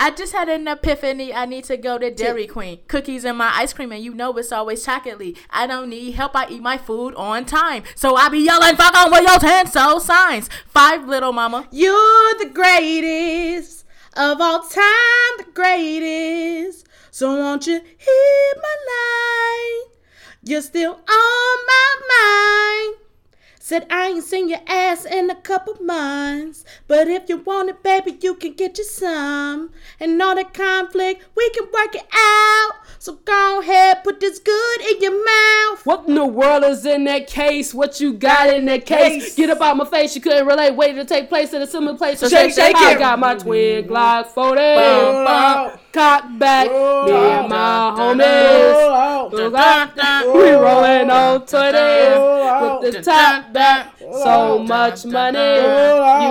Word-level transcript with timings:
I 0.00 0.12
just 0.12 0.32
had 0.32 0.48
an 0.48 0.68
epiphany. 0.68 1.34
I 1.34 1.44
need 1.44 1.64
to 1.64 1.76
go 1.76 1.98
to 1.98 2.10
Dairy 2.10 2.46
Queen. 2.46 2.78
Cookies 2.86 3.24
and 3.24 3.36
my 3.36 3.50
ice 3.54 3.72
cream, 3.72 3.90
and 3.90 4.02
you 4.02 4.14
know 4.14 4.32
it's 4.36 4.52
always 4.52 4.86
chocolatey. 4.86 5.36
I 5.50 5.66
don't 5.66 5.90
need 5.90 6.12
help. 6.12 6.36
I 6.36 6.46
eat 6.48 6.62
my 6.62 6.78
food 6.78 7.14
on 7.16 7.44
time. 7.44 7.82
So 7.96 8.14
I 8.14 8.28
be 8.28 8.38
yelling, 8.38 8.76
fuck 8.76 8.94
on 8.96 9.10
with 9.10 9.22
your 9.22 9.38
10 9.38 9.66
soul 9.66 9.98
signs. 9.98 10.48
Five, 10.68 11.08
little 11.08 11.32
mama. 11.32 11.68
You're 11.72 12.34
the 12.38 12.50
greatest 12.52 13.84
of 14.16 14.40
all 14.40 14.60
time, 14.60 15.34
the 15.38 15.46
greatest. 15.52 16.86
So 17.10 17.36
won't 17.36 17.66
you 17.66 17.80
hear 17.80 18.52
my 18.56 18.76
line? 18.92 19.92
You're 20.44 20.62
still 20.62 20.92
on 20.92 21.58
my 21.66 21.94
mind. 22.08 23.07
Said 23.68 23.86
I 23.90 24.06
ain't 24.06 24.24
seen 24.24 24.48
your 24.48 24.60
ass 24.66 25.04
in 25.04 25.28
a 25.28 25.34
couple 25.34 25.76
months. 25.82 26.64
But 26.86 27.06
if 27.06 27.28
you 27.28 27.36
want 27.36 27.68
it, 27.68 27.82
baby, 27.82 28.16
you 28.18 28.34
can 28.34 28.54
get 28.54 28.78
you 28.78 28.84
some. 28.84 29.72
And 30.00 30.22
all 30.22 30.36
that 30.36 30.54
conflict, 30.54 31.26
we 31.36 31.50
can 31.50 31.64
work 31.64 31.94
it 31.94 32.06
out. 32.10 32.70
So 32.98 33.16
go 33.26 33.60
ahead, 33.60 34.02
put 34.04 34.20
this 34.20 34.38
good 34.38 34.80
in 34.80 35.02
your 35.02 35.22
mouth. 35.22 35.84
What 35.84 36.08
in 36.08 36.14
the 36.14 36.24
world 36.24 36.64
is 36.64 36.86
in 36.86 37.04
that 37.04 37.26
case? 37.26 37.74
What 37.74 38.00
you 38.00 38.14
got 38.14 38.48
in 38.48 38.64
that 38.64 38.86
case? 38.86 39.34
Get 39.34 39.50
up 39.50 39.60
out 39.60 39.76
my 39.76 39.84
face. 39.84 40.14
You 40.14 40.22
couldn't 40.22 40.46
relate. 40.46 40.70
Waiting 40.70 40.96
to 40.96 41.04
take 41.04 41.28
place 41.28 41.52
in 41.52 41.60
a 41.60 41.66
similar 41.66 41.98
place. 41.98 42.20
So 42.20 42.28
Shake, 42.30 42.54
shake, 42.54 42.74
shake 42.74 42.76
I 42.76 42.98
got 42.98 43.18
my 43.18 43.34
twin 43.34 43.86
Glock 43.86 44.28
40. 44.28 44.62
Roll 44.62 45.28
out. 45.28 45.78
Cock 45.98 46.38
back. 46.38 46.68
Me 46.70 47.10
and 47.12 47.48
my 47.48 47.92
homies. 47.98 49.30
Dun, 49.32 49.90
dun. 49.96 50.32
We 50.32 50.50
rolling 50.52 51.10
on 51.10 51.40
20s 51.40 52.14
Oh, 52.14 52.78
with 52.80 52.94
the 52.94 53.02
top 53.02 53.52
back. 53.52 53.98
So 53.98 54.60
much 54.60 55.04
money. 55.06 55.56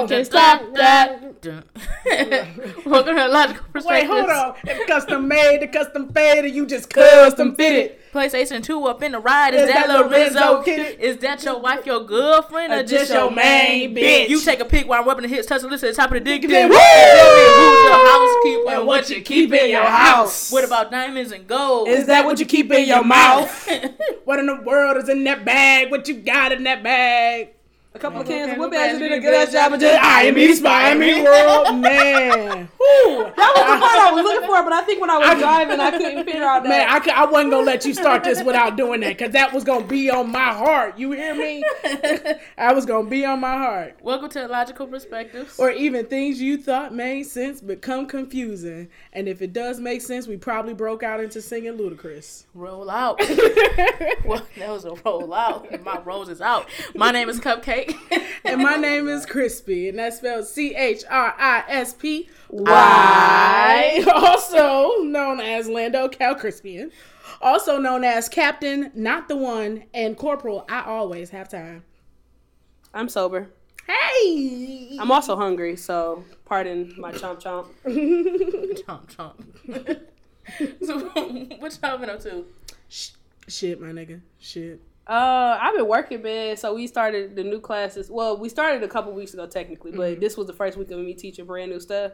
You 0.02 0.08
can 0.08 0.23
stop 0.23 0.61
that. 0.75 1.41
Dun. 1.41 1.63
Welcome 2.85 3.17
to 3.17 3.27
Logical 3.27 3.66
Wait, 3.66 3.73
Perspectives. 3.73 4.09
hold 4.09 4.30
on. 4.30 4.55
If 4.64 4.88
custom 4.88 5.27
made, 5.27 5.61
the 5.61 5.67
custom 5.67 6.14
fade, 6.14 6.45
and 6.45 6.55
you 6.55 6.66
just 6.66 6.89
custom 6.89 7.53
fitted. 7.55 7.97
PlayStation 8.18 8.64
2 8.64 8.86
up 8.86 9.04
in 9.04 9.12
the 9.12 9.20
ride. 9.20 9.54
Is, 9.54 9.62
Is 9.62 9.68
that, 9.68 9.88
that 9.88 10.00
Lorenzo? 10.00 10.40
Lorenzo 10.40 10.64
Kid? 10.64 11.00
Is 11.00 11.18
that 11.18 11.44
your 11.44 11.60
wife, 11.60 11.86
your 11.86 12.04
girlfriend, 12.04 12.73
or, 12.73 12.78
Or 12.78 12.84
just, 12.84 13.14
your 13.14 13.30
main 13.30 13.96
bitch? 13.96 14.30
You 14.30 14.42
take 14.42 14.60
a 14.60 14.66
pic 14.66 14.88
while 14.88 15.02
I'm 15.02 15.08
rubbing 15.08 15.22
the 15.22 15.28
hips, 15.28 15.46
touch 15.46 15.62
the 15.62 15.68
at 15.68 15.80
the 15.80 15.94
top 15.94 16.10
of 16.10 16.16
the 16.16 16.20
dick. 16.22 16.42
Then 16.42 16.70
Woo! 16.70 16.76
who's 16.76 17.84
your 17.84 18.08
housekeeper 18.08 18.72
And 18.72 18.88
what 18.88 19.10
you 19.10 19.22
keep 19.22 19.54
in 19.54 19.70
your 19.70 19.84
house. 19.84 20.52
What 20.52 20.64
about 20.64 20.90
diamonds 20.90 21.32
and 21.32 21.45
gold? 21.48 21.90
Is 21.90 22.08
that 22.08 22.26
what 22.26 22.40
you 22.40 22.48
keep 22.48 22.72
in 22.72 22.88
your 22.88 23.04
mouth? 23.06 23.70
what 24.26 24.40
in 24.40 24.48
the 24.48 24.62
world 24.62 24.98
is 24.98 25.10
in 25.10 25.23
that 25.26 25.45
bag? 25.45 25.92
What 25.92 26.08
you 26.08 26.16
got 26.16 26.52
in 26.52 26.64
that 26.64 26.82
bag? 26.84 27.50
A 27.98 28.00
couple 28.00 28.22
of 28.22 28.28
cans 28.28 28.44
of 28.44 28.50
Okay, 28.52 28.59
whoop 28.59 28.72
whoop 28.72 28.80
ass 28.80 28.94
ass, 28.94 29.00
did 29.00 29.12
a 29.12 29.20
good 29.20 29.34
ass 29.34 29.52
job 29.52 29.73
of 29.73 29.80
just 29.80 30.03
I 30.03 30.26
am 30.26 30.38
East 30.38 30.62
Miami 30.62 31.23
world, 31.23 31.78
man. 31.81 32.70
Whew. 32.78 33.23
That 33.36 33.54
was 33.56 33.66
the 33.66 33.80
part 33.80 34.00
I 34.00 34.12
was 34.14 34.23
looking 34.23 34.48
for, 34.48 34.64
but 34.64 34.72
I 34.72 34.81
think 34.84 35.02
when 35.02 35.09
I 35.09 35.17
was 35.17 35.39
driving, 35.39 35.80
I 35.80 35.89
couldn't 35.89 36.23
figure 36.23 36.44
out 36.44 36.62
that. 36.62 36.70
Man, 36.70 36.88
I, 36.88 37.00
cou- 37.00 37.09
I 37.09 37.26
wasn't 37.26 37.50
gonna 37.50 37.66
let 37.66 37.86
you 37.86 37.95
start 37.95 38.23
this 38.23 38.44
without 38.44 38.78
doing 38.78 39.00
that 39.00 39.17
because 39.17 39.34
that 39.34 39.52
was 39.52 39.64
gonna 39.64 39.88
be 39.88 40.12
on 40.12 40.31
my 40.31 40.54
heart. 40.54 41.00
You 41.00 41.12
hear 41.14 41.34
me? 41.34 41.64
I 42.58 42.72
was 42.72 42.86
gonna 42.86 43.09
be 43.09 43.26
on 43.26 43.39
my 43.39 43.58
heart. 43.58 43.98
Welcome 44.04 44.30
to 44.30 44.48
Logical 44.48 44.86
Perspectives. 44.86 45.58
Or 45.58 45.72
even 45.72 46.06
things 46.06 46.39
you 46.39 46.58
thought 46.58 46.94
made 46.94 47.23
sense 47.23 47.61
become 47.61 48.06
confusing. 48.06 48.89
And 49.11 49.28
if 49.28 49.42
it 49.42 49.54
does 49.54 49.80
make 49.80 50.02
sense, 50.04 50.28
we 50.28 50.38
probably 50.38 50.76
broke 50.76 51.02
out 51.02 51.20
into 51.20 51.42
singing 51.42 51.73
Ludacris. 51.73 52.45
roll 52.54 52.92
out. 52.92 53.20
well, 54.23 54.45
that 54.59 54.70
was 54.70 54.86
a 54.86 54.94
roll 55.04 55.34
out. 55.34 55.84
My 55.84 56.00
rose 56.02 56.30
is 56.30 56.42
out. 56.42 56.67
My 56.94 57.09
name 57.09 57.28
is 57.28 57.39
Cupcake. 57.39 57.86
And 58.47 58.61
my 58.61 58.77
name 58.77 59.09
is 59.09 59.25
Crispy, 59.25 59.89
and 59.89 59.99
that's 59.99 60.17
spelled 60.17 60.47
C 60.47 60.73
H 60.73 61.03
R 61.09 61.35
I 61.38 61.66
S 61.67 61.93
P 61.93 62.30
Y. 62.49 64.03
Also 64.13 65.03
known 65.03 65.41
as 65.41 65.67
Lando 65.67 66.08
Calcrispian. 66.08 66.91
Also 67.41 67.77
known 67.77 68.05
as 68.05 68.30
Captain, 68.30 68.92
not 68.95 69.27
the 69.27 69.36
one, 69.36 69.83
and 69.93 70.17
Corporal, 70.17 70.65
I 70.70 70.83
always 70.83 71.30
have 71.31 71.49
time. 71.49 71.83
I'm 72.93 73.09
sober. 73.09 73.49
Hey! 73.86 74.97
I'm 74.99 75.11
also 75.11 75.36
hungry, 75.36 75.76
so 75.76 76.23
pardon 76.45 76.93
my 76.97 77.11
chomp 77.11 77.42
chomp. 77.42 77.67
chomp 78.86 79.08
chomp. 79.14 79.99
so, 80.86 80.99
what 81.59 81.77
y'all 81.81 81.97
been 81.97 82.09
up 82.09 82.21
to? 82.21 82.45
Shit, 82.89 83.81
my 83.81 83.87
nigga. 83.87 84.21
Shit. 84.39 84.81
Uh, 85.08 85.58
I've 85.62 85.76
been 85.76 85.88
working, 85.88 86.22
man. 86.22 86.58
So 86.58 86.73
we 86.76 86.86
started 86.88 87.36
the 87.36 87.44
new 87.44 87.60
classes. 87.60 88.10
Well, 88.10 88.38
we 88.38 88.50
started 88.50 88.84
a 88.84 88.88
couple 88.88 89.14
weeks 89.14 89.34
ago, 89.34 89.48
technically, 89.48 89.92
but 89.92 90.20
this 90.20 90.36
was 90.36 90.48
the 90.48 90.54
first 90.54 90.78
week 90.78 90.92
of 90.92 91.00
me 91.00 91.14
teaching 91.14 91.45
brand 91.45 91.72
new 91.72 91.80
stuff. 91.80 92.14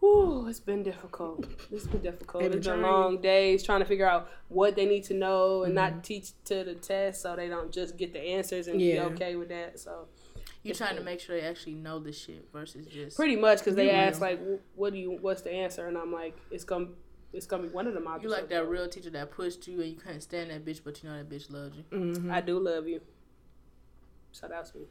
Whew, 0.00 0.46
it's 0.46 0.60
been 0.60 0.82
difficult. 0.82 1.46
It's 1.72 1.86
been 1.86 2.02
difficult. 2.02 2.42
Been 2.44 2.52
It's 2.52 2.66
been 2.66 2.80
trying. 2.80 2.92
long 2.92 3.20
days 3.20 3.62
trying 3.64 3.80
to 3.80 3.86
figure 3.86 4.06
out 4.08 4.28
what 4.48 4.76
they 4.76 4.84
need 4.86 5.04
to 5.04 5.14
know 5.14 5.64
and 5.64 5.74
not 5.74 6.04
teach 6.04 6.32
to 6.44 6.62
the 6.64 6.74
test, 6.74 7.22
so 7.22 7.34
they 7.34 7.48
don't 7.48 7.72
just 7.72 7.96
get 7.96 8.12
the 8.12 8.20
answers 8.20 8.68
and 8.68 8.80
Yeah. 8.80 9.08
be 9.08 9.14
okay 9.14 9.36
with 9.36 9.48
that. 9.48 9.80
So 9.80 10.06
you're 10.62 10.74
trying 10.74 10.96
to 10.96 11.02
make 11.02 11.18
sure 11.18 11.40
they 11.40 11.46
actually 11.46 11.74
know 11.74 11.98
the 11.98 12.12
shit 12.12 12.46
versus 12.52 12.86
just 12.86 13.16
pretty 13.16 13.36
much 13.36 13.58
because 13.60 13.74
they 13.74 13.86
You 13.86 13.90
ask 13.92 14.20
like, 14.20 14.38
"What 14.74 14.92
do 14.92 14.98
you? 14.98 15.12
What's 15.20 15.42
the 15.42 15.50
answer?" 15.52 15.86
And 15.88 15.96
I'm 15.96 16.12
like, 16.12 16.36
"It's 16.50 16.64
gonna, 16.64 16.88
it's 17.32 17.46
gonna 17.46 17.64
be 17.64 17.68
one 17.68 17.86
of 17.86 17.94
the 17.94 18.00
modules." 18.00 18.22
You 18.22 18.28
like 18.30 18.48
that 18.48 18.68
real 18.68 18.88
teacher 18.88 19.10
that 19.10 19.30
pushed 19.30 19.68
you 19.68 19.80
and 19.80 19.90
you 19.90 19.96
couldn't 19.96 20.22
stand 20.22 20.50
that 20.50 20.64
bitch, 20.64 20.80
but 20.84 21.02
you 21.02 21.08
know 21.08 21.16
that 21.16 21.28
bitch 21.28 21.50
loved 21.50 21.76
you. 21.76 21.84
Mm-hmm. 21.90 22.30
I 22.30 22.40
do 22.40 22.58
love 22.58 22.86
you. 22.86 23.00
Shout 24.32 24.52
out 24.52 24.70
to 24.72 24.78
me. 24.78 24.86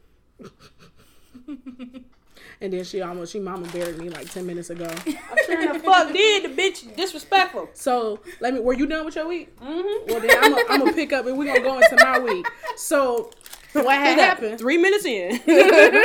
And 2.60 2.72
then 2.72 2.84
she 2.84 3.02
almost, 3.02 3.32
she 3.32 3.40
mama 3.40 3.66
buried 3.68 3.98
me 3.98 4.08
like 4.08 4.30
10 4.30 4.46
minutes 4.46 4.70
ago. 4.70 4.90
I'm 5.06 5.36
sure 5.46 5.72
the 5.72 5.80
fuck 5.80 6.12
did 6.12 6.44
the 6.44 6.62
bitch 6.62 6.96
disrespectful. 6.96 7.68
So, 7.74 8.20
let 8.40 8.54
me, 8.54 8.60
were 8.60 8.74
you 8.74 8.86
done 8.86 9.04
with 9.04 9.16
your 9.16 9.28
week? 9.28 9.58
Mm-hmm. 9.60 10.10
Well, 10.10 10.20
then 10.20 10.30
I'm 10.42 10.52
going 10.52 10.64
I'm 10.68 10.86
to 10.86 10.92
pick 10.92 11.12
up 11.12 11.26
and 11.26 11.36
we're 11.36 11.44
going 11.44 11.56
to 11.56 11.62
go 11.62 11.78
into 11.78 11.96
my 11.96 12.18
week. 12.18 12.46
So, 12.76 13.30
what 13.72 13.94
had 13.94 14.18
happened? 14.18 14.58
Three 14.58 14.78
minutes 14.78 15.04
in. 15.04 15.38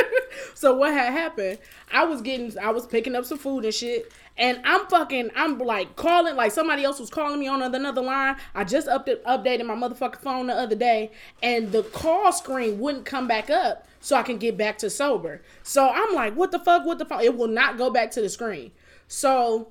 so 0.54 0.76
what 0.76 0.92
had 0.92 1.12
happened? 1.12 1.58
I 1.90 2.04
was 2.04 2.20
getting, 2.20 2.56
I 2.58 2.70
was 2.70 2.86
picking 2.86 3.14
up 3.14 3.24
some 3.24 3.38
food 3.38 3.64
and 3.64 3.72
shit, 3.72 4.12
and 4.36 4.60
I'm 4.64 4.86
fucking, 4.86 5.30
I'm 5.34 5.58
like 5.58 5.96
calling, 5.96 6.36
like 6.36 6.52
somebody 6.52 6.84
else 6.84 6.98
was 6.98 7.10
calling 7.10 7.38
me 7.38 7.48
on 7.48 7.62
another 7.62 8.02
line. 8.02 8.36
I 8.54 8.64
just 8.64 8.88
up 8.88 9.06
updated 9.06 9.66
my 9.66 9.74
motherfucking 9.74 10.20
phone 10.20 10.46
the 10.46 10.54
other 10.54 10.76
day, 10.76 11.12
and 11.42 11.70
the 11.72 11.82
call 11.82 12.32
screen 12.32 12.78
wouldn't 12.78 13.04
come 13.04 13.28
back 13.28 13.50
up, 13.50 13.86
so 14.00 14.16
I 14.16 14.22
can 14.22 14.38
get 14.38 14.56
back 14.56 14.78
to 14.78 14.90
sober. 14.90 15.42
So 15.62 15.88
I'm 15.88 16.14
like, 16.14 16.34
what 16.34 16.50
the 16.50 16.58
fuck? 16.58 16.84
What 16.86 16.98
the 16.98 17.04
fuck? 17.04 17.22
It 17.22 17.36
will 17.36 17.48
not 17.48 17.78
go 17.78 17.90
back 17.90 18.10
to 18.12 18.22
the 18.22 18.28
screen. 18.28 18.72
So 19.08 19.68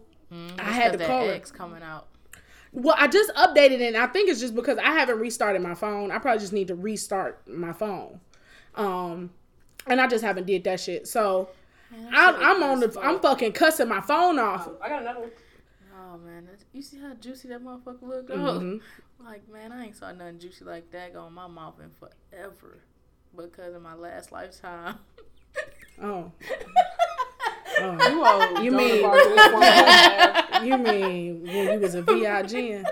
I 0.60 0.72
had 0.72 0.98
to 0.98 1.06
call. 1.06 1.30
X 1.30 1.52
coming 1.52 1.84
out. 1.84 2.08
Well, 2.74 2.96
I 2.98 3.08
just 3.08 3.34
updated 3.36 3.82
it, 3.82 3.96
and 3.96 3.98
I 3.98 4.08
think 4.08 4.30
it's 4.30 4.40
just 4.40 4.56
because 4.56 4.78
I 4.78 4.92
haven't 4.92 5.20
restarted 5.20 5.62
my 5.62 5.76
phone. 5.76 6.10
I 6.12 6.20
probably 6.20 6.40
just 6.40 6.54
need 6.54 6.70
to 6.70 6.76
restart 6.76 7.46
my 7.48 7.74
phone. 7.74 8.22
Um, 8.76 9.32
and 9.88 10.00
I 10.00 10.08
just 10.08 10.24
haven't 10.24 10.48
did 10.48 10.64
that 10.64 10.80
shit. 10.80 11.08
So 11.08 11.50
I'm, 12.12 12.36
I'm 12.36 12.64
on 12.64 12.80
the, 12.80 13.00
I'm 13.02 13.20
fucking 13.20 13.52
cussing 13.54 13.88
my 13.90 14.02
phone 14.02 14.40
off. 14.40 14.70
I 14.82 14.90
got 14.90 15.02
another 15.02 15.20
one. 15.22 15.32
Oh 15.96 16.18
man, 16.18 16.48
you 16.74 16.82
see 16.82 17.00
how 17.00 17.14
juicy 17.14 17.48
that 17.50 17.64
motherfucker 17.64 18.02
look? 18.02 18.30
Oh, 18.30 18.36
Mm-hmm. 18.36 19.26
like 19.26 19.48
man, 19.52 19.72
I 19.72 19.86
ain't 19.86 19.96
saw 19.98 20.12
nothing 20.12 20.40
juicy 20.40 20.66
like 20.66 20.90
that 20.92 21.14
go 21.14 21.28
in 21.28 21.34
my 21.34 21.48
mouth 21.48 21.76
in 21.82 21.90
forever 21.92 22.80
because 23.36 23.76
in 23.76 23.82
my 23.82 23.94
last 23.96 24.32
lifetime. 24.32 24.96
Oh, 26.02 26.32
You, 27.80 28.24
all 28.24 28.64
You 28.64 28.72
mean- 28.72 28.98
embark 28.98 29.22
on 29.26 29.36
this 29.36 29.54
one 29.54 29.64
podcast. 29.64 30.66
you 30.66 30.78
mean 30.78 31.44
when 31.44 31.74
you 31.74 31.80
was 31.80 31.96
a 31.96 32.02
VIG 32.02 32.86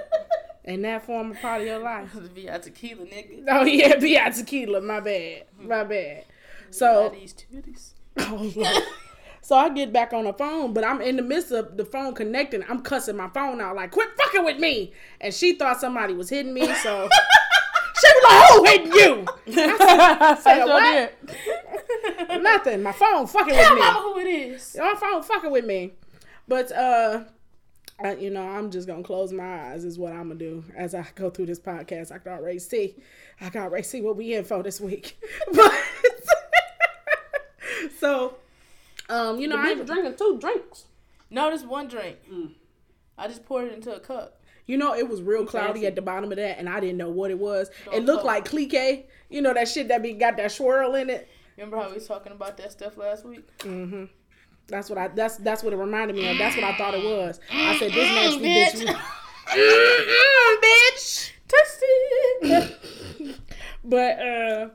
and 0.66 0.84
that 0.86 1.06
former 1.06 1.36
part 1.36 1.62
of 1.62 1.68
your 1.68 1.80
life? 1.80 2.12
the 2.14 2.22
VI 2.22 2.58
tequila 2.60 3.06
nigga. 3.06 3.44
Oh 3.50 3.66
yeah, 3.66 3.98
VI 4.00 4.30
tequila. 4.32 4.82
My 4.82 5.00
bad, 5.00 5.44
my 5.60 5.84
bad. 5.84 6.26
So 6.72 7.10
these 7.14 7.34
titties. 7.34 7.94
So 9.42 9.56
I 9.56 9.70
get 9.70 9.92
back 9.92 10.14
on 10.14 10.26
the 10.26 10.34
phone, 10.34 10.74
but 10.74 10.84
I'm 10.84 11.02
in 11.02 11.16
the 11.16 11.24
midst 11.24 11.52
of 11.52 11.76
the 11.76 11.86
phone 11.86 12.14
connecting. 12.14 12.64
I'm 12.70 12.82
cussing 12.82 13.16
my 13.16 13.30
phone 13.30 13.60
out 13.62 13.76
like, 13.76 13.90
"Quit 13.90 14.10
fucking 14.16 14.44
with 14.46 14.60
me!" 14.60 14.94
And 15.22 15.34
she 15.34 15.54
thought 15.54 15.80
somebody 15.80 16.14
was 16.14 16.30
hitting 16.30 16.54
me, 16.54 16.72
so 16.84 17.10
she 18.00 18.08
was 18.14 18.24
like, 18.24 18.50
"Who 18.52 18.64
hitting 18.66 18.94
you?" 18.94 19.26
I 19.48 20.38
said, 20.40 20.66
Sure 20.66 20.68
"What? 22.28 22.42
Nothing. 22.44 22.84
My 22.84 22.92
phone 22.92 23.26
fucking 23.26 23.56
with 23.56 23.58
me. 23.58 23.64
Tell 23.64 23.76
me. 23.76 23.82
mama 23.82 24.00
who 24.02 24.20
it 24.20 24.28
is. 24.28 24.76
My 24.78 24.94
phone 25.00 25.24
fucking 25.24 25.52
with 25.52 25.66
me." 25.66 25.94
But 26.48 26.72
uh, 26.72 27.24
I, 28.04 28.16
you 28.18 28.30
know, 28.30 28.48
I'm 28.48 28.70
just 28.70 28.88
gonna 28.88 29.04
close 29.04 29.34
my 29.34 29.72
eyes. 29.72 29.84
Is 29.84 29.98
what 29.98 30.14
I'm 30.14 30.28
gonna 30.28 30.36
do 30.36 30.64
as 30.76 30.94
I 30.94 31.08
go 31.16 31.30
through 31.30 31.48
this 31.48 31.60
podcast. 31.60 32.12
I 32.12 32.20
can 32.20 32.34
already 32.34 32.60
see. 32.60 32.98
I 33.42 33.50
can 33.50 33.64
already 33.64 33.84
see 33.84 34.02
what 34.02 34.16
we 34.16 34.36
in 34.36 34.44
for 34.44 34.62
this 34.62 34.80
week. 34.80 35.18
But 35.54 35.74
so, 38.00 38.36
um, 39.10 39.40
you 39.40 39.48
know, 39.48 39.58
I 39.58 39.74
bitch 39.74 39.86
drinking 39.86 40.16
two 40.18 40.38
drinks. 40.40 40.86
No, 41.30 41.50
this 41.52 41.64
one 41.64 41.88
drink. 41.88 42.18
I 43.18 43.28
just 43.28 43.46
poured 43.46 43.68
it 43.68 43.74
into 43.74 43.94
a 43.94 44.00
cup. 44.00 44.42
You 44.66 44.78
know, 44.78 44.94
it 44.94 45.08
was 45.10 45.22
real 45.22 45.46
cloudy 45.46 45.88
at 45.88 45.96
the 45.96 46.02
bottom 46.02 46.32
of 46.32 46.38
that, 46.38 46.60
and 46.60 46.70
I 46.70 46.80
didn't 46.80 46.98
know 46.98 47.10
what 47.10 47.32
it 47.32 47.40
was. 47.40 47.70
It 47.88 47.92
Don't 47.92 48.06
looked 48.06 48.24
like 48.24 48.46
clique. 48.46 49.10
You 49.30 49.42
know 49.42 49.54
that 49.54 49.68
shit 49.68 49.88
that 49.88 50.04
be 50.04 50.14
got 50.14 50.38
that 50.38 50.52
swirl 50.52 50.96
in 50.96 51.10
it. 51.10 51.28
Remember 51.58 51.78
how 51.78 51.88
we 51.90 51.96
was 51.96 52.08
talking 52.08 52.32
about 52.32 52.56
that 52.58 52.72
stuff 52.72 52.96
last 52.96 53.26
week? 53.26 53.48
That's 54.68 54.90
what 54.90 54.98
I. 55.00 55.08
That's 55.10 55.38
that's 55.38 55.64
what 55.64 55.74
it 55.74 55.78
reminded 55.78 56.16
me 56.16 56.30
of. 56.30 56.38
That's 56.38 56.56
what 56.56 56.64
I 56.64 56.78
thought 56.78 56.94
it 56.94 57.04
was. 57.04 57.40
I 57.52 57.78
said 57.80 57.92
this 57.92 58.42
nasty 58.42 58.86
bitch. 58.86 58.96
Mm, 59.48 60.56
bitch. 60.62 61.32
Testy. 62.44 63.36
but 63.84 64.20
uh. 64.20 64.70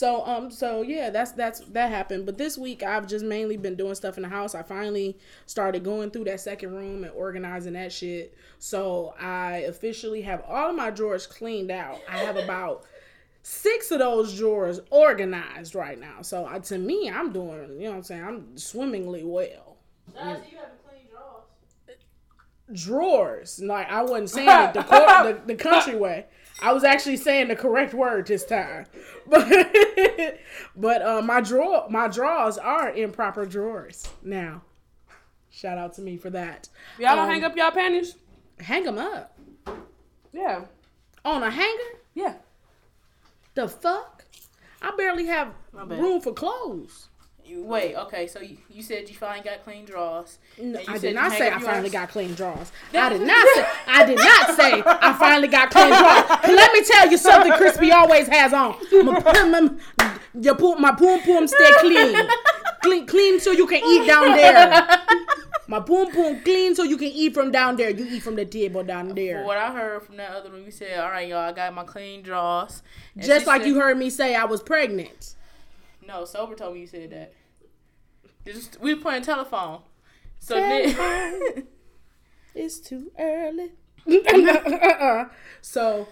So 0.00 0.24
um 0.24 0.50
so 0.50 0.80
yeah 0.80 1.10
that's 1.10 1.32
that's 1.32 1.60
that 1.60 1.90
happened. 1.90 2.24
But 2.24 2.38
this 2.38 2.56
week 2.56 2.82
I've 2.82 3.06
just 3.06 3.22
mainly 3.22 3.58
been 3.58 3.74
doing 3.74 3.94
stuff 3.94 4.16
in 4.16 4.22
the 4.22 4.30
house. 4.30 4.54
I 4.54 4.62
finally 4.62 5.18
started 5.44 5.84
going 5.84 6.10
through 6.10 6.24
that 6.24 6.40
second 6.40 6.74
room 6.74 7.04
and 7.04 7.12
organizing 7.12 7.74
that 7.74 7.92
shit. 7.92 8.34
So 8.58 9.12
I 9.20 9.58
officially 9.68 10.22
have 10.22 10.42
all 10.48 10.70
of 10.70 10.74
my 10.74 10.88
drawers 10.88 11.26
cleaned 11.26 11.70
out. 11.70 12.00
I 12.08 12.16
have 12.16 12.36
about 12.36 12.86
six 13.42 13.90
of 13.90 13.98
those 13.98 14.34
drawers 14.38 14.80
organized 14.88 15.74
right 15.74 16.00
now. 16.00 16.22
So 16.22 16.46
uh, 16.46 16.60
to 16.60 16.78
me 16.78 17.10
I'm 17.10 17.30
doing 17.30 17.78
you 17.78 17.84
know 17.84 17.90
what 17.90 17.96
I'm 17.96 18.02
saying? 18.02 18.24
I'm 18.24 18.56
swimmingly 18.56 19.22
well 19.22 19.76
drawers 22.72 23.60
like 23.60 23.88
I 23.90 24.02
wasn't 24.02 24.30
saying 24.36 24.48
it 24.48 24.74
the, 24.74 24.82
the, 24.82 25.40
the 25.46 25.54
country 25.54 25.96
way 25.96 26.26
I 26.62 26.72
was 26.72 26.84
actually 26.84 27.16
saying 27.16 27.48
the 27.48 27.56
correct 27.56 27.94
word 27.94 28.26
this 28.26 28.44
time, 28.44 28.84
but 29.26 30.38
but 30.76 31.00
uh, 31.02 31.22
my 31.22 31.40
draw 31.40 31.88
my 31.88 32.06
drawers 32.08 32.58
are 32.58 32.90
improper 32.92 33.46
drawers 33.46 34.06
now. 34.22 34.62
Shout 35.50 35.78
out 35.78 35.94
to 35.94 36.02
me 36.02 36.16
for 36.16 36.30
that. 36.30 36.68
Y'all 36.98 37.16
don't 37.16 37.24
Um, 37.26 37.30
hang 37.30 37.44
up 37.44 37.56
y'all 37.56 37.70
panties? 37.70 38.14
Hang 38.60 38.84
them 38.84 38.98
up 38.98 39.36
Yeah. 40.32 40.64
on 41.24 41.42
a 41.42 41.50
hanger. 41.50 41.98
Yeah. 42.14 42.34
The 43.54 43.66
fuck! 43.66 44.24
I 44.82 44.92
barely 44.96 45.26
have 45.26 45.52
room 45.72 46.20
for 46.20 46.32
clothes. 46.32 47.08
You, 47.50 47.64
wait, 47.64 47.96
okay. 47.96 48.28
So 48.28 48.40
you, 48.40 48.58
you 48.70 48.80
said 48.80 49.08
you 49.08 49.16
finally 49.16 49.42
got 49.42 49.64
clean 49.64 49.84
drawers. 49.84 50.38
No, 50.56 50.78
you 50.78 50.84
I 50.86 50.92
said 50.94 51.00
did 51.00 51.14
not 51.16 51.32
say 51.32 51.48
I 51.48 51.54
yours? 51.54 51.64
finally 51.64 51.90
got 51.90 52.08
clean 52.10 52.34
drawers. 52.34 52.70
I 52.94 53.08
did 53.08 53.22
not 53.22 53.48
say 53.56 53.66
I 53.88 54.06
did 54.06 54.18
not 54.18 54.56
say 54.56 54.82
I 54.86 55.12
finally 55.18 55.48
got 55.48 55.70
clean 55.72 55.88
drawers. 55.88 56.24
But 56.28 56.48
let 56.54 56.72
me 56.72 56.84
tell 56.84 57.10
you 57.10 57.18
something 57.18 57.52
Crispy 57.54 57.90
always 57.90 58.28
has 58.28 58.52
on. 58.52 58.76
My, 58.92 59.02
my, 59.98 60.18
your 60.40 60.54
poom, 60.54 60.80
my 60.80 60.92
poom 60.92 61.20
poom 61.22 61.48
stay 61.48 61.72
clean. 61.80 62.16
Clean 62.82 63.06
clean 63.06 63.40
so 63.40 63.50
you 63.50 63.66
can 63.66 63.82
eat 63.84 64.06
down 64.06 64.36
there. 64.36 64.86
My 65.66 65.80
poom 65.80 66.10
poom 66.12 66.40
clean 66.44 66.74
so 66.76 66.84
you 66.84 66.96
can 66.96 67.08
eat 67.08 67.34
from 67.34 67.50
down 67.50 67.74
there. 67.76 67.90
You 67.90 68.06
eat 68.06 68.22
from 68.22 68.36
the 68.36 68.44
table 68.44 68.84
down 68.84 69.06
From 69.08 69.16
there. 69.16 69.44
what 69.44 69.56
I 69.58 69.72
heard 69.72 70.02
from 70.04 70.16
that 70.18 70.30
other 70.30 70.50
room, 70.50 70.64
you 70.64 70.70
said, 70.70 70.98
"All 71.00 71.10
right, 71.10 71.28
y'all, 71.28 71.38
I 71.38 71.52
got 71.52 71.74
my 71.74 71.84
clean 71.84 72.22
drawers." 72.22 72.82
And 73.16 73.24
Just 73.24 73.46
like 73.48 73.62
said- 73.62 73.68
you 73.68 73.80
heard 73.80 73.98
me 73.98 74.08
say 74.08 74.34
I 74.36 74.44
was 74.44 74.62
pregnant. 74.62 75.34
No, 76.06 76.24
sober 76.24 76.56
told 76.56 76.74
me 76.74 76.80
you 76.80 76.86
said 76.88 77.10
that. 77.10 77.32
Just, 78.44 78.80
we 78.80 78.94
were 78.94 79.00
playing 79.00 79.22
telephone. 79.22 79.80
So 80.38 80.54
Telephone. 80.56 81.40
then, 81.54 81.66
It's 82.54 82.80
too 82.80 83.12
early. 83.18 83.72
so 85.60 86.08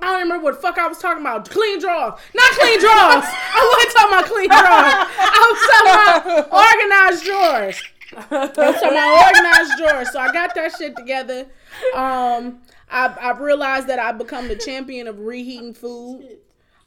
I 0.00 0.06
don't 0.06 0.20
remember 0.22 0.44
what 0.44 0.54
the 0.56 0.60
fuck 0.62 0.78
I 0.78 0.86
was 0.86 0.98
talking 0.98 1.20
about. 1.22 1.50
Clean 1.50 1.78
drawers. 1.78 2.18
Not 2.34 2.50
clean 2.52 2.80
drawers. 2.80 3.24
I 3.26 3.74
wasn't 3.74 3.96
talking 3.96 4.14
about 4.14 4.24
clean 4.26 4.48
drawers. 4.48 4.94
I 5.18 5.42
was 5.50 5.60
talking 5.68 6.32
about 6.32 6.52
organized 6.52 7.24
drawers. 7.24 7.82
I 8.30 8.70
was 8.70 8.80
talking 8.80 8.96
about 8.96 9.26
organized 9.26 9.78
drawers. 9.78 10.12
So 10.12 10.20
I 10.20 10.32
got 10.32 10.54
that 10.54 10.72
shit 10.78 10.96
together. 10.96 11.46
Um 11.94 12.60
I've, 12.90 13.18
I've 13.18 13.40
realized 13.40 13.86
that 13.88 13.98
I've 13.98 14.16
become 14.16 14.48
the 14.48 14.56
champion 14.56 15.08
of 15.08 15.18
reheating 15.20 15.74
food. 15.74 16.38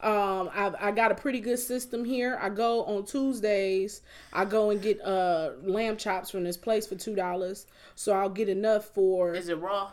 Um, 0.01 0.49
I, 0.53 0.71
I 0.79 0.91
got 0.91 1.11
a 1.11 1.15
pretty 1.15 1.39
good 1.39 1.59
system 1.59 2.03
here. 2.03 2.37
I 2.41 2.49
go 2.49 2.83
on 2.85 3.05
Tuesdays. 3.05 4.01
I 4.33 4.45
go 4.45 4.71
and 4.71 4.81
get 4.81 4.99
uh 5.01 5.51
lamb 5.61 5.97
chops 5.97 6.31
from 6.31 6.43
this 6.43 6.57
place 6.57 6.87
for 6.87 6.95
two 6.95 7.15
dollars. 7.15 7.67
So 7.95 8.13
I'll 8.13 8.29
get 8.29 8.49
enough 8.49 8.85
for. 8.85 9.33
is 9.35 9.49
it 9.49 9.59
raw? 9.59 9.91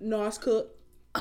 No, 0.00 0.24
it's 0.26 0.38
cooked. 0.38 0.76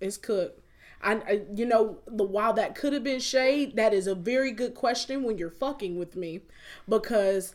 It's 0.00 0.16
cooked. 0.18 0.60
I, 1.02 1.14
I 1.14 1.42
you 1.54 1.66
know 1.66 1.98
the 2.06 2.24
while 2.24 2.52
that 2.54 2.74
could 2.74 2.92
have 2.92 3.04
been 3.04 3.20
shade, 3.20 3.76
that 3.76 3.94
is 3.94 4.06
a 4.06 4.14
very 4.14 4.50
good 4.50 4.74
question 4.74 5.22
when 5.22 5.38
you're 5.38 5.50
fucking 5.50 5.98
with 5.98 6.16
me, 6.16 6.42
because 6.88 7.54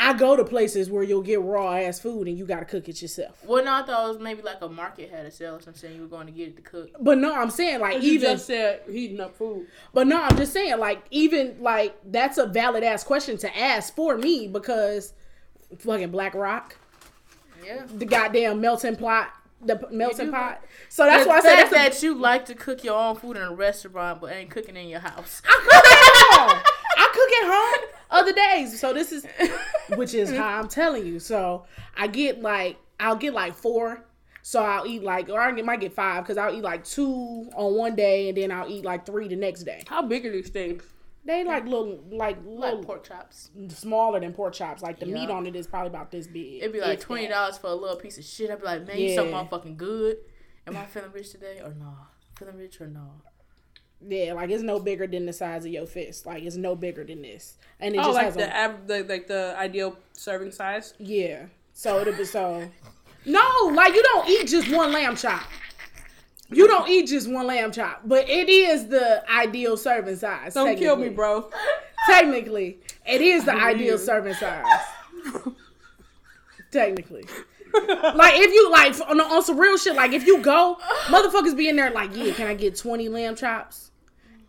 I 0.00 0.12
go 0.12 0.36
to 0.36 0.44
places 0.44 0.90
where 0.90 1.02
you'll 1.02 1.22
get 1.22 1.40
raw 1.42 1.74
ass 1.74 1.98
food 1.98 2.28
and 2.28 2.38
you 2.38 2.46
gotta 2.46 2.64
cook 2.64 2.88
it 2.88 3.02
yourself. 3.02 3.42
well, 3.44 3.64
no, 3.64 3.72
I 3.74 3.82
thought 3.82 4.04
it 4.04 4.08
was 4.12 4.18
maybe 4.20 4.42
like 4.42 4.62
a 4.62 4.68
market 4.68 5.10
had 5.10 5.26
a 5.26 5.30
sale 5.30 5.56
or 5.56 5.60
something. 5.60 5.92
You 5.94 6.02
were 6.02 6.06
going 6.08 6.26
to 6.26 6.32
get 6.32 6.48
it 6.48 6.56
to 6.56 6.62
cook. 6.62 6.90
But 7.00 7.18
no, 7.18 7.34
I'm 7.34 7.50
saying 7.50 7.80
like 7.80 8.02
You 8.02 8.12
even 8.12 8.30
just 8.34 8.46
said 8.46 8.82
heating 8.88 9.20
up 9.20 9.36
food. 9.36 9.66
But 9.92 10.06
no, 10.06 10.22
I'm 10.22 10.36
just 10.36 10.52
saying, 10.52 10.78
like, 10.78 11.02
even 11.10 11.56
like 11.60 11.96
that's 12.04 12.38
a 12.38 12.46
valid 12.46 12.84
ass 12.84 13.02
question 13.02 13.36
to 13.38 13.58
ask 13.58 13.94
for 13.94 14.16
me 14.16 14.46
because 14.46 15.12
fucking 15.78 16.10
Black 16.10 16.34
Rock, 16.34 16.76
Yeah. 17.64 17.82
the 17.92 18.04
goddamn 18.06 18.60
melting 18.60 18.96
pot, 18.96 19.30
the 19.60 19.86
melting 19.90 20.30
pot. 20.30 20.62
So 20.88 21.04
that's 21.04 21.24
the 21.24 21.28
why 21.28 21.38
I 21.38 21.40
said 21.40 21.56
fact 21.56 21.70
that's 21.72 21.96
a, 21.98 22.00
that 22.00 22.06
you 22.06 22.14
like 22.14 22.46
to 22.46 22.54
cook 22.54 22.84
your 22.84 22.96
own 22.96 23.16
food 23.16 23.36
in 23.36 23.42
a 23.42 23.52
restaurant, 23.54 24.20
but 24.20 24.30
ain't 24.32 24.50
cooking 24.50 24.76
in 24.76 24.88
your 24.88 25.00
house. 25.00 25.42
I 25.44 25.60
cook 25.64 25.84
at 25.84 26.50
home. 26.50 26.62
Cook 27.18 27.32
at 27.42 27.46
home 27.50 27.88
other 28.10 28.32
days. 28.32 28.78
So 28.78 28.92
this 28.92 29.12
is, 29.12 29.26
which 29.96 30.14
is 30.14 30.30
how 30.36 30.58
I'm 30.60 30.68
telling 30.68 31.06
you. 31.06 31.18
So 31.18 31.64
I 31.96 32.06
get 32.06 32.40
like 32.40 32.76
I'll 33.00 33.16
get 33.16 33.34
like 33.34 33.54
four. 33.54 34.04
So 34.42 34.62
I'll 34.62 34.86
eat 34.86 35.02
like, 35.02 35.28
or 35.28 35.40
I 35.40 35.50
might 35.62 35.80
get 35.80 35.92
five 35.92 36.22
because 36.24 36.38
I'll 36.38 36.54
eat 36.54 36.62
like 36.62 36.82
two 36.84 37.50
on 37.54 37.74
one 37.74 37.94
day 37.94 38.28
and 38.30 38.38
then 38.38 38.50
I'll 38.50 38.68
eat 38.70 38.84
like 38.84 39.04
three 39.04 39.28
the 39.28 39.36
next 39.36 39.64
day. 39.64 39.82
How 39.86 40.00
big 40.02 40.24
are 40.24 40.32
these 40.32 40.48
things? 40.48 40.82
They 41.24 41.44
like 41.44 41.64
little, 41.64 42.00
like 42.10 42.38
little 42.46 42.78
like 42.78 42.86
pork 42.86 43.04
chops. 43.04 43.50
smaller 43.68 44.20
than 44.20 44.32
pork 44.32 44.54
chops. 44.54 44.80
Like 44.80 45.00
the 45.00 45.06
Yeah. 45.06 45.14
meat 45.14 45.28
on 45.30 45.46
it 45.46 45.54
is 45.54 45.66
probably 45.66 45.88
about 45.88 46.10
this 46.10 46.26
big. 46.26 46.62
It'd 46.62 46.72
be 46.72 46.80
like 46.80 47.00
twenty 47.00 47.28
dollars 47.28 47.58
for 47.58 47.66
a 47.66 47.74
little 47.74 47.96
piece 47.96 48.16
of 48.16 48.24
shit. 48.24 48.50
I'd 48.50 48.60
be 48.60 48.64
like, 48.64 48.86
man, 48.86 48.98
you 48.98 49.10
so 49.14 49.24
Yeah. 49.24 49.32
motherfucking 49.32 49.76
good. 49.76 50.16
Am 50.66 50.76
I 50.76 50.86
feeling 50.86 51.12
rich 51.12 51.30
today 51.32 51.60
or 51.62 51.74
no? 51.74 51.92
Feeling 52.38 52.56
rich 52.56 52.80
or 52.80 52.86
no? 52.86 53.20
Yeah, 54.06 54.34
like 54.34 54.50
it's 54.50 54.62
no 54.62 54.78
bigger 54.78 55.06
than 55.06 55.26
the 55.26 55.32
size 55.32 55.64
of 55.64 55.72
your 55.72 55.86
fist. 55.86 56.24
Like 56.26 56.42
it's 56.44 56.56
no 56.56 56.76
bigger 56.76 57.02
than 57.04 57.22
this, 57.22 57.56
and 57.80 57.94
it 57.94 57.98
Oh, 57.98 58.04
just 58.04 58.14
like 58.14 58.24
has 58.26 58.34
the, 58.36 58.48
a 58.56 58.64
av- 58.64 58.86
the 58.86 59.04
like 59.04 59.26
the 59.26 59.54
ideal 59.58 59.96
serving 60.12 60.52
size. 60.52 60.94
yeah. 60.98 61.46
So 61.72 61.98
it'll 62.00 62.14
be 62.14 62.24
so. 62.24 62.68
No, 63.24 63.70
like 63.74 63.94
you 63.94 64.02
don't 64.02 64.28
eat 64.28 64.46
just 64.48 64.70
one 64.70 64.92
lamb 64.92 65.16
chop. 65.16 65.42
You 66.50 66.66
don't 66.66 66.88
eat 66.88 67.08
just 67.08 67.28
one 67.30 67.46
lamb 67.46 67.72
chop, 67.72 68.02
but 68.04 68.28
it 68.28 68.48
is 68.48 68.86
the 68.88 69.22
ideal 69.30 69.76
serving 69.76 70.16
size. 70.16 70.54
Don't 70.54 70.76
kill 70.78 70.96
me, 70.96 71.08
bro. 71.10 71.50
Technically, 72.06 72.78
it 73.06 73.20
is 73.20 73.44
the 73.44 73.52
I 73.56 73.70
ideal 73.70 73.98
serving 73.98 74.34
size. 74.34 74.64
technically. 76.70 77.24
Like 78.14 78.34
if 78.36 78.52
you 78.52 78.70
like 78.70 78.94
on, 79.08 79.20
on 79.20 79.42
some 79.42 79.58
real 79.58 79.76
shit, 79.78 79.94
like 79.94 80.12
if 80.12 80.26
you 80.26 80.40
go, 80.42 80.76
motherfuckers 81.06 81.56
be 81.56 81.68
in 81.68 81.76
there 81.76 81.90
like, 81.90 82.14
yeah, 82.14 82.32
can 82.32 82.46
I 82.46 82.54
get 82.54 82.76
twenty 82.76 83.08
lamb 83.08 83.36
chops? 83.36 83.90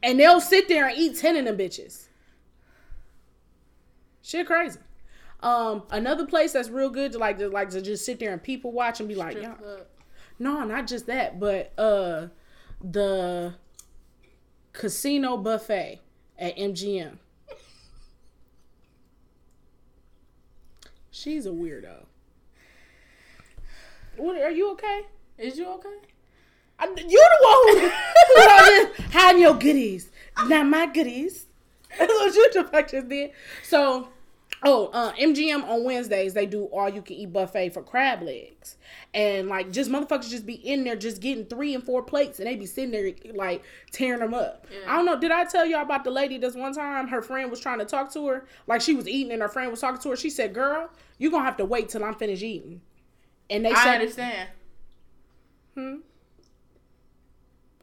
And 0.02 0.20
they'll 0.20 0.42
sit 0.42 0.68
there 0.68 0.88
and 0.88 0.98
eat 0.98 1.18
ten 1.18 1.36
of 1.36 1.46
them 1.46 1.58
bitches. 1.58 2.08
Shit 4.22 4.48
crazy. 4.48 4.80
Um, 5.42 5.84
another 5.90 6.26
place 6.26 6.52
that's 6.52 6.70
real 6.70 6.90
good 6.90 7.14
to 7.14 7.18
like 7.18 7.38
to 7.38 7.50
like 7.50 7.70
to 7.70 7.82
just 7.82 8.06
sit 8.06 8.20
there 8.20 8.34
and 8.34 8.44
people 8.44 8.72
watch 8.72 9.00
and 9.00 9.08
be 9.08 9.16
like, 9.16 9.38
yeah, 9.42 9.56
no, 10.38 10.64
not 10.64 10.88
just 10.88 11.08
that, 11.08 11.40
but 11.40 11.74
uh, 11.78 12.28
the 12.82 13.56
casino 14.74 15.38
buffet 15.38 16.02
at 16.38 16.58
MGM. 16.58 17.18
She's 21.12 21.46
a 21.46 21.50
weirdo. 21.50 22.06
What 24.20 24.42
are 24.42 24.52
you 24.52 24.72
okay? 24.72 25.02
Is 25.38 25.58
you 25.58 25.68
okay? 25.68 25.96
I, 26.80 26.86
you 26.86 26.94
the 26.96 27.38
one 27.42 27.78
who, 27.78 27.90
who's 27.90 29.14
hiding 29.14 29.42
your 29.42 29.56
goodies, 29.56 30.10
not 30.46 30.66
my 30.66 30.86
goodies. 30.86 31.46
That's 31.98 32.12
what 32.14 32.36
you 32.36 32.54
the 32.54 32.64
fuck 32.66 32.90
just 32.90 33.10
did. 33.10 33.32
So, 33.64 34.10
oh, 34.64 34.88
uh, 34.88 35.12
MGM 35.14 35.64
on 35.64 35.84
Wednesdays 35.84 36.34
they 36.34 36.46
do 36.46 36.66
all 36.66 36.88
you 36.88 37.02
can 37.02 37.16
eat 37.16 37.34
buffet 37.34 37.70
for 37.70 37.82
crab 37.82 38.22
legs, 38.22 38.78
and 39.14 39.50
like 39.50 39.72
just 39.72 39.90
motherfuckers 39.90 40.30
just 40.30 40.46
be 40.46 40.54
in 40.54 40.84
there 40.84 40.96
just 40.96 41.22
getting 41.22 41.46
three 41.46 41.74
and 41.74 41.84
four 41.84 42.02
plates, 42.02 42.40
and 42.40 42.48
they 42.48 42.56
be 42.56 42.66
sitting 42.66 42.92
there 42.92 43.12
like 43.34 43.64
tearing 43.92 44.20
them 44.20 44.34
up. 44.34 44.68
Yeah. 44.72 44.94
I 44.94 44.96
don't 44.96 45.06
know. 45.06 45.20
Did 45.20 45.32
I 45.32 45.46
tell 45.46 45.66
y'all 45.66 45.82
about 45.82 46.04
the 46.04 46.12
lady 46.12 46.38
this 46.38 46.56
one 46.56 46.74
time? 46.74 47.08
Her 47.08 47.22
friend 47.22 47.50
was 47.50 47.60
trying 47.60 47.80
to 47.80 47.86
talk 47.86 48.14
to 48.14 48.28
her, 48.28 48.46
like 48.68 48.82
she 48.82 48.96
was 48.96 49.08
eating, 49.08 49.34
and 49.34 49.42
her 49.42 49.50
friend 49.50 49.72
was 49.72 49.82
talking 49.82 50.02
to 50.02 50.10
her. 50.12 50.16
She 50.16 50.30
said, 50.30 50.54
"Girl, 50.54 50.90
you 51.18 51.32
gonna 51.32 51.44
have 51.44 51.58
to 51.58 51.66
wait 51.66 51.90
till 51.90 52.06
I'm 52.06 52.16
finished 52.16 52.44
eating." 52.44 52.82
And 53.50 53.66
they 53.66 53.72
I 53.72 53.84
said, 53.84 54.02
understand. 54.02 54.50
"Hmm." 55.76 55.96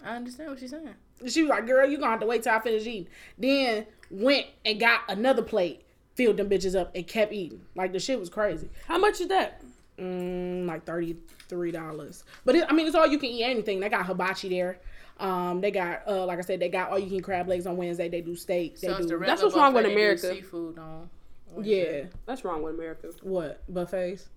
I 0.04 0.16
understand 0.16 0.50
what 0.50 0.60
she's 0.60 0.70
saying. 0.70 0.94
She 1.26 1.42
was 1.42 1.50
like, 1.50 1.66
"Girl, 1.66 1.88
you 1.88 1.98
gonna 1.98 2.10
have 2.10 2.20
to 2.20 2.26
wait 2.26 2.42
till 2.42 2.52
I 2.54 2.60
finish 2.60 2.86
eating." 2.86 3.08
Then 3.38 3.86
went 4.10 4.46
and 4.64 4.78
got 4.78 5.00
another 5.08 5.42
plate, 5.42 5.82
filled 6.14 6.36
them 6.36 6.48
bitches 6.48 6.78
up, 6.78 6.94
and 6.94 7.06
kept 7.06 7.32
eating. 7.32 7.62
Like 7.74 7.92
the 7.92 7.98
shit 7.98 8.20
was 8.20 8.28
crazy. 8.30 8.70
How 8.86 8.98
much 8.98 9.20
is 9.20 9.28
that? 9.28 9.62
Mm, 9.98 10.66
like 10.66 10.84
thirty 10.84 11.16
three 11.48 11.72
dollars. 11.72 12.24
But 12.44 12.54
it, 12.56 12.66
I 12.68 12.72
mean, 12.72 12.86
it's 12.86 12.94
all 12.94 13.06
you 13.06 13.18
can 13.18 13.30
eat. 13.30 13.44
Anything. 13.44 13.80
They 13.80 13.88
got 13.88 14.06
hibachi 14.06 14.48
there. 14.48 14.78
Um, 15.18 15.62
they 15.62 15.70
got 15.70 16.02
uh, 16.06 16.26
like 16.26 16.38
I 16.38 16.42
said, 16.42 16.60
they 16.60 16.68
got 16.68 16.90
all 16.90 16.98
you 16.98 17.08
can 17.08 17.22
crab 17.22 17.48
legs 17.48 17.66
on 17.66 17.76
Wednesday. 17.76 18.08
They 18.08 18.20
do 18.20 18.36
steak. 18.36 18.78
They 18.78 18.88
So 18.88 18.98
do. 18.98 19.18
That's 19.18 19.42
what's 19.42 19.56
wrong 19.56 19.72
with 19.72 19.84
buffet, 19.84 19.88
they 19.88 19.94
do 19.94 20.00
America. 20.00 20.34
Seafood 20.34 20.78
on. 20.78 21.10
Yeah. 21.62 22.04
That's 22.26 22.44
wrong 22.44 22.62
with 22.62 22.74
America. 22.74 23.08
What 23.22 23.62
buffets? 23.72 24.28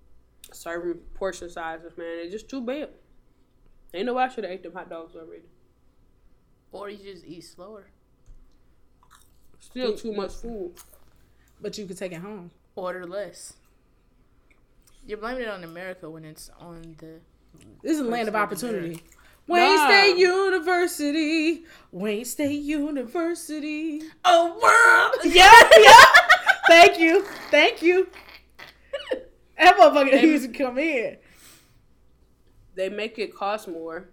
Serving 0.52 0.96
portion 1.16 1.50
sizes, 1.50 1.98
man, 1.98 2.18
they're 2.18 2.30
just 2.30 2.50
too 2.50 2.62
big. 2.62 2.90
Ain't 3.94 4.06
nobody 4.06 4.34
should 4.34 4.44
have 4.44 4.54
ate 4.54 4.64
them 4.64 4.74
hot 4.74 4.90
dogs 4.90 5.16
already. 5.16 5.44
Or 6.72 6.90
you 6.90 7.12
just 7.12 7.26
eat 7.26 7.44
slower. 7.44 7.88
Still 9.60 9.96
too 9.96 10.14
much 10.14 10.34
food. 10.34 10.74
But 11.62 11.78
you 11.78 11.86
could 11.86 11.98
take 11.98 12.12
it 12.12 12.22
home. 12.22 12.52
Order 12.76 13.06
less. 13.06 13.54
You're 15.06 15.18
blaming 15.18 15.44
it 15.44 15.50
on 15.50 15.64
America 15.64 16.10
when 16.10 16.24
it's 16.24 16.50
on 16.60 16.96
the. 17.00 17.20
This 17.82 17.94
is 17.94 18.00
a 18.00 18.04
land 18.04 18.28
of 18.28 18.34
That's 18.34 18.44
opportunity. 18.44 19.02
Nah. 19.48 19.56
Wayne 19.56 19.78
State 19.88 20.18
University. 20.18 21.64
Wayne 21.92 22.26
State 22.26 22.62
University. 22.62 24.04
A 24.24 24.46
world. 24.46 25.16
Yeah, 25.24 25.70
yeah. 25.80 26.04
Thank 26.68 27.00
you. 27.00 27.24
Thank 27.50 27.82
you. 27.82 28.08
That 29.60 29.78
motherfucker 29.78 30.22
used 30.22 30.52
to 30.52 30.58
come 30.58 30.78
in. 30.78 31.18
They 32.76 32.90
make 32.90 33.20
it 33.20 33.36
cost 33.36 33.68
more. 33.68 34.10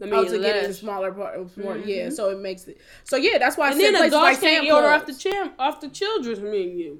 I 0.00 0.06
mean, 0.06 0.14
Oh, 0.14 0.24
to 0.24 0.38
get 0.40 0.56
in 0.56 0.64
less. 0.64 0.80
smaller 0.80 1.12
part, 1.12 1.56
more, 1.56 1.76
yeah. 1.76 2.10
So 2.10 2.30
it 2.30 2.38
makes 2.40 2.66
it. 2.66 2.80
So 3.04 3.16
yeah, 3.16 3.38
that's 3.38 3.56
why 3.56 3.68
I 3.68 3.70
And 3.70 3.80
said 3.80 3.94
then 3.94 4.00
places 4.00 4.14
adults 4.14 4.24
like 4.24 4.40
can't 4.40 4.66
Sam 4.66 4.74
order 4.74 4.88
off 4.88 5.00
the 5.06 5.12
Clubs. 5.12 5.22
chim- 5.22 5.52
off 5.60 5.80
the 5.80 5.88
children's 5.90 6.40
menu. 6.40 6.98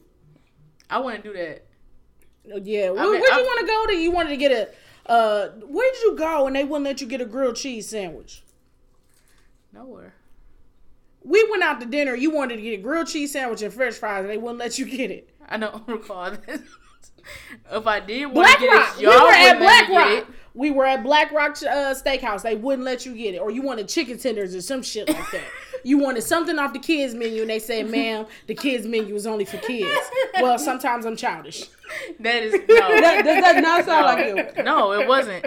I 0.89 0.99
wouldn't 1.01 1.25
do 1.25 1.33
that. 1.33 1.65
Yeah, 2.45 2.91
where, 2.91 3.01
I 3.03 3.07
mean, 3.07 3.21
would 3.21 3.31
you 3.37 3.45
want 3.45 3.61
to 3.61 3.67
go 3.67 3.87
to? 3.89 3.97
You 3.97 4.11
wanted 4.13 4.31
to 4.31 4.37
get 4.37 4.53
a. 4.53 5.11
Uh, 5.11 5.49
where'd 5.67 5.95
you 6.03 6.15
go 6.17 6.47
and 6.47 6.55
they 6.55 6.63
wouldn't 6.63 6.85
let 6.85 7.01
you 7.01 7.09
get 7.09 7.21
a 7.21 7.25
grilled 7.25 7.57
cheese 7.57 7.89
sandwich? 7.89 8.43
Nowhere. 9.73 10.15
We 11.25 11.45
went 11.51 11.63
out 11.65 11.81
to 11.81 11.87
dinner. 11.87 12.15
You 12.15 12.31
wanted 12.31 12.57
to 12.57 12.63
get 12.63 12.79
a 12.79 12.83
grilled 12.83 13.09
cheese 13.09 13.33
sandwich 13.33 13.63
and 13.63 13.73
French 13.73 13.95
fries, 13.97 14.21
and 14.21 14.31
they 14.31 14.39
wouldn't 14.39 14.59
let 14.61 14.79
you 14.79 14.85
get 14.85 15.11
it. 15.11 15.29
I 15.49 15.59
don't 15.59 15.83
recall 15.89 16.31
this. 16.33 16.61
if 17.71 17.87
I 17.87 18.01
did 18.01 18.25
want 18.27 18.35
Black 18.35 18.59
to 18.59 18.65
get 18.65 18.73
Rock. 18.73 18.95
it, 18.95 18.99
We 18.99 19.05
y'all 19.05 19.23
were 19.25 19.31
at 19.33 19.59
Black 19.59 19.89
Rock. 19.89 20.27
We 20.55 20.71
were 20.71 20.85
at 20.85 21.03
Black 21.03 21.33
Rock 21.33 21.53
uh, 21.63 21.95
Steakhouse. 21.95 22.43
They 22.43 22.57
wouldn't 22.57 22.85
let 22.85 23.07
you 23.07 23.15
get 23.17 23.35
it, 23.35 23.39
or 23.39 23.51
you 23.51 23.63
wanted 23.63 23.89
chicken 23.89 24.19
tenders 24.19 24.55
or 24.55 24.61
some 24.61 24.83
shit 24.83 25.09
like 25.09 25.31
that. 25.31 25.45
you 25.85 25.99
wanted 25.99 26.23
something 26.23 26.59
off 26.59 26.75
the 26.75 26.79
kids 26.79 27.15
menu, 27.15 27.41
and 27.41 27.49
they 27.51 27.59
said, 27.59 27.89
"Ma'am, 27.89 28.27
the 28.47 28.55
kids 28.55 28.87
menu 28.87 29.15
is 29.15 29.27
only 29.27 29.45
for 29.47 29.57
kids." 29.59 29.99
Well, 30.41 30.59
sometimes 30.59 31.07
I'm 31.07 31.17
childish. 31.17 31.69
That 32.21 32.43
is 32.43 32.53
no. 32.53 33.01
That, 33.01 33.23
does 33.25 33.43
that 33.43 33.63
not 33.63 33.85
sound 33.87 34.05
like 34.07 34.57
you? 34.57 34.63
no, 34.65 34.93
it 34.93 35.07
wasn't. 35.09 35.47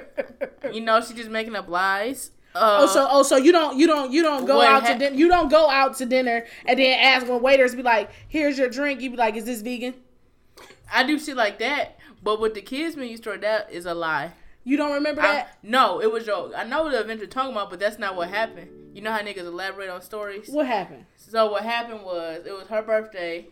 You 0.74 0.82
know, 0.82 1.02
she 1.02 1.14
just 1.14 1.30
making 1.30 1.56
up 1.56 1.68
lies. 1.68 2.32
Uh, 2.56 2.78
Oh, 2.82 2.88
so 2.88 3.08
oh, 3.12 3.24
so 3.24 3.36
you 3.36 3.52
don't 3.52 3.78
you 3.78 3.86
don't 3.86 4.12
you 4.12 4.24
don't 4.24 4.46
go 4.46 4.62
out 4.62 4.82
to 4.82 4.88
hap- 4.88 5.00
dinner. 5.00 5.16
You 5.16 5.28
don't 5.28 5.50
go 5.50 5.70
out 5.70 5.98
to 5.98 6.06
dinner 6.06 6.46
and 6.66 6.80
then 6.80 6.98
ask 7.00 7.28
when 7.28 7.42
waiters 7.42 7.76
be 7.76 7.84
like, 7.84 8.10
"Here's 8.28 8.58
your 8.58 8.70
drink." 8.70 9.02
You 9.02 9.12
be 9.12 9.18
like, 9.18 9.36
"Is 9.36 9.46
this 9.46 9.62
vegan?" 9.62 9.94
I 10.94 11.04
do 11.04 11.20
shit 11.20 11.36
like 11.36 11.60
that, 11.60 11.98
but 12.24 12.40
with 12.40 12.54
the 12.54 12.62
kids 12.62 12.96
menu 12.96 13.18
store, 13.18 13.38
that 13.38 13.72
is 13.72 13.86
a 13.86 13.94
lie. 13.94 14.32
You 14.64 14.78
don't 14.78 14.94
remember 14.94 15.22
I, 15.22 15.34
that? 15.34 15.58
no, 15.64 16.02
it 16.02 16.12
was 16.12 16.26
your. 16.26 16.56
I 16.56 16.64
know 16.64 16.90
the 16.90 17.00
event 17.00 17.20
you're 17.20 17.28
talking 17.28 17.52
about, 17.52 17.70
but 17.70 17.80
that's 17.80 18.00
not 18.00 18.16
what 18.16 18.30
happened. 18.30 18.96
You 18.96 19.02
know 19.02 19.12
how 19.12 19.20
niggas 19.20 19.40
elaborate 19.40 19.90
on 19.90 20.02
stories. 20.02 20.48
What 20.50 20.66
happened? 20.68 21.06
So 21.18 21.52
what 21.52 21.64
happened 21.64 22.04
was, 22.04 22.46
it 22.46 22.52
was 22.54 22.68
her 22.68 22.82
birthday. 22.82 23.48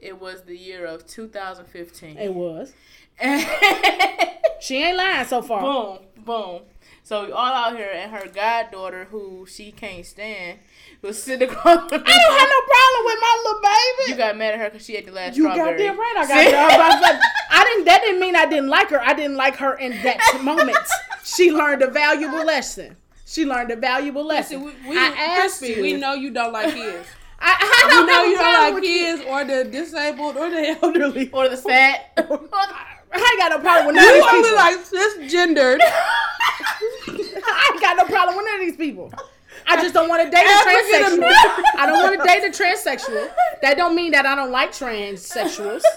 It 0.00 0.20
was 0.20 0.42
the 0.42 0.56
year 0.56 0.86
of 0.86 1.06
2015. 1.06 2.16
It 2.18 2.32
was. 2.32 2.72
She 4.60 4.82
ain't 4.82 4.96
lying 4.96 5.24
so 5.26 5.42
far. 5.42 5.60
Boom, 5.60 5.98
boom. 6.24 6.62
So 7.06 7.24
we 7.24 7.30
all 7.30 7.52
out 7.52 7.76
here, 7.76 7.88
and 7.94 8.10
her 8.10 8.26
goddaughter, 8.26 9.04
who 9.12 9.46
she 9.48 9.70
can't 9.70 10.04
stand, 10.04 10.58
was 11.02 11.22
sitting 11.22 11.48
across. 11.48 11.88
The 11.88 11.94
I 11.94 12.18
don't 12.18 12.38
have 12.40 12.48
no 12.48 12.60
problem 12.66 13.04
with 13.04 13.18
my 13.20 13.42
little 13.44 13.60
baby. 13.62 14.10
You 14.10 14.16
got 14.16 14.36
mad 14.36 14.54
at 14.54 14.58
her 14.58 14.70
because 14.70 14.84
she 14.84 14.96
ate 14.96 15.06
the 15.06 15.12
last 15.12 15.36
You 15.36 15.44
strawberry. 15.44 15.78
goddamn 15.86 16.00
right. 16.00 16.14
I 16.18 16.26
got. 16.26 17.00
But 17.00 17.20
I 17.52 17.62
didn't. 17.62 17.84
That 17.84 18.00
didn't 18.00 18.18
mean 18.18 18.34
I 18.34 18.46
didn't 18.46 18.66
like 18.70 18.90
her. 18.90 19.00
I 19.00 19.14
didn't 19.14 19.36
like 19.36 19.54
her 19.58 19.74
in 19.74 19.92
that 20.02 20.40
moment. 20.42 20.76
She 21.24 21.52
learned 21.52 21.82
a 21.82 21.90
valuable 21.92 22.44
lesson. 22.44 22.96
She 23.24 23.44
learned 23.44 23.70
a 23.70 23.76
valuable 23.76 24.24
lesson. 24.24 24.64
Listen, 24.64 24.82
we, 24.82 24.90
we, 24.90 24.98
I 24.98 25.06
asked 25.44 25.62
you. 25.62 25.80
we 25.80 25.92
know 25.92 26.14
you 26.14 26.32
don't 26.32 26.52
like 26.52 26.74
kids. 26.74 27.06
I, 27.38 27.54
I 27.84 27.88
don't 27.88 28.06
know 28.08 28.24
you 28.24 28.36
don't 28.36 28.74
like 28.74 28.82
kids 28.82 29.22
or 29.28 29.44
the 29.44 29.70
disabled 29.70 30.36
or 30.38 30.50
the 30.50 30.76
elderly. 30.82 31.30
or 31.30 31.48
the 31.48 31.56
fat. 31.56 32.16
I 33.12 33.18
ain't 33.18 33.38
got 33.40 33.50
no 33.50 33.58
problem 33.60 33.86
with 33.86 33.96
none 33.96 34.04
You 34.04 34.10
of 34.10 34.16
these 34.16 34.32
only 34.32 34.48
people. 34.50 34.56
like 34.56 34.78
cisgendered. 34.84 35.78
I 37.46 37.70
ain't 37.72 37.80
got 37.80 37.96
no 37.96 38.04
problem 38.04 38.36
with 38.36 38.46
none 38.46 38.60
of 38.60 38.66
these 38.66 38.76
people. 38.76 39.12
I 39.68 39.82
just 39.82 39.94
don't 39.94 40.08
want 40.08 40.22
to 40.22 40.30
date 40.30 40.44
a 40.44 40.48
transsexual. 40.64 41.32
I 41.76 41.86
don't 41.86 42.02
want 42.02 42.18
to 42.20 42.24
date 42.24 42.44
a 42.44 42.50
transsexual. 42.50 43.30
That 43.62 43.76
don't 43.76 43.94
mean 43.96 44.12
that 44.12 44.24
I 44.26 44.34
don't 44.36 44.50
like 44.52 44.70
transsexuals. 44.72 45.82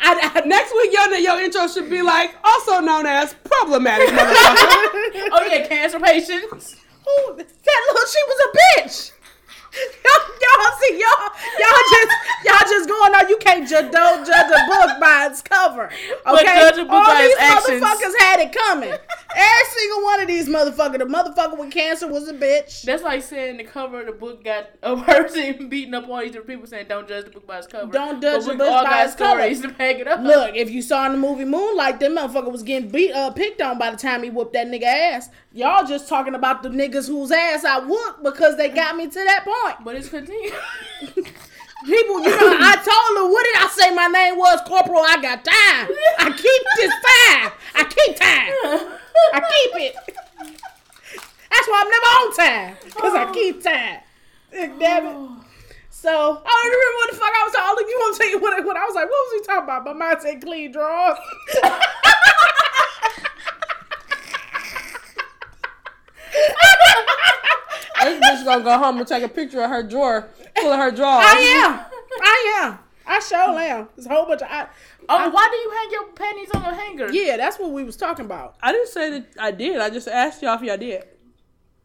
I, 0.00 0.32
I, 0.34 0.40
Next 0.46 0.72
week, 0.74 0.92
your 0.92 1.14
your 1.16 1.40
intro 1.40 1.68
should 1.68 1.88
be 1.88 2.02
like, 2.02 2.34
also 2.44 2.80
known 2.80 3.06
as 3.06 3.34
problematic 3.44 4.08
motherfucker. 4.08 5.28
oh 5.32 5.46
yeah, 5.48 5.66
cancer 5.68 6.00
patients. 6.00 6.76
Ooh, 7.08 7.34
that 7.36 7.46
little 7.92 8.08
she 8.08 8.18
was 8.26 8.40
a 8.44 8.48
bitch. 8.82 9.10
Y'all, 10.04 10.22
y'all 10.40 10.78
see 10.80 11.00
y'all 11.00 11.30
y'all 11.58 11.84
just 11.90 12.12
y'all 12.44 12.68
just 12.70 12.88
going 12.88 13.14
on. 13.14 13.28
You 13.28 13.36
can't 13.38 13.68
judge 13.68 13.90
don't 13.90 14.26
judge 14.26 14.46
a 14.50 14.66
book 14.66 15.00
by 15.00 15.28
its 15.30 15.42
cover. 15.42 15.90
But 16.24 16.42
Okay, 16.42 16.60
judge 16.60 16.78
a 16.78 16.84
book 16.84 16.92
all 16.92 17.06
by 17.06 17.22
these 17.22 17.36
actions. 17.38 17.82
motherfuckers 17.82 18.18
had 18.20 18.40
it 18.40 18.52
coming. 18.52 18.90
Every 18.90 19.66
single 19.76 20.02
one 20.04 20.20
of 20.20 20.28
these 20.28 20.48
motherfuckers. 20.48 20.98
The 20.98 21.04
motherfucker 21.06 21.58
with 21.58 21.72
cancer 21.72 22.06
was 22.06 22.28
a 22.28 22.34
bitch. 22.34 22.82
That's 22.82 23.02
like 23.02 23.22
saying 23.22 23.56
the 23.56 23.64
cover 23.64 24.00
of 24.00 24.06
the 24.06 24.12
book 24.12 24.44
got 24.44 24.70
a 24.82 24.96
person 24.96 25.68
beating 25.68 25.94
up 25.94 26.08
all 26.08 26.20
these 26.20 26.30
different 26.32 26.48
people 26.50 26.66
saying 26.66 26.86
don't 26.88 27.08
judge 27.08 27.24
the 27.24 27.30
book 27.30 27.46
by 27.46 27.58
its 27.58 27.66
cover. 27.66 27.90
Don't 27.90 28.22
judge 28.22 28.44
But 28.44 28.52
the 28.52 28.58
book 28.58 28.84
by 28.84 29.04
its 29.04 29.14
cover. 29.14 29.48
to 29.54 29.68
back 29.74 29.96
it 29.96 30.06
up. 30.06 30.20
Look, 30.20 30.54
if 30.54 30.70
you 30.70 30.82
saw 30.82 31.06
in 31.06 31.12
the 31.12 31.18
movie 31.18 31.44
Moonlight, 31.44 31.98
that 32.00 32.10
motherfucker 32.10 32.52
was 32.52 32.62
getting 32.62 32.88
beat 32.90 33.12
uh 33.12 33.30
picked 33.30 33.60
on 33.60 33.78
by 33.78 33.90
the 33.90 33.96
time 33.96 34.22
he 34.22 34.30
whooped 34.30 34.52
that 34.52 34.68
nigga 34.68 34.84
ass. 34.84 35.30
Y'all 35.54 35.86
just 35.86 36.08
talking 36.08 36.34
about 36.34 36.64
the 36.64 36.68
niggas 36.68 37.06
whose 37.06 37.30
ass 37.30 37.64
I 37.64 37.78
whooped 37.78 38.24
because 38.24 38.56
they 38.56 38.70
got 38.70 38.96
me 38.96 39.06
to 39.06 39.14
that 39.14 39.44
point. 39.44 39.84
but 39.84 39.94
it's 39.94 40.08
continue. 40.08 40.50
People, 41.86 42.18
you 42.18 42.30
know, 42.30 42.58
I 42.58 42.74
told 42.74 43.14
her, 43.22 43.30
what 43.30 43.44
did 43.44 43.56
I 43.62 43.68
say 43.70 43.94
my 43.94 44.08
name 44.08 44.36
was? 44.36 44.60
Corporal, 44.66 45.04
I 45.06 45.22
got 45.22 45.44
time. 45.44 45.94
I 46.18 46.30
keep 46.34 46.62
this 46.74 46.90
time. 46.90 47.52
I 47.76 47.84
keep 47.84 48.16
time. 48.16 48.98
I 49.32 49.40
keep 49.46 49.76
it. 49.80 49.94
That's 51.50 51.68
why 51.68 51.82
I'm 51.84 51.90
never 51.90 52.10
on 52.18 52.34
time. 52.34 52.76
Because 52.84 53.14
I 53.14 53.24
oh. 53.28 53.32
keep 53.32 53.62
time. 53.62 54.00
Damn 54.50 55.06
it. 55.06 55.44
So, 55.90 56.42
I 56.44 56.50
don't 56.50 56.70
remember 56.72 56.98
what 56.98 57.10
the 57.12 57.16
fuck 57.16 57.30
I 57.30 57.44
was 57.44 57.52
talking 57.54 57.88
You 57.88 57.96
want 57.96 58.16
to 58.16 58.18
tell 58.18 58.30
you 58.30 58.38
what, 58.40 58.54
I- 58.54 58.66
what 58.66 58.76
I 58.76 58.84
was 58.86 58.94
like, 58.96 59.04
what 59.04 59.22
was 59.22 59.40
we 59.40 59.46
talking 59.46 59.64
about? 59.64 59.84
My 59.84 59.92
mind 59.92 60.18
said 60.20 60.42
clean 60.42 60.72
drawers. 60.72 61.18
This 68.02 68.20
bitch 68.20 68.44
gonna 68.44 68.62
go 68.62 68.76
home 68.78 68.98
and 68.98 69.06
take 69.06 69.22
a 69.22 69.28
picture 69.28 69.62
of 69.62 69.70
her 69.70 69.82
drawer 69.82 70.28
full 70.60 70.70
of 70.72 70.78
her 70.78 70.90
drawers. 70.90 71.24
I 71.26 71.38
am. 71.64 71.80
I 72.22 72.60
am. 72.62 72.78
I 73.06 73.18
sure 73.20 73.38
am. 73.58 73.88
There's 73.96 74.06
a 74.06 74.10
whole 74.10 74.26
bunch 74.26 74.42
of. 74.42 74.48
I, 74.50 74.66
oh, 75.08 75.30
why 75.30 75.48
do 75.50 75.56
you 75.56 75.70
hang 75.70 75.90
your 75.90 76.06
panties 76.12 76.50
on 76.54 76.62
a 76.62 76.74
hanger? 76.74 77.10
yeah, 77.12 77.36
that's 77.38 77.58
what 77.58 77.70
we 77.72 77.82
was 77.82 77.96
talking 77.96 78.26
about. 78.26 78.56
I 78.62 78.72
didn't 78.72 78.88
say 78.88 79.10
that 79.10 79.26
I 79.38 79.50
did. 79.52 79.78
I 79.78 79.88
just 79.90 80.06
asked 80.08 80.42
y'all 80.42 80.56
if 80.56 80.62
y'all 80.62 80.76
did. 80.76 81.04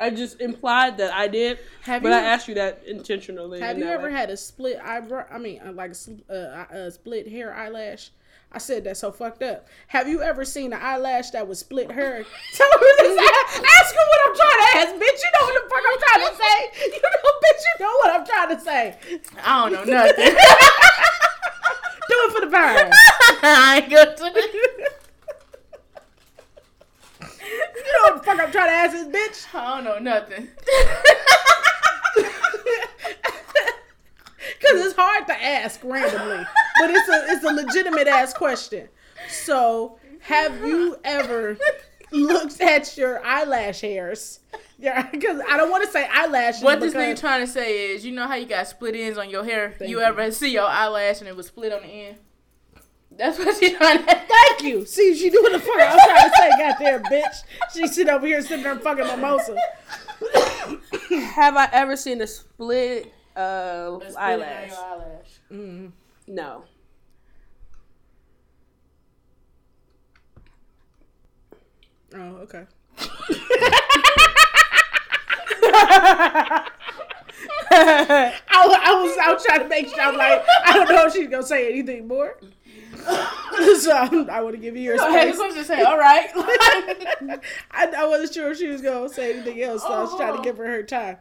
I 0.01 0.10
just 0.12 0.39
implied 0.39 0.98
that 1.00 1.13
I 1.13 1.27
did, 1.27 1.60
Have 1.82 2.03
but 2.03 2.10
you- 2.10 2.15
I 2.15 2.20
asked 2.22 2.48
you 2.48 2.56
that 2.56 2.84
intentionally. 2.86 3.60
Have 3.60 3.75
in 3.77 3.84
you 3.84 3.89
ever 3.89 4.08
way. 4.08 4.12
had 4.13 4.29
a 4.29 4.38
split 4.38 4.77
eyebrow? 4.82 5.25
I 5.29 5.38
mean, 5.38 5.62
uh, 5.65 5.74
like 5.74 5.91
a 5.91 5.96
sl- 5.96 6.13
uh, 6.29 6.34
uh, 6.34 6.89
split 6.89 7.27
hair 7.29 7.53
eyelash. 7.53 8.12
I 8.51 8.58
said 8.58 8.84
that 8.86 8.98
so 8.98 9.12
fucked 9.12 9.44
up. 9.44 9.68
Have 9.89 10.08
you 10.08 10.24
ever 10.24 10.44
seen 10.44 10.74
an 10.74 10.79
eyelash 10.82 11.29
that 11.32 11.48
was 11.48 11.60
split 11.60 11.91
hair? 11.91 12.24
Tell 12.53 12.68
me 12.68 12.88
this. 12.98 13.20
Ask 13.20 13.94
her 13.94 14.06
what 14.10 14.22
I'm 14.27 14.36
trying 14.36 14.60
to 14.60 14.77
ask, 14.77 14.96
bitch. 14.96 15.22
You 15.22 15.32
know 15.34 15.44
what 15.46 15.53
the 15.53 15.70
fuck 15.70 15.84
I'm 15.86 16.00
trying 16.00 16.25
to 16.29 16.36
say. 16.36 16.58
You 16.89 17.01
know, 17.01 17.32
bitch. 17.44 17.63
You 17.79 17.86
know 17.86 17.94
what 17.98 18.10
I'm 18.20 18.25
trying 18.25 18.50
to 18.56 18.62
say. 18.63 18.98
I 19.44 19.70
don't 19.70 19.74
know 19.74 19.84
nothing. 19.94 20.25
Do 22.10 22.15
it 22.15 22.32
for 22.34 22.41
the 22.41 22.48
vine. 22.48 22.91
I 23.44 23.82
ain't 23.84 23.91
gonna 23.91 24.15
do 24.18 24.25
it. 24.25 24.53
You 27.22 27.94
know 27.94 28.01
what 28.01 28.15
the 28.18 28.24
fuck 28.24 28.39
I'm 28.39 28.51
trying 28.51 28.68
to 28.68 28.74
ask 28.74 28.94
this 28.94 29.08
bitch. 29.08 29.56
I 29.56 29.75
don't 29.75 29.84
know 29.84 30.00
nothing. 30.00 30.48
Because 34.60 34.86
it's 34.86 34.96
hard 34.96 35.27
to 35.27 35.44
ask 35.44 35.79
randomly, 35.84 36.46
but 36.79 36.89
it's 36.89 37.09
a 37.09 37.25
it's 37.31 37.43
a 37.43 37.53
legitimate 37.53 38.07
ass 38.07 38.33
question. 38.33 38.88
So, 39.29 40.00
have 40.21 40.59
you 40.65 40.98
ever 41.03 41.57
looked 42.12 42.59
at 42.62 42.98
your 42.98 43.24
eyelash 43.25 43.81
hairs? 43.81 44.39
Yeah, 44.79 45.09
because 45.12 45.41
I 45.50 45.57
don't 45.57 45.69
want 45.69 45.83
to 45.83 45.91
say 45.91 46.07
eyelashes. 46.12 46.63
What 46.63 46.79
this 46.79 46.93
because- 46.93 47.17
nigga 47.17 47.19
trying 47.19 47.45
to 47.45 47.51
say 47.51 47.91
is, 47.91 48.05
you 48.05 48.13
know 48.13 48.25
how 48.27 48.36
you 48.36 48.45
got 48.45 48.65
split 48.67 48.95
ends 48.95 49.17
on 49.17 49.29
your 49.29 49.43
hair? 49.43 49.75
You 49.81 49.88
you. 49.88 50.01
ever 50.01 50.31
see 50.31 50.51
your 50.53 50.67
eyelash 50.67 51.19
and 51.19 51.27
it 51.27 51.36
was 51.36 51.48
split 51.48 51.74
on 51.74 51.81
the 51.81 51.88
end? 51.88 52.17
That's 53.12 53.38
what 53.38 53.57
she 53.57 53.75
trying 53.75 53.98
to 53.98 54.03
Thank 54.05 54.63
you. 54.63 54.86
See, 54.86 55.13
she 55.15 55.29
doing 55.29 55.51
the 55.51 55.59
fuck 55.59 55.75
I'm 55.77 56.00
trying 56.00 56.29
to 56.29 56.36
say, 56.38 56.50
goddamn 56.57 57.03
bitch. 57.12 57.43
She 57.74 57.86
sit 57.88 58.07
over 58.07 58.25
here 58.25 58.41
sipping 58.41 58.63
her 58.63 58.77
fucking 58.79 59.05
mimosa. 59.07 59.57
Have 61.33 61.57
I 61.57 61.67
ever 61.74 61.95
seen 61.98 62.21
a 62.21 62.27
split 62.27 63.12
uh, 63.36 63.39
A 63.39 64.00
split 64.01 64.17
eyelash. 64.17 64.71
on 64.71 64.77
your 64.77 64.86
eyelash. 64.86 65.39
Mm. 65.51 65.91
No. 66.27 66.63
Oh, 72.16 72.38
okay. 72.44 72.66
I, 77.72 78.32
I 78.51 79.01
was 79.01 79.18
I 79.22 79.34
was 79.34 79.44
trying 79.46 79.62
to 79.62 79.68
make 79.68 79.88
sure 79.88 80.01
I'm 80.01 80.18
like 80.18 80.44
I 80.66 80.74
don't 80.74 80.89
know 80.89 81.06
if 81.06 81.13
she's 81.13 81.28
gonna 81.28 81.44
say 81.44 81.70
anything 81.72 82.08
more. 82.08 82.38
so 83.80 83.92
I'm, 83.96 84.30
I 84.30 84.42
want 84.42 84.56
to 84.56 84.62
give 84.62 84.75
you 84.75 84.82
your 84.84 84.98
Go 84.98 85.08
ahead, 85.08 85.34
space. 85.34 85.42
I'm 85.42 85.54
just 85.56 85.68
say, 85.68 85.82
all 85.84 85.98
right. 85.98 86.30
I, 87.72 87.94
I 87.98 88.06
wasn't 88.08 88.34
sure 88.34 88.51
if 88.51 88.58
she 88.58 88.68
was 88.68 88.82
gonna 88.82 89.08
say 89.10 89.34
anything 89.34 89.62
else, 89.62 89.84
so 89.84 89.89
I 89.94 90.01
was 90.01 90.16
trying 90.18 90.34
to 90.34 90.39
Oh. 90.39 90.44
give 90.44 90.58
her 90.58 90.66
her 90.66 90.84
time. 90.84 91.18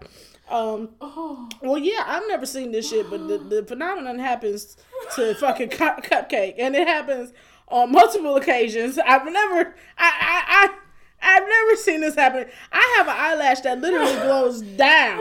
Um, 0.48 0.90
oh. 1.00 1.48
well, 1.62 1.76
yeah, 1.78 2.02
I've 2.06 2.26
never 2.26 2.46
seen 2.46 2.72
this 2.72 2.88
shit, 2.88 3.08
but 3.10 3.28
the, 3.28 3.36
the 3.38 3.64
phenomenon 3.64 4.18
happens 4.18 4.76
to 5.14 5.34
fucking 5.34 5.68
cu- 5.68 6.00
cupcake, 6.02 6.54
and 6.58 6.74
it 6.74 6.88
happens 6.88 7.32
on 7.70 7.92
multiple 7.92 8.36
occasions. 8.36 8.98
I've 8.98 9.24
never, 9.30 9.74
I, 9.96 10.08
I, 10.20 10.44
I. 10.48 10.74
I've 11.20 11.48
never 11.48 11.74
seen 11.74 12.00
this 12.00 12.14
happen. 12.14 12.46
I 12.70 12.94
have 12.96 13.08
an 13.08 13.14
eyelash 13.16 13.62
that 13.62 13.80
literally 13.80 14.12
glows 14.22 14.60
down. 14.62 15.18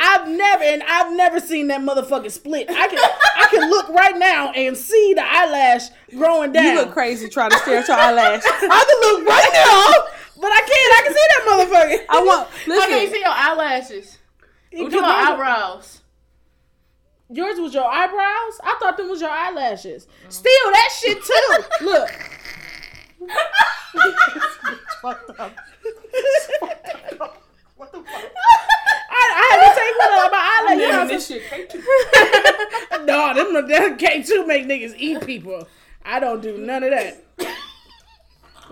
I've 0.00 0.28
never, 0.28 0.62
and 0.62 0.80
I've 0.84 1.12
never 1.16 1.40
seen 1.40 1.66
that 1.68 1.80
motherfucking 1.80 2.30
split. 2.30 2.70
I 2.70 2.86
can, 2.86 2.98
I 3.00 3.46
can 3.50 3.68
look 3.68 3.88
right 3.88 4.16
now 4.16 4.52
and 4.52 4.76
see 4.76 5.12
the 5.14 5.24
eyelash 5.24 5.88
growing 6.16 6.52
down. 6.52 6.66
You 6.66 6.74
look 6.76 6.92
crazy 6.92 7.28
trying 7.28 7.50
to 7.50 7.58
stare 7.58 7.78
at 7.80 7.88
your 7.88 7.96
eyelash. 7.96 8.42
I 8.46 8.84
can 8.86 9.00
look 9.18 9.28
right 9.28 9.50
now, 9.52 10.40
but 10.40 10.52
I 10.52 10.60
can't. 10.60 10.70
I 10.70 11.02
can 11.04 11.14
see 11.14 11.26
that 11.28 11.42
motherfucker. 11.98 12.06
I 12.08 12.24
want 12.24 12.48
I 12.48 12.52
can't 12.86 12.90
listen. 12.92 13.12
see 13.14 13.20
your 13.20 13.28
eyelashes. 13.30 14.18
You 14.70 14.82
What 14.84 14.92
can- 14.92 14.98
about 15.00 15.32
eyebrows? 15.32 15.99
Yours 17.32 17.58
was 17.60 17.72
your 17.74 17.84
eyebrows. 17.86 18.60
I 18.64 18.76
thought 18.80 18.96
them 18.96 19.08
was 19.08 19.20
your 19.20 19.30
eyelashes. 19.30 20.06
Still, 20.28 20.70
that 20.72 20.88
shit 21.00 21.22
too. 21.22 21.84
Look. 21.84 22.10
What 25.02 25.26
the 25.26 25.32
fuck? 25.32 25.52
I, 29.12 29.22
I 29.22 29.48
had 29.50 29.58
to 29.64 29.68
take 29.80 29.96
one 29.98 30.12
of 30.26 30.30
my 30.30 30.42
eyelashes. 30.52 30.80
You 30.80 30.88
know 30.88 30.92
what 30.92 31.00
I'm 31.00 31.08
this 31.08 31.26
saying? 31.26 31.40
shit 31.40 31.70
cake. 31.70 33.06
No, 33.06 33.34
them 33.34 33.66
them 33.66 33.96
K 33.96 34.22
two 34.22 34.46
make 34.46 34.66
niggas 34.66 34.94
eat 34.98 35.24
people. 35.24 35.66
I 36.04 36.20
don't 36.20 36.42
do 36.42 36.58
none 36.58 36.82
of 36.82 36.90
that. 36.90 37.24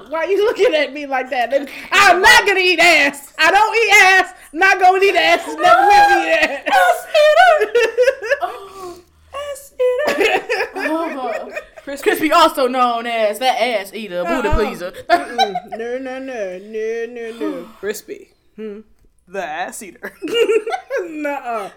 Why 0.09 0.25
you 0.25 0.45
looking 0.45 0.75
at 0.75 0.93
me 0.93 1.07
like 1.07 1.29
that? 1.31 1.53
I'm 1.93 2.23
not 2.23 2.47
gonna 2.47 2.61
eat 2.61 2.79
ass. 2.79 3.33
I 3.39 3.51
don't 3.51 3.77
eat 3.77 3.93
ass. 4.03 4.35
Not 4.53 4.81
gonna 4.81 5.03
eat 5.03 5.15
ass. 5.17 5.47
Never 5.47 5.57
will 5.59 6.23
eat 6.23 6.33
ass. 6.33 6.67
Ass 6.69 7.07
eater. 9.79 10.45
Oh. 10.91 11.53
Crispy. 11.83 12.11
Crispy, 12.11 12.33
also 12.33 12.67
known 12.69 13.07
as 13.07 13.39
that 13.39 13.61
ass 13.61 13.93
eater, 13.95 14.25
booty 14.25 14.49
Uh-uh. 14.49 14.55
pleaser. 14.57 14.93
No, 15.09 15.99
no, 15.99 15.99
no, 15.99 16.59
no, 16.59 17.07
no, 17.07 17.33
no. 17.39 17.65
Crispy. 17.81 18.31
Hmm. 18.57 18.81
The 19.27 19.43
ass 19.45 19.83
eater. 19.83 20.13
Nuh-uh. 21.03 21.71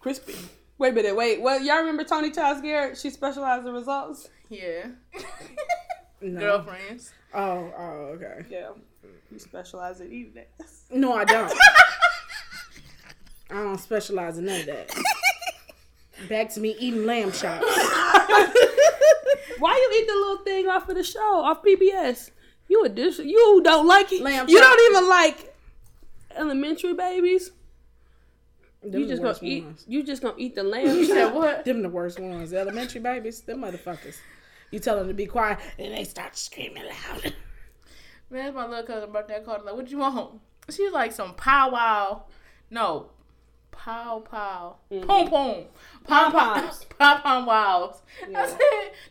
Crispy. 0.00 0.34
Wait 0.78 0.90
a 0.90 0.92
minute. 0.92 1.16
Wait. 1.16 1.40
What? 1.40 1.62
Y'all 1.62 1.78
remember 1.78 2.04
Toni 2.04 2.30
Childs 2.30 2.60
Garrett? 2.60 2.96
She 2.98 3.10
specialized 3.10 3.66
in 3.66 3.72
results. 3.72 4.28
yeah. 4.48 4.86
No. 6.22 6.40
Girlfriends. 6.40 7.12
Oh, 7.32 7.72
oh, 7.76 7.82
okay. 8.16 8.44
Yeah. 8.50 8.70
You 9.30 9.38
specialize 9.38 10.00
in 10.00 10.12
eating 10.12 10.42
ass. 10.60 10.82
No, 10.90 11.12
I 11.14 11.24
don't. 11.24 11.52
I 13.50 13.54
don't 13.54 13.78
specialize 13.78 14.38
in 14.38 14.44
none 14.46 14.60
of 14.60 14.66
that. 14.66 14.94
Back 16.28 16.50
to 16.50 16.60
me 16.60 16.76
eating 16.78 17.06
lamb 17.06 17.32
chops. 17.32 17.64
Why 19.58 19.74
you 19.76 20.00
eat 20.00 20.06
the 20.06 20.14
little 20.14 20.38
thing 20.44 20.68
off 20.68 20.88
of 20.88 20.96
the 20.96 21.02
show 21.04 21.40
off 21.42 21.62
PBS? 21.62 22.30
You 22.68 22.84
a 22.84 22.88
dish. 22.88 23.18
You 23.18 23.60
don't 23.64 23.86
like 23.86 24.12
it. 24.12 24.22
Lamb 24.22 24.48
you 24.48 24.58
chop. 24.58 24.76
don't 24.76 24.90
even 24.96 25.08
like 25.08 25.54
elementary 26.36 26.94
babies. 26.94 27.50
Them 28.82 29.00
You 29.00 29.06
the 29.06 29.12
just 29.12 29.22
gonna 29.22 29.30
worst 29.32 29.42
eat. 29.42 29.64
ones. 29.64 29.84
You 29.88 30.02
just 30.02 30.22
gonna 30.22 30.34
eat 30.38 30.54
the 30.54 30.62
lamb. 30.62 30.86
You 30.86 31.04
said 31.04 31.30
what? 31.34 31.64
Them 31.64 31.82
the 31.82 31.88
worst 31.88 32.18
ones. 32.20 32.50
The 32.50 32.58
elementary 32.60 33.00
babies, 33.00 33.40
them 33.42 33.60
motherfuckers. 33.62 34.16
You 34.70 34.78
tell 34.78 34.96
them 34.96 35.08
to 35.08 35.14
be 35.14 35.26
quiet, 35.26 35.58
and 35.78 35.94
they 35.94 36.04
start 36.04 36.36
screaming 36.36 36.84
loud. 36.84 37.34
Man, 38.30 38.54
my 38.54 38.66
little 38.66 38.84
cousin 38.84 39.10
birthday. 39.12 39.36
I 39.36 39.40
called 39.40 39.60
her 39.60 39.64
like, 39.66 39.74
"What 39.76 39.90
you 39.90 39.98
want?" 39.98 40.40
She's 40.70 40.92
like 40.92 41.12
some 41.12 41.34
powwow. 41.34 42.22
No, 42.70 43.10
pow 43.72 44.20
pow, 44.20 44.76
Mm-hmm. 44.92 45.06
pom 45.08 45.26
pom, 45.28 45.54
pom 46.06 46.30
pom, 46.32 46.54
Pom-poms. 46.54 46.84
pom 46.96 47.20
pom 47.22 47.46
wows. 47.46 48.02
Yeah. 48.28 48.42
I 48.42 48.46
said, 48.46 48.58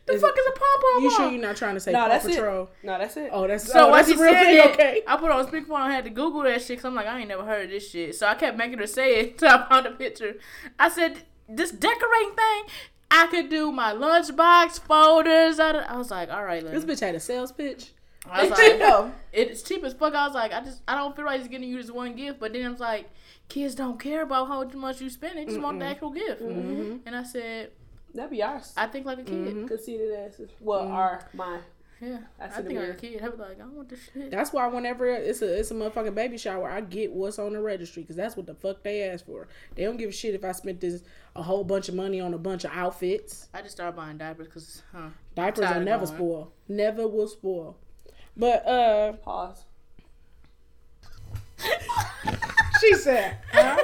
"The 0.06 0.14
Is 0.14 0.22
fuck 0.22 0.34
it- 0.38 0.40
is 0.40 0.48
a 0.48 0.52
pom 0.52 0.82
pom?" 0.94 1.04
You 1.04 1.12
sure 1.12 1.30
you're 1.32 1.42
not 1.42 1.58
trying 1.58 1.74
to 1.74 1.82
say 1.82 1.92
No, 1.92 2.00
Paw 2.04 2.08
that's 2.08 2.26
Patrol? 2.26 2.64
it. 2.64 2.86
No, 2.86 2.98
that's 2.98 3.18
it. 3.18 3.30
Oh, 3.34 3.46
that's 3.48 3.66
So 3.70 3.88
oh, 3.88 3.92
when 3.92 3.98
that's 4.06 4.10
a 4.18 4.24
real 4.24 4.34
thing. 4.34 4.58
it, 4.58 4.66
Okay. 4.72 5.02
I 5.06 5.18
put 5.18 5.32
on 5.32 5.46
speakerphone. 5.48 5.82
I 5.82 5.92
had 5.92 6.06
to 6.06 6.10
Google 6.10 6.44
that 6.44 6.62
shit 6.62 6.70
because 6.78 6.86
I'm 6.86 6.96
like, 6.96 7.08
I 7.08 7.20
ain't 7.20 7.28
never 7.28 7.44
heard 7.44 7.66
of 7.66 7.70
this 7.72 7.90
shit. 7.90 8.16
So 8.16 8.26
I 8.28 8.36
kept 8.36 8.58
making 8.58 8.80
her 8.80 8.88
say 8.88 9.20
it 9.20 9.38
till 9.40 9.50
I 9.50 9.68
found 9.68 9.86
a 9.88 9.92
picture. 9.92 10.36
I 10.80 10.88
said, 10.88 11.24
this 11.50 11.72
decorating 11.72 12.36
thing, 12.36 12.64
I 13.12 13.28
could 13.28 13.50
do 13.50 13.72
my 13.72 13.94
lunchbox 13.94 14.82
folders. 14.82 15.60
I, 15.60 15.72
I 15.72 15.98
was 15.98 16.12
like, 16.12 16.30
all 16.30 16.44
right, 16.44 16.64
This 16.64 16.86
bitch 16.86 17.00
had 17.00 17.16
a 17.16 17.20
sales 17.20 17.52
pitch. 17.52 17.92
I 18.30 18.46
was 18.46 18.52
like, 18.52 19.14
it's 19.34 19.64
cheap 19.64 19.84
as 19.84 19.94
fuck. 19.94 20.14
I 20.14 20.28
was 20.28 20.36
like, 20.36 20.54
I 20.54 20.62
just, 20.62 20.82
I 20.88 20.96
don't 20.96 21.16
feel 21.16 21.26
like 21.26 21.40
just 21.40 21.50
getting 21.50 21.70
you 21.70 21.82
this 21.82 21.90
one 21.90 22.16
gift. 22.16 22.40
But 22.40 22.54
then 22.54 22.66
I 22.66 22.70
was 22.70 22.80
like, 22.80 23.10
kids 23.48 23.76
don't 23.76 24.00
care 24.00 24.22
about 24.22 24.48
how 24.48 24.64
much 24.66 25.02
you 25.02 25.10
spend. 25.10 25.38
They 25.38 25.46
just 25.46 25.60
want 25.60 25.80
the 25.80 25.86
actual 25.86 26.12
gift. 26.12 26.42
Mm-hmm. 26.42 26.98
And 27.06 27.16
I 27.16 27.24
said, 27.24 27.72
That'd 28.14 28.32
be 28.32 28.42
ours. 28.42 28.74
I 28.76 28.88
think 28.88 29.06
like 29.06 29.20
a 29.20 29.24
kid. 29.24 29.36
Mm-hmm. 29.36 29.68
Conceited 29.68 30.14
asses. 30.14 30.50
Well, 30.60 30.84
mm-hmm. 30.84 30.94
our 30.94 31.28
mine. 31.34 31.62
Yeah, 32.02 32.20
That's 32.38 32.56
I 32.56 32.60
in 32.60 32.64
the 32.66 32.70
think 32.70 32.80
like 32.80 32.90
a 32.90 32.94
kid. 33.02 33.22
I'd 33.22 33.32
be 33.36 33.38
like, 33.44 33.62
I 33.62 33.66
want 33.68 33.90
this 33.90 34.00
shit. 34.14 34.32
That's 34.32 34.54
why 34.54 34.68
whenever 34.68 35.06
it's 35.08 35.42
a 35.42 35.60
it's 35.60 35.72
a 35.72 35.74
motherfucking 35.74 36.16
baby 36.16 36.38
shower, 36.38 36.70
I 36.70 36.80
get 36.82 37.12
what's 37.12 37.38
on 37.40 37.52
the 37.54 37.62
registry 37.62 38.04
because 38.04 38.16
that's 38.16 38.38
what 38.38 38.46
the 38.46 38.54
fuck 38.56 38.84
they 38.84 39.04
ask 39.04 39.26
for. 39.26 39.48
They 39.76 39.84
don't 39.84 39.98
give 39.98 40.10
a 40.10 40.14
shit 40.14 40.34
if 40.34 40.46
I 40.46 40.54
spent 40.54 40.80
this 40.80 41.02
a 41.36 41.44
whole 41.44 41.66
bunch 41.66 41.90
of 41.90 41.96
money 41.96 42.22
on 42.22 42.34
a 42.34 42.38
bunch 42.38 42.64
of 42.64 42.72
outfits. 42.74 43.50
I 43.54 43.62
just 43.62 43.76
started 43.76 43.98
buying 43.98 44.18
diapers 44.18 44.48
because, 44.48 44.82
huh? 44.94 45.10
Diapers 45.36 45.66
are 45.66 45.84
never 45.84 46.06
going. 46.06 46.18
spoil. 46.18 46.54
Never 46.70 47.06
will 47.08 47.28
spoil. 47.28 47.76
But 48.38 48.66
uh 48.66 49.14
Pause. 49.14 49.66
she 52.80 52.94
said, 52.96 53.38
huh? 53.52 53.78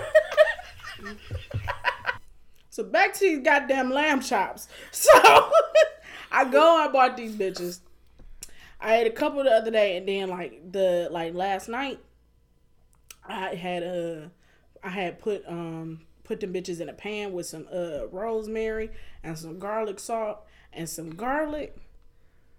So 2.69 2.83
back 2.83 3.13
to 3.15 3.19
these 3.19 3.39
goddamn 3.39 3.91
lamb 3.91 4.21
chops. 4.21 4.67
So 4.91 5.11
I 6.31 6.45
go 6.49 6.77
I 6.77 6.87
bought 6.89 7.15
these 7.17 7.35
bitches. 7.35 7.79
I 8.79 8.97
ate 8.97 9.07
a 9.07 9.11
couple 9.11 9.43
the 9.43 9.51
other 9.51 9.71
day 9.71 9.97
and 9.97 10.07
then 10.07 10.29
like 10.29 10.71
the 10.71 11.07
like 11.11 11.33
last 11.33 11.69
night 11.69 11.99
I 13.27 13.55
had 13.55 13.83
uh 13.83 14.27
I 14.83 14.89
had 14.89 15.19
put 15.19 15.43
um 15.47 16.01
put 16.23 16.39
them 16.39 16.53
bitches 16.53 16.79
in 16.81 16.89
a 16.89 16.93
pan 16.93 17.33
with 17.33 17.45
some 17.45 17.67
uh 17.73 18.07
rosemary 18.11 18.91
and 19.23 19.37
some 19.37 19.59
garlic 19.59 19.99
salt 19.99 20.39
and 20.73 20.89
some 20.89 21.11
garlic. 21.11 21.75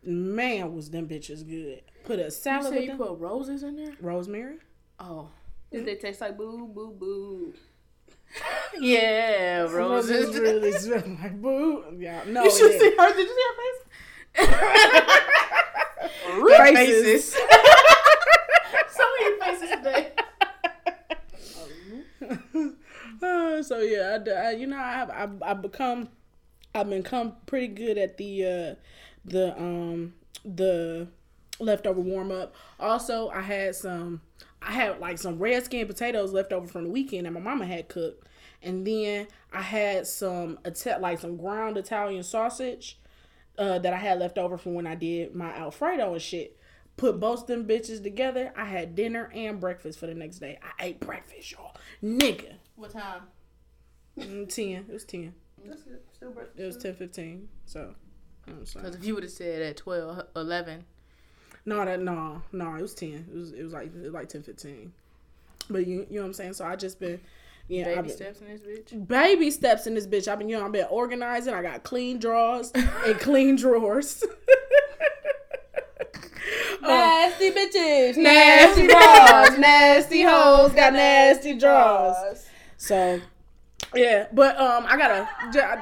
Man, 0.02 0.72
was 0.74 0.90
them 0.90 1.08
bitches 1.08 1.46
good. 1.48 1.82
Put 2.04 2.20
a 2.20 2.24
You 2.24 2.30
salad 2.30 2.66
say 2.66 2.70
with 2.76 2.80
you 2.82 2.88
them. 2.90 2.98
put 2.98 3.18
roses 3.18 3.62
in 3.64 3.76
there? 3.76 3.94
rosemary. 4.00 4.58
Oh. 5.00 5.28
Did 5.72 5.84
they 5.84 5.96
taste 5.96 6.20
like 6.20 6.36
boo, 6.36 6.68
boo, 6.72 6.92
boo? 6.98 7.54
Yeah, 8.80 9.60
Roses 9.70 10.26
roses. 10.26 10.40
really 10.40 10.72
smell 10.72 11.02
like 11.22 11.40
boo. 11.42 11.84
Yeah, 11.98 12.22
no. 12.28 12.44
you 12.44 12.50
should 12.50 12.72
see 12.78 12.94
her. 12.96 13.14
Did 13.14 13.28
you 13.28 13.34
see 13.34 13.42
her 13.48 14.46
face? 14.46 15.42
Faces. 16.74 17.32
so 18.90 19.04
many 19.20 19.40
faces 19.40 19.70
today. 19.70 20.12
Uh, 23.22 23.62
so 23.62 23.78
yeah, 23.78 24.18
I 24.26 24.30
I 24.30 24.50
you 24.52 24.66
know, 24.66 24.76
I've, 24.76 25.10
I've 25.10 25.42
I've 25.42 25.62
become, 25.62 26.08
I've 26.74 26.90
become 26.90 27.34
pretty 27.46 27.68
good 27.68 27.96
at 27.98 28.18
the 28.18 28.44
uh, 28.44 28.74
the 29.24 29.58
um 29.58 30.14
the 30.44 31.08
leftover 31.58 32.00
warm 32.00 32.30
up. 32.30 32.54
Also, 32.78 33.28
I 33.30 33.40
had 33.40 33.74
some, 33.74 34.20
I 34.62 34.72
had 34.72 35.00
like 35.00 35.18
some 35.18 35.38
red 35.38 35.64
skin 35.64 35.86
potatoes 35.86 36.32
left 36.32 36.52
over 36.52 36.66
from 36.66 36.84
the 36.84 36.90
weekend 36.90 37.26
that 37.26 37.32
my 37.32 37.40
mama 37.40 37.66
had 37.66 37.88
cooked, 37.88 38.26
and 38.62 38.86
then 38.86 39.26
I 39.52 39.62
had 39.62 40.06
some 40.06 40.58
like 41.00 41.18
some 41.18 41.36
ground 41.36 41.78
Italian 41.78 42.22
sausage 42.22 42.98
uh, 43.58 43.78
that 43.78 43.92
I 43.92 43.96
had 43.96 44.18
left 44.18 44.38
over 44.38 44.58
from 44.58 44.74
when 44.74 44.86
I 44.86 44.94
did 44.94 45.34
my 45.34 45.54
Alfredo 45.56 46.12
and 46.12 46.22
shit. 46.22 46.58
Put 46.96 47.20
both 47.20 47.46
them 47.46 47.66
bitches 47.66 48.02
together. 48.02 48.52
I 48.56 48.64
had 48.64 48.94
dinner 48.94 49.30
and 49.34 49.60
breakfast 49.60 49.98
for 49.98 50.06
the 50.06 50.14
next 50.14 50.38
day. 50.38 50.58
I 50.62 50.86
ate 50.86 51.00
breakfast, 51.00 51.52
y'all. 51.52 51.76
Nigga. 52.02 52.54
What 52.76 52.92
time? 52.92 53.22
Mm, 54.18 54.48
10. 54.48 54.66
It 54.88 54.92
was 54.92 55.04
10. 55.04 55.34
That's 55.64 55.82
it. 55.82 56.04
Still 56.14 56.30
breakfast. 56.30 56.58
It 56.58 56.64
was 56.66 56.76
10 56.78 56.94
15. 56.94 57.48
So, 57.66 57.94
Because 58.46 58.94
if 58.94 59.04
you 59.04 59.14
would 59.14 59.24
have 59.24 59.32
said 59.32 59.60
at 59.60 59.76
12, 59.76 60.22
11. 60.34 60.84
No, 61.66 61.84
that, 61.84 62.00
no, 62.00 62.42
no, 62.52 62.74
it 62.76 62.82
was 62.82 62.94
10. 62.94 63.26
It 63.30 63.36
was, 63.36 63.52
it 63.52 63.62
was 63.62 63.72
like, 63.72 63.94
it 63.94 64.02
was 64.02 64.12
like 64.12 64.28
10 64.28 64.42
15. 64.42 64.92
But 65.68 65.86
you, 65.86 66.06
you 66.08 66.16
know 66.16 66.22
what 66.22 66.26
I'm 66.28 66.32
saying? 66.32 66.52
So 66.54 66.64
I 66.64 66.76
just 66.76 67.00
been, 67.00 67.20
Yeah, 67.68 67.84
Baby 67.84 68.02
been, 68.02 68.10
steps 68.16 68.40
in 68.40 68.46
this 68.48 68.60
bitch. 68.60 69.08
baby 69.08 69.50
steps 69.50 69.86
in 69.88 69.94
this 69.94 70.06
bitch. 70.06 70.28
I've 70.28 70.38
been, 70.38 70.48
you 70.48 70.56
know, 70.56 70.64
I've 70.64 70.72
been 70.72 70.86
organizing. 70.88 71.52
I 71.52 71.62
got 71.62 71.82
clean 71.82 72.18
drawers 72.18 72.70
and 72.74 73.18
clean 73.20 73.56
drawers. 73.56 74.22
Nasty 76.82 77.50
bitches, 77.50 78.16
nasty 78.16 78.86
drawers, 78.86 79.58
nasty 79.58 80.22
hoes, 80.22 80.72
got 80.72 80.92
nasty 80.92 81.58
drawers. 81.58 82.46
So, 82.76 83.20
yeah, 83.94 84.28
but 84.32 84.56
um, 84.60 84.84
I 84.86 84.96
gotta. 84.96 85.28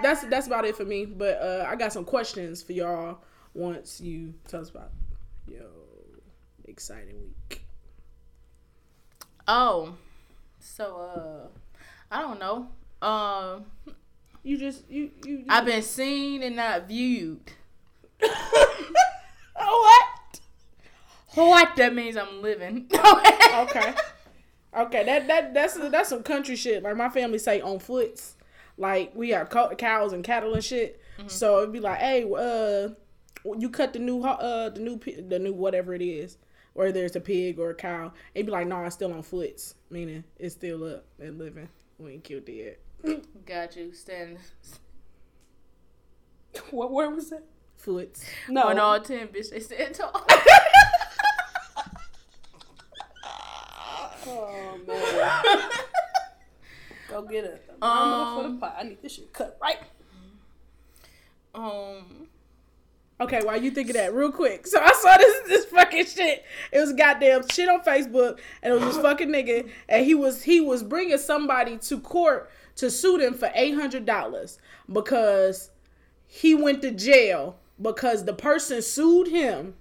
That's 0.02 0.24
that's 0.24 0.46
about 0.46 0.64
it 0.64 0.76
for 0.76 0.84
me. 0.84 1.04
But 1.04 1.38
uh, 1.42 1.66
I 1.68 1.76
got 1.76 1.92
some 1.92 2.04
questions 2.06 2.62
for 2.62 2.72
y'all 2.72 3.18
once 3.52 4.00
you 4.00 4.32
tell 4.48 4.62
us 4.62 4.70
about 4.70 4.92
yo 5.46 5.66
exciting 6.64 7.20
week. 7.20 7.66
Oh, 9.46 9.94
so 10.58 10.96
uh, 10.96 11.48
I 12.14 12.22
don't 12.22 12.38
know. 12.38 12.68
Um, 13.06 13.64
You 14.44 14.56
just 14.56 14.88
you 14.90 15.10
you. 15.24 15.38
you 15.38 15.44
I've 15.48 15.64
been 15.66 15.82
seen 15.82 16.42
and 16.42 16.56
not 16.56 16.86
viewed. 16.88 17.52
what? 19.54 20.40
What? 21.34 21.76
That 21.76 21.94
means 21.94 22.16
I'm 22.16 22.40
living. 22.42 22.86
Okay. 23.54 23.94
Okay, 24.76 25.04
that 25.04 25.28
that 25.28 25.54
that's 25.54 25.74
that's 25.90 26.08
some 26.08 26.24
country 26.24 26.56
shit. 26.56 26.82
Like 26.82 26.96
my 26.96 27.08
family 27.08 27.38
say 27.38 27.60
on 27.60 27.78
foots. 27.78 28.34
Like 28.76 29.12
we 29.14 29.30
have 29.30 29.48
co- 29.48 29.72
cows 29.76 30.12
and 30.12 30.24
cattle 30.24 30.54
and 30.54 30.64
shit. 30.64 31.00
So 31.28 31.58
it'd 31.60 31.72
be 31.72 31.78
like, 31.78 31.98
hey, 32.00 32.24
uh, 32.24 32.88
you 33.56 33.70
cut 33.70 33.92
the 33.92 34.00
new 34.00 34.20
uh 34.24 34.70
the 34.70 34.80
new 34.80 34.98
the 35.28 35.38
new 35.38 35.52
whatever 35.52 35.94
it 35.94 36.02
is, 36.02 36.38
whether 36.72 37.04
it's 37.04 37.14
a 37.14 37.20
pig 37.20 37.60
or 37.60 37.70
a 37.70 37.74
cow. 37.74 38.12
It'd 38.34 38.46
be 38.46 38.52
like, 38.52 38.66
no, 38.66 38.82
it's 38.84 38.96
still 38.96 39.12
on 39.12 39.22
foots, 39.22 39.76
meaning 39.90 40.24
it's 40.40 40.56
still 40.56 40.82
up 40.82 41.04
and 41.20 41.38
living. 41.38 41.68
We 41.98 42.12
ain't 42.12 42.24
killed 42.24 42.48
it 42.48 42.80
yet. 43.04 43.24
Got 43.46 43.76
you. 43.76 43.92
Stand 43.92 44.38
What 46.70 46.92
word 46.92 47.14
was 47.14 47.30
that? 47.30 47.42
Foots. 47.76 48.24
No, 48.48 48.68
on 48.68 48.78
all 48.78 49.00
ten, 49.00 49.28
bitch. 49.28 49.50
They 49.50 49.60
stand 49.60 49.94
tall. 49.94 50.26
Oh 54.26 54.78
man. 54.86 55.70
Go 57.08 57.22
get 57.22 57.44
a 57.44 57.58
a 57.74 57.78
mama 57.78 58.36
for 58.36 58.42
the 58.44 58.48
Um, 58.54 58.58
pot. 58.58 58.76
I 58.78 58.82
need 58.84 59.02
this 59.02 59.12
shit 59.12 59.32
cut 59.32 59.58
right. 59.60 59.78
um. 61.54 62.28
Okay, 63.20 63.40
while 63.44 63.62
you 63.62 63.70
think 63.70 63.90
of 63.90 63.94
that, 63.94 64.12
real 64.12 64.32
quick. 64.32 64.66
So 64.66 64.80
I 64.80 64.92
saw 64.92 65.16
this 65.16 65.40
this 65.48 65.64
fucking 65.66 66.06
shit. 66.06 66.44
It 66.72 66.80
was 66.80 66.92
goddamn 66.92 67.46
shit 67.48 67.68
on 67.68 67.80
Facebook, 67.80 68.40
and 68.62 68.72
it 68.74 68.80
was 68.80 68.94
this 68.94 69.02
fucking 69.02 69.28
nigga, 69.28 69.68
and 69.88 70.04
he 70.04 70.14
was 70.14 70.42
he 70.42 70.60
was 70.60 70.82
bringing 70.82 71.18
somebody 71.18 71.78
to 71.78 72.00
court 72.00 72.50
to 72.76 72.90
sue 72.90 73.18
them 73.18 73.34
for 73.34 73.50
eight 73.54 73.74
hundred 73.74 74.04
dollars 74.04 74.58
because 74.92 75.70
he 76.26 76.54
went 76.54 76.82
to 76.82 76.90
jail 76.90 77.56
because 77.80 78.24
the 78.24 78.34
person 78.34 78.82
sued 78.82 79.28
him 79.28 79.74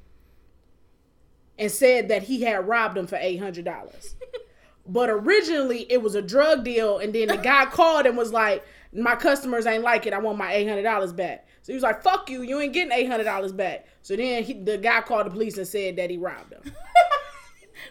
and 1.57 1.71
said 1.71 2.09
that 2.09 2.23
he 2.23 2.43
had 2.43 2.67
robbed 2.67 2.97
him 2.97 3.07
for 3.07 3.17
eight 3.19 3.37
hundred 3.37 3.65
dollars. 3.65 4.15
But 4.85 5.09
originally 5.09 5.91
it 5.91 6.03
was 6.03 6.13
a 6.13 6.21
drug 6.21 6.63
deal, 6.63 6.99
and 6.99 7.13
then 7.15 7.29
the 7.29 7.37
guy 7.37 7.65
called 7.65 8.05
and 8.05 8.15
was 8.15 8.31
like, 8.31 8.63
"My 8.93 9.15
customers 9.15 9.65
ain't 9.65 9.81
like 9.83 10.05
it. 10.05 10.13
I 10.13 10.19
want 10.19 10.37
my 10.37 10.53
eight 10.53 10.67
hundred 10.67 10.83
dollars 10.83 11.13
back." 11.13 11.47
So 11.63 11.71
he 11.71 11.75
was 11.75 11.83
like, 11.83 12.03
"Fuck 12.03 12.29
you! 12.29 12.43
You 12.43 12.59
ain't 12.59 12.73
getting 12.73 12.91
eight 12.91 13.07
hundred 13.09 13.23
dollars 13.23 13.51
back." 13.51 13.87
So 14.03 14.15
then 14.15 14.43
he, 14.43 14.53
the 14.53 14.77
guy 14.77 15.01
called 15.01 15.25
the 15.25 15.31
police 15.31 15.57
and 15.57 15.67
said 15.67 15.95
that 15.95 16.09
he 16.09 16.17
robbed 16.17 16.53
him. 16.53 16.61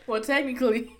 Well, 0.06 0.20
technically. 0.20 0.96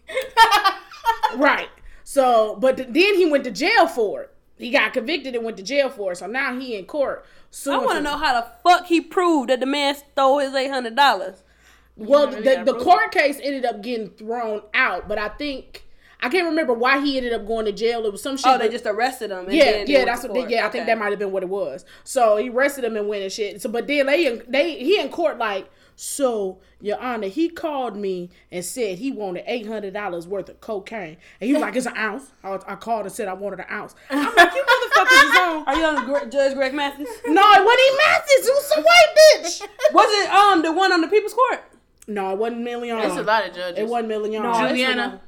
right. 1.37 1.69
So, 2.05 2.57
but 2.57 2.77
th- 2.77 2.89
then 2.91 3.15
he 3.17 3.27
went 3.27 3.45
to 3.45 3.51
jail 3.51 3.87
for 3.87 4.23
it. 4.23 4.35
He 4.59 4.71
got 4.71 4.93
convicted 4.93 5.35
and 5.35 5.45
went 5.45 5.57
to 5.57 5.63
jail 5.63 5.89
for 5.89 6.13
it. 6.13 6.17
So 6.17 6.27
now 6.27 6.59
he 6.59 6.77
in 6.77 6.85
court. 6.85 7.25
So 7.51 7.73
I 7.73 7.85
want 7.85 7.99
to 7.99 8.03
know 8.03 8.17
how 8.17 8.41
the 8.41 8.47
fuck 8.63 8.87
he 8.87 9.01
proved 9.01 9.51
that 9.51 9.61
the 9.61 9.67
man 9.67 9.95
stole 9.95 10.39
his 10.39 10.55
eight 10.55 10.71
hundred 10.71 10.95
dollars. 10.95 11.43
Well, 11.97 12.29
really 12.29 12.43
the, 12.43 12.65
the 12.65 12.79
court 12.79 13.13
case 13.13 13.39
ended 13.43 13.65
up 13.65 13.83
getting 13.83 14.11
thrown 14.11 14.63
out, 14.73 15.09
but 15.09 15.19
I 15.19 15.29
think 15.29 15.85
I 16.23 16.29
can't 16.29 16.47
remember 16.47 16.73
why 16.73 17.01
he 17.01 17.17
ended 17.17 17.33
up 17.33 17.47
going 17.47 17.65
to 17.67 17.73
jail. 17.73 18.07
It 18.07 18.13
was 18.13 18.23
some 18.23 18.37
shit. 18.37 18.47
Oh, 18.47 18.57
they 18.57 18.67
that- 18.69 18.73
just 18.73 18.87
arrested 18.87 19.31
him. 19.33 19.47
And 19.47 19.53
yeah, 19.53 19.85
yeah, 19.87 20.05
that's 20.05 20.23
what. 20.23 20.33
They, 20.33 20.41
court. 20.41 20.51
yeah, 20.51 20.67
I 20.67 20.69
think 20.71 20.87
that 20.87 20.97
might 20.99 21.11
have 21.11 21.19
been 21.19 21.33
what 21.33 21.43
it 21.43 21.49
was. 21.49 21.85
So 22.05 22.37
he 22.37 22.49
arrested 22.49 22.85
him 22.85 22.97
and 22.97 23.09
went 23.09 23.23
and 23.25 23.33
shit. 23.33 23.61
So, 23.61 23.69
but 23.69 23.87
then 23.87 24.07
they 24.07 24.41
they 24.49 24.79
he 24.79 25.01
in 25.01 25.09
court 25.09 25.37
like, 25.39 25.69
so 25.97 26.59
Your 26.81 26.99
Honor, 27.01 27.27
he 27.29 27.49
called 27.49 27.97
me 27.97 28.31
and 28.51 28.65
said 28.65 28.99
he 28.99 29.11
wanted 29.11 29.45
eight 29.47 29.67
hundred 29.67 29.93
dollars 29.95 30.27
worth 30.27 30.49
of 30.49 30.61
cocaine, 30.61 31.17
and 31.41 31.47
he 31.49 31.53
was 31.53 31.61
like, 31.61 31.77
"It's 31.77 31.87
an 31.87 31.97
ounce." 31.97 32.33
I, 32.43 32.59
I 32.67 32.77
called 32.77 33.05
and 33.07 33.13
said 33.15 33.29
I 33.29 33.35
wanted 33.35 33.59
an 33.61 33.67
ounce. 33.71 33.95
I'm 34.09 34.35
like, 34.35 34.55
"You 34.55 34.63
motherfuckers 34.97 35.31
is 35.31 35.39
on." 35.39 35.65
Are 35.67 35.77
you 35.77 35.85
on 35.85 36.05
Gre- 36.07 36.29
Judge 36.29 36.55
Greg 36.55 36.73
Mathis? 36.73 37.09
No, 37.27 37.43
it 37.43 37.65
wasn't 37.65 37.99
Mathis. 38.07 38.47
It 38.47 38.55
was 38.55 38.67
some 38.69 38.83
white 38.85 39.17
bitch. 39.45 39.93
Was 39.93 40.09
it 40.25 40.31
um 40.33 40.63
the 40.63 40.73
one 40.73 40.93
on 40.93 41.01
the 41.01 41.09
People's 41.09 41.35
Court? 41.35 41.61
No, 42.09 42.33
it 42.33 42.39
wasn't 42.39 42.67
Milian. 42.67 43.05
It's 43.05 43.17
a 43.17 43.23
lot 43.23 43.47
of 43.49 43.55
judges. 43.55 43.79
It 43.79 43.87
wasn't 43.89 44.13
Milian. 44.13 44.43
No, 44.43 44.51
it's 44.51 44.59
the 44.61 44.69
Juliana. 44.69 45.21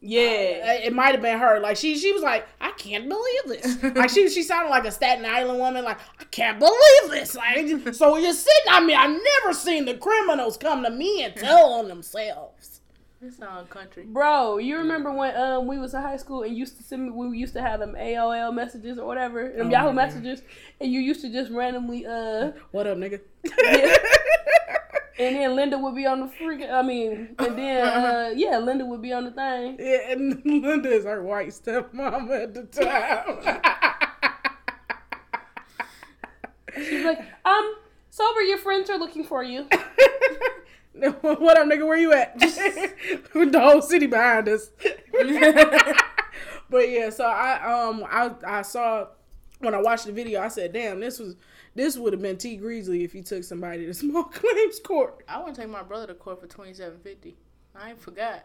One- 0.00 0.10
Yeah. 0.12 0.72
it 0.74 0.92
might 0.92 1.12
have 1.12 1.22
been 1.22 1.38
her. 1.38 1.60
Like 1.60 1.76
she, 1.76 1.96
she 1.98 2.12
was 2.12 2.22
like, 2.22 2.46
I 2.60 2.72
can't 2.72 3.08
believe 3.08 3.42
this. 3.46 3.82
Like 3.96 4.10
she, 4.10 4.28
she 4.30 4.42
sounded 4.42 4.70
like 4.70 4.84
a 4.84 4.90
Staten 4.92 5.24
Island 5.24 5.58
woman. 5.58 5.84
Like 5.84 5.98
I 6.20 6.24
can't 6.24 6.58
believe 6.58 7.10
this. 7.10 7.34
Like 7.34 7.94
so 7.94 8.16
you're 8.16 8.32
sitting. 8.32 8.70
I 8.70 8.80
mean, 8.84 8.96
I've 8.96 9.18
never 9.42 9.52
seen 9.54 9.84
the 9.84 9.94
criminals 9.94 10.56
come 10.56 10.82
to 10.84 10.90
me 10.90 11.22
and 11.24 11.34
tell 11.34 11.72
on 11.74 11.88
themselves. 11.88 12.80
It 13.22 13.32
sound 13.32 13.70
country. 13.70 14.04
Bro, 14.04 14.58
you 14.58 14.76
remember 14.76 15.10
when 15.10 15.34
um 15.34 15.66
we 15.66 15.78
was 15.78 15.94
in 15.94 16.02
high 16.02 16.18
school 16.18 16.42
and 16.42 16.54
used 16.54 16.76
to 16.76 16.82
send 16.82 17.02
me 17.04 17.10
we 17.10 17.38
used 17.38 17.54
to 17.54 17.62
have 17.62 17.80
them 17.80 17.94
AOL 17.98 18.54
messages 18.54 18.98
or 18.98 19.06
whatever, 19.06 19.48
them 19.56 19.68
Oh, 19.68 19.70
Yahoo 19.70 19.86
yeah. 19.88 19.92
messages, 19.94 20.42
and 20.82 20.92
you 20.92 21.00
used 21.00 21.22
to 21.22 21.30
just 21.32 21.50
randomly 21.50 22.04
uh 22.06 22.52
What 22.72 22.86
up, 22.86 22.98
nigga? 22.98 23.20
and 25.18 25.36
then 25.36 25.56
Linda 25.56 25.78
would 25.78 25.94
be 25.94 26.06
on 26.06 26.20
the 26.20 26.26
freaking 26.26 26.70
I 26.70 26.82
mean 26.82 27.34
and 27.38 27.58
then 27.58 27.86
uh 28.04 28.32
yeah, 28.34 28.58
Linda 28.58 28.84
would 28.84 29.02
be 29.02 29.12
on 29.12 29.24
the 29.24 29.30
thing. 29.30 29.76
yeah, 29.78 30.10
and 30.12 30.42
Linda 30.44 30.90
is 30.90 31.04
her 31.04 31.22
white 31.22 31.48
stepmama 31.48 32.42
at 32.44 32.54
the 32.54 32.64
time. 32.64 33.62
She's 36.76 37.04
like, 37.04 37.18
um, 37.44 37.74
sober, 38.10 38.42
your 38.42 38.58
friends 38.58 38.90
are 38.90 38.98
looking 38.98 39.24
for 39.24 39.42
you. 39.42 39.62
what 40.92 41.58
up, 41.58 41.66
nigga? 41.66 41.86
Where 41.86 41.96
you 41.96 42.12
at? 42.12 42.38
The 42.38 43.60
whole 43.60 43.80
city 43.80 44.06
behind 44.06 44.48
us. 44.48 44.70
but 46.70 46.90
yeah, 46.90 47.10
so 47.10 47.24
I 47.24 47.88
um 47.88 48.04
I 48.08 48.30
I 48.46 48.62
saw 48.62 49.06
when 49.60 49.74
I 49.74 49.80
watched 49.80 50.06
the 50.06 50.12
video, 50.12 50.42
I 50.42 50.48
said, 50.48 50.72
"Damn, 50.72 51.00
this 51.00 51.18
was 51.18 51.36
this 51.76 51.96
would 51.96 52.12
have 52.12 52.22
been 52.22 52.36
T 52.36 52.56
Greasley 52.58 53.04
if 53.04 53.12
he 53.12 53.22
took 53.22 53.44
somebody 53.44 53.86
to 53.86 53.94
small 54.02 54.24
claims 54.24 54.80
court 54.80 55.22
I 55.28 55.38
want 55.38 55.54
to 55.54 55.60
take 55.60 55.70
my 55.70 55.82
brother 55.82 56.08
to 56.08 56.14
court 56.14 56.40
for 56.40 56.46
twenty 56.48 56.74
seven 56.74 56.98
fifty. 57.00 57.36
I 57.74 57.90
ain't 57.90 58.00
forgot. 58.00 58.44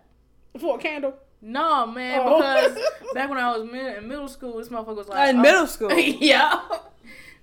for 0.60 0.78
a 0.78 0.80
candle." 0.82 1.16
No, 1.44 1.88
man, 1.88 2.22
Oh. 2.24 2.38
because 2.38 2.78
back 3.16 3.28
when 3.30 3.40
I 3.40 3.58
was 3.58 3.68
mid- 3.70 3.98
in 3.98 4.08
middle 4.08 4.28
school, 4.28 4.58
this 4.58 4.70
motherfucker 4.70 4.96
was 4.98 5.08
like, 5.08 5.30
In 5.32 5.38
oh. 5.40 5.42
middle 5.42 5.66
school. 5.68 5.92
yeah. 5.98 6.62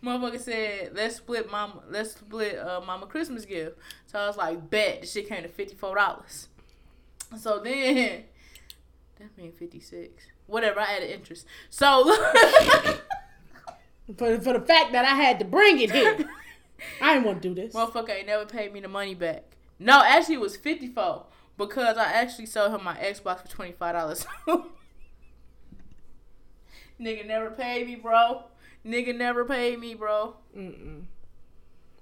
Motherfucker 0.05 0.38
said, 0.38 0.92
let's 0.94 1.16
split 1.16 1.51
mama, 1.51 1.83
let's 1.90 2.12
split 2.12 2.57
uh, 2.57 2.81
mama 2.87 3.07
Christmas 3.07 3.44
gift. 3.44 3.77
So 4.07 4.20
I 4.20 4.29
was 4.29 4.37
like, 4.37 4.70
bet. 4.70 5.01
The 5.01 5.07
shit 5.09 5.29
came 5.29 5.42
to 5.42 5.48
fifty 5.48 5.74
four 5.74 5.96
dollars. 5.96 6.46
So 7.37 7.59
then, 7.59 8.22
that 9.18 9.37
mean 9.37 9.51
fifty 9.51 9.81
six. 9.81 10.27
Whatever. 10.46 10.79
I 10.79 10.92
added 10.98 11.11
interest. 11.11 11.44
So 11.68 12.05
For 14.16 14.40
for 14.40 14.53
the 14.55 14.61
fact 14.61 14.92
that 14.92 15.05
I 15.05 15.14
had 15.14 15.38
to 15.40 15.44
bring 15.44 15.81
it 15.81 15.90
here, 15.90 16.29
I 17.01 17.14
didn't 17.14 17.27
want 17.27 17.42
to 17.42 17.49
do 17.49 17.55
this. 17.55 17.75
motherfucker 17.75 18.11
ain't 18.11 18.27
never 18.27 18.47
paid 18.47 18.73
me 18.73 18.81
the 18.81 18.88
money 18.88 19.14
back. 19.14 19.44
No, 19.79 20.03
actually 20.05 20.37
it 20.37 20.40
was 20.40 20.57
fifty 20.57 20.88
four 20.88 21.27
because 21.57 21.97
I 21.99 22.05
actually 22.05 22.47
sold 22.47 22.73
him 22.73 22.83
my 22.85 22.97
Xbox 22.97 23.42
for 23.42 23.49
twenty 23.49 23.73
five 23.73 23.94
dollars. 23.94 24.27
Nigga 27.01 27.27
never 27.27 27.51
paid 27.51 27.87
me, 27.87 27.94
bro. 27.97 28.44
Nigga 28.85 29.14
never 29.16 29.44
paid 29.44 29.79
me, 29.79 29.94
bro. 29.94 30.35
Mm-mm. 30.57 31.05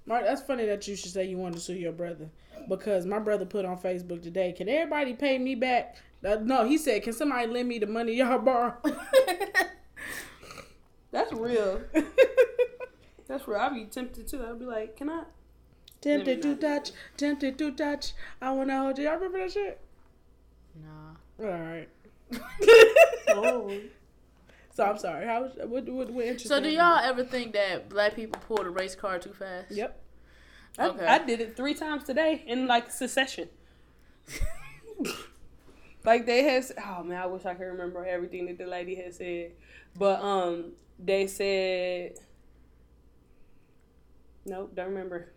Mark, 0.05 0.23
that's 0.23 0.41
funny 0.41 0.65
that 0.65 0.87
you 0.87 0.95
should 0.95 1.11
say 1.11 1.25
you 1.25 1.37
want 1.37 1.53
to 1.55 1.59
sue 1.59 1.73
your 1.73 1.91
brother 1.91 2.29
because 2.69 3.05
my 3.05 3.19
brother 3.19 3.45
put 3.45 3.65
on 3.65 3.77
Facebook 3.77 4.23
today. 4.23 4.53
Can 4.53 4.69
everybody 4.69 5.13
pay 5.13 5.37
me 5.37 5.53
back? 5.55 5.97
Uh, 6.25 6.37
no, 6.41 6.65
he 6.65 6.77
said, 6.77 7.03
"Can 7.03 7.13
somebody 7.13 7.45
lend 7.47 7.67
me 7.67 7.77
the 7.77 7.87
money 7.87 8.13
y'all 8.13 8.39
borrow?" 8.39 8.75
That's 11.11 11.31
real. 11.33 11.81
That's 13.27 13.47
real. 13.47 13.57
I'd 13.59 13.73
be 13.73 13.85
tempted 13.85 14.27
too. 14.27 14.43
I'd 14.45 14.59
be 14.59 14.65
like, 14.65 14.95
can 14.97 15.09
I? 15.09 15.23
tempted 16.01 16.41
to 16.43 16.49
Let 16.49 16.61
me 16.61 16.67
not. 16.67 16.85
touch, 16.85 16.91
tempted 17.17 17.57
to 17.57 17.71
touch. 17.71 18.13
I 18.41 18.51
want 18.51 18.69
to 18.69 18.77
hold 18.77 18.97
you. 18.97 19.05
Y'all 19.05 19.15
remember 19.15 19.39
that 19.39 19.51
shit? 19.51 19.79
nah. 20.83 21.45
All 21.45 21.51
right. 21.51 21.89
Oh. 23.29 23.71
So 24.73 24.83
I'm 24.83 24.99
sorry. 24.99 25.25
How 25.25 25.41
was 25.41 25.53
what 25.55 25.89
what, 25.89 26.11
what 26.11 26.23
interesting? 26.25 26.49
So 26.49 26.61
do 26.61 26.69
y'all 26.69 26.99
ever 26.99 27.23
think 27.23 27.53
that 27.53 27.89
black 27.89 28.13
people 28.15 28.39
pull 28.47 28.57
the 28.63 28.69
race 28.69 28.93
car 28.93 29.17
too 29.17 29.33
fast? 29.33 29.71
Yep. 29.71 29.99
I, 30.77 30.87
Okay. 30.89 31.03
I 31.07 31.17
did 31.25 31.41
it 31.41 31.57
three 31.57 31.73
times 31.73 32.03
today 32.03 32.43
in 32.45 32.67
like 32.67 32.91
succession. 32.91 33.49
Like 36.07 36.25
they 36.25 36.43
had. 36.43 36.65
Oh 36.83 37.03
man, 37.03 37.21
I 37.21 37.25
wish 37.27 37.45
I 37.45 37.53
could 37.53 37.65
remember 37.65 38.05
everything 38.05 38.47
that 38.47 38.57
the 38.57 38.65
lady 38.65 38.95
had 38.95 39.13
said. 39.13 39.51
But 39.95 40.21
um, 40.21 40.71
they 40.97 41.27
said. 41.27 42.13
Nope, 44.45 44.71
don't 44.73 44.87
remember. 44.87 45.33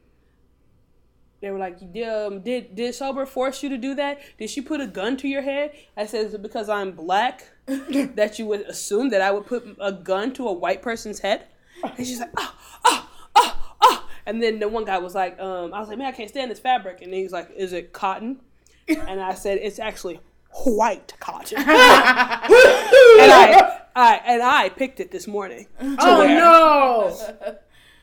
They 1.41 1.51
were 1.51 1.59
like, 1.59 1.81
um, 1.83 2.41
"Did 2.41 2.77
did 2.77 2.95
sober 2.95 3.27
force 3.27 3.63
you 3.63 3.69
to 3.71 3.79
do 3.79 3.97
that? 3.97 4.21
Did 4.39 4.49
she 4.49 4.61
put 4.61 4.81
a 4.81 4.87
gun 4.87 5.17
to 5.19 5.29
your 5.29 5.43
head?" 5.43 5.73
I 5.97 6.07
said, 6.07 6.27
"Is 6.27 6.35
it 6.35 6.43
because 6.43 6.69
I'm 6.69 6.93
black 6.93 7.49
that 7.67 8.39
you 8.39 8.47
would 8.47 8.61
assume 8.61 9.11
that 9.11 9.21
I 9.21 9.33
would 9.33 9.47
put 9.47 9.77
a 9.81 9.91
gun 9.91 10.33
to 10.35 10.47
a 10.47 10.53
white 10.53 10.83
person's 10.83 11.19
head?" 11.19 11.47
And 11.83 12.07
she's 12.07 12.21
like, 12.21 12.31
"Oh, 12.37 12.59
oh, 12.85 13.11
oh, 13.35 13.75
oh!" 13.81 14.09
And 14.25 14.41
then 14.41 14.61
the 14.61 14.69
one 14.69 14.85
guy 14.85 14.99
was 14.99 15.17
like, 15.17 15.41
um, 15.41 15.75
"I 15.75 15.81
was 15.81 15.89
like, 15.89 15.99
man, 15.99 16.07
I 16.07 16.13
can't 16.13 16.29
stand 16.29 16.49
this 16.49 16.61
fabric." 16.61 17.03
And 17.03 17.13
he's 17.13 17.33
like, 17.33 17.51
"Is 17.57 17.73
it 17.73 17.93
cotton?" 17.93 18.41
And 18.87 19.21
I 19.21 19.35
said, 19.35 19.59
"It's 19.61 19.81
actually 19.81 20.21
white 20.65 21.15
cotton." 21.21 21.59
and 21.59 21.67
I, 21.69 23.81
I 23.95 24.21
and 24.27 24.43
I 24.43 24.69
picked 24.69 25.01
it 25.01 25.11
this 25.11 25.27
morning. 25.27 25.67
Oh 25.81 26.19
wear. 26.21 26.39
no! 26.39 27.17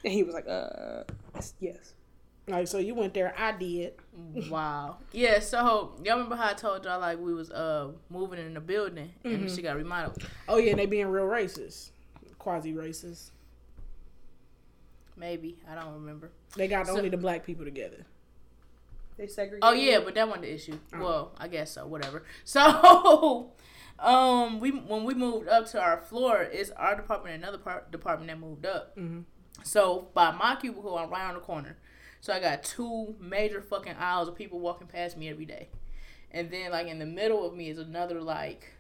And 0.04 0.14
he 0.14 0.24
was 0.24 0.34
like, 0.34 0.48
"Uh, 0.48 1.04
yes." 1.60 1.94
Like 2.50 2.68
so, 2.70 2.78
you 2.78 2.96
went 2.96 3.14
there. 3.14 3.36
I 3.38 3.52
did. 3.52 3.96
Wow. 4.50 4.98
Yeah, 5.12 5.40
so 5.40 5.94
y'all 6.04 6.16
remember 6.16 6.38
how 6.38 6.50
I 6.50 6.54
told 6.54 6.86
y'all 6.86 7.02
like 7.02 7.20
we 7.20 7.34
was 7.34 7.52
uh 7.52 7.90
moving 8.10 8.40
in 8.40 8.54
the 8.54 8.62
building 8.62 9.12
and 9.26 9.52
she 9.52 9.62
got 9.62 9.76
remodeled. 9.76 10.24
Oh 10.48 10.58
yeah, 10.58 10.72
and 10.72 10.80
they 10.80 10.86
being 10.86 11.08
real 11.08 11.26
racist, 11.26 11.90
quasi 12.40 12.74
racist. 12.74 13.32
Maybe. 15.18 15.58
I 15.70 15.76
don't 15.76 15.94
remember. 15.94 16.32
They 16.56 16.68
got 16.68 16.88
So- 16.88 16.96
only 16.96 17.10
the 17.10 17.18
black 17.18 17.46
people 17.46 17.66
together. 17.66 18.06
They 19.18 19.28
segregated. 19.28 19.64
Oh 19.64 19.72
yeah, 19.74 20.00
but 20.00 20.16
that 20.16 20.28
wasn't 20.28 20.44
the 20.44 20.54
issue. 20.54 20.80
Well, 20.98 21.34
I 21.38 21.48
guess 21.48 21.72
so. 21.72 21.86
Whatever. 21.88 22.24
So, 22.46 23.52
um, 24.00 24.60
we 24.60 24.70
when 24.72 25.04
we 25.04 25.14
moved 25.16 25.48
up 25.48 25.66
to 25.72 25.82
our 25.82 25.98
floor, 25.98 26.42
it's 26.44 26.70
our 26.72 26.96
department 26.96 27.36
and 27.36 27.44
another 27.44 27.58
part 27.58 27.92
department 27.92 28.30
that 28.30 28.40
moved 28.40 28.66
up. 28.66 28.96
Mhm. 28.98 29.24
So 29.64 30.10
by 30.14 30.32
my 30.32 30.56
cubicle, 30.56 30.98
I'm 30.98 31.10
right 31.10 31.28
on 31.28 31.34
the 31.34 31.40
corner. 31.40 31.78
So 32.22 32.32
I 32.34 32.40
got 32.40 32.64
two 32.64 33.16
major 33.20 33.62
fucking 33.62 33.96
aisles 34.00 34.28
of 34.28 34.36
people 34.36 34.60
walking 34.60 34.88
past 34.88 35.18
me 35.18 35.30
every 35.30 35.46
day, 35.46 35.70
and 36.32 36.52
then 36.52 36.72
like 36.72 36.88
in 36.88 37.00
the 37.00 37.06
middle 37.06 37.46
of 37.46 37.56
me 37.56 37.70
is 37.70 37.80
another 37.80 38.22
like 38.22 38.74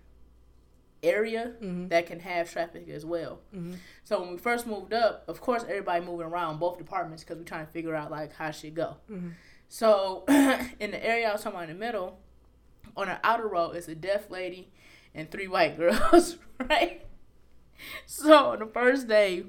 area 1.04 1.54
Mhm. 1.62 1.90
that 1.90 2.08
can 2.08 2.20
have 2.22 2.50
traffic 2.52 2.90
as 2.90 3.06
well. 3.06 3.40
Mhm. 3.54 3.78
So 4.04 4.20
when 4.20 4.32
we 4.32 4.38
first 4.38 4.66
moved 4.66 4.94
up, 4.94 5.24
of 5.28 5.40
course 5.42 5.64
everybody 5.64 6.04
moving 6.04 6.26
around 6.26 6.60
both 6.60 6.78
departments 6.80 7.24
because 7.24 7.38
we're 7.38 7.44
trying 7.44 7.66
to 7.68 7.72
figure 7.72 7.96
out 7.96 8.10
like 8.10 8.34
how 8.34 8.50
shit 8.52 8.74
go. 8.74 8.98
Mhm. 9.10 9.34
So 9.70 10.24
in 10.80 10.92
the 10.92 11.06
area 11.06 11.30
I 11.30 11.34
was 11.34 11.44
talking 11.44 11.58
about 11.58 11.70
in 11.70 11.78
the 11.78 11.86
middle, 11.86 12.20
on 12.96 13.08
the 13.08 13.20
outer 13.24 13.48
row 13.48 13.72
is 13.72 13.88
a 13.88 13.96
deaf 13.96 14.30
lady 14.30 14.70
and 15.14 15.30
three 15.30 15.48
white 15.48 15.78
girls, 15.78 16.38
right? 16.60 17.06
So 18.06 18.52
on 18.52 18.60
the 18.60 18.66
first 18.66 19.08
day, 19.08 19.44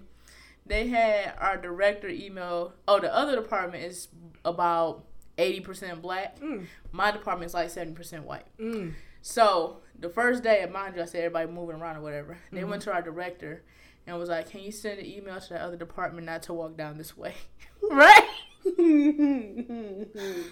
they 0.66 0.88
had 0.88 1.34
our 1.38 1.56
director 1.56 2.08
email. 2.08 2.74
Oh, 2.86 3.00
the 3.00 3.14
other 3.14 3.36
department 3.36 3.84
is 3.84 4.08
about 4.44 5.04
eighty 5.38 5.60
percent 5.60 6.02
black. 6.02 6.38
Mm. 6.40 6.66
My 6.92 7.10
department 7.10 7.48
is 7.48 7.54
like 7.54 7.70
seventy 7.70 7.94
percent 7.94 8.24
white. 8.24 8.46
Mm. 8.60 8.94
So 9.22 9.78
the 9.98 10.10
first 10.10 10.42
day, 10.42 10.66
mind 10.70 10.96
you, 10.96 11.02
I 11.02 11.06
said 11.06 11.24
everybody 11.24 11.50
moving 11.50 11.76
around 11.76 11.96
or 11.96 12.02
whatever. 12.02 12.38
They 12.52 12.64
went 12.64 12.82
to 12.82 12.92
our 12.92 13.02
director 13.02 13.62
and 14.06 14.18
was 14.18 14.28
like, 14.28 14.50
"Can 14.50 14.60
you 14.60 14.72
send 14.72 14.98
an 14.98 15.06
email 15.06 15.40
to 15.40 15.48
the 15.48 15.62
other 15.62 15.76
department 15.76 16.26
not 16.26 16.42
to 16.44 16.52
walk 16.52 16.76
down 16.76 16.98
this 16.98 17.16
way?" 17.16 17.34
right. 17.90 18.28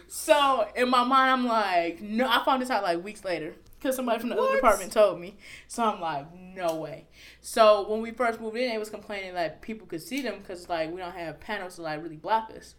So 0.09 0.69
in 0.75 0.89
my 0.91 1.05
mind, 1.05 1.31
I'm 1.33 1.47
like, 1.47 2.01
no. 2.01 2.29
I 2.29 2.45
found 2.45 2.63
this 2.63 2.71
out 2.71 2.83
like 2.83 3.03
weeks 3.03 3.25
later 3.25 3.55
because 3.79 3.97
somebody 3.97 4.21
from 4.21 4.31
the 4.31 4.37
What? 4.37 4.49
other 4.49 4.57
department 4.57 4.93
told 4.93 5.21
me. 5.21 5.37
So 5.69 5.85
I'm 5.85 6.01
like, 6.01 6.27
no 6.35 6.77
way. 6.77 7.07
So 7.41 7.89
when 7.89 8.01
we 8.03 8.11
first 8.11 8.41
moved 8.41 8.57
in, 8.57 8.69
they 8.71 8.79
was 8.79 8.91
complaining 8.91 9.35
like 9.35 9.61
people 9.63 9.87
could 9.87 10.03
see 10.03 10.23
them 10.23 10.39
because 10.39 10.69
like 10.69 10.91
we 10.91 10.99
don't 11.01 11.15
have 11.15 11.41
panels 11.41 11.77
to 11.77 11.83
like 11.83 12.03
really 12.03 12.17
block 12.17 12.51
us. 12.57 12.75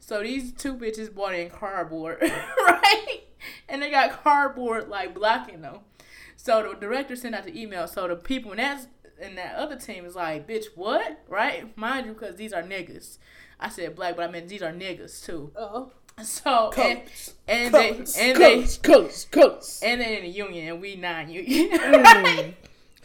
So 0.00 0.22
these 0.22 0.52
two 0.52 0.74
bitches 0.74 1.12
bought 1.12 1.34
in 1.34 1.50
cardboard, 1.50 2.18
right? 2.22 3.20
And 3.68 3.82
they 3.82 3.90
got 3.90 4.22
cardboard 4.22 4.88
like 4.88 5.14
blocking 5.14 5.60
them. 5.60 5.80
So 6.36 6.62
the 6.62 6.78
director 6.78 7.16
sent 7.16 7.34
out 7.34 7.44
the 7.44 7.60
email. 7.60 7.88
So 7.88 8.06
the 8.08 8.16
people 8.16 8.52
in 8.52 8.58
that 8.58 8.86
in 9.20 9.34
that 9.34 9.56
other 9.56 9.74
team 9.76 10.04
is 10.04 10.14
like, 10.14 10.46
bitch, 10.48 10.66
what? 10.76 11.24
Right? 11.28 11.76
Mind 11.76 12.06
you, 12.06 12.12
because 12.12 12.36
these 12.36 12.52
are 12.52 12.62
niggas. 12.62 13.18
I 13.60 13.68
said 13.68 13.96
black, 13.96 14.16
but 14.16 14.28
I 14.28 14.32
meant 14.32 14.48
these 14.48 14.62
are 14.62 14.72
niggas 14.72 15.24
too. 15.24 15.50
Oh. 15.56 15.90
So 16.22 16.70
and, 16.70 16.74
Colors, 16.74 17.34
and 17.46 17.72
colors, 17.72 18.14
they 18.14 18.30
and 18.30 18.38
colors, 18.38 18.78
colors, 18.78 19.26
colors. 19.30 19.78
they 19.80 19.92
and 19.92 20.00
they 20.00 20.16
in 20.16 20.22
the 20.24 20.30
union 20.30 20.68
and 20.68 20.80
we 20.80 20.96
non-union. 20.96 21.70
Mm. 21.70 22.54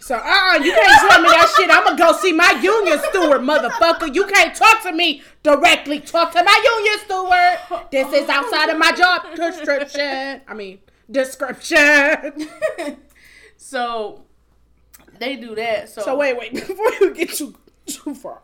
So, 0.04 0.16
uh, 0.16 0.60
you 0.62 0.74
can't 0.74 1.10
tell 1.10 1.22
me 1.22 1.30
that 1.30 1.54
shit. 1.56 1.70
I'm 1.70 1.86
gonna 1.86 1.98
go 1.98 2.12
see 2.18 2.34
my 2.34 2.60
union 2.62 3.00
steward, 3.10 3.40
motherfucker. 3.42 4.14
You 4.14 4.26
can't 4.26 4.54
talk 4.54 4.84
to 4.84 4.92
me 4.92 5.22
directly. 5.44 6.02
Talk 6.02 6.34
to 6.34 6.44
my 6.44 6.62
union 6.76 7.00
steward. 7.06 7.88
This 7.90 8.12
is 8.12 8.28
outside 8.28 8.70
of 8.70 8.78
my 8.78 8.92
job 8.92 9.34
description. 9.34 10.42
I 10.46 10.54
mean, 10.54 10.80
description. 11.10 12.50
so 13.58 14.26
they 15.20 15.38
do 15.38 15.56
that. 15.56 15.88
So, 15.88 16.02
So 16.02 16.18
wait, 16.18 16.38
wait. 16.38 16.54
Before 16.68 16.92
you 17.00 17.14
get 17.14 17.30
too 17.30 17.56
too 17.86 18.14
far, 18.14 18.42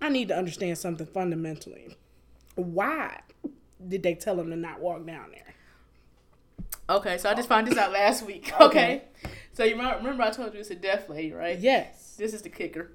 I 0.00 0.08
need 0.08 0.28
to 0.28 0.36
understand 0.36 0.78
something 0.78 1.06
fundamentally. 1.06 1.96
Why 2.54 3.20
did 3.86 4.02
they 4.02 4.14
tell 4.14 4.38
him 4.40 4.50
to 4.50 4.56
not 4.56 4.80
walk 4.80 5.06
down 5.06 5.30
there? 5.30 5.54
Okay, 6.88 7.18
so 7.18 7.28
I 7.30 7.34
just 7.34 7.48
found 7.48 7.66
this 7.66 7.76
out 7.78 7.92
last 7.92 8.24
week. 8.24 8.52
Okay, 8.60 9.02
so 9.52 9.64
you 9.64 9.72
remember, 9.76 9.96
remember 9.98 10.22
I 10.22 10.30
told 10.30 10.54
you 10.54 10.60
it's 10.60 10.70
a 10.70 10.74
deaf 10.76 11.08
lady, 11.08 11.32
right? 11.32 11.58
Yes. 11.58 12.14
This 12.16 12.32
is 12.32 12.42
the 12.42 12.48
kicker. 12.48 12.92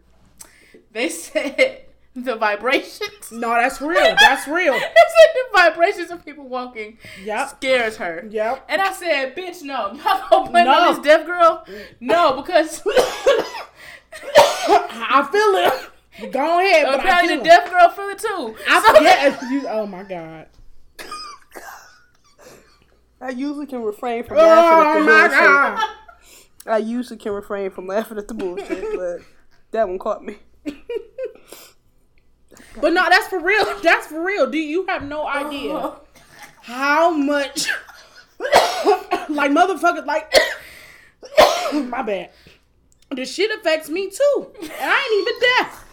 They 0.91 1.09
said 1.09 1.81
the 2.15 2.35
vibrations. 2.35 3.31
No, 3.31 3.49
that's 3.49 3.81
real. 3.81 4.15
That's 4.19 4.47
real. 4.47 4.73
they 4.73 4.79
said 4.79 4.87
the 5.33 5.43
vibrations 5.53 6.11
of 6.11 6.23
people 6.25 6.47
walking 6.47 6.97
Yep. 7.23 7.49
scares 7.49 7.97
her. 7.97 8.25
Yep. 8.29 8.65
And 8.69 8.81
I 8.81 8.93
said, 8.93 9.35
bitch, 9.35 9.61
no. 9.63 9.91
Y'all 10.05 10.29
gonna 10.29 10.49
blame 10.51 10.65
No. 10.65 10.71
on 10.73 10.95
this 10.95 11.03
deaf 11.03 11.25
girl? 11.25 11.65
No, 11.99 12.41
because 12.41 12.81
I 14.23 15.27
feel 15.31 15.55
it. 15.55 15.89
Go 16.31 16.59
ahead, 16.59 16.85
but 16.85 16.93
I 16.93 16.97
apparently 16.99 17.27
feel 17.29 17.37
the 17.39 17.43
deaf 17.43 17.69
girl 17.69 17.89
feel 17.89 18.09
it 18.09 18.19
too. 18.19 18.55
I 18.69 18.81
forget. 18.81 19.41
You, 19.51 19.67
oh 19.67 19.85
my 19.87 20.03
god. 20.03 20.47
I 23.19 23.29
usually 23.29 23.67
can 23.67 23.83
refrain 23.83 24.23
from 24.23 24.37
oh 24.37 24.41
laughing 24.41 24.87
at 24.87 24.95
Oh 24.95 24.99
the 24.99 25.05
my 25.05 25.27
bullshit. 25.27 25.39
god. 25.39 25.89
I 26.73 26.77
usually 26.77 27.17
can 27.17 27.31
refrain 27.33 27.69
from 27.71 27.87
laughing 27.87 28.17
at 28.17 28.27
the 28.27 28.33
bullshit, 28.33 28.83
but 28.95 29.19
that 29.71 29.87
one 29.87 29.99
caught 29.99 30.23
me. 30.23 30.37
But 32.79 32.93
no, 32.93 33.05
that's 33.09 33.27
for 33.27 33.39
real. 33.39 33.65
That's 33.83 34.07
for 34.07 34.23
real. 34.23 34.49
Do 34.49 34.57
you 34.57 34.85
have 34.87 35.03
no 35.03 35.27
idea 35.27 35.73
uh-huh. 35.73 35.99
how 36.61 37.11
much 37.11 37.67
like 39.29 39.51
motherfuckers 39.51 40.05
like 40.05 40.33
my 41.89 42.01
bad. 42.01 42.29
The 43.09 43.25
shit 43.25 43.51
affects 43.59 43.89
me 43.89 44.09
too. 44.09 44.51
And 44.61 44.71
I 44.71 44.99
ain't 44.99 45.27
even 45.27 45.39
deaf. 45.41 45.85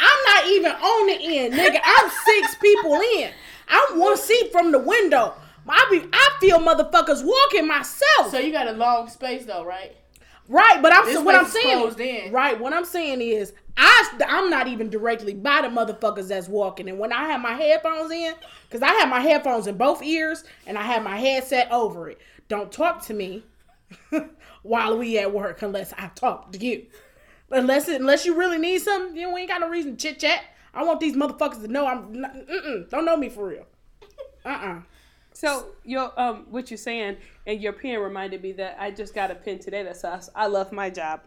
I'm 0.00 0.24
not 0.34 0.46
even 0.48 0.72
on 0.72 1.06
the 1.06 1.38
end, 1.38 1.54
nigga. 1.54 1.80
I'm 1.84 2.10
six 2.24 2.54
people 2.62 2.94
in. 2.94 3.30
I'm 3.68 3.98
one 3.98 4.16
seat 4.16 4.50
from 4.50 4.72
the 4.72 4.78
window. 4.78 5.34
I 5.68 5.86
be 5.90 6.08
I 6.12 6.30
feel 6.40 6.58
motherfuckers 6.58 7.24
walking 7.24 7.68
myself. 7.68 8.30
So 8.30 8.38
you 8.38 8.50
got 8.50 8.66
a 8.66 8.72
long 8.72 9.08
space 9.08 9.44
though, 9.44 9.64
right? 9.64 9.96
Right, 10.48 10.82
but 10.82 10.92
I'm 10.92 11.04
This 11.04 11.22
what 11.22 11.36
I'm 11.36 11.46
saying. 11.46 11.94
in. 12.00 12.32
Right, 12.32 12.58
what 12.58 12.72
I'm 12.72 12.84
saying 12.84 13.20
is 13.20 13.52
I 13.76 14.18
I'm 14.26 14.50
not 14.50 14.66
even 14.66 14.90
directly 14.90 15.32
by 15.32 15.62
the 15.62 15.68
motherfuckers 15.68 16.28
that's 16.28 16.48
walking, 16.48 16.88
and 16.88 16.98
when 16.98 17.12
I 17.12 17.28
have 17.28 17.40
my 17.40 17.52
headphones 17.52 18.10
in, 18.10 18.34
because 18.68 18.82
I 18.82 18.92
have 18.94 19.08
my 19.08 19.20
headphones 19.20 19.68
in 19.68 19.76
both 19.76 20.02
ears 20.02 20.42
and 20.66 20.76
I 20.76 20.82
have 20.82 21.04
my 21.04 21.18
headset 21.18 21.70
over 21.70 22.10
it. 22.10 22.18
Don't 22.48 22.72
talk 22.72 23.04
to 23.06 23.14
me 23.14 23.44
while 24.62 24.98
we 24.98 25.18
at 25.18 25.32
work 25.32 25.62
unless 25.62 25.92
I 25.96 26.08
talk 26.16 26.50
to 26.52 26.58
you. 26.58 26.86
Unless 27.50 27.88
unless 27.88 28.24
you 28.24 28.36
really 28.36 28.58
need 28.58 28.80
something, 28.80 29.16
you 29.16 29.26
know, 29.26 29.34
we 29.34 29.40
ain't 29.42 29.50
got 29.50 29.60
no 29.60 29.68
reason 29.68 29.96
to 29.96 29.96
chit 29.96 30.20
chat. 30.20 30.42
I 30.72 30.84
want 30.84 31.00
these 31.00 31.16
motherfuckers 31.16 31.62
to 31.62 31.68
know 31.68 31.86
I'm 31.86 32.12
not, 32.12 32.32
don't 32.90 33.04
know 33.04 33.16
me 33.16 33.28
for 33.28 33.48
real. 33.48 33.66
Uh 34.44 34.48
uh 34.48 34.80
So 35.32 35.66
your 35.84 36.12
um, 36.20 36.46
what 36.50 36.70
you're 36.70 36.78
saying 36.78 37.16
and 37.46 37.60
your 37.60 37.72
pen 37.72 37.98
reminded 37.98 38.42
me 38.42 38.52
that 38.52 38.76
I 38.78 38.90
just 38.92 39.14
got 39.14 39.30
a 39.30 39.34
pen 39.34 39.58
today 39.58 39.82
that 39.82 39.96
says 39.96 40.30
I 40.34 40.46
love 40.46 40.70
my 40.72 40.90
job. 40.90 41.22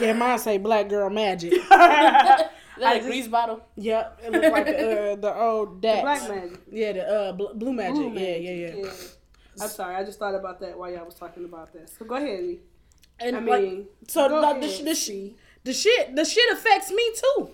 Yeah, 0.00 0.12
mine 0.12 0.38
say 0.38 0.58
black 0.58 0.88
girl 0.88 1.10
magic. 1.10 1.52
Is 1.64 1.68
that 1.68 2.50
I 2.82 2.94
a 2.94 2.96
just- 2.98 3.06
grease 3.08 3.28
bottle? 3.28 3.60
Yep, 3.76 4.20
it 4.24 4.32
looks 4.32 4.48
like 4.48 4.66
the 4.66 5.12
uh, 5.12 5.16
the 5.16 5.34
old 5.34 5.80
Dax. 5.80 6.02
Black 6.02 6.28
magic. 6.28 6.60
Yeah, 6.70 6.92
the 6.92 7.08
uh, 7.08 7.32
bl- 7.32 7.54
blue 7.54 7.72
magic. 7.72 7.94
Blue 7.94 8.08
yeah, 8.08 8.14
magic, 8.14 8.44
yeah, 8.44 8.84
yeah, 8.84 8.92
I'm 9.62 9.68
sorry, 9.68 9.94
I 9.94 10.04
just 10.04 10.18
thought 10.18 10.34
about 10.34 10.58
that 10.60 10.76
while 10.76 10.90
y'all 10.90 11.04
was 11.04 11.14
talking 11.14 11.44
about 11.44 11.72
that. 11.72 11.88
So 11.88 12.04
go 12.04 12.16
ahead, 12.16 12.42
Lee. 12.42 12.60
And 13.24 13.36
I 13.36 13.40
like, 13.40 13.62
mean, 13.62 13.86
so 14.06 14.28
go 14.28 14.40
like, 14.40 14.60
the, 14.60 14.66
ahead, 14.66 14.96
sh- 14.96 15.08
the, 15.08 15.34
the 15.64 15.72
shit, 15.72 16.14
the 16.14 16.24
shit 16.24 16.52
affects 16.52 16.90
me 16.90 17.12
too. 17.14 17.50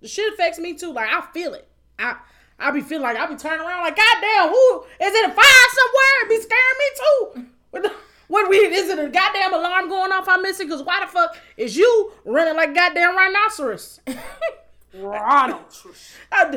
The 0.00 0.08
shit 0.08 0.32
affects 0.32 0.58
me 0.58 0.74
too. 0.74 0.92
Like 0.92 1.08
I 1.10 1.20
feel 1.32 1.54
it. 1.54 1.68
I 1.98 2.16
I 2.58 2.70
be 2.70 2.80
feeling 2.80 3.02
like 3.04 3.16
I 3.16 3.26
be 3.26 3.36
turning 3.36 3.60
around 3.66 3.82
like, 3.82 3.96
goddamn, 3.96 4.48
who 4.48 4.82
is 5.00 5.14
it 5.14 5.30
a 5.30 5.32
fire 5.32 5.68
somewhere? 5.78 6.22
It 6.22 6.28
be 6.28 6.40
scaring 6.40 6.78
me 6.78 6.90
too. 6.96 7.46
What, 7.70 7.82
the, 7.84 7.92
what 8.28 8.48
we 8.50 8.56
is 8.58 8.88
it 8.88 8.98
a 8.98 9.08
goddamn 9.08 9.54
alarm 9.54 9.88
going 9.88 10.12
off 10.12 10.28
I'm 10.28 10.42
missing? 10.42 10.68
Cause 10.68 10.82
why 10.82 11.00
the 11.04 11.06
fuck 11.10 11.36
is 11.56 11.76
you 11.76 12.12
running 12.24 12.56
like 12.56 12.74
goddamn 12.74 13.16
rhinoceros? 13.16 14.00
Ronald. 14.94 15.64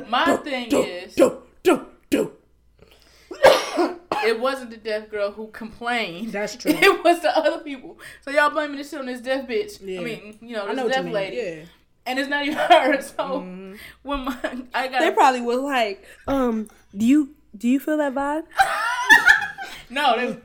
My 0.10 0.38
thing 0.38 0.72
is- 0.72 1.16
do, 1.16 1.44
do, 1.64 1.86
do. 2.10 2.34
It 4.28 4.40
wasn't 4.40 4.72
the 4.72 4.78
deaf 4.78 5.10
girl 5.10 5.32
who 5.32 5.48
complained. 5.48 6.32
That's 6.32 6.56
true. 6.56 6.72
It 6.76 7.04
was 7.04 7.22
the 7.22 7.36
other 7.38 7.60
people. 7.64 8.00
So 8.22 8.32
y'all 8.32 8.50
blaming 8.50 8.78
this 8.78 8.90
shit 8.92 9.00
on 9.00 9.06
this 9.06 9.22
deaf 9.22 9.48
bitch. 9.48 9.80
Yeah. 9.82 10.00
I 10.02 10.04
mean, 10.04 10.38
you 10.42 10.56
know, 10.56 10.68
this 10.68 10.76
know 10.78 10.90
deaf 10.90 11.06
lady. 11.06 11.38
Yeah. 11.38 11.66
And 12.06 12.20
it's 12.20 12.30
not 12.30 12.46
even 12.46 12.58
her. 12.58 13.02
So 13.02 13.16
Mm-hmm. 13.42 13.76
when 14.04 14.20
my 14.26 14.38
I 14.74 14.88
got 14.88 15.00
They 15.02 15.12
probably 15.12 15.42
was 15.42 15.60
like, 15.60 16.04
um, 16.28 16.68
do 16.96 17.06
you 17.06 17.36
do 17.58 17.68
you 17.68 17.80
feel 17.80 17.98
that 17.98 18.14
vibe? 18.14 18.44
no, 19.90 20.18
they, 20.18 20.38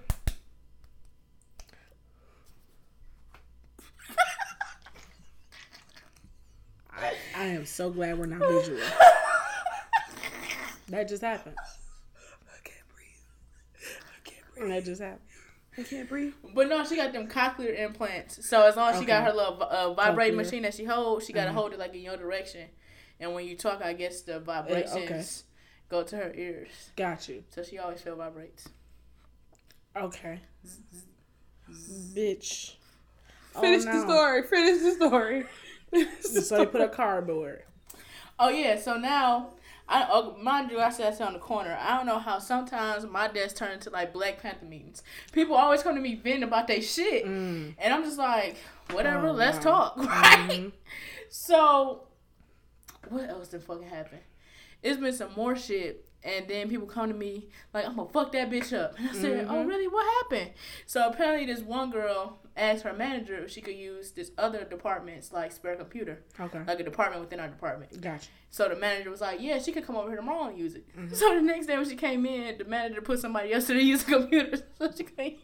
I, 6.93 7.14
I 7.37 7.45
am 7.47 7.64
so 7.67 7.91
glad 7.91 8.19
we're 8.19 8.27
not 8.27 8.41
visual. 8.41 8.79
that 10.88 11.09
just 11.09 11.23
happened. 11.23 11.57
I 14.61 14.66
can't 14.66 14.71
breathe. 14.71 14.71
I 14.71 14.71
can't 14.71 14.71
breathe. 14.71 14.71
That 14.71 14.85
just 14.85 15.01
happened. 15.03 15.21
I 15.79 15.83
can't 15.83 16.09
breathe. 16.09 16.33
But 16.55 16.68
no, 16.68 16.85
she 16.85 16.97
got 16.97 17.12
them 17.12 17.29
cochlear 17.29 17.79
implants. 17.79 18.49
So 18.49 18.62
as 18.62 18.77
long 18.77 18.92
as 18.94 19.01
she 19.01 19.07
got 19.07 19.25
her 19.25 19.33
little 19.33 19.62
uh, 19.62 19.94
vibrating 19.94 20.35
Cochlear. 20.35 20.44
machine 20.44 20.62
that 20.62 20.75
she 20.75 20.85
holds, 20.85 21.27
she 21.27 21.33
got 21.33 21.44
to 21.44 21.51
Mhm. 21.51 21.55
hold 21.55 21.73
it 21.73 21.79
like 21.79 21.94
in 21.94 22.01
your 22.01 22.16
direction. 22.16 22.68
And 23.21 23.35
when 23.35 23.47
you 23.47 23.57
talk, 23.57 23.83
I 23.83 23.92
guess 23.92 24.23
the 24.23 24.40
vibrations 24.40 24.94
okay. 24.94 25.25
go 25.88 26.03
to 26.05 26.16
her 26.16 26.33
ears. 26.35 26.68
Got 26.97 27.29
you. 27.29 27.44
So 27.51 27.62
she 27.62 27.79
always 27.79 28.01
feel 28.01 28.16
vibrates. 28.16 28.68
Okay. 29.97 30.40
Bitch. 32.14 32.75
Oh, 33.55 33.61
Finish 33.61 33.85
no. 33.85 33.92
the 33.92 34.01
story. 34.01 34.42
Finish 34.44 34.83
the 34.83 34.92
story. 35.07 35.47
So 36.21 36.59
they 36.59 36.66
put 36.66 36.81
a 36.81 36.88
cardboard. 36.88 37.62
Oh 38.38 38.51
yeah, 38.51 38.79
so 38.79 38.97
now 38.99 39.55
I 39.88 40.07
oh, 40.11 40.37
mind 40.40 40.70
you, 40.70 40.81
I 40.81 40.90
said 40.90 41.16
I 41.20 41.24
on 41.24 41.33
the 41.33 41.38
corner. 41.38 41.77
I 41.81 41.96
don't 41.96 42.07
know 42.07 42.18
how 42.18 42.38
sometimes 42.38 43.07
my 43.07 43.27
desk 43.29 43.57
turned 43.57 43.72
into 43.72 43.90
like 43.90 44.12
Black 44.12 44.42
Panther 44.42 44.66
meetings. 44.66 45.03
People 45.33 45.57
always 45.57 45.83
come 45.83 45.94
to 45.94 46.01
me 46.01 46.14
venting 46.16 46.42
about 46.42 46.66
their 46.68 46.83
shit, 46.83 47.24
Mm. 47.24 47.74
and 47.79 47.94
I'm 47.94 48.03
just 48.03 48.18
like, 48.18 48.57
whatever, 48.90 49.29
Oh, 49.29 49.33
let's 49.33 49.64
wow. 49.64 49.94
talk, 49.94 49.96
right? 50.05 50.48
Mhm. 50.51 50.72
So, 51.31 52.03
what 53.09 53.29
else 53.29 53.48
did 53.48 53.62
fucking 53.62 53.88
happen? 53.88 54.18
It's 54.83 55.01
been 55.01 55.12
some 55.14 55.31
more 55.37 55.57
shit. 55.57 56.08
And 56.24 56.48
then 56.48 56.68
people 56.68 56.87
come 56.87 57.09
to 57.09 57.14
me 57.14 57.48
like, 57.72 57.87
I'm 57.87 57.94
gonna 57.96 58.09
fuck 58.09 58.33
that 58.33 58.50
bitch 58.50 58.76
up. 58.76 58.94
And 58.98 59.09
I 59.09 59.12
said, 59.12 59.46
Oh, 59.48 59.54
Mhm. 59.54 59.68
really? 59.68 59.87
What 59.88 60.04
happened? 60.24 60.50
So 60.87 61.09
apparently, 61.09 61.46
this 61.46 61.62
one 61.62 61.90
girl 61.90 62.40
asked 62.57 62.83
her 62.83 62.92
manager 62.92 63.37
if 63.44 63.50
she 63.52 63.61
could 63.61 63.76
use 63.76 64.11
this 64.11 64.33
other 64.37 64.64
department's 64.64 65.33
like 65.33 65.52
spare 65.52 65.76
computer, 65.76 66.24
Okay. 66.40 66.61
like 66.66 66.81
a 66.81 66.83
department 66.83 67.20
within 67.22 67.38
our 67.38 67.46
department. 67.48 68.00
Gotcha. 68.00 68.28
So 68.50 68.68
the 68.68 68.74
manager 68.76 69.11
was 69.11 69.20
like, 69.20 69.40
"Yeah, 69.40 69.59
she 69.61 69.70
could 69.70 69.85
come 69.87 69.94
over 69.94 70.09
here 70.09 70.16
tomorrow 70.16 70.48
and 70.48 70.59
use 70.59 70.74
it." 70.74 70.88
Mm-hmm. 70.96 71.14
So 71.20 71.35
the 71.35 71.40
next 71.42 71.66
day 71.66 71.76
when 71.76 71.88
she 71.88 71.94
came 71.96 72.26
in, 72.26 72.59
the 72.59 72.64
manager 72.64 73.00
put 73.00 73.20
somebody 73.20 73.52
else 73.52 73.66
to 73.68 73.74
use 73.81 74.02
the 74.04 74.12
computer, 74.12 74.57
so 74.78 74.90
she 74.96 75.04
couldn't 75.04 75.26
it. 75.35 75.38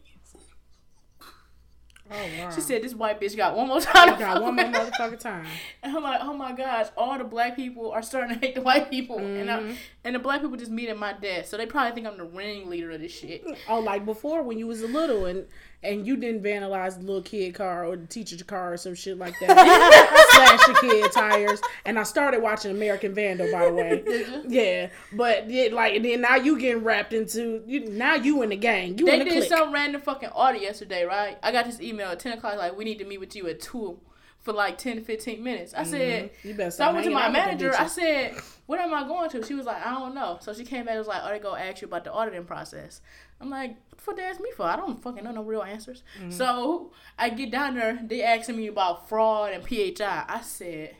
Oh 2.11 2.14
wow. 2.38 2.51
She 2.51 2.61
said, 2.61 2.83
"This 2.83 2.95
white 2.95 3.21
bitch 3.21 3.35
got 3.37 3.57
one 3.57 3.69
more 3.69 3.81
time." 3.93 4.12
to 4.12 4.19
got 4.19 4.43
one 4.43 4.57
more 4.57 4.64
motherfucking 4.67 5.21
time. 5.21 5.47
And 5.83 5.97
I'm 5.97 6.03
like, 6.03 6.21
"Oh 6.23 6.35
my 6.35 6.53
gosh, 6.53 6.88
all 6.97 7.17
the 7.17 7.25
black 7.25 7.57
people 7.57 7.90
are 7.93 8.03
starting 8.03 8.38
to 8.38 8.47
hate 8.47 8.55
the 8.55 8.61
white 8.61 8.90
people, 8.90 9.19
and 9.19 9.51
I, 9.51 9.61
Mhm. 9.61 9.77
and 10.05 10.14
the 10.14 10.19
black 10.19 10.43
people 10.43 10.57
just 10.57 10.71
meet 10.71 10.88
at 10.90 10.99
my 10.99 11.14
desk, 11.14 11.51
so 11.51 11.57
they 11.57 11.67
probably 11.67 11.93
think 11.93 12.07
I'm 12.07 12.19
the 12.19 12.25
ringleader 12.25 12.90
of 12.90 13.01
this 13.01 13.12
shit." 13.12 13.45
Oh, 13.69 13.81
like 13.81 14.05
before 14.05 14.43
when 14.43 14.59
you 14.59 14.67
was 14.67 14.83
a 14.83 14.87
little 14.88 15.25
and 15.25 15.47
and 15.85 16.07
you 16.07 16.16
didn't 16.16 16.42
vandalize 16.42 16.99
the 16.99 17.05
little 17.05 17.23
kid 17.23 17.55
car 17.55 17.87
or 17.87 17.97
the 17.97 18.07
teacher's 18.07 18.42
car 18.42 18.73
or 18.73 18.77
some 18.77 18.94
shit 18.94 19.18
like 19.18 19.38
that. 19.40 19.51
Slash 20.31 20.66
the 20.66 20.88
kid 20.88 21.12
tires. 21.12 21.61
And 21.85 21.99
I 21.99 22.03
started 22.03 22.42
watching 22.42 22.70
American 22.70 23.14
Vandal 23.14 23.51
by 23.53 23.66
the 23.66 23.73
way. 23.73 24.05
Yeah, 24.49 24.90
but 25.12 25.51
it, 25.51 25.73
like 25.73 26.03
then 26.03 26.23
now 26.23 26.37
you 26.37 26.59
getting 26.59 26.85
wrapped 26.85 27.12
into 27.12 27.62
you 27.66 27.87
now 27.87 28.14
you 28.14 28.42
in 28.42 28.51
the 28.51 28.57
gang. 28.57 28.99
You 28.99 29.07
They 29.07 29.18
the 29.18 29.25
did 29.25 29.33
clique. 29.35 29.49
some 29.49 29.73
random 29.73 30.01
fucking 30.01 30.31
audit 30.31 30.62
yesterday, 30.62 31.05
right? 31.05 31.38
I 31.42 31.53
got 31.53 31.66
this 31.66 31.81
email 31.81 32.09
at 32.09 32.20
10 32.20 32.38
o'clock, 32.38 32.57
like, 32.57 32.77
we 32.77 32.85
need 32.85 32.99
to 32.99 33.05
meet 33.05 33.18
with 33.18 33.35
you 33.37 33.49
at 33.49 33.61
2 33.61 33.99
for 34.44 34.53
like 34.53 34.77
10 34.77 34.97
to 34.97 35.03
15 35.03 35.42
minutes. 35.42 35.73
I 35.75 35.85
said, 35.85 36.25
mm-hmm. 36.31 36.49
You 36.49 36.55
better 36.55 36.70
So 36.70 36.85
I 36.85 36.92
went 36.92 37.05
to 37.07 37.11
my 37.11 37.23
out 37.23 37.33
with 37.33 37.35
them 37.35 37.47
manager. 37.47 37.75
I 37.77 37.87
said, 37.87 38.37
"What 38.66 38.79
am 38.79 38.92
I 38.92 39.05
going 39.05 39.31
to?" 39.31 39.42
She 39.42 39.55
was 39.55 39.64
like, 39.64 39.85
"I 39.85 39.90
don't 39.94 40.14
know." 40.14 40.38
So 40.42 40.53
she 40.53 40.64
came 40.64 40.85
back 40.85 40.92
and 40.92 40.99
was 40.99 41.09
like, 41.09 41.23
"Oh, 41.25 41.31
they 41.31 41.38
gonna 41.38 41.62
ask 41.62 41.81
you 41.81 41.88
about 41.88 42.05
the 42.05 42.12
auditing 42.12 42.44
process." 42.44 43.01
I'm 43.40 43.51
like, 43.51 43.70
"What 43.88 43.99
the 43.99 44.03
fuck 44.03 44.16
they 44.16 44.23
ask 44.25 44.40
me 44.40 44.51
for? 44.57 44.64
I 44.64 44.77
don't 44.77 45.03
fucking 45.03 45.23
know 45.25 45.33
no 45.33 45.42
real 45.42 45.62
answers." 45.62 46.03
Mm-hmm. 46.18 46.31
So 46.31 46.92
I 47.18 47.29
get 47.31 47.51
down 47.51 47.75
there. 47.75 47.99
They 48.03 48.23
asking 48.23 48.57
me 48.57 48.66
about 48.68 49.09
fraud 49.09 49.53
and 49.53 49.62
PHI. 49.66 50.25
I 50.29 50.40
said. 50.42 50.97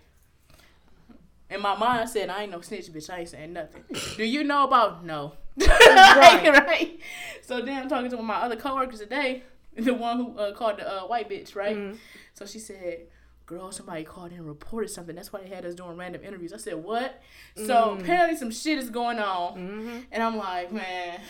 In 1.51 1.61
my 1.61 1.77
mind, 1.77 2.01
I 2.01 2.05
said, 2.07 2.31
I 2.31 2.43
ain't 2.45 2.53
no 2.53 2.63
snitch, 2.63 2.91
bitch. 2.93 3.11
I 3.11 3.19
ain't 3.21 3.29
saying 3.29 3.53
nothing. 3.53 3.85
Do 4.17 4.25
you 4.25 4.43
know 4.45 4.65
about 4.65 5.05
no? 5.05 5.35
Right. 5.61 6.49
right. 6.67 6.99
So 7.43 7.61
then 7.61 7.83
I'm 7.83 7.89
talking 7.89 8.11
to 8.11 8.17
one 8.17 8.25
of 8.25 8.27
my 8.29 8.37
other 8.37 8.57
coworkers 8.57 8.99
today, 9.01 9.43
the 9.77 9.93
one 9.95 10.17
who 10.17 10.39
uh, 10.39 10.53
called 10.55 10.79
the 10.79 10.91
uh, 10.91 11.03
white 11.07 11.29
bitch, 11.29 11.55
right? 11.55 11.77
Mhm. 11.77 11.99
So 12.33 12.47
she 12.47 12.59
said, 12.59 13.03
girl, 13.47 13.71
somebody 13.71 14.05
called 14.05 14.33
in 14.33 14.39
and 14.39 14.47
reported 14.49 14.89
something. 14.89 15.15
That's 15.15 15.33
why 15.33 15.43
they 15.43 15.49
had 15.49 15.67
us 15.67 15.75
doing 15.75 15.97
random 15.97 16.23
interviews. 16.25 16.53
I 16.53 16.57
said, 16.57 16.83
what? 16.83 17.23
So 17.57 17.95
Mm. 17.95 18.01
apparently 18.01 18.37
some 18.39 18.51
shit 18.51 18.79
is 18.79 18.89
going 18.91 19.19
on. 19.19 19.57
Mhm. 19.57 20.05
And 20.11 20.23
I'm 20.23 20.37
like, 20.39 20.73
man, 20.73 21.21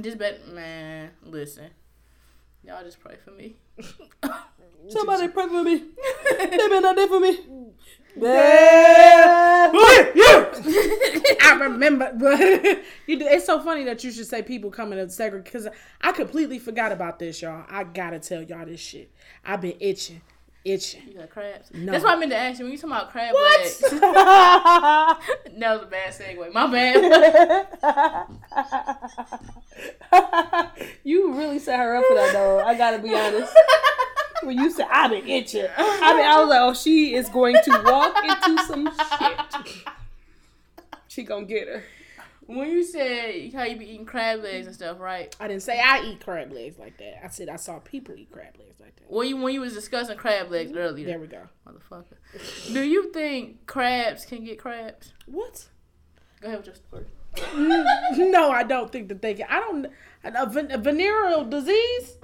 just 0.00 0.18
bet, 0.18 0.48
man, 0.48 1.10
listen. 1.22 1.70
Y'all 2.62 2.84
just 2.84 3.00
pray 3.00 3.16
for 3.24 3.30
me. 3.30 3.56
Somebody 4.88 5.28
pray 5.28 5.48
for 5.48 5.62
me. 5.62 5.84
they 6.38 6.68
been 6.68 6.82
not 6.82 6.96
there 6.96 7.08
for 7.08 7.20
me. 7.20 7.38
Yeah. 8.16 9.70
I 11.42 11.58
remember, 11.60 12.12
but 12.18 12.38
you 13.06 13.18
do, 13.18 13.26
it's 13.26 13.46
so 13.46 13.60
funny 13.60 13.84
that 13.84 14.02
you 14.04 14.10
should 14.10 14.26
say 14.26 14.42
people 14.42 14.70
coming 14.70 14.98
to 14.98 15.08
segregate 15.10 15.44
because 15.44 15.68
I 16.00 16.12
completely 16.12 16.58
forgot 16.58 16.92
about 16.92 17.18
this, 17.18 17.40
y'all. 17.42 17.64
I 17.68 17.84
gotta 17.84 18.18
tell 18.18 18.42
y'all 18.42 18.66
this 18.66 18.80
shit. 18.80 19.10
I've 19.44 19.60
been 19.60 19.76
itching, 19.80 20.20
itching. 20.64 21.02
You 21.08 21.14
got 21.18 21.30
crabs? 21.30 21.70
No. 21.72 21.92
That's 21.92 22.04
why 22.04 22.12
I 22.12 22.16
meant 22.16 22.30
to 22.32 22.36
ask 22.36 22.58
you. 22.58 22.64
When 22.66 22.72
you 22.72 22.78
talking 22.78 22.92
about 22.96 23.10
crab 23.10 23.32
What? 23.32 23.60
legs, 23.60 23.78
that 23.90 25.18
was 25.58 25.82
a 25.82 25.86
bad 25.86 26.12
segue. 26.12 26.52
My 26.52 26.66
bad. 26.70 27.66
you 31.04 31.32
really 31.34 31.58
set 31.58 31.78
her 31.80 31.96
up 31.96 32.04
for 32.06 32.14
that 32.14 32.32
though. 32.32 32.60
I 32.60 32.74
gotta 32.76 32.98
be 32.98 33.14
honest. 33.14 33.52
When 34.42 34.56
you 34.58 34.70
said 34.70 34.86
I've 34.90 35.10
been 35.10 35.26
itching, 35.28 35.66
I 35.76 36.14
mean 36.16 36.24
I 36.24 36.40
was 36.40 36.48
like, 36.48 36.60
oh, 36.60 36.74
she 36.74 37.14
is 37.14 37.28
going 37.28 37.56
to 37.64 37.82
walk 37.84 38.16
into 38.24 38.64
some 38.64 38.90
shit. 39.18 39.74
She 41.08 41.22
gonna 41.24 41.44
get 41.46 41.68
her. 41.68 41.82
When 42.56 42.70
you 42.70 42.82
said 42.84 43.52
how 43.54 43.62
you 43.62 43.76
be 43.76 43.92
eating 43.92 44.06
crab 44.06 44.42
legs 44.42 44.66
and 44.66 44.74
stuff, 44.74 44.98
right? 44.98 45.34
I 45.38 45.46
didn't 45.48 45.62
say 45.62 45.80
I 45.80 46.02
eat 46.02 46.24
crab 46.24 46.52
legs 46.52 46.78
like 46.78 46.98
that. 46.98 47.24
I 47.24 47.28
said 47.28 47.48
I 47.48 47.56
saw 47.56 47.78
people 47.78 48.14
eat 48.16 48.30
crab 48.30 48.56
legs 48.58 48.80
like 48.80 48.96
that. 48.96 49.10
When 49.10 49.28
you 49.28 49.36
when 49.36 49.54
you 49.54 49.60
was 49.60 49.72
discussing 49.72 50.16
crab 50.16 50.50
legs 50.50 50.70
mm-hmm. 50.70 50.80
earlier, 50.80 51.06
There 51.06 51.20
we 51.20 51.28
go. 51.28 51.42
motherfucker. 51.66 52.72
Do 52.72 52.82
you 52.82 53.12
think 53.12 53.66
crabs 53.66 54.24
can 54.24 54.44
get 54.44 54.58
crabs? 54.58 55.12
What? 55.26 55.68
Go 56.40 56.48
ahead 56.48 56.58
with 56.58 56.66
your 56.66 56.74
story. 56.76 57.06
No, 58.16 58.50
I 58.50 58.64
don't 58.64 58.90
think 58.90 59.08
that 59.08 59.22
they 59.22 59.34
can. 59.34 59.46
I 59.48 59.60
don't. 59.60 59.86
A 60.24 60.78
venereal 60.78 61.44
disease. 61.44 62.18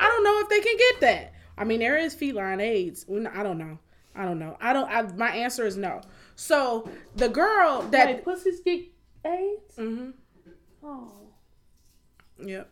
I 0.00 0.08
don't 0.08 0.24
know 0.24 0.40
if 0.40 0.48
they 0.48 0.60
can 0.60 0.76
get 0.76 1.00
that. 1.00 1.34
I 1.56 1.64
mean, 1.64 1.78
there 1.78 1.96
is 1.96 2.14
feline 2.14 2.60
AIDS. 2.60 3.06
I 3.08 3.42
don't 3.42 3.58
know. 3.58 3.78
I 4.16 4.24
don't 4.24 4.40
know. 4.40 4.56
I 4.60 4.72
don't. 4.72 4.90
I, 4.90 5.02
my 5.02 5.30
answer 5.30 5.64
is 5.64 5.76
no. 5.76 6.00
So 6.34 6.90
the 7.14 7.28
girl 7.28 7.82
that. 7.90 8.06
Wait, 8.08 8.24
pussies 8.24 8.60
get 8.60 8.86
AIDS? 9.28 9.76
hmm 9.76 10.10
Oh. 10.82 11.12
Yep. 12.38 12.70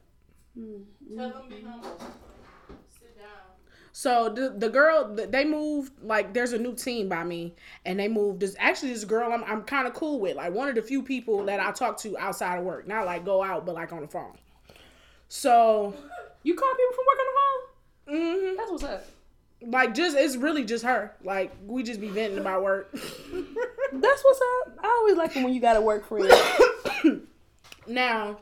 Tell 1.17 1.31
them 1.31 1.49
be 1.49 1.63
humble. 1.63 1.99
Sit 2.99 3.17
down. 3.19 3.29
So 3.93 4.29
the 4.29 4.51
the 4.57 4.69
girl 4.69 5.15
they 5.15 5.45
moved 5.45 5.93
like 6.03 6.35
there's 6.35 6.53
a 6.53 6.59
new 6.59 6.75
team 6.75 7.09
by 7.09 7.25
me 7.25 7.55
and 7.85 7.99
they 7.99 8.09
moved 8.09 8.41
this 8.41 8.57
actually 8.59 8.93
this 8.93 9.05
girl 9.05 9.33
I'm 9.33 9.45
I'm 9.45 9.63
kind 9.63 9.87
of 9.87 9.95
cool 9.95 10.21
with 10.21 10.37
like 10.37 10.53
one 10.53 10.69
of 10.69 10.75
the 10.75 10.83
few 10.83 11.03
people 11.03 11.45
that 11.47 11.61
I 11.61 11.73
talk 11.73 11.99
to 12.01 12.17
outside 12.19 12.59
of 12.59 12.65
work 12.65 12.87
not 12.87 13.07
like 13.07 13.25
go 13.25 13.43
out 13.43 13.67
but 13.67 13.75
like 13.75 13.93
on 13.93 14.03
the 14.03 14.09
phone. 14.09 14.37
So 15.29 15.95
You 16.45 16.55
call 16.55 16.75
people 16.75 16.95
from 16.95 17.07
work 17.07 17.21
on 17.21 17.27
the 17.29 17.39
phone? 17.41 18.17
Mm-hmm. 18.17 18.57
That's 18.59 18.71
what's 18.73 18.85
up. 18.85 19.07
Like 19.63 19.95
just 19.95 20.17
it's 20.17 20.37
really 20.37 20.65
just 20.65 20.85
her 20.85 21.15
like 21.23 21.53
we 21.67 21.83
just 21.83 22.01
be 22.01 22.09
venting 22.09 22.39
about 22.39 22.63
work. 22.63 22.93
That's 23.93 24.23
what's 24.25 24.41
up. 24.41 24.79
I 24.83 24.87
always 24.87 25.17
like 25.17 25.37
it 25.37 25.43
when 25.43 25.55
you 25.55 25.61
got 25.61 25.77
a 25.77 25.81
work 25.81 26.07
for 26.07 26.21
friend. 26.29 27.27
now 27.87 28.41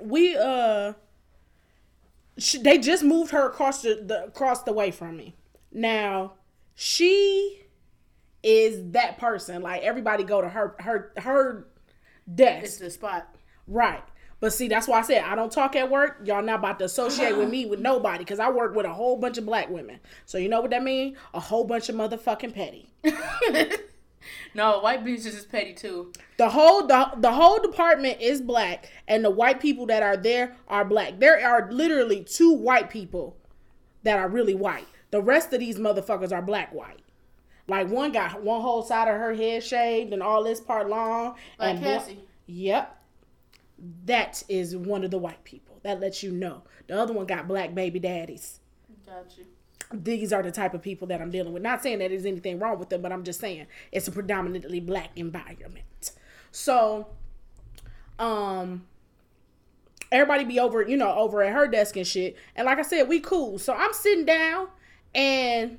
we 0.00 0.36
uh 0.36 0.92
sh 2.38 2.56
they 2.62 2.78
just 2.78 3.02
moved 3.02 3.32
her 3.32 3.46
across 3.46 3.82
the, 3.82 4.02
the 4.06 4.24
across 4.24 4.62
the 4.62 4.72
way 4.72 4.90
from 4.90 5.16
me. 5.16 5.34
Now 5.72 6.34
she 6.74 7.62
is 8.42 8.92
that 8.92 9.18
person. 9.18 9.62
Like 9.62 9.82
everybody 9.82 10.24
go 10.24 10.40
to 10.40 10.48
her 10.48 10.76
her 10.78 11.12
her 11.16 11.66
desk. 12.32 12.64
It's 12.64 12.76
the 12.78 12.90
spot. 12.90 13.34
Right. 13.66 14.02
But 14.40 14.52
see, 14.54 14.68
that's 14.68 14.88
why 14.88 15.00
I 15.00 15.02
said 15.02 15.22
I 15.24 15.34
don't 15.34 15.52
talk 15.52 15.76
at 15.76 15.90
work. 15.90 16.20
Y'all 16.24 16.42
not 16.42 16.60
about 16.60 16.78
to 16.78 16.86
associate 16.86 17.36
with 17.36 17.50
me 17.50 17.66
with 17.66 17.78
nobody 17.80 18.18
because 18.24 18.40
I 18.40 18.50
work 18.50 18.74
with 18.74 18.86
a 18.86 18.92
whole 18.92 19.16
bunch 19.18 19.36
of 19.36 19.44
black 19.44 19.68
women. 19.68 20.00
So 20.24 20.38
you 20.38 20.48
know 20.48 20.60
what 20.62 20.70
that 20.70 20.82
means? 20.82 21.16
A 21.34 21.40
whole 21.40 21.64
bunch 21.64 21.88
of 21.90 21.94
motherfucking 21.96 22.54
petty. 22.54 22.88
No, 24.54 24.80
white 24.80 25.04
bitches 25.04 25.26
is 25.26 25.46
petty 25.46 25.72
too. 25.72 26.12
The 26.36 26.50
whole 26.50 26.86
the, 26.86 27.10
the 27.16 27.32
whole 27.32 27.58
department 27.60 28.20
is 28.20 28.40
black, 28.42 28.90
and 29.08 29.24
the 29.24 29.30
white 29.30 29.60
people 29.60 29.86
that 29.86 30.02
are 30.02 30.16
there 30.16 30.56
are 30.68 30.84
black. 30.84 31.18
There 31.20 31.46
are 31.46 31.70
literally 31.72 32.24
two 32.24 32.52
white 32.52 32.90
people 32.90 33.36
that 34.02 34.18
are 34.18 34.28
really 34.28 34.54
white. 34.54 34.86
The 35.10 35.22
rest 35.22 35.52
of 35.52 35.60
these 35.60 35.78
motherfuckers 35.78 36.32
are 36.32 36.42
black 36.42 36.74
white. 36.74 37.00
Like 37.66 37.88
one 37.88 38.12
got 38.12 38.42
one 38.42 38.60
whole 38.60 38.82
side 38.82 39.08
of 39.08 39.16
her 39.16 39.32
head 39.34 39.62
shaved 39.64 40.12
and 40.12 40.22
all 40.22 40.44
this 40.44 40.60
part 40.60 40.88
long. 40.88 41.36
Like 41.58 41.76
and 41.76 41.84
one- 41.84 42.16
Yep. 42.46 42.96
That 44.04 44.42
is 44.48 44.76
one 44.76 45.04
of 45.04 45.10
the 45.10 45.18
white 45.18 45.42
people. 45.44 45.78
That 45.82 46.00
lets 46.00 46.22
you 46.22 46.30
know. 46.32 46.62
The 46.86 47.00
other 47.00 47.12
one 47.12 47.26
got 47.26 47.48
black 47.48 47.74
baby 47.74 47.98
daddies. 47.98 48.60
Got 49.06 49.36
you. 49.38 49.46
These 49.92 50.32
are 50.32 50.42
the 50.42 50.52
type 50.52 50.74
of 50.74 50.82
people 50.82 51.08
that 51.08 51.20
I'm 51.20 51.30
dealing 51.30 51.52
with. 51.52 51.62
Not 51.62 51.82
saying 51.82 51.98
that 51.98 52.10
there's 52.10 52.26
anything 52.26 52.58
wrong 52.58 52.78
with 52.78 52.90
them, 52.90 53.02
but 53.02 53.12
I'm 53.12 53.24
just 53.24 53.40
saying 53.40 53.66
it's 53.90 54.06
a 54.06 54.12
predominantly 54.12 54.78
black 54.78 55.10
environment. 55.16 56.12
So, 56.52 57.08
um, 58.18 58.86
everybody 60.12 60.44
be 60.44 60.60
over, 60.60 60.82
you 60.82 60.96
know, 60.96 61.12
over 61.14 61.42
at 61.42 61.52
her 61.52 61.66
desk 61.66 61.96
and 61.96 62.06
shit. 62.06 62.36
And 62.54 62.66
like 62.66 62.78
I 62.78 62.82
said, 62.82 63.08
we 63.08 63.20
cool. 63.20 63.58
So 63.58 63.72
I'm 63.72 63.92
sitting 63.92 64.24
down 64.24 64.68
and 65.14 65.78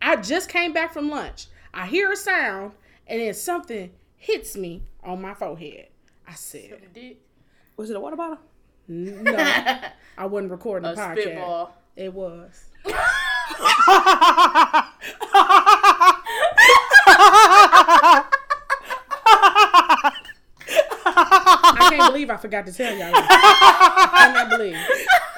I 0.00 0.16
just 0.16 0.48
came 0.48 0.72
back 0.72 0.92
from 0.92 1.10
lunch. 1.10 1.46
I 1.72 1.86
hear 1.86 2.10
a 2.12 2.16
sound 2.16 2.72
and 3.06 3.20
then 3.20 3.34
something 3.34 3.90
hits 4.16 4.56
me 4.56 4.82
on 5.02 5.20
my 5.22 5.34
forehead. 5.34 5.88
I 6.26 6.34
said, 6.34 6.92
Dick. 6.94 7.18
Was 7.80 7.88
it 7.88 7.96
a 7.96 8.00
water 8.00 8.14
bottle? 8.14 8.36
no, 8.88 9.32
I 10.18 10.26
wasn't 10.26 10.50
recording 10.50 10.90
A 10.90 10.94
the 10.94 11.00
podcast. 11.00 11.22
spitball. 11.22 11.74
It 11.96 12.12
was. 12.12 12.66
I 20.62 21.86
can't 21.90 22.12
believe 22.12 22.30
I 22.30 22.36
forgot 22.36 22.66
to 22.66 22.72
tell 22.72 22.92
y'all 22.96 23.12
this. 23.12 23.26
I 23.30 24.32
cannot 24.32 24.50
believe. 24.50 24.76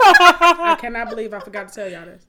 I 0.00 0.76
cannot 0.80 1.08
believe 1.10 1.32
I 1.34 1.40
forgot 1.40 1.68
to 1.68 1.74
tell 1.74 1.88
y'all 1.88 2.04
this. 2.06 2.26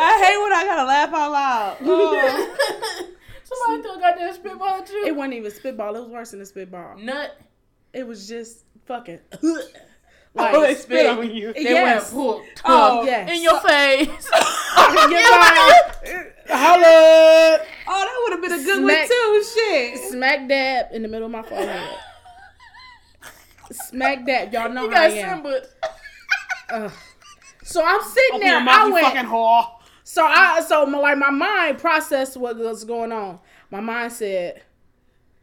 I 0.00 0.18
hate 0.24 0.42
when 0.42 0.52
I 0.52 0.64
gotta 0.64 0.84
laugh 0.84 1.12
out 1.14 1.32
loud. 1.32 1.76
Oh. 3.44 3.58
Somebody 3.66 3.82
thought 3.86 4.00
got 4.00 4.18
that 4.18 4.34
spitball 4.34 4.68
at 4.80 4.88
you. 4.88 5.04
It 5.06 5.14
wasn't 5.14 5.34
even 5.34 5.50
spitball. 5.50 5.94
It 5.94 6.00
was 6.00 6.08
worse 6.08 6.30
than 6.30 6.40
a 6.40 6.46
spitball. 6.46 6.96
Nut. 6.96 7.38
It 7.92 8.06
was 8.06 8.26
just 8.28 8.64
fucking. 8.86 9.18
oh, 9.42 9.58
they 10.34 10.52
like, 10.52 10.76
spit 10.78 11.06
on 11.06 11.30
you. 11.30 11.52
They 11.52 11.62
Yes. 11.62 12.12
went 12.12 12.40
poop. 12.40 12.44
Oh, 12.64 13.04
yes. 13.04 13.30
In 13.30 13.42
your 13.42 13.60
face. 13.60 14.08
Get 14.30 15.30
my- 15.30 15.82
Holla! 16.48 17.58
Oh, 17.86 18.00
that 18.04 18.20
would 18.22 18.32
have 18.32 18.42
been 18.42 18.52
a 18.60 18.64
good 18.64 18.78
Smack- 18.82 19.08
one 19.08 19.08
too. 19.08 19.44
Shit. 19.54 19.98
Smack 20.10 20.48
dab 20.48 20.86
in 20.92 21.02
the 21.02 21.08
middle 21.08 21.26
of 21.26 21.32
my 21.32 21.42
forehead. 21.42 21.98
Smack 23.70 24.26
dab. 24.26 24.52
Y'all 24.52 24.70
know 24.70 24.84
You 24.84 24.90
how 24.90 25.02
I 25.02 25.08
got 25.08 25.18
am. 25.18 25.34
simbered. 25.36 25.66
Ugh. 26.70 26.92
So 27.64 27.82
I'm 27.84 28.02
sitting 28.02 28.40
there. 28.40 28.56
Open 28.56 28.64
your 28.66 28.74
I 28.74 28.76
mouth, 28.76 28.86
you 28.88 28.92
went. 28.94 29.06
fucking 29.06 29.30
whore. 29.30 29.66
So 30.04 30.24
I 30.24 30.60
so 30.66 30.84
my, 30.86 30.98
like 30.98 31.18
my 31.18 31.30
mind 31.30 31.78
processed 31.78 32.36
what 32.36 32.56
was 32.58 32.84
going 32.84 33.12
on. 33.12 33.38
My 33.70 33.80
mind 33.80 34.12
said, 34.12 34.62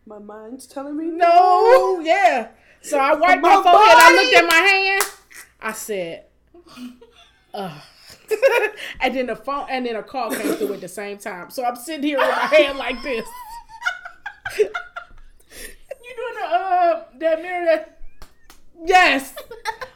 My 0.09 0.17
mind's 0.17 0.65
telling 0.65 0.97
me 0.97 1.05
"No, 1.05 1.99
yeah." 1.99 2.47
So 2.81 2.97
I 2.97 3.13
wiped 3.13 3.43
my 3.43 3.57
My 3.57 3.61
forehead. 3.61 3.95
I 3.95 4.15
looked 4.15 4.33
at 4.33 4.47
my 4.47 4.55
hand. 4.55 5.03
I 5.61 5.71
said, 5.73 6.25
"Ugh." 7.53 7.81
and 9.01 9.15
then 9.15 9.27
the 9.27 9.35
phone 9.35 9.67
and 9.69 9.85
then 9.85 9.95
a 9.95 10.01
call 10.01 10.31
came 10.31 10.53
through 10.55 10.73
at 10.73 10.81
the 10.81 10.87
same 10.87 11.19
time. 11.19 11.51
So 11.51 11.63
I'm 11.63 11.75
sitting 11.75 12.01
here 12.01 12.17
with 12.17 12.27
my 12.27 12.35
hand 12.57 12.79
like 12.79 13.03
this. 13.03 13.27
You 14.59 16.15
doing 16.15 16.35
the 16.41 16.55
uh 16.55 17.03
that 17.19 17.41
mirror 17.43 17.65
that 17.65 18.01
Yes, 18.83 19.35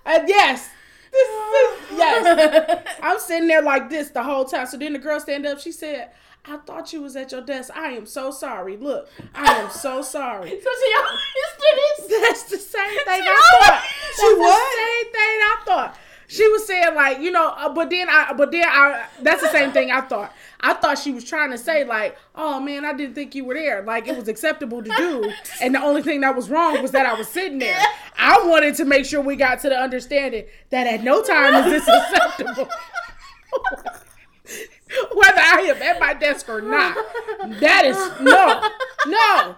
uh, 0.06 0.20
yes, 0.28 0.70
this 1.12 1.28
is 1.28 1.98
yes. 1.98 2.86
I'm 3.02 3.18
sitting 3.20 3.48
there 3.48 3.64
like 3.64 3.90
this 3.90 4.10
the 4.10 4.22
whole 4.22 4.46
time. 4.46 4.68
So 4.68 4.78
then 4.78 4.94
the 4.94 5.00
girl 5.00 5.20
stand 5.20 5.46
up. 5.48 5.60
She 5.60 5.72
said, 5.72 6.12
"I 6.46 6.58
thought 6.58 6.94
you 6.94 7.02
was 7.02 7.16
at 7.16 7.32
your 7.32 7.42
desk. 7.42 7.72
I 7.76 7.90
am 7.92 8.06
so 8.06 8.32
sorry. 8.32 8.78
Look, 8.78 9.10
I 9.34 9.54
am 9.56 9.70
so 9.70 10.02
sorry." 10.16 10.50
So 10.50 10.56
she 10.56 10.94
always 11.00 11.54
do 11.60 12.08
this. 12.10 12.22
That's 12.22 12.44
the 12.44 12.58
same 12.58 13.00
thing 13.06 13.22
She 13.22 13.30
I 13.30 13.60
thought. 13.62 13.84
She 14.16 14.34
the 14.34 14.40
what? 14.40 14.74
same 14.78 15.12
thing 15.12 15.40
I 15.42 15.62
thought. 15.66 15.98
She 16.28 16.48
was 16.48 16.66
saying 16.66 16.96
like, 16.96 17.20
you 17.20 17.30
know, 17.30 17.50
uh, 17.50 17.70
but 17.70 17.90
then 17.92 18.08
I, 18.10 18.34
but 18.34 18.52
then 18.52 18.66
I, 18.68 19.06
that's 19.22 19.42
the 19.42 19.50
same 19.50 19.72
thing 19.72 19.92
I 19.92 20.02
thought. 20.02 20.34
I 20.62 20.74
thought 20.74 20.98
she 20.98 21.12
was 21.12 21.24
trying 21.26 21.52
to 21.52 21.58
say 21.60 21.84
like, 21.84 22.18
oh 22.34 22.60
man, 22.60 22.86
I 22.86 22.94
didn't 22.94 23.14
think 23.14 23.36
you 23.36 23.46
were 23.46 23.54
there. 23.54 23.84
Like 23.84 24.08
it 24.08 24.16
was 24.18 24.28
acceptable 24.28 24.82
to 24.82 24.90
do, 24.98 25.32
and 25.62 25.76
the 25.76 25.82
only 25.82 26.02
thing 26.02 26.22
that 26.22 26.36
was 26.36 26.50
wrong 26.50 26.82
was 26.82 26.92
that 26.92 27.06
I 27.06 27.14
was 27.14 27.28
sitting 27.28 27.60
there. 27.60 27.78
I 28.18 28.48
wanted 28.48 28.74
to 28.76 28.86
make 28.86 29.06
sure 29.06 29.22
we 29.22 29.36
got 29.36 29.60
to 29.60 29.70
the 29.70 29.78
understanding 29.78 30.46
that 30.72 30.88
at 30.88 31.04
no 31.04 31.22
time 31.22 31.54
is 31.66 31.86
this 31.86 31.88
acceptable. 31.88 32.70
Whether 35.14 35.40
I 35.42 35.74
am 35.76 35.82
at 35.82 36.00
my 36.00 36.14
desk 36.14 36.48
or 36.50 36.62
not, 36.62 36.96
that 37.60 37.86
is 37.86 37.98
no, 38.22 38.70
no, 39.08 39.56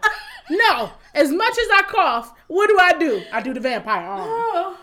no. 0.49 0.91
As 1.13 1.31
much 1.31 1.51
as 1.57 1.67
I 1.73 1.83
cough, 1.87 2.33
what 2.47 2.67
do 2.67 2.77
I 2.79 2.93
do? 2.93 3.21
I 3.31 3.41
do 3.41 3.53
the 3.53 3.59
vampire 3.59 4.01
arm. 4.05 4.27
Oh, 4.29 4.77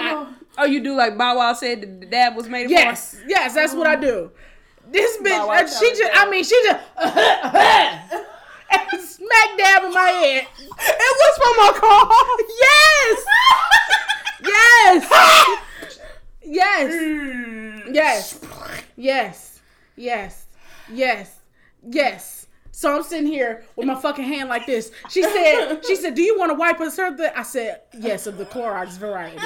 I- 0.00 0.32
Oh, 0.56 0.64
you 0.64 0.80
do 0.80 0.94
like 0.94 1.18
Bow 1.18 1.36
Wow 1.38 1.52
said 1.54 1.80
the, 1.80 1.86
the 1.86 2.06
dab 2.06 2.36
was 2.36 2.48
made 2.48 2.70
yes, 2.70 3.16
yes, 3.26 3.54
that's 3.54 3.74
what 3.74 3.88
I 3.88 3.96
do. 3.96 4.30
This 4.86 5.16
bitch, 5.16 5.32
uh, 5.32 5.66
she 5.66 5.90
just, 5.90 6.10
I 6.14 6.30
mean, 6.30 6.44
she 6.44 6.62
just 6.62 6.80
and 8.70 9.00
smack 9.02 9.58
dab 9.58 9.82
in 9.84 9.92
my 9.92 10.08
head. 10.10 10.46
It 10.60 11.16
was 11.18 11.36
from 11.38 11.56
my 11.56 11.72
car. 11.80 12.10
Yes, 14.44 15.10
yes, 15.12 15.98
yes, 16.44 16.90
yes, 17.86 17.88
yes, 17.90 18.40
yes, 18.96 19.53
yes. 19.96 20.46
Yes. 20.92 21.40
Yes. 21.86 22.46
So 22.72 22.96
I'm 22.96 23.04
sitting 23.04 23.26
here 23.26 23.64
with 23.76 23.86
my 23.86 23.94
fucking 23.94 24.24
hand 24.24 24.48
like 24.48 24.66
this. 24.66 24.90
She 25.08 25.22
said, 25.22 25.80
she 25.86 25.94
said, 25.94 26.14
do 26.14 26.22
you 26.22 26.36
want 26.36 26.50
to 26.50 26.54
wipe 26.54 26.80
us 26.80 26.96
something? 26.96 27.30
I 27.36 27.44
said, 27.44 27.82
yes, 27.96 28.26
of 28.26 28.36
the 28.36 28.44
Clorox 28.44 28.98
variety. 28.98 29.38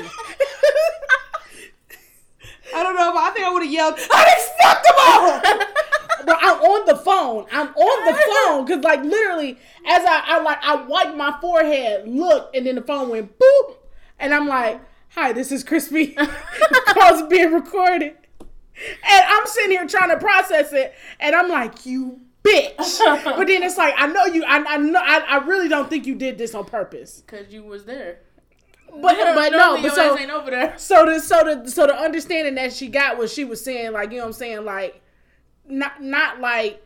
I 2.74 2.82
don't 2.82 2.96
know, 2.96 3.12
but 3.12 3.22
I 3.22 3.30
think 3.30 3.46
I 3.46 3.50
would 3.52 3.62
have 3.62 3.72
yelled, 3.72 3.94
unacceptable. 3.94 5.64
But 6.26 6.38
I'm 6.40 6.60
on 6.60 6.86
the 6.86 6.96
phone. 6.96 7.46
I'm 7.52 7.68
on 7.68 8.04
the 8.04 8.18
phone 8.18 8.64
because, 8.66 8.84
like, 8.84 9.02
literally, 9.02 9.58
as 9.86 10.04
I, 10.04 10.22
I 10.26 10.42
like, 10.42 10.58
I 10.62 10.74
wiped 10.74 11.16
my 11.16 11.38
forehead, 11.40 12.06
look, 12.08 12.50
and 12.54 12.66
then 12.66 12.74
the 12.74 12.82
phone 12.82 13.08
went 13.08 13.38
boop, 13.38 13.76
and 14.18 14.34
I'm 14.34 14.46
like, 14.46 14.80
"Hi, 15.10 15.32
this 15.32 15.50
is 15.52 15.64
Chrispy. 15.64 16.16
Calls 16.86 17.22
being 17.28 17.52
recorded." 17.52 18.16
And 18.86 19.24
I'm 19.26 19.46
sitting 19.46 19.70
here 19.70 19.86
trying 19.86 20.10
to 20.10 20.18
process 20.18 20.72
it, 20.72 20.94
and 21.20 21.34
I'm 21.34 21.48
like, 21.48 21.86
"You 21.86 22.20
bitch!" 22.42 23.24
But 23.24 23.46
then 23.46 23.62
it's 23.62 23.76
like, 23.76 23.94
I 23.96 24.06
know 24.06 24.26
you. 24.26 24.44
I, 24.44 24.64
I 24.64 24.76
know. 24.76 25.00
I, 25.02 25.18
I 25.28 25.36
really 25.44 25.68
don't 25.68 25.88
think 25.90 26.06
you 26.06 26.14
did 26.14 26.38
this 26.38 26.54
on 26.54 26.64
purpose. 26.64 27.22
Cause 27.26 27.46
you 27.50 27.64
was 27.64 27.84
there. 27.84 28.20
But 28.90 29.16
but 29.34 29.50
no. 29.50 29.80
But 29.82 29.94
so 29.94 30.16
ain't 30.16 30.30
over 30.30 30.50
there. 30.50 30.74
so 30.78 31.04
the 31.04 31.20
so 31.20 31.44
the 31.44 31.70
so 31.70 31.86
the 31.86 31.94
understanding 31.94 32.54
that 32.54 32.72
she 32.72 32.88
got 32.88 33.18
was 33.18 33.32
she 33.32 33.44
was 33.44 33.62
saying 33.62 33.92
like 33.92 34.10
you 34.10 34.18
know 34.18 34.24
what 34.24 34.28
I'm 34.28 34.32
saying 34.32 34.64
like 34.64 35.02
not 35.66 36.02
not 36.02 36.40
like 36.40 36.82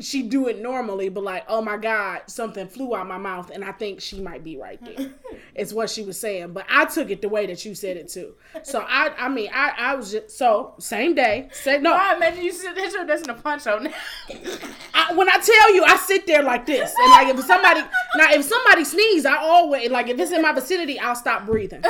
she 0.00 0.22
do 0.22 0.48
it 0.48 0.60
normally 0.60 1.08
but 1.08 1.22
like 1.22 1.44
oh 1.48 1.62
my 1.62 1.76
god 1.76 2.20
something 2.26 2.66
flew 2.66 2.96
out 2.96 3.06
my 3.06 3.18
mouth 3.18 3.50
and 3.50 3.64
I 3.64 3.72
think 3.72 4.00
she 4.00 4.20
might 4.20 4.42
be 4.42 4.56
right 4.56 4.80
there. 4.84 5.10
it's 5.54 5.72
what 5.72 5.88
she 5.88 6.02
was 6.02 6.18
saying 6.18 6.52
but 6.52 6.66
I 6.68 6.84
took 6.86 7.10
it 7.10 7.22
the 7.22 7.28
way 7.28 7.46
that 7.46 7.64
you 7.64 7.74
said 7.74 7.96
it 7.96 8.08
too. 8.08 8.34
So 8.62 8.80
I 8.80 9.12
I 9.16 9.28
mean 9.28 9.50
I 9.52 9.72
I 9.76 9.94
was 9.94 10.10
just 10.10 10.36
so 10.36 10.74
same 10.78 11.14
day 11.14 11.48
said 11.52 11.82
no 11.82 11.94
I 11.94 12.16
imagine 12.16 12.42
you 12.42 12.52
sit 12.52 12.74
there 12.74 13.06
that's 13.06 13.22
in 13.22 13.30
a 13.30 13.34
punch. 13.34 13.66
I, 13.66 15.12
when 15.14 15.28
I 15.28 15.38
tell 15.38 15.74
you, 15.74 15.84
I 15.84 15.96
sit 15.96 16.26
there 16.26 16.42
like 16.42 16.66
this, 16.66 16.92
and 16.96 17.10
like 17.10 17.28
if 17.34 17.44
somebody 17.44 17.80
now 18.16 18.30
if 18.30 18.44
somebody 18.44 18.84
sneezes, 18.84 19.26
I 19.26 19.36
always 19.36 19.90
like 19.90 20.08
if 20.08 20.18
it's 20.18 20.32
in 20.32 20.42
my 20.42 20.52
vicinity, 20.52 20.98
I'll 20.98 21.14
stop 21.14 21.46
breathing. 21.46 21.82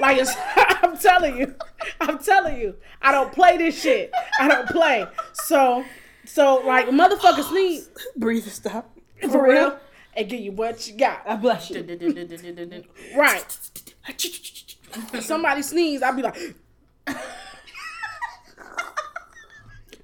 Like 0.00 0.18
it's, 0.18 0.32
I'm 0.56 0.96
telling 0.98 1.38
you, 1.38 1.54
I'm 2.00 2.18
telling 2.18 2.58
you, 2.58 2.76
I 3.00 3.12
don't 3.12 3.32
play 3.32 3.56
this 3.56 3.80
shit. 3.80 4.12
I 4.40 4.48
don't 4.48 4.68
play. 4.68 5.06
So, 5.32 5.84
so 6.26 6.62
like 6.64 6.88
motherfucker 6.88 7.42
sneeze 7.42 7.88
Breathe 8.16 8.44
and 8.44 8.52
stop. 8.52 8.96
for 9.30 9.44
real, 9.44 9.78
and 10.16 10.28
give 10.28 10.40
you 10.40 10.52
what 10.52 10.86
you 10.88 10.96
got. 10.96 11.22
I 11.26 11.36
bless 11.36 11.70
you. 11.70 11.84
Right. 13.16 13.58
Somebody 15.20 15.62
sneeze, 15.62 16.02
I'll 16.02 16.14
be 16.14 16.22
like. 16.22 16.36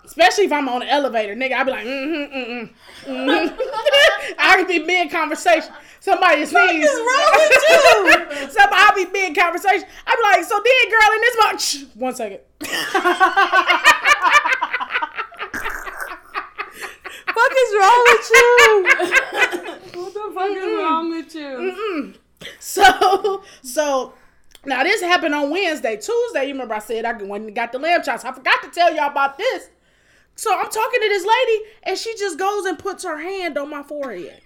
Especially 0.05 0.45
if 0.45 0.53
I'm 0.53 0.69
on 0.69 0.83
an 0.83 0.89
elevator, 0.89 1.37
nigga. 1.37 1.53
I 1.53 1.63
be 1.63 1.71
like, 1.71 1.87
mm-hmm, 1.87 2.37
mm-hmm, 2.37 3.13
mm-hmm. 3.13 4.35
I 4.39 4.57
could 4.57 4.67
be 4.67 4.81
mid 4.81 5.09
conversation. 5.11 5.73
Somebody 6.01 6.45
sneeze. 6.47 6.85
is 6.85 6.99
wrong 6.99 7.31
with 7.35 7.53
you? 7.69 8.51
Somebody 8.51 8.75
I 8.75 8.91
be 8.97 9.07
mid 9.13 9.37
conversation. 9.37 9.87
I 10.07 10.17
be 10.17 10.23
like, 10.37 10.45
so 10.45 10.61
then, 10.65 10.91
girl, 10.91 11.13
in 11.15 11.21
this 11.21 11.37
much. 11.39 11.87
One 11.95 12.15
second. 12.15 12.41
Is 17.71 17.79
wrong 17.79 18.05
with 18.07 18.31
you? 18.35 20.01
what 20.03 20.15
the 20.15 20.33
fuck 20.35 20.51
is 20.51 20.65
wrong 20.83 21.11
with 21.11 21.35
you? 21.35 22.15
So, 22.59 23.43
so 23.63 24.15
now 24.65 24.83
this 24.83 25.03
happened 25.03 25.35
on 25.35 25.51
Wednesday. 25.51 25.97
Tuesday, 25.97 26.47
you 26.47 26.53
remember 26.53 26.75
I 26.75 26.79
said 26.79 27.05
I 27.05 27.13
went 27.13 27.47
and 27.47 27.55
got 27.55 27.73
the 27.73 27.79
lamb 27.79 28.03
chops. 28.03 28.25
I 28.25 28.33
forgot 28.33 28.63
to 28.63 28.71
tell 28.71 28.95
y'all 28.95 29.11
about 29.11 29.39
this. 29.39 29.69
So 30.41 30.51
I'm 30.59 30.71
talking 30.71 31.01
to 31.03 31.09
this 31.11 31.27
lady, 31.27 31.65
and 31.83 31.99
she 31.99 32.17
just 32.17 32.39
goes 32.39 32.65
and 32.65 32.79
puts 32.79 33.05
her 33.05 33.19
hand 33.19 33.59
on 33.59 33.69
my 33.69 33.83
forehead. 33.83 34.41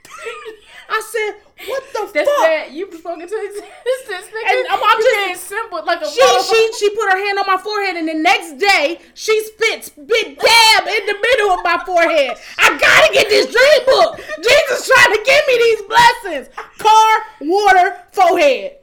I 0.89 1.01
said, 1.09 1.41
"What 1.69 1.85
the 1.93 2.11
That's 2.13 2.29
fuck?" 2.29 2.47
that 2.49 2.73
you 2.73 2.91
spoken 2.99 3.29
to 3.29 3.37
existence, 3.37 4.27
nigga. 4.35 4.51
And 4.51 4.67
I'm- 4.71 4.81
I'm 4.83 4.99
you 4.99 5.05
just- 5.05 5.25
being 5.25 5.37
simple 5.61 5.85
like 5.85 6.03
a 6.03 6.11
She 6.11 6.21
motherfucker. 6.21 6.51
she 6.51 6.73
she 6.81 6.91
put 6.97 7.13
her 7.13 7.17
hand 7.25 7.39
on 7.39 7.47
my 7.47 7.59
forehead, 7.59 7.95
and 7.97 8.09
the 8.09 8.15
next 8.15 8.59
day 8.59 8.99
she 9.15 9.41
spits 9.45 9.91
big 9.91 10.37
dab 10.41 10.89
in 10.89 11.07
the 11.07 11.15
middle 11.15 11.51
of 11.53 11.63
my 11.63 11.81
forehead. 11.87 12.39
I 12.59 12.77
gotta 12.77 13.13
get 13.13 13.29
this 13.29 13.47
dream 13.47 13.85
book. 13.87 14.17
Jesus 14.43 14.89
trying 14.89 15.17
to 15.17 15.23
give 15.23 15.47
me 15.47 15.59
these 15.59 15.83
blessings. 15.83 16.49
Car, 16.79 17.27
water, 17.41 18.03
forehead. 18.11 18.79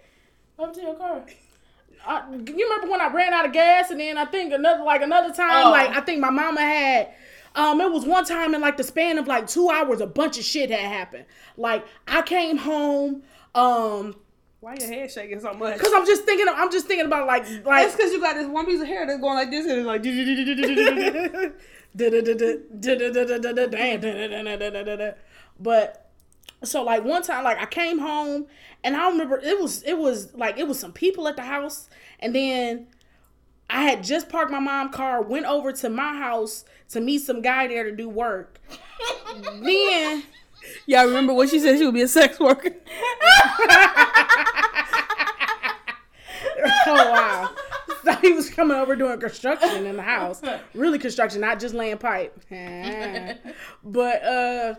Up 0.58 0.74
to 0.74 0.82
your 0.82 0.96
car. 0.96 1.26
Uh, 2.06 2.22
you 2.32 2.64
remember 2.70 2.90
when 2.90 3.00
I 3.02 3.12
ran 3.14 3.34
out 3.34 3.46
of 3.46 3.54
gas, 3.54 3.92
and 3.92 4.00
then 4.00 4.18
I 4.18 4.26
think 4.26 4.52
another 4.54 4.84
like 4.84 5.02
another 5.02 5.34
time, 5.34 5.68
Oh. 5.68 5.72
like 5.72 5.90
I 5.92 6.02
think 6.02 6.20
my 6.20 6.30
mama 6.32 6.62
had. 6.62 7.10
Um, 7.54 7.82
it 7.82 7.92
was 7.92 8.06
one 8.06 8.24
time 8.26 8.56
in 8.56 8.62
like 8.62 8.78
the 8.78 8.84
span 8.84 9.18
of 9.18 9.28
like 9.28 9.46
two 9.48 9.70
hours, 9.70 10.00
a 10.02 10.08
bunch 10.08 10.38
of 10.38 10.44
shit 10.46 10.70
had 10.72 10.80
happened. 10.80 11.26
Like 11.58 11.86
I 12.08 12.22
came 12.22 12.58
home, 12.58 13.24
um, 13.56 14.16
Why 14.62 14.76
your 14.80 14.88
head 14.88 15.12
shaking 15.12 15.42
so 15.42 15.54
much? 15.54 15.78
cause 15.78 15.92
I'm 15.94 16.06
just 16.06 16.24
thinking, 16.24 16.48
I'm 16.50 16.72
just 16.72 16.88
thinking 16.88 17.06
about 17.08 17.28
like 17.28 17.44
like 17.66 17.84
That's 17.84 17.96
because 17.96 18.14
you 18.14 18.22
got 18.22 18.36
this 18.36 18.48
one 18.48 18.66
piece 18.66 18.80
of 18.82 18.88
hair 18.88 19.06
that's 19.06 19.20
going 19.20 19.36
like 19.36 19.52
this 19.52 19.66
and 19.66 19.80
it's 19.80 19.86
like. 19.86 20.02
but 25.60 26.01
so 26.64 26.84
like 26.84 27.04
one 27.04 27.24
time 27.24 27.44
like 27.44 27.60
I 27.60 27.66
came 27.66 28.00
home 28.00 28.48
and 28.84 28.96
I 28.96 29.10
remember 29.10 29.40
it 29.40 29.60
was 29.60 29.84
it 29.84 29.98
was 29.98 30.34
like 30.34 30.58
it 30.58 30.68
was 30.68 30.80
some 30.80 30.92
people 30.94 31.28
at 31.28 31.36
the 31.36 31.44
house 31.44 31.90
and 32.20 32.36
then 32.36 32.88
I 33.70 33.84
had 33.84 34.04
just 34.04 34.28
parked 34.28 34.52
my 34.52 34.60
mom's 34.60 34.94
car, 34.94 35.22
went 35.22 35.46
over 35.46 35.72
to 35.72 35.90
my 35.90 36.14
house 36.18 36.66
to 36.90 37.00
meet 37.00 37.20
some 37.20 37.42
guy 37.42 37.68
there 37.68 37.86
to 37.86 37.96
do 37.96 38.10
work. 38.10 38.60
then 39.64 40.24
Y'all 40.86 41.06
remember 41.06 41.34
when 41.34 41.48
she 41.48 41.60
said 41.60 41.78
she 41.78 41.86
would 41.86 41.94
be 41.94 42.02
a 42.02 42.08
sex 42.08 42.40
worker? 42.40 42.70
oh 46.86 47.12
wow. 47.12 47.50
So 48.04 48.14
he 48.16 48.34
was 48.34 48.50
coming 48.50 48.78
over 48.78 48.96
doing 48.96 49.20
construction 49.20 49.86
in 49.86 49.96
the 49.96 50.04
house. 50.04 50.42
Really 50.74 51.00
construction, 51.00 51.42
not 51.42 51.60
just 51.60 51.74
laying 51.74 51.98
pipe. 51.98 52.40
but 53.84 54.24
uh 54.24 54.76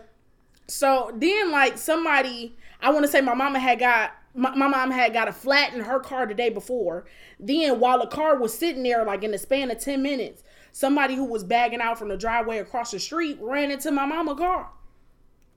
so 0.67 1.11
then 1.15 1.51
like 1.51 1.77
somebody 1.77 2.55
I 2.81 2.91
want 2.91 3.05
to 3.05 3.11
say 3.11 3.21
my 3.21 3.33
mama 3.33 3.59
had 3.59 3.79
got 3.79 4.13
my, 4.35 4.53
my 4.55 4.67
mom 4.67 4.91
had 4.91 5.13
got 5.13 5.27
a 5.27 5.33
flat 5.33 5.73
in 5.73 5.81
her 5.81 5.99
car 5.99 6.25
the 6.25 6.33
day 6.33 6.49
before. 6.49 7.05
Then 7.39 7.79
while 7.79 7.99
the 7.99 8.07
car 8.07 8.37
was 8.37 8.57
sitting 8.57 8.83
there 8.83 9.05
like 9.05 9.23
in 9.23 9.31
the 9.31 9.37
span 9.37 9.71
of 9.71 9.79
10 9.79 10.01
minutes, 10.01 10.43
somebody 10.71 11.15
who 11.15 11.25
was 11.25 11.43
bagging 11.43 11.81
out 11.81 11.99
from 11.99 12.09
the 12.09 12.17
driveway 12.17 12.57
across 12.57 12.91
the 12.91 12.99
street 12.99 13.37
ran 13.41 13.71
into 13.71 13.91
my 13.91 14.05
mama 14.05 14.35
car. 14.35 14.69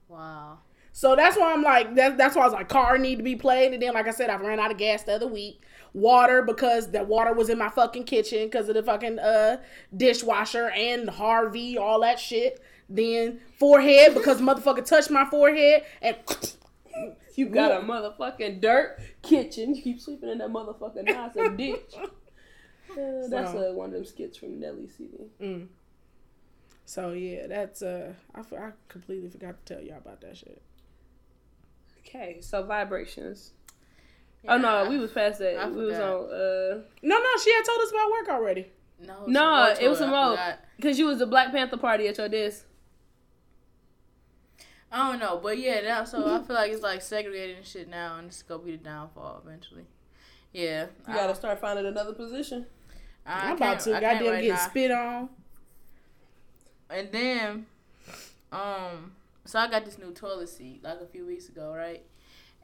Wow. 0.07 0.59
So 0.93 1.15
that's 1.15 1.37
why 1.37 1.53
I'm 1.53 1.61
like, 1.61 1.95
that, 1.95 2.17
that's 2.17 2.35
why 2.35 2.43
I 2.43 2.45
was 2.45 2.53
like, 2.53 2.69
car 2.69 2.97
need 2.97 3.17
to 3.17 3.23
be 3.23 3.35
played. 3.35 3.73
And 3.73 3.81
then, 3.81 3.93
like 3.93 4.07
I 4.07 4.11
said, 4.11 4.29
I 4.29 4.35
ran 4.37 4.59
out 4.59 4.71
of 4.71 4.77
gas 4.77 5.03
the 5.03 5.13
other 5.13 5.27
week. 5.27 5.61
Water 5.93 6.41
because 6.41 6.91
the 6.91 7.03
water 7.03 7.33
was 7.33 7.49
in 7.49 7.57
my 7.57 7.69
fucking 7.69 8.03
kitchen 8.03 8.45
because 8.45 8.67
of 8.69 8.75
the 8.75 8.83
fucking 8.83 9.17
uh 9.19 9.57
dishwasher 9.95 10.69
and 10.69 11.09
Harvey, 11.09 11.77
all 11.77 12.01
that 12.01 12.19
shit. 12.19 12.61
Then 12.89 13.39
forehead 13.59 14.13
because 14.13 14.39
motherfucker 14.41 14.85
touched 14.85 15.09
my 15.11 15.25
forehead 15.25 15.83
and 16.01 16.15
You 17.35 17.49
got 17.49 17.71
a 17.71 17.85
motherfucking 17.85 18.61
dirt 18.61 18.99
kitchen. 19.21 19.75
You 19.75 19.81
keep 19.81 19.99
sleeping 20.01 20.29
in 20.29 20.37
that 20.39 20.49
motherfucking 20.49 21.03
nice 21.05 21.35
a 21.35 21.49
ditch. 21.55 21.93
Uh, 22.89 23.27
that's 23.29 23.51
So- 23.51 23.69
uh, 23.71 23.73
one 23.73 23.87
of 23.89 23.93
them 23.95 24.05
skits 24.05 24.37
from 24.37 24.59
Nelly 24.61 24.87
CD. 24.87 25.67
so 26.85 27.11
yeah, 27.11 27.45
that's 27.45 27.81
uh, 27.81 28.13
I, 28.33 28.39
f- 28.39 28.53
I 28.53 28.71
completely 28.87 29.29
forgot 29.29 29.63
to 29.65 29.75
tell 29.75 29.83
y'all 29.83 29.97
about 29.97 30.21
that 30.21 30.37
shit. 30.37 30.61
Okay, 31.99 32.37
so 32.39 32.63
vibrations. 32.63 33.51
oh 34.47 34.57
no, 34.57 34.89
we 34.89 34.97
was 34.97 35.11
past 35.11 35.39
that. 35.39 35.57
I 35.57 35.67
we 35.69 35.85
was 35.85 35.95
on 35.95 36.01
uh 36.31 36.81
No, 37.03 37.17
no, 37.19 37.29
she 37.43 37.53
had 37.53 37.63
told 37.65 37.81
us 37.81 37.91
about 37.91 38.09
work 38.11 38.29
already. 38.29 38.67
No, 39.05 39.25
No, 39.27 39.75
it 39.79 39.87
was 39.89 39.99
some 39.99 40.13
I 40.13 40.25
more. 40.25 40.37
because 40.77 40.97
you 40.97 41.05
was 41.07 41.19
the 41.19 41.27
Black 41.27 41.51
Panther 41.51 41.77
party 41.77 42.07
at 42.07 42.17
your 42.17 42.29
desk. 42.29 42.65
I 44.91 45.11
don't 45.11 45.19
know, 45.19 45.39
but 45.41 45.57
yeah, 45.57 45.81
now 45.81 46.03
so 46.05 46.19
I 46.33 46.41
feel 46.43 46.55
like 46.55 46.71
it's 46.71 46.81
like 46.81 47.01
segregated 47.01 47.57
and 47.57 47.65
shit 47.65 47.89
now, 47.89 48.17
and 48.17 48.27
it's 48.27 48.41
gonna 48.41 48.63
be 48.63 48.71
the 48.71 48.77
downfall 48.77 49.41
eventually. 49.45 49.85
Yeah, 50.53 50.87
You 51.07 51.13
gotta 51.13 51.35
start 51.35 51.59
finding 51.59 51.85
another 51.85 52.13
position. 52.13 52.65
I, 53.25 53.49
I'm 53.51 53.57
about 53.57 53.81
to 53.81 53.95
I 53.95 53.99
can't 53.99 54.19
goddamn 54.19 54.33
right 54.33 54.43
get 54.43 54.53
now. 54.55 54.67
spit 54.67 54.91
on. 54.91 55.29
And 56.89 57.11
then, 57.11 57.65
um, 58.53 59.11
so 59.43 59.59
I 59.59 59.69
got 59.69 59.83
this 59.83 59.97
new 59.97 60.11
toilet 60.11 60.47
seat 60.47 60.81
like 60.83 61.01
a 61.01 61.05
few 61.05 61.25
weeks 61.25 61.49
ago, 61.49 61.73
right? 61.75 62.01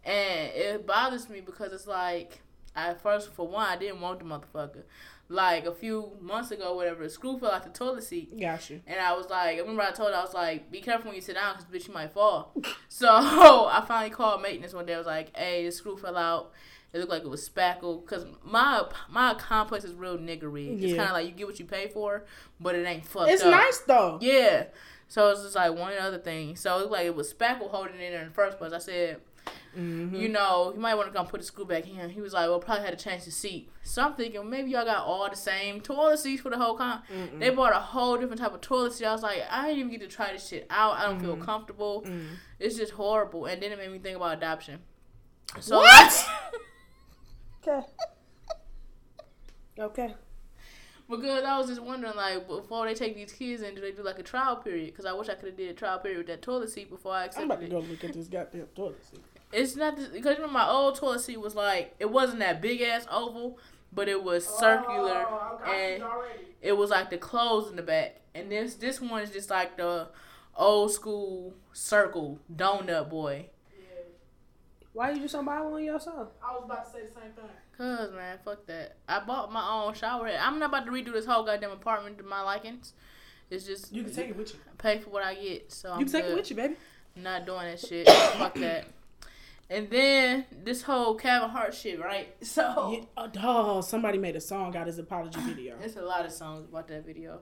And 0.06 0.52
it 0.54 0.88
bothers 0.88 1.30
me 1.30 1.42
because 1.42 1.74
it's 1.74 1.88
like, 1.88 2.40
at 2.76 3.02
first, 3.02 3.34
for 3.34 3.46
one, 3.48 3.68
I 3.68 3.76
didn't 3.76 4.00
want 4.00 4.20
the 4.20 4.26
motherfucker. 4.26 4.84
Like 5.30 5.66
a 5.66 5.74
few 5.74 6.12
months 6.22 6.52
ago, 6.52 6.76
whatever, 6.76 7.04
the 7.04 7.10
screw 7.10 7.40
fell 7.40 7.52
out 7.52 7.64
the 7.64 7.70
toilet 7.70 8.04
seat. 8.04 8.40
Got 8.40 8.70
you. 8.70 8.82
And 8.86 9.00
I 9.00 9.14
was 9.14 9.30
like, 9.30 9.56
I 9.58 9.60
remember 9.60 9.82
I 9.82 9.92
told 9.92 10.12
her, 10.12 10.18
I 10.18 10.22
was 10.22 10.34
like, 10.34 10.70
be 10.70 10.82
careful 10.82 11.08
when 11.08 11.16
you 11.16 11.22
sit 11.22 11.36
down 11.36 11.56
because, 11.58 11.66
bitch, 11.72 11.88
you 11.88 11.94
might 11.94 12.12
fall. 12.14 12.54
so 12.90 13.08
I 13.10 13.84
finally 13.88 14.10
called 14.12 14.42
maintenance 14.42 14.74
one 14.74 14.86
day. 14.86 14.94
I 14.94 14.98
was 14.98 15.08
like, 15.08 15.36
hey, 15.36 15.66
the 15.66 15.72
screw 15.72 15.98
fell 15.98 16.18
out. 16.18 16.52
It 16.92 17.00
looked 17.00 17.10
like 17.10 17.24
it 17.24 17.30
was 17.30 17.44
spackled. 17.44 18.06
Because 18.06 18.26
my 18.44 18.84
my 19.10 19.34
complex 19.34 19.84
is 19.86 19.94
real 19.94 20.18
niggery. 20.18 20.80
It's 20.84 20.94
kind 20.94 21.08
of 21.10 21.14
like 21.14 21.26
you 21.26 21.32
get 21.32 21.48
what 21.48 21.58
you 21.58 21.66
pay 21.66 21.88
for, 21.88 22.26
but 22.60 22.76
it 22.76 22.86
ain't 22.86 23.06
fucked 23.06 23.32
It's 23.32 23.42
up. 23.42 23.50
nice 23.52 23.80
though. 23.80 24.20
Yeah. 24.22 24.66
So 25.08 25.30
it's 25.30 25.42
just 25.42 25.56
like 25.56 25.74
one 25.76 25.94
other 26.00 26.20
thing. 26.20 26.56
So 26.56 26.76
it 26.76 26.80
looked 26.82 26.92
like 26.92 27.06
it 27.08 27.16
was 27.16 27.34
spackle 27.34 27.70
holding 27.72 27.96
it 27.96 28.14
in 28.14 28.20
in 28.20 28.28
the 28.28 28.34
first 28.34 28.58
place. 28.60 28.74
I 28.74 28.78
said, 28.80 29.22
Mm-hmm. 29.78 30.16
you 30.16 30.30
know, 30.30 30.72
you 30.76 30.80
might 30.80 30.94
want 30.94 31.08
to 31.12 31.14
come 31.18 31.26
put 31.26 31.40
the 31.40 31.46
screw 31.48 31.66
back 31.66 31.88
in. 31.90 32.10
He 32.12 32.22
was 32.22 32.32
like, 32.34 32.48
well, 32.48 32.60
probably 32.60 32.86
had 32.86 32.96
to 32.98 33.04
change 33.04 33.26
the 33.26 33.32
seat. 33.32 33.72
So 33.82 34.04
I'm 34.04 34.14
thinking 34.14 34.48
maybe 34.48 34.70
y'all 34.70 34.86
got 34.86 35.04
all 35.06 35.28
the 35.28 35.36
same 35.36 35.82
toilet 35.82 36.20
seats 36.20 36.44
for 36.44 36.50
the 36.52 36.58
whole 36.58 36.76
con. 36.78 37.02
They 37.40 37.50
bought 37.50 37.72
a 37.76 37.80
whole 37.80 38.16
different 38.18 38.40
type 38.40 38.54
of 38.54 38.62
toilet 38.62 38.94
seat. 38.94 39.06
I 39.06 39.12
was 39.14 39.24
like, 39.24 39.42
I 39.50 39.64
didn't 39.64 39.80
even 39.80 39.92
get 39.92 40.02
to 40.02 40.08
try 40.16 40.32
this 40.32 40.48
shit 40.48 40.68
out. 40.70 40.98
I 40.98 41.04
don't 41.08 41.20
feel 41.20 41.34
Mm-hmm. 41.36 41.44
comfortable. 41.44 42.06
It's 42.60 42.76
just 42.78 42.92
horrible. 42.94 43.46
And 43.46 43.62
then 43.64 43.72
it 43.72 43.80
made 43.80 43.92
me 43.92 43.98
think 43.98 44.16
about 44.16 44.38
adoption. 44.38 44.80
So 45.60 45.78
What? 45.80 46.26
Okay. 47.68 47.82
Okay. 49.80 50.14
Because 51.10 51.44
I 51.44 51.58
was 51.58 51.68
just 51.68 51.82
wondering, 51.82 52.16
like, 52.16 52.48
before 52.48 52.86
they 52.86 52.94
take 52.94 53.16
these 53.16 53.32
kids 53.34 53.62
in, 53.62 53.76
do 53.76 53.82
they 53.82 53.92
do 53.92 54.04
like 54.04 54.20
a 54.20 54.24
trial 54.24 54.56
period? 54.58 54.88
Because 54.88 55.06
I 55.06 55.14
wish 55.14 55.30
I 55.30 55.36
could 55.36 55.48
have 55.50 55.58
did 55.58 55.70
a 55.70 55.74
trial 55.74 56.00
period 56.00 56.18
with 56.20 56.28
that 56.28 56.42
toilet 56.42 56.70
seat 56.70 56.90
before 56.90 57.14
I 57.14 57.22
I'm 57.22 57.26
accepted 57.28 57.46
about 57.52 57.62
to 57.62 57.68
go 57.68 57.80
look 57.80 58.04
at 58.04 58.14
this 58.14 58.28
goddamn 58.28 58.68
toilet 58.76 59.04
seat. 59.10 59.22
It's 59.54 59.76
not 59.76 59.96
this, 59.96 60.08
because 60.08 60.36
remember 60.38 60.54
my 60.54 60.68
old 60.68 60.96
toilet 60.96 61.22
seat 61.22 61.38
was 61.40 61.56
like 61.56 61.96
it 62.00 62.10
wasn't 62.10 62.40
that 62.40 62.62
big 62.62 62.82
ass 62.82 63.06
oval, 63.12 63.60
but 63.92 64.08
it 64.10 64.24
was 64.24 64.48
oh, 64.50 64.60
circular 64.60 65.26
Oh, 65.28 65.60
and 65.72 66.04
it 66.62 66.74
was 66.78 66.90
like 66.90 67.10
the 67.10 67.18
clothes 67.18 67.70
in 67.70 67.76
the 67.76 67.84
back. 67.84 68.22
And 68.36 68.52
this 68.52 68.76
this 68.76 69.00
one 69.00 69.22
is 69.22 69.32
just 69.32 69.50
like 69.50 69.78
the 69.78 70.08
old 70.56 70.92
school 70.92 71.54
circle 71.72 72.40
donut 72.54 73.10
boy. 73.10 73.48
Why 74.94 75.12
you 75.12 75.22
just 75.22 75.34
don't 75.34 75.46
buy 75.46 75.60
one 75.62 75.84
yourself? 75.84 76.30
I 76.44 76.54
was 76.54 76.64
about 76.66 76.86
to 76.86 76.92
say 76.92 77.06
the 77.06 77.12
same 77.12 77.32
thing. 77.32 77.46
Cause 77.78 78.12
man, 78.12 78.38
fuck 78.46 78.66
that. 78.68 78.98
I 79.10 79.20
bought 79.22 79.52
my 79.52 79.68
own 79.68 79.96
shower 79.96 80.28
head. 80.28 80.40
I'm 80.40 80.60
not 80.60 80.70
about 80.70 80.86
to 80.86 80.92
redo 80.92 81.12
this 81.12 81.26
whole 81.26 81.44
goddamn 81.44 81.72
apartment 81.72 82.20
to 82.20 82.24
my 82.24 82.42
likings. 82.42 82.94
It's 83.50 83.66
just 83.66 83.92
You 83.92 84.04
can 84.04 84.14
take 84.14 84.30
it 84.30 84.36
with 84.38 84.54
you. 84.54 84.60
pay 84.78 85.00
for 85.00 85.10
what 85.10 85.24
I 85.24 85.34
get. 85.34 85.72
So 85.72 85.92
I'm 85.92 86.00
You 86.00 86.06
can 86.06 86.14
take 86.14 86.24
good. 86.26 86.32
it 86.34 86.36
with 86.36 86.50
you, 86.52 86.56
baby. 86.56 86.76
Not 87.16 87.46
doing 87.46 87.62
that 87.66 87.80
shit. 87.80 88.08
Fuck 88.38 88.54
that. 88.56 88.86
And 89.74 89.90
then 89.90 90.46
this 90.64 90.84
whole 90.84 91.16
Kevin 91.16 91.50
Hart 91.50 91.74
shit, 91.74 92.00
right? 92.00 92.36
So 92.44 93.08
Yeah, 93.18 93.28
oh, 93.44 93.82
somebody 93.82 94.20
made 94.20 94.36
a 94.36 94.42
song 94.42 94.76
out 94.78 94.86
his 94.86 95.00
apology 95.00 95.40
video. 95.44 95.76
There's 95.80 95.96
a 95.96 96.04
lot 96.04 96.26
of 96.26 96.32
songs 96.32 96.68
about 96.70 96.88
that 96.90 97.06
video. 97.06 97.40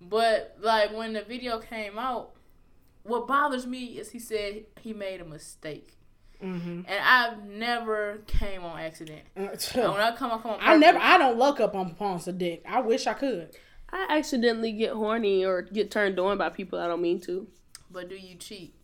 But 0.00 0.58
like 0.60 0.92
when 0.92 1.14
the 1.14 1.22
video 1.22 1.58
came 1.58 1.98
out, 1.98 2.32
what 3.02 3.26
bothers 3.26 3.66
me 3.66 3.98
is 3.98 4.10
he 4.10 4.18
said 4.18 4.64
he 4.80 4.92
made 4.92 5.22
a 5.22 5.24
mistake. 5.24 5.96
Mm-hmm. 6.42 6.82
And 6.86 7.00
I've 7.02 7.44
never 7.44 8.22
came 8.26 8.62
on 8.64 8.78
accident. 8.78 9.22
And 9.36 9.48
when 9.48 10.00
I 10.00 10.14
come, 10.14 10.32
I 10.32 10.38
come 10.38 10.50
on 10.52 10.58
I 10.60 10.76
never. 10.76 10.98
I 10.98 11.16
don't 11.16 11.38
look 11.38 11.60
up 11.60 11.74
on 11.74 11.94
Ponce 11.94 12.26
dick. 12.26 12.62
I 12.68 12.80
wish 12.80 13.06
I 13.06 13.14
could. 13.14 13.56
I 13.90 14.06
accidentally 14.10 14.72
get 14.72 14.92
horny 14.92 15.44
or 15.44 15.62
get 15.62 15.90
turned 15.90 16.18
on 16.18 16.36
by 16.36 16.50
people 16.50 16.78
I 16.78 16.88
don't 16.88 17.00
mean 17.00 17.20
to. 17.22 17.46
But 17.90 18.10
do 18.10 18.16
you 18.16 18.34
cheat? 18.34 18.74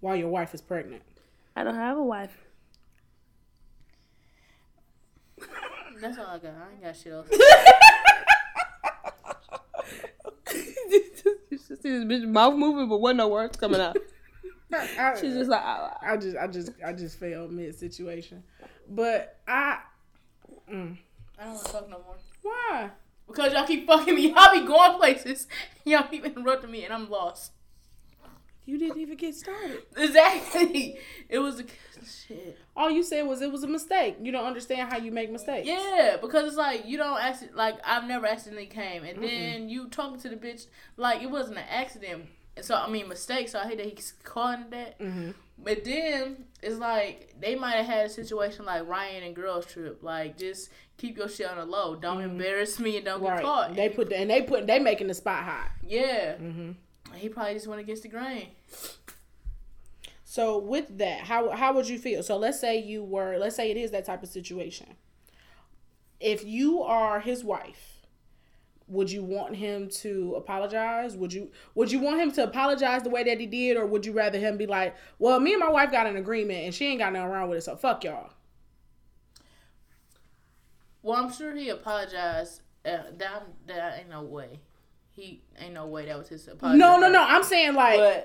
While 0.00 0.16
your 0.16 0.28
wife 0.28 0.52
is 0.52 0.60
pregnant. 0.60 1.02
I 1.54 1.64
don't 1.64 1.74
have 1.74 1.98
a 1.98 2.02
wife. 2.02 2.36
That's 6.00 6.18
all 6.18 6.26
I 6.26 6.38
got. 6.38 6.52
I 6.52 6.72
ain't 6.72 6.82
got 6.82 6.96
shit 6.96 7.12
else. 7.12 7.28
you 11.50 11.58
should 11.58 11.80
see 11.82 11.90
this 11.90 12.04
bitch 12.04 12.26
mouth 12.26 12.54
moving, 12.54 12.88
but 12.88 12.98
wasn't 12.98 13.18
no 13.18 13.28
words 13.28 13.56
coming 13.56 13.80
out. 13.80 13.96
I, 14.72 15.14
She's 15.20 15.34
just 15.34 15.50
like, 15.50 15.60
ah, 15.62 15.98
ah. 16.02 16.12
I 16.12 16.16
just, 16.16 16.36
I 16.36 16.46
just, 16.46 16.70
I 16.84 16.92
just 16.92 17.18
failed 17.18 17.52
mid 17.52 17.78
situation. 17.78 18.42
But 18.88 19.38
I, 19.46 19.80
mm, 20.70 20.96
I 21.38 21.44
don't 21.44 21.54
want 21.54 21.66
to 21.66 21.72
talk 21.72 21.90
no 21.90 21.98
more. 22.04 22.16
why? 22.42 22.90
Because 23.26 23.52
y'all 23.52 23.66
keep 23.66 23.86
fucking 23.86 24.14
me. 24.14 24.32
Y'all 24.32 24.52
be 24.52 24.66
going 24.66 24.98
places. 24.98 25.46
Y'all 25.84 26.08
keep 26.08 26.24
interrupting 26.24 26.70
me, 26.70 26.84
and 26.84 26.92
I'm 26.92 27.08
lost. 27.10 27.52
You 28.64 28.78
didn't 28.78 29.00
even 29.00 29.16
get 29.16 29.34
started. 29.34 29.82
Exactly. 29.96 30.98
It 31.28 31.38
was 31.40 31.60
a 31.60 31.64
shit. 32.04 32.58
All 32.76 32.90
you 32.90 33.02
said 33.02 33.26
was 33.26 33.42
it 33.42 33.50
was 33.50 33.62
a 33.64 33.68
mistake. 33.68 34.16
You 34.22 34.30
don't 34.32 34.44
understand 34.44 34.90
how 34.90 34.98
you 34.98 35.10
make 35.10 35.30
mistakes. 35.32 35.66
Yeah, 35.66 36.16
because 36.20 36.44
it's 36.46 36.56
like 36.56 36.86
you 36.86 36.96
don't 36.96 37.20
accident. 37.20 37.56
Like 37.56 37.76
I've 37.84 38.04
never 38.04 38.26
accidentally 38.26 38.66
came, 38.66 39.02
and 39.04 39.22
then 39.22 39.68
you 39.68 39.88
talking 39.88 40.20
to 40.20 40.28
the 40.28 40.36
bitch 40.36 40.66
like 40.96 41.22
it 41.22 41.30
wasn't 41.30 41.58
an 41.58 41.64
accident. 41.68 42.26
So 42.60 42.74
I 42.74 42.88
mean 42.88 43.08
mistake. 43.08 43.48
So 43.48 43.58
I 43.58 43.64
hate 43.66 43.78
that 43.78 43.86
he's 43.86 44.14
calling 44.22 44.66
that. 44.70 44.98
Mm-hmm. 45.00 45.30
But 45.58 45.84
then 45.84 46.44
it's 46.62 46.76
like 46.78 47.34
they 47.40 47.54
might 47.54 47.76
have 47.76 47.86
had 47.86 48.06
a 48.06 48.10
situation 48.10 48.64
like 48.64 48.86
Ryan 48.86 49.22
and 49.24 49.34
Girls 49.34 49.66
Trip. 49.66 50.02
Like 50.02 50.38
just 50.38 50.70
keep 50.98 51.16
your 51.16 51.28
shit 51.28 51.46
on 51.48 51.56
the 51.56 51.64
low. 51.64 51.96
Don't 51.96 52.20
embarrass 52.20 52.78
me 52.78 52.96
and 52.96 53.04
don't 53.04 53.22
get 53.22 53.42
caught. 53.42 53.74
They 53.74 53.88
put 53.88 54.08
the, 54.08 54.16
and 54.18 54.30
they 54.30 54.42
put 54.42 54.66
they 54.66 54.78
making 54.78 55.08
the 55.08 55.14
spot 55.14 55.44
hot. 55.44 55.70
yeah. 55.86 56.34
Mm-hmm. 56.34 56.72
He 57.14 57.28
probably 57.28 57.54
just 57.54 57.66
went 57.66 57.80
against 57.80 58.02
the 58.02 58.08
grain. 58.08 58.48
So 60.24 60.58
with 60.58 60.96
that, 60.98 61.20
how 61.20 61.50
how 61.50 61.74
would 61.74 61.88
you 61.88 61.98
feel? 61.98 62.22
So 62.22 62.38
let's 62.38 62.58
say 62.58 62.78
you 62.78 63.04
were, 63.04 63.36
let's 63.38 63.54
say 63.54 63.70
it 63.70 63.76
is 63.76 63.90
that 63.90 64.06
type 64.06 64.22
of 64.22 64.28
situation. 64.30 64.86
If 66.20 66.44
you 66.44 66.82
are 66.82 67.20
his 67.20 67.44
wife, 67.44 68.06
would 68.88 69.10
you 69.10 69.22
want 69.22 69.56
him 69.56 69.88
to 69.88 70.34
apologize? 70.36 71.16
Would 71.16 71.32
you 71.32 71.50
would 71.74 71.92
you 71.92 72.00
want 72.00 72.20
him 72.20 72.32
to 72.32 72.44
apologize 72.44 73.02
the 73.02 73.10
way 73.10 73.24
that 73.24 73.40
he 73.40 73.46
did, 73.46 73.76
or 73.76 73.86
would 73.86 74.06
you 74.06 74.12
rather 74.12 74.38
him 74.38 74.56
be 74.56 74.66
like, 74.66 74.94
"Well, 75.18 75.38
me 75.40 75.52
and 75.52 75.60
my 75.60 75.70
wife 75.70 75.90
got 75.90 76.06
an 76.06 76.16
agreement, 76.16 76.64
and 76.64 76.74
she 76.74 76.86
ain't 76.86 76.98
got 76.98 77.12
nothing 77.12 77.30
wrong 77.30 77.48
with 77.48 77.58
it, 77.58 77.62
so 77.62 77.76
fuck 77.76 78.04
y'all." 78.04 78.30
Well, 81.02 81.22
I'm 81.22 81.32
sure 81.32 81.54
he 81.54 81.68
apologized. 81.68 82.60
Uh, 82.84 83.02
that 83.18 83.46
that 83.66 83.98
ain't 83.98 84.08
no 84.08 84.22
way. 84.22 84.60
He 85.14 85.42
ain't 85.58 85.74
no 85.74 85.86
way 85.86 86.06
that 86.06 86.16
was 86.18 86.28
his 86.28 86.48
apology. 86.48 86.78
No, 86.78 86.98
no, 86.98 87.10
no. 87.10 87.22
I'm 87.22 87.42
saying 87.42 87.74
like, 87.74 88.24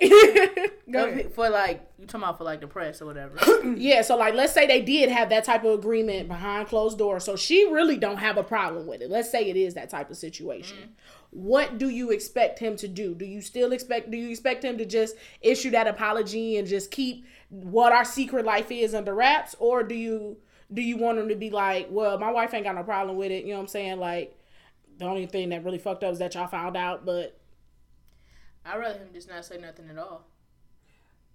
But- 0.90 1.32
For, 1.34 1.50
like 1.50 1.86
you 1.98 2.06
talking 2.06 2.22
about 2.22 2.38
for 2.38 2.44
like 2.44 2.62
the 2.62 2.66
press 2.66 3.02
or 3.02 3.06
whatever. 3.06 3.36
yeah. 3.76 4.00
So 4.00 4.16
like, 4.16 4.32
let's 4.34 4.54
say 4.54 4.66
they 4.66 4.80
did 4.80 5.10
have 5.10 5.28
that 5.28 5.44
type 5.44 5.64
of 5.64 5.78
agreement 5.78 6.28
behind 6.28 6.68
closed 6.68 6.96
doors, 6.96 7.24
so 7.24 7.36
she 7.36 7.70
really 7.70 7.98
don't 7.98 8.16
have 8.16 8.38
a 8.38 8.42
problem 8.42 8.86
with 8.86 9.02
it. 9.02 9.10
Let's 9.10 9.30
say 9.30 9.50
it 9.50 9.56
is 9.56 9.74
that 9.74 9.90
type 9.90 10.10
of 10.10 10.16
situation. 10.16 10.78
Mm-hmm. 10.78 10.92
What 11.30 11.76
do 11.76 11.90
you 11.90 12.10
expect 12.10 12.58
him 12.58 12.76
to 12.76 12.88
do? 12.88 13.14
Do 13.14 13.26
you 13.26 13.42
still 13.42 13.72
expect? 13.72 14.10
Do 14.10 14.16
you 14.16 14.30
expect 14.30 14.64
him 14.64 14.78
to 14.78 14.86
just 14.86 15.14
issue 15.42 15.70
that 15.72 15.86
apology 15.86 16.56
and 16.56 16.66
just 16.66 16.90
keep 16.90 17.26
what 17.50 17.92
our 17.92 18.04
secret 18.04 18.46
life 18.46 18.70
is 18.70 18.94
under 18.94 19.14
wraps, 19.14 19.54
or 19.58 19.82
do 19.82 19.94
you 19.94 20.38
do 20.72 20.80
you 20.80 20.96
want 20.96 21.18
him 21.18 21.28
to 21.28 21.36
be 21.36 21.50
like, 21.50 21.88
well, 21.90 22.18
my 22.18 22.30
wife 22.30 22.54
ain't 22.54 22.64
got 22.64 22.74
no 22.74 22.82
problem 22.82 23.16
with 23.16 23.30
it. 23.30 23.44
You 23.44 23.50
know 23.50 23.56
what 23.56 23.62
I'm 23.62 23.68
saying? 23.68 23.98
Like, 23.98 24.37
the 24.98 25.04
only 25.06 25.26
thing 25.26 25.48
that 25.50 25.64
really 25.64 25.78
fucked 25.78 26.04
up 26.04 26.12
is 26.12 26.18
that 26.18 26.34
y'all 26.34 26.46
found 26.48 26.76
out, 26.76 27.04
but 27.06 27.38
I'd 28.64 28.78
rather 28.78 28.98
him 28.98 29.08
just 29.12 29.28
not 29.28 29.44
say 29.44 29.56
nothing 29.58 29.88
at 29.90 29.98
all. 29.98 30.26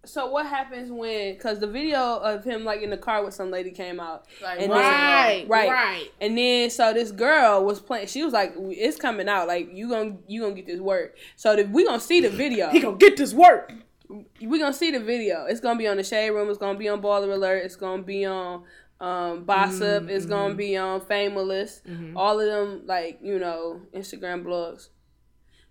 So 0.05 0.27
what 0.27 0.45
happens 0.45 0.91
when? 0.91 1.33
Because 1.33 1.59
the 1.59 1.67
video 1.67 2.17
of 2.17 2.43
him 2.43 2.65
like 2.65 2.81
in 2.81 2.89
the 2.89 2.97
car 2.97 3.23
with 3.23 3.33
some 3.33 3.49
lady 3.51 3.71
came 3.71 4.01
out, 4.01 4.25
Like 4.41 4.59
And 4.59 4.69
what's 4.69 4.81
then- 4.81 4.91
right, 4.91 5.45
right. 5.47 5.69
right. 5.69 6.07
and 6.19 6.37
then 6.37 6.69
so 6.69 6.93
this 6.93 7.11
girl 7.11 7.63
was 7.63 7.79
playing. 7.79 8.07
She 8.07 8.21
was 8.21 8.33
like, 8.33 8.53
"It's 8.57 8.97
coming 8.97 9.29
out. 9.29 9.47
Like 9.47 9.69
you 9.73 9.89
gonna 9.89 10.17
you 10.27 10.41
gonna 10.41 10.55
get 10.55 10.65
this 10.67 10.81
work." 10.81 11.15
So 11.37 11.55
the, 11.55 11.63
we 11.63 11.85
gonna 11.85 12.01
see 12.01 12.19
the 12.19 12.29
video. 12.29 12.69
He 12.71 12.81
gonna 12.81 12.97
get 12.97 13.15
this 13.15 13.33
work. 13.33 13.71
we 14.09 14.59
gonna 14.59 14.73
see 14.73 14.91
the 14.91 14.99
video. 14.99 15.45
It's 15.45 15.61
gonna 15.61 15.79
be 15.79 15.87
on 15.87 15.95
the 15.95 16.03
Shade 16.03 16.31
Room. 16.31 16.49
It's 16.49 16.57
gonna 16.59 16.77
be 16.77 16.89
on 16.89 17.01
Baller 17.01 17.33
Alert. 17.33 17.63
It's 17.63 17.77
gonna 17.77 18.03
be 18.03 18.25
on 18.25 18.63
um, 19.03 19.45
Bossip. 19.45 20.05
Mm, 20.05 20.09
it's 20.09 20.25
gonna 20.25 20.49
mm-hmm. 20.49 20.57
be 20.57 20.77
on 20.77 21.01
Famous. 21.01 21.81
Mm-hmm. 21.87 22.15
All 22.15 22.39
of 22.39 22.45
them, 22.45 22.83
like 22.85 23.19
you 23.21 23.37
know, 23.37 23.81
Instagram 23.93 24.45
blogs. 24.45 24.89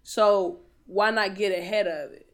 So 0.03 0.61
why 0.85 1.11
not 1.11 1.35
get 1.35 1.57
ahead 1.57 1.87
of 1.87 2.13
it? 2.13 2.27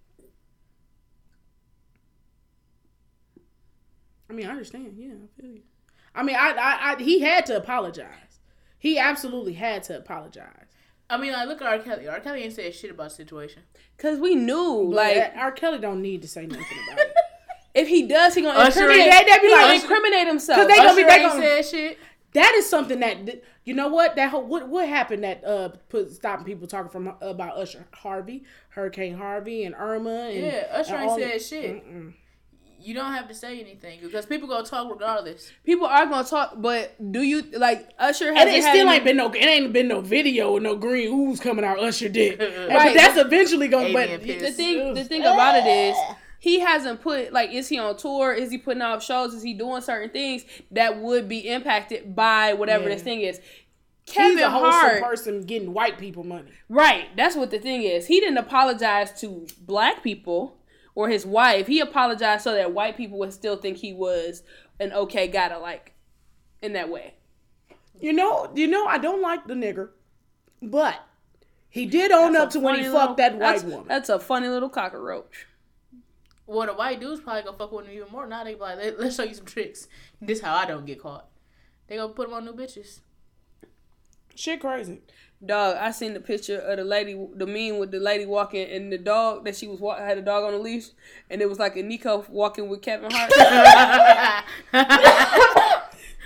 I 4.28 4.32
mean, 4.32 4.46
I 4.46 4.50
understand. 4.50 4.94
Yeah, 4.96 5.12
I 5.12 5.40
feel 5.40 5.50
you. 5.52 5.62
I 6.14 6.22
mean, 6.24 6.36
I, 6.36 6.50
I, 6.50 6.92
I, 6.92 7.02
he 7.02 7.20
had 7.20 7.46
to 7.46 7.56
apologize. 7.56 8.40
He 8.78 8.98
absolutely 8.98 9.54
had 9.54 9.84
to 9.84 9.96
apologize. 9.96 10.66
I 11.08 11.16
mean, 11.16 11.32
like 11.32 11.46
look 11.46 11.62
at 11.62 11.68
R. 11.68 11.78
Kelly. 11.78 12.08
R. 12.08 12.18
Kelly 12.18 12.42
ain't 12.42 12.54
said 12.54 12.74
shit 12.74 12.90
about 12.90 13.10
the 13.10 13.14
situation. 13.14 13.62
Cause 13.98 14.18
we 14.18 14.34
knew, 14.34 14.90
Like 14.92 15.16
like, 15.16 15.32
R. 15.36 15.52
Kelly 15.52 15.78
don't 15.78 16.02
need 16.02 16.22
to 16.22 16.28
say 16.28 16.44
nothing 16.46 16.66
about 16.88 16.98
it. 17.00 17.14
If 17.78 17.88
he 17.88 18.06
does, 18.06 18.34
he 18.34 18.42
gonna 18.42 18.58
Usher 18.58 18.80
incriminate. 18.82 19.06
ain't- 19.14 19.26
they- 19.26 19.32
they 19.32 19.38
be 19.38 19.46
he 19.46 19.52
gonna 19.54 19.66
like- 19.66 19.80
incriminate 19.82 20.26
himself. 20.26 20.58
'Cause 20.58 20.68
they 20.68 20.76
gonna 20.76 20.94
be- 20.96 21.02
Usher 21.04 21.08
they 21.08 21.22
ain't 21.22 21.32
gonna- 21.32 21.62
said 21.62 21.64
shit. 21.66 21.98
That 22.34 22.52
is 22.56 22.68
something 22.68 23.00
that 23.00 23.16
you 23.64 23.74
know 23.74 23.88
what 23.88 24.16
that 24.16 24.30
whole, 24.30 24.42
what 24.42 24.68
what 24.68 24.86
happened 24.88 25.24
that 25.24 25.42
uh 25.44 25.70
put 25.88 26.10
stopping 26.10 26.44
people 26.44 26.66
talking 26.66 26.90
from 26.90 27.14
about 27.22 27.56
Usher 27.56 27.86
Harvey, 27.94 28.44
Hurricane 28.70 29.14
Harvey, 29.16 29.64
and 29.64 29.74
Irma. 29.74 30.28
And, 30.28 30.44
Yeah, 30.46 30.66
Usher 30.72 30.94
and 30.94 31.02
ain't 31.04 31.10
all- 31.12 31.18
said 31.18 31.42
shit. 31.42 31.86
Mm-mm. 31.86 32.12
You 32.80 32.94
don't 32.94 33.12
have 33.12 33.26
to 33.28 33.34
say 33.34 33.58
anything 33.58 33.98
because 34.02 34.24
people 34.24 34.46
gonna 34.46 34.64
talk 34.64 34.88
regardless. 34.88 35.50
People 35.64 35.86
are 35.88 36.06
gonna 36.06 36.22
talk, 36.26 36.52
but 36.58 36.92
do 37.10 37.22
you 37.22 37.42
like 37.54 37.88
Usher? 37.98 38.28
And 38.28 38.38
Hasn't 38.38 38.56
it 38.56 38.62
still 38.62 38.86
any- 38.86 38.96
ain't 38.96 39.04
been 39.04 39.16
no. 39.16 39.30
It 39.30 39.44
ain't 39.44 39.72
been 39.72 39.88
no 39.88 40.00
video 40.00 40.52
with 40.54 40.62
no 40.62 40.76
green 40.76 41.12
ooze 41.12 41.40
coming 41.40 41.64
out. 41.64 41.78
Usher 41.80 42.08
did, 42.08 42.38
Right. 42.40 42.68
but 42.68 42.94
that's 42.94 43.18
eventually 43.18 43.66
gonna. 43.68 43.86
Amen, 43.86 44.08
But 44.18 44.22
Piss. 44.22 44.42
the 44.42 44.52
thing 44.52 44.94
the 44.94 45.02
thing 45.04 45.22
about 45.22 45.56
it 45.56 45.66
is 45.66 45.96
he 46.38 46.60
hasn't 46.60 47.00
put 47.00 47.32
like 47.32 47.50
is 47.52 47.68
he 47.68 47.78
on 47.78 47.96
tour? 47.96 48.32
Is 48.32 48.50
he 48.50 48.58
putting 48.58 48.82
off 48.82 49.02
shows? 49.04 49.34
Is 49.34 49.42
he 49.42 49.54
doing 49.54 49.80
certain 49.82 50.10
things 50.10 50.44
that 50.70 50.98
would 51.00 51.28
be 51.28 51.48
impacted 51.48 52.14
by 52.14 52.52
whatever 52.54 52.84
Yeah. 52.84 52.94
this 52.94 53.02
thing 53.02 53.20
is? 53.22 53.40
He's 54.04 54.14
kevin 54.14 54.38
a 54.38 54.48
wholesome 54.50 54.70
hart 54.80 55.02
person 55.02 55.42
getting 55.42 55.74
white 55.74 55.98
people 55.98 56.24
money. 56.24 56.50
right 56.70 57.08
that's 57.16 57.36
what 57.36 57.50
the 57.50 57.58
thing 57.58 57.82
is. 57.82 58.06
He 58.06 58.20
didn't 58.20 58.38
apologize 58.38 59.20
to 59.20 59.46
black 59.60 60.02
people 60.02 60.56
or 60.94 61.08
his 61.10 61.26
wife. 61.26 61.66
He 61.66 61.78
apologized 61.80 62.44
so 62.44 62.54
that 62.54 62.72
white 62.72 62.96
people 62.96 63.18
would 63.18 63.32
still 63.34 63.56
think 63.56 63.76
he 63.78 63.92
was 63.92 64.42
an 64.80 64.92
okay 64.92 65.28
guy 65.28 65.48
to 65.48 65.58
like 65.58 65.92
in 66.62 66.72
that 66.72 66.88
way. 66.88 67.14
You 68.00 68.12
know, 68.12 68.50
you 68.54 68.66
know, 68.68 68.86
I 68.86 68.98
don't 68.98 69.20
like 69.20 69.46
the 69.46 69.54
nigger, 69.54 69.90
but 70.62 70.94
he 71.68 71.84
did 71.84 72.10
own 72.12 72.34
up 72.36 72.44
That's 72.44 72.54
a 72.54 72.58
to 72.60 72.64
when 72.64 72.74
he 72.76 72.82
funny 72.84 72.92
fucked 72.94 73.00
little- 73.02 73.16
that 73.16 73.32
white 73.32 73.40
that's- 73.40 73.64
woman. 73.64 73.88
that's 73.88 74.08
a 74.08 74.18
funny 74.20 74.48
little 74.48 74.68
cockroach 74.70 75.46
Well, 76.48 76.66
the 76.66 76.72
white 76.72 76.98
dudes 76.98 77.20
probably 77.20 77.42
gonna 77.42 77.58
fuck 77.58 77.70
with 77.72 77.86
him 77.86 77.92
even 77.94 78.10
more. 78.10 78.26
Now 78.26 78.42
they 78.42 78.54
be 78.54 78.60
like, 78.60 78.78
Let, 78.78 78.98
let's 78.98 79.16
show 79.16 79.22
you 79.22 79.34
some 79.34 79.44
tricks. 79.44 79.86
This 80.20 80.40
how 80.40 80.56
I 80.56 80.64
don't 80.64 80.86
get 80.86 80.98
caught. 81.00 81.28
They 81.86 81.96
gonna 81.96 82.14
put 82.14 82.26
him 82.26 82.34
on 82.34 82.46
new 82.46 82.54
bitches. 82.54 83.00
Shit, 84.34 84.60
crazy. 84.60 85.02
Dog, 85.44 85.76
I 85.76 85.90
seen 85.90 86.14
the 86.14 86.20
picture 86.20 86.58
of 86.58 86.78
the 86.78 86.84
lady, 86.84 87.22
the 87.34 87.46
meme 87.46 87.78
with 87.78 87.90
the 87.90 88.00
lady 88.00 88.24
walking 88.24 88.66
and 88.70 88.90
the 88.90 88.96
dog 88.96 89.44
that 89.44 89.56
she 89.56 89.66
was 89.66 89.78
wa- 89.78 89.98
had 89.98 90.16
a 90.16 90.22
dog 90.22 90.42
on 90.42 90.54
a 90.54 90.58
leash, 90.58 90.86
and 91.28 91.42
it 91.42 91.48
was 91.48 91.58
like 91.58 91.76
a 91.76 91.82
Nico 91.82 92.24
walking 92.30 92.68
with 92.68 92.80
Kevin 92.80 93.10
Hart. 93.10 93.30
I 93.36 94.44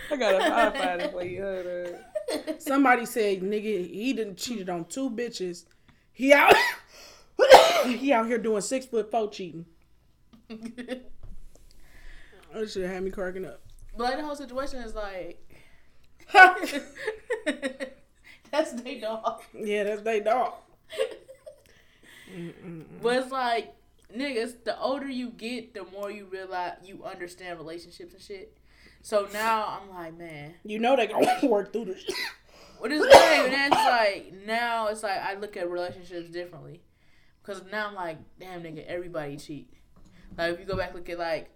gotta 0.08 0.44
I'll 0.44 0.70
find 0.70 1.02
it 1.02 1.10
for 1.10 1.24
you. 1.24 1.98
Somebody 2.58 3.06
said, 3.06 3.40
nigga, 3.40 3.90
he 3.90 4.12
didn't 4.12 4.36
cheated 4.36 4.70
on 4.70 4.84
two 4.84 5.10
bitches. 5.10 5.64
He 6.12 6.32
out, 6.32 6.54
he 7.86 8.12
out 8.12 8.26
here 8.26 8.38
doing 8.38 8.60
six 8.60 8.86
foot 8.86 9.10
four 9.10 9.28
cheating. 9.28 9.66
That 12.54 12.68
should 12.70 12.82
have 12.82 12.92
had 12.92 13.02
me 13.02 13.10
cracking 13.10 13.46
up. 13.46 13.62
But 13.96 14.04
like 14.04 14.16
the 14.18 14.24
whole 14.24 14.36
situation 14.36 14.80
is 14.80 14.94
like 14.94 15.38
that's 18.50 18.72
they 18.82 19.00
dog. 19.00 19.42
Yeah, 19.54 19.84
that's 19.84 20.02
they 20.02 20.20
dog. 20.20 20.54
But 23.02 23.16
it's 23.16 23.30
like 23.30 23.74
niggas, 24.16 24.64
the 24.64 24.78
older 24.80 25.08
you 25.08 25.30
get, 25.30 25.74
the 25.74 25.84
more 25.84 26.10
you 26.10 26.26
realize 26.26 26.76
you 26.84 27.04
understand 27.04 27.58
relationships 27.58 28.14
and 28.14 28.22
shit. 28.22 28.56
So 29.02 29.28
now 29.32 29.80
I'm 29.80 29.90
like, 29.94 30.16
man, 30.16 30.54
You 30.64 30.78
know 30.78 30.96
they 30.96 31.06
gonna 31.08 31.38
work 31.42 31.72
through 31.72 31.86
this. 31.86 32.04
what 32.78 32.92
is 32.92 33.02
that? 33.02 33.46
And 33.46 33.72
it's 33.72 33.76
like 33.76 34.46
now 34.46 34.86
it's 34.88 35.02
like 35.02 35.20
I 35.20 35.34
look 35.34 35.56
at 35.56 35.68
relationships 35.70 36.30
differently. 36.30 36.80
Cause 37.42 37.62
now 37.72 37.88
I'm 37.88 37.94
like, 37.94 38.18
damn 38.38 38.62
nigga, 38.62 38.86
everybody 38.86 39.36
cheat. 39.36 39.68
Like 40.36 40.54
if 40.54 40.60
you 40.60 40.66
go 40.66 40.76
back 40.76 40.94
look 40.94 41.08
at 41.08 41.18
like 41.18 41.50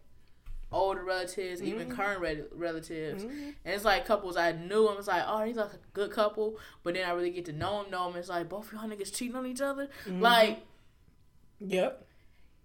older 0.73 1.05
relatives, 1.05 1.63
even 1.63 1.87
Mm-hmm. 1.89 1.97
current 1.97 2.21
re- 2.21 2.45
relatives, 2.53 3.23
and 3.23 3.55
it's 3.65 3.85
like 3.85 4.05
couples 4.05 4.37
I 4.37 4.53
knew 4.53 4.89
and 4.89 4.97
was 4.97 5.07
like, 5.07 5.23
oh, 5.27 5.45
he's 5.45 5.57
like 5.57 5.73
a 5.73 5.79
good 5.93 6.11
couple, 6.11 6.59
but 6.83 6.95
then 6.95 7.09
I 7.09 7.13
really 7.13 7.31
get 7.31 7.45
to 7.47 7.53
know 7.53 7.83
him, 7.83 7.91
know 7.91 8.11
him. 8.11 8.17
It's 8.17 8.29
like 8.29 8.49
both 8.49 8.73
y'all 8.73 8.89
niggas 8.89 9.15
cheating 9.15 9.37
on 9.37 9.47
each 9.47 9.61
other. 9.61 9.89
Mm-hmm. 10.07 10.21
Like 10.21 10.65
Yep. 11.61 12.07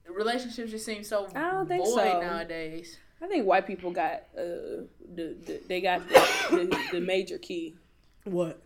relationships 0.09 0.71
just 0.71 0.85
seem 0.85 1.03
so 1.03 1.27
I 1.35 1.51
don't 1.51 1.67
think 1.67 1.83
void 1.85 1.93
so. 1.95 2.21
nowadays. 2.21 2.97
I 3.21 3.27
think 3.27 3.45
white 3.45 3.67
people 3.67 3.91
got 3.91 4.23
uh 4.35 4.83
the, 5.13 5.37
the 5.45 5.61
they 5.67 5.79
got 5.79 6.07
the, 6.09 6.15
the, 6.51 6.79
the 6.93 6.99
major 7.01 7.37
key. 7.37 7.75
What? 8.25 8.61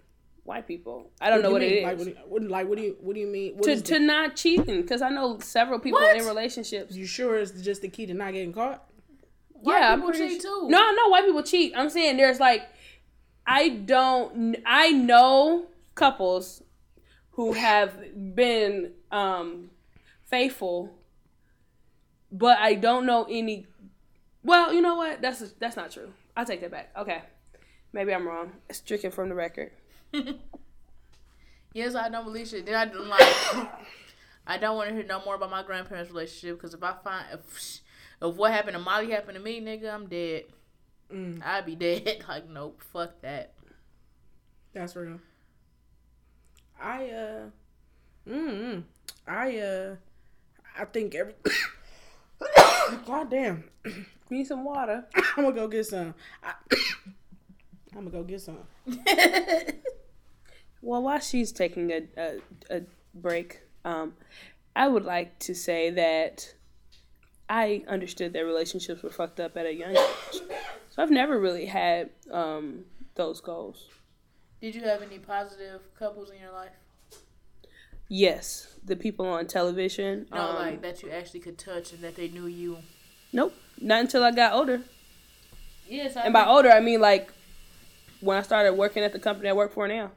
White 0.46 0.68
people. 0.68 1.10
I 1.20 1.30
don't 1.32 1.42
know 1.42 1.50
do 1.50 1.54
what 1.54 1.62
you 1.64 1.68
it 1.68 1.72
mean? 1.72 1.80
is. 1.80 1.84
Like 1.86 1.98
what, 1.98 2.04
do 2.06 2.10
you, 2.12 2.18
what, 2.28 2.44
like, 2.44 2.68
what 2.70 2.78
do 2.78 2.84
you 2.84 2.98
what 3.02 3.14
do 3.16 3.20
you 3.20 3.28
mean? 3.28 3.54
What 3.56 3.64
to 3.64 3.82
to 3.82 3.94
the- 3.96 4.00
not 4.00 4.36
cheating 4.36 4.82
because 4.84 5.02
I 5.02 5.10
know 5.10 5.40
several 5.40 5.80
people 5.80 6.00
What? 6.00 6.16
in 6.16 6.26
relationships. 6.26 6.96
you 6.96 7.06
sure 7.08 7.36
it's 7.38 7.52
just 7.62 7.82
the 7.82 7.90
key 7.90 8.06
to 8.06 8.14
not 8.14 8.32
getting 8.32 8.54
caught? 8.54 8.88
White 9.50 9.80
yeah, 9.80 9.92
I'm 9.94 10.02
people 10.02 10.14
cheat 10.14 10.42
su- 10.44 10.48
too. 10.48 10.68
No, 10.70 10.92
know 10.92 11.10
white 11.10 11.26
people 11.26 11.42
cheat. 11.42 11.74
I'm 11.76 11.90
saying 11.90 12.18
there's 12.18 12.40
like, 12.40 12.62
I 13.48 13.70
don't. 13.70 14.58
I 14.66 14.92
know 14.92 15.66
couples 15.96 16.62
who 17.32 17.54
have 17.54 17.94
been 18.36 18.92
um 19.12 19.72
faithful, 20.26 20.94
but 22.32 22.60
I 22.60 22.76
don't 22.76 23.08
know 23.08 23.26
any. 23.28 23.66
Well, 24.44 24.72
you 24.74 24.82
know 24.82 24.94
what? 24.96 25.24
That's 25.24 25.40
that's 25.54 25.76
not 25.76 25.90
true. 25.90 26.12
I 26.38 26.44
take 26.44 26.62
that 26.62 26.70
back. 26.70 26.92
Okay, 26.96 27.24
maybe 27.94 28.14
I'm 28.14 28.28
wrong. 28.28 28.52
It's 28.70 28.78
stricken 28.78 29.10
from 29.10 29.30
the 29.30 29.36
record. 29.36 29.72
Yes, 31.76 31.94
I 31.94 32.08
don't 32.08 32.24
believe 32.24 32.48
shit. 32.48 32.66
Then 32.66 32.76
I 32.76 32.86
don't 32.86 33.10
like. 33.10 33.20
I 34.48 34.58
don't 34.58 34.78
want 34.78 34.88
to 34.88 34.96
hear 34.96 35.04
no 35.04 35.22
more 35.26 35.36
about 35.36 35.52
my 35.52 35.62
grandparents' 35.62 36.10
relationship 36.10 36.56
because 36.56 36.74
if 36.74 36.82
I 36.82 36.94
find 37.04 37.26
if, 37.34 37.82
if 38.22 38.36
what 38.36 38.54
happened 38.54 38.76
to 38.76 38.80
Molly 38.80 39.12
happened 39.12 39.36
to 39.36 39.44
me, 39.44 39.60
nigga, 39.60 39.94
I'm 39.94 40.08
dead. 40.08 40.46
Mm. 41.12 41.46
I'd 41.46 41.66
be 41.66 41.76
dead. 41.76 42.24
Like, 42.30 42.50
nope, 42.50 42.82
fuck 42.94 43.20
that. 43.24 43.52
That's 44.74 44.96
real. 44.96 45.20
I 46.82 47.10
uh, 47.10 47.50
mm, 48.26 48.84
I 49.28 49.58
uh, 49.58 49.96
I 50.80 50.86
think 50.86 51.14
every. 51.14 51.34
God 53.06 53.30
damn. 53.30 53.66
Need 54.30 54.48
some 54.48 54.64
water. 54.64 55.04
I'm 55.14 55.44
gonna 55.44 55.52
go 55.52 55.68
get 55.68 55.88
some. 55.88 56.16
I, 56.42 56.54
I'm 57.94 58.06
gonna 58.06 58.12
go 58.12 58.24
get 58.24 58.40
some. 58.40 58.60
Well, 60.86 61.02
while 61.02 61.20
she's 61.20 61.52
taking 61.52 61.92
a, 61.92 62.04
a, 62.16 62.38
a 62.70 62.82
break, 63.16 63.62
um, 63.84 64.14
I 64.76 64.88
would 64.88 65.04
like 65.04 65.40
to 65.40 65.56
say 65.56 65.90
that 65.90 66.54
I 67.50 67.84
understood 67.88 68.34
that 68.34 68.46
relationships 68.46 69.02
were 69.02 69.10
fucked 69.10 69.40
up 69.40 69.58
at 69.58 69.66
a 69.66 69.74
young 69.74 69.98
age. 69.98 70.42
So 70.92 71.02
I've 71.02 71.10
never 71.10 71.40
really 71.40 71.66
had 71.66 72.12
um, 72.32 72.86
those 73.16 73.42
goals. 73.42 73.90
Did 74.62 74.76
you 74.76 74.84
have 74.84 75.02
any 75.02 75.18
positive 75.18 75.82
couples 75.98 76.30
in 76.30 76.40
your 76.40 76.52
life? 76.52 76.70
Yes, 78.08 78.76
the 78.86 78.96
people 78.96 79.26
on 79.26 79.48
television. 79.48 80.28
No, 80.32 80.40
um, 80.40 80.56
like 80.56 80.84
that 80.84 81.02
you 81.02 81.10
actually 81.10 81.40
could 81.40 81.58
touch 81.58 81.94
and 81.94 82.02
that 82.04 82.16
they 82.16 82.28
knew 82.28 82.46
you. 82.46 82.78
nope, 83.34 83.56
not 83.82 84.02
until 84.02 84.24
I 84.24 84.30
got 84.30 84.54
older. 84.54 84.82
Yes, 85.90 86.16
I 86.16 86.26
And 86.26 86.34
by 86.34 86.46
older, 86.46 86.70
I 86.70 86.80
mean 86.80 87.02
like 87.02 87.34
when 88.22 88.38
I 88.38 88.44
started 88.44 88.74
working 88.74 89.02
at 89.02 89.14
the 89.14 89.20
company 89.20 89.50
I 89.50 89.54
work 89.54 89.74
for 89.74 89.88
now. 89.88 90.12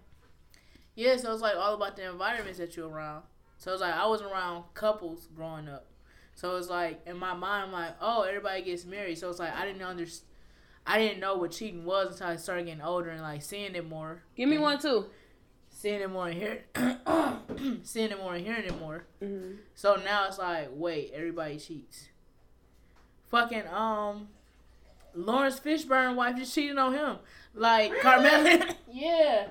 Yeah, 0.98 1.16
so 1.16 1.32
it's 1.32 1.40
like 1.42 1.54
all 1.54 1.74
about 1.74 1.94
the 1.94 2.10
environments 2.10 2.58
that 2.58 2.76
you're 2.76 2.88
around. 2.88 3.22
So 3.56 3.72
it's 3.72 3.80
like 3.80 3.94
I 3.94 4.04
was 4.06 4.20
around 4.20 4.64
couples 4.74 5.28
growing 5.36 5.68
up. 5.68 5.86
So 6.34 6.56
it's 6.56 6.68
like 6.68 7.00
in 7.06 7.16
my 7.16 7.34
mind, 7.34 7.66
I'm 7.66 7.72
like, 7.72 7.94
oh, 8.00 8.22
everybody 8.22 8.62
gets 8.62 8.84
married. 8.84 9.16
So 9.16 9.30
it's 9.30 9.38
like 9.38 9.54
I 9.54 9.64
didn't 9.64 9.82
understand. 9.82 10.26
I 10.84 10.98
didn't 10.98 11.20
know 11.20 11.36
what 11.36 11.52
cheating 11.52 11.84
was 11.84 12.12
until 12.14 12.26
I 12.26 12.36
started 12.36 12.66
getting 12.66 12.80
older 12.82 13.10
and 13.10 13.22
like 13.22 13.42
seeing 13.42 13.76
it 13.76 13.88
more, 13.88 14.22
Give 14.36 14.48
me 14.48 14.58
one 14.58 14.80
too. 14.80 15.06
seeing 15.70 16.00
it 16.00 16.10
more 16.10 16.26
and 16.28 16.36
hearing, 16.36 16.62
seeing 17.84 18.10
it 18.10 18.18
more 18.18 18.34
and 18.34 18.44
hearing 18.44 18.64
it 18.64 18.80
more. 18.80 19.04
hmm 19.20 19.52
So 19.76 20.00
now 20.04 20.26
it's 20.26 20.38
like, 20.38 20.68
wait, 20.72 21.12
everybody 21.14 21.58
cheats. 21.58 22.08
Fucking 23.30 23.68
um, 23.68 24.28
Laurence 25.14 25.60
Fishburne 25.60 26.16
wife 26.16 26.36
just 26.36 26.54
cheated 26.54 26.78
on 26.78 26.92
him. 26.94 27.18
Like 27.54 27.92
Carmelo, 28.00 28.58
yeah, 28.92 29.48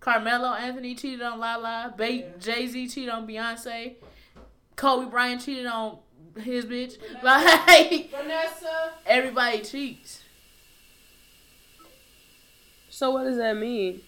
Carmelo 0.00 0.48
Anthony 0.54 0.94
cheated 0.94 1.22
on 1.22 1.38
Lala. 1.38 1.94
Ba- 1.96 2.32
Jay 2.38 2.66
Z 2.66 2.88
cheated 2.88 3.10
on 3.10 3.26
Beyonce. 3.28 3.94
Kobe 4.76 5.10
Bryant 5.10 5.42
cheated 5.42 5.66
on 5.66 5.98
his 6.42 6.64
bitch. 6.64 6.96
Like 7.22 8.10
Vanessa. 8.10 8.92
everybody 9.06 9.60
cheats. 9.62 10.22
So 12.88 13.10
what 13.10 13.24
does 13.24 13.36
that 13.36 13.56
mean? 13.56 14.00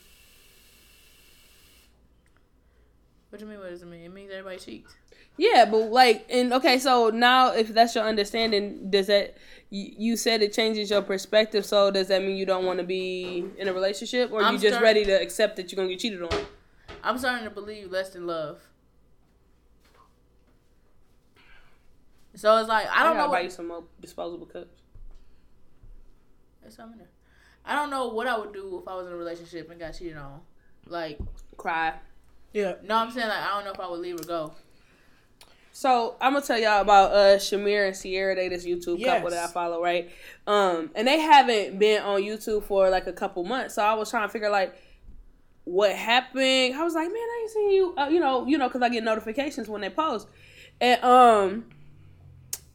What 3.30 3.38
do 3.38 3.44
you 3.46 3.50
mean? 3.50 3.60
What 3.60 3.70
does 3.70 3.82
it 3.82 3.86
mean? 3.86 4.02
It 4.02 4.12
means 4.12 4.30
everybody 4.30 4.58
cheats. 4.58 4.94
Yeah, 5.38 5.64
but 5.64 5.90
like, 5.90 6.26
and 6.30 6.52
okay, 6.52 6.78
so 6.78 7.08
now 7.08 7.52
if 7.52 7.68
that's 7.68 7.94
your 7.94 8.04
understanding, 8.04 8.90
does 8.90 9.06
that 9.06 9.36
you, 9.72 9.94
you 9.96 10.16
said 10.18 10.42
it 10.42 10.52
changes 10.52 10.90
your 10.90 11.00
perspective? 11.00 11.64
So 11.64 11.90
does 11.90 12.08
that 12.08 12.22
mean 12.22 12.36
you 12.36 12.44
don't 12.44 12.66
want 12.66 12.78
to 12.78 12.84
be 12.84 13.46
in 13.56 13.68
a 13.68 13.72
relationship, 13.72 14.30
or 14.30 14.42
I'm 14.42 14.54
you 14.54 14.60
just 14.60 14.74
start- 14.74 14.82
ready 14.82 15.04
to 15.06 15.12
accept 15.12 15.56
that 15.56 15.72
you're 15.72 15.78
gonna 15.78 15.88
get 15.88 15.98
cheated 15.98 16.22
on? 16.22 16.44
I'm 17.02 17.16
starting 17.16 17.44
to 17.44 17.50
believe 17.50 17.90
less 17.90 18.10
than 18.10 18.26
love. 18.26 18.60
So 22.34 22.58
it's 22.58 22.68
like 22.68 22.86
I 22.90 23.02
don't 23.02 23.16
know 23.16 23.22
gotta 23.22 23.28
buy 23.28 23.34
what 23.38 23.44
you 23.44 23.50
some 23.50 23.68
more 23.68 23.84
disposable 24.00 24.46
cups. 24.46 24.80
There's 26.60 26.76
something 26.76 26.98
there. 26.98 27.08
I 27.64 27.74
don't 27.74 27.88
know 27.88 28.08
what 28.08 28.26
I 28.26 28.38
would 28.38 28.52
do 28.52 28.78
if 28.82 28.88
I 28.88 28.94
was 28.94 29.06
in 29.06 29.12
a 29.14 29.16
relationship 29.16 29.70
and 29.70 29.80
got 29.80 29.92
cheated 29.92 30.16
on. 30.18 30.40
Like, 30.86 31.18
Cry. 31.56 31.94
Yeah. 32.52 32.74
no, 32.82 32.96
I'm 32.96 33.10
saying 33.10 33.28
like 33.28 33.38
I 33.38 33.54
don't 33.54 33.64
know 33.64 33.72
if 33.72 33.80
I 33.80 33.88
would 33.88 34.00
leave 34.00 34.20
or 34.20 34.24
go. 34.24 34.54
So 35.72 36.16
I'm 36.20 36.34
gonna 36.34 36.44
tell 36.44 36.58
y'all 36.58 36.82
about 36.82 37.12
uh 37.12 37.38
Shamir 37.38 37.86
and 37.86 37.96
Sierra. 37.96 38.34
They 38.34 38.48
this 38.48 38.66
YouTube 38.66 39.02
couple 39.02 39.30
that 39.30 39.48
I 39.48 39.52
follow, 39.52 39.82
right? 39.82 40.10
Um, 40.46 40.90
and 40.94 41.08
they 41.08 41.18
haven't 41.18 41.78
been 41.78 42.02
on 42.02 42.20
YouTube 42.20 42.64
for 42.64 42.90
like 42.90 43.06
a 43.06 43.12
couple 43.12 43.42
months. 43.44 43.74
So 43.74 43.82
I 43.82 43.94
was 43.94 44.10
trying 44.10 44.28
to 44.28 44.32
figure 44.32 44.50
like 44.50 44.76
what 45.64 45.92
happened. 45.94 46.74
I 46.74 46.82
was 46.84 46.94
like, 46.94 47.08
man, 47.08 47.16
I 47.16 47.38
ain't 47.42 47.50
seen 47.50 47.70
you. 47.70 47.94
Uh, 47.96 48.08
you 48.08 48.20
know, 48.20 48.46
you 48.46 48.58
know, 48.58 48.68
because 48.68 48.82
I 48.82 48.90
get 48.90 49.02
notifications 49.02 49.68
when 49.68 49.80
they 49.80 49.90
post. 49.90 50.28
And 50.80 51.02
um, 51.02 51.64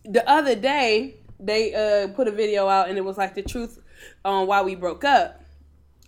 the 0.04 0.28
other 0.28 0.56
day 0.56 1.18
they 1.40 1.76
uh 1.76 2.08
put 2.16 2.28
a 2.28 2.32
video 2.32 2.68
out, 2.68 2.90
and 2.90 2.98
it 2.98 3.06
was 3.06 3.18
like 3.18 3.36
the 3.36 3.44
truth 3.44 3.80
on 4.26 4.48
why 4.48 4.64
we 4.64 4.74
broke 4.74 5.04
up. 5.04 5.44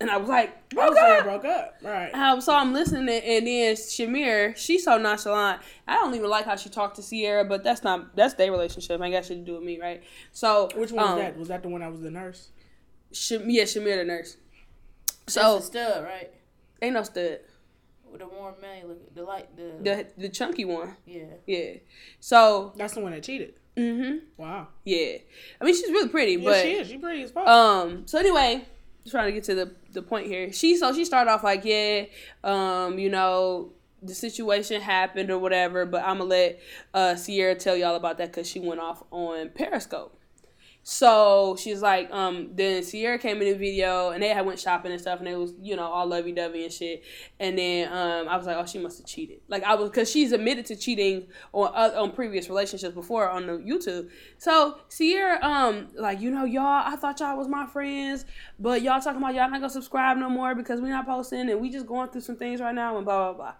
And 0.01 0.09
I 0.09 0.15
was 0.17 0.29
like, 0.29 0.69
broke 0.69 0.95
Oh, 0.97 1.17
up. 1.17 1.23
broke 1.25 1.43
up. 1.45 1.75
Right. 1.83 2.13
Um, 2.13 2.39
so 2.39 2.55
I'm 2.55 2.71
listening, 2.71 3.09
and 3.09 3.45
then 3.45 3.75
Shamir, 3.75 4.55
she's 4.55 4.85
so 4.85 4.97
nonchalant. 4.97 5.61
I 5.87 5.95
don't 5.95 6.15
even 6.15 6.29
like 6.29 6.45
how 6.45 6.55
she 6.55 6.69
talked 6.69 6.95
to 6.95 7.01
Sierra, 7.01 7.43
but 7.43 7.65
that's 7.65 7.83
not 7.83 8.15
that's 8.15 8.35
their 8.35 8.49
relationship. 8.51 9.01
Ain't 9.01 9.13
got 9.13 9.25
shit 9.25 9.37
to 9.39 9.43
do 9.43 9.55
with 9.55 9.63
me, 9.63 9.79
right? 9.79 10.01
So 10.31 10.69
Which 10.75 10.91
one 10.93 11.03
um, 11.03 11.11
was 11.15 11.19
that? 11.21 11.37
Was 11.37 11.47
that 11.49 11.63
the 11.63 11.69
one 11.69 11.81
I 11.83 11.89
was 11.89 11.99
the 12.01 12.11
nurse? 12.11 12.49
Sham- 13.11 13.49
yeah, 13.49 13.63
Shamir 13.63 13.97
the 13.97 14.05
nurse. 14.05 14.37
So 15.27 15.41
So 15.41 15.53
That's 15.55 15.63
a 15.65 15.67
stud, 15.67 16.03
right? 16.05 16.31
ain't 16.81 16.93
no 16.93 17.03
stud. 17.03 17.39
With 18.09 18.21
the 18.21 18.27
warm 18.27 18.55
man, 18.61 18.87
look, 18.87 19.13
the 19.13 19.23
light, 19.23 19.55
the, 19.55 19.73
The 19.83 20.07
the 20.17 20.29
chunky 20.29 20.63
one, 20.65 20.95
yeah. 21.05 21.23
yeah. 21.45 21.73
So 22.21 22.73
That's 22.77 22.93
the 22.93 23.01
one 23.01 23.11
that 23.11 23.21
cheated. 23.23 23.53
hmm 23.77 24.19
Wow. 24.37 24.67
yeah. 24.85 25.17
I 25.59 25.65
mean, 25.65 25.75
she's 25.75 25.89
really 25.91 26.09
pretty, 26.09 26.33
Yeah, 26.33 26.45
but 26.49 26.61
she 26.63 26.71
is. 26.73 26.87
She 26.87 26.97
pretty 26.97 27.21
as 27.23 27.31
fuck. 27.31 27.47
Um. 27.47 28.07
So 28.07 28.17
anyway, 28.17 28.65
trying 29.09 29.25
to 29.27 29.31
get 29.31 29.43
to 29.45 29.55
the 29.55 29.71
the 29.93 30.01
point 30.01 30.27
here. 30.27 30.51
She 30.51 30.77
so 30.77 30.93
she 30.93 31.05
started 31.05 31.31
off 31.31 31.43
like, 31.43 31.65
yeah, 31.65 32.05
um, 32.43 32.99
you 32.99 33.09
know, 33.09 33.73
the 34.01 34.13
situation 34.15 34.81
happened 34.81 35.29
or 35.29 35.39
whatever, 35.39 35.85
but 35.85 36.03
I'm 36.03 36.19
gonna 36.19 36.29
let 36.29 36.59
uh 36.93 37.15
Sierra 37.15 37.55
tell 37.55 37.75
y'all 37.75 37.95
about 37.95 38.17
that 38.17 38.31
because 38.31 38.49
she 38.49 38.59
went 38.59 38.79
off 38.79 39.03
on 39.11 39.49
Periscope. 39.49 40.18
So 40.91 41.55
she's 41.59 41.83
like, 41.83 42.11
um, 42.11 42.49
then 42.55 42.81
Sierra 42.81 43.19
came 43.19 43.39
in 43.43 43.47
the 43.47 43.53
video 43.53 44.09
and 44.09 44.23
they 44.23 44.29
had 44.29 44.43
went 44.43 44.59
shopping 44.59 44.91
and 44.91 44.99
stuff 44.99 45.19
and 45.19 45.27
it 45.27 45.37
was, 45.37 45.53
you 45.61 45.75
know, 45.75 45.83
all 45.83 46.07
lovey 46.07 46.31
dovey 46.31 46.63
and 46.63 46.73
shit. 46.73 47.03
And 47.39 47.59
then 47.59 47.93
um, 47.93 48.27
I 48.27 48.35
was 48.35 48.47
like, 48.47 48.57
oh, 48.57 48.65
she 48.65 48.79
must 48.79 48.97
have 48.97 49.05
cheated. 49.05 49.41
Like 49.47 49.61
I 49.63 49.75
was, 49.75 49.91
cause 49.91 50.09
she's 50.09 50.31
admitted 50.31 50.65
to 50.65 50.75
cheating 50.75 51.27
on 51.53 51.71
uh, 51.75 52.01
on 52.01 52.11
previous 52.13 52.49
relationships 52.49 52.95
before 52.95 53.29
on 53.29 53.45
the 53.45 53.59
YouTube. 53.59 54.09
So 54.39 54.79
Sierra, 54.87 55.39
um, 55.43 55.89
like 55.93 56.21
you 56.21 56.31
know, 56.31 56.43
y'all, 56.43 56.81
I 56.83 56.95
thought 56.95 57.19
y'all 57.19 57.37
was 57.37 57.47
my 57.47 57.67
friends, 57.67 58.25
but 58.57 58.81
y'all 58.81 58.99
talking 58.99 59.21
about 59.21 59.35
y'all 59.35 59.47
not 59.51 59.61
gonna 59.61 59.69
subscribe 59.69 60.17
no 60.17 60.27
more 60.27 60.55
because 60.55 60.81
we 60.81 60.89
not 60.89 61.05
posting 61.05 61.51
and 61.51 61.61
we 61.61 61.69
just 61.69 61.85
going 61.85 62.09
through 62.09 62.21
some 62.21 62.35
things 62.35 62.61
right 62.61 62.73
now 62.73 62.95
and 62.97 63.05
blah 63.05 63.31
blah 63.31 63.33
blah. 63.33 63.53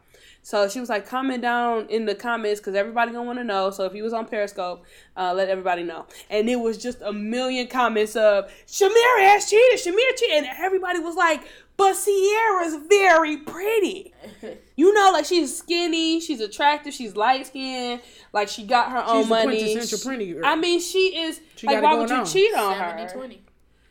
So 0.49 0.67
she 0.67 0.79
was 0.79 0.89
like, 0.89 1.07
comment 1.07 1.43
down 1.43 1.85
in 1.89 2.05
the 2.07 2.15
comments 2.15 2.59
because 2.59 2.73
everybody 2.73 3.11
gonna 3.11 3.23
want 3.23 3.37
to 3.37 3.43
know. 3.43 3.69
So 3.69 3.85
if 3.85 3.93
you 3.93 4.01
was 4.01 4.13
on 4.13 4.25
Periscope, 4.25 4.83
uh, 5.15 5.31
let 5.31 5.47
everybody 5.47 5.83
know. 5.83 6.07
And 6.27 6.49
it 6.49 6.55
was 6.55 6.79
just 6.79 7.03
a 7.03 7.13
million 7.13 7.67
comments 7.67 8.15
of 8.15 8.45
Shamir 8.65 9.19
has 9.19 9.47
cheated, 9.47 9.77
Shamir 9.77 10.17
cheated, 10.17 10.37
and 10.37 10.47
everybody 10.57 10.97
was 10.97 11.15
like, 11.15 11.41
But 11.77 11.93
Sierra's 11.95 12.77
very 12.89 13.37
pretty. 13.37 14.11
You 14.75 14.93
know, 14.93 15.11
like 15.11 15.25
she's 15.25 15.55
skinny, 15.57 16.21
she's 16.21 16.39
attractive, 16.39 16.93
she's 16.93 17.15
light 17.15 17.45
skinned, 17.47 18.01
like 18.31 18.47
she 18.47 18.65
got 18.65 18.91
her 18.93 19.03
own 19.05 19.23
She's 19.23 19.27
the 19.29 19.35
money. 19.35 19.57
quintessential 19.57 20.09
pretty 20.09 20.31
girl. 20.31 20.41
I 20.45 20.55
mean, 20.55 20.79
she 20.79 21.17
is 21.17 21.41
She 21.57 21.67
like 21.67 21.75
got 21.75 21.83
it 21.83 21.85
why 21.85 21.99
would 21.99 22.09
you 22.09 22.15
on. 22.15 22.25
cheat 22.25 22.55
on 22.55 22.73
70 22.75 23.03
her? 23.03 23.09
20. 23.09 23.43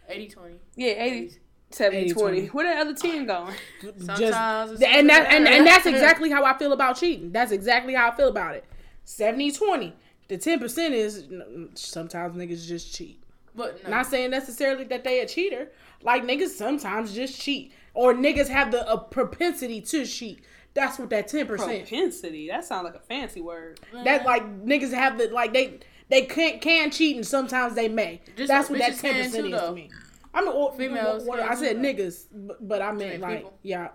80 0.08 0.28
20. 0.28 0.54
Yeah, 0.76 0.86
80 0.92 1.16
80, 1.26 1.36
20. 1.70 2.12
20. 2.12 2.46
Where 2.46 2.74
the 2.74 2.80
other 2.80 2.94
team 2.94 3.26
going? 3.26 3.54
Sometimes 3.98 4.72
it's 4.72 4.82
and 4.82 5.08
that 5.10 5.32
and, 5.32 5.46
and 5.46 5.66
that's 5.66 5.86
exactly 5.86 6.30
how 6.30 6.44
I 6.44 6.56
feel 6.56 6.72
about 6.72 6.96
cheating. 6.96 7.32
That's 7.32 7.52
exactly 7.52 7.94
how 7.94 8.10
I 8.10 8.16
feel 8.16 8.28
about 8.28 8.54
it. 8.54 8.64
70-20. 9.06 9.92
The 10.28 10.36
ten 10.38 10.58
percent 10.58 10.94
is 10.94 11.26
sometimes 11.74 12.36
niggas 12.36 12.66
just 12.66 12.94
cheat. 12.94 13.22
But 13.54 13.82
no. 13.84 13.90
Not 13.90 14.06
saying 14.06 14.30
necessarily 14.30 14.84
that 14.84 15.04
they 15.04 15.20
a 15.20 15.26
cheater. 15.26 15.70
Like 16.02 16.22
niggas 16.24 16.50
sometimes 16.50 17.14
just 17.14 17.40
cheat, 17.40 17.72
or 17.94 18.14
niggas 18.14 18.48
have 18.48 18.70
the 18.70 18.90
a 18.90 18.98
propensity 18.98 19.80
to 19.80 20.06
cheat. 20.06 20.44
That's 20.74 20.98
what 20.98 21.10
that 21.10 21.28
ten 21.28 21.46
percent. 21.46 21.88
Propensity. 21.88 22.48
That 22.48 22.64
sounds 22.64 22.84
like 22.84 22.94
a 22.94 23.00
fancy 23.00 23.40
word. 23.40 23.80
That 24.04 24.24
like 24.24 24.64
niggas 24.64 24.92
have 24.92 25.18
the 25.18 25.28
like 25.28 25.52
they 25.52 25.80
they 26.08 26.22
can 26.22 26.60
can 26.60 26.90
cheat 26.90 27.16
and 27.16 27.26
sometimes 27.26 27.74
they 27.74 27.88
may. 27.88 28.20
Just 28.36 28.48
That's 28.48 28.70
what 28.70 28.78
that 28.78 28.96
ten 28.96 29.14
percent 29.14 29.46
is 29.46 29.60
to 29.60 29.72
me. 29.72 29.90
I 30.34 30.40
mean, 30.40 30.50
or, 30.50 30.72
Females 30.72 31.24
what- 31.24 31.40
can 31.40 31.48
I 31.48 31.54
said 31.54 31.76
though. 31.76 31.80
niggas, 31.82 32.24
but, 32.32 32.66
but 32.68 32.82
I 32.82 32.92
meant 32.92 33.12
mean 33.12 33.20
like 33.20 33.36
people? 33.38 33.58
yeah. 33.62 33.88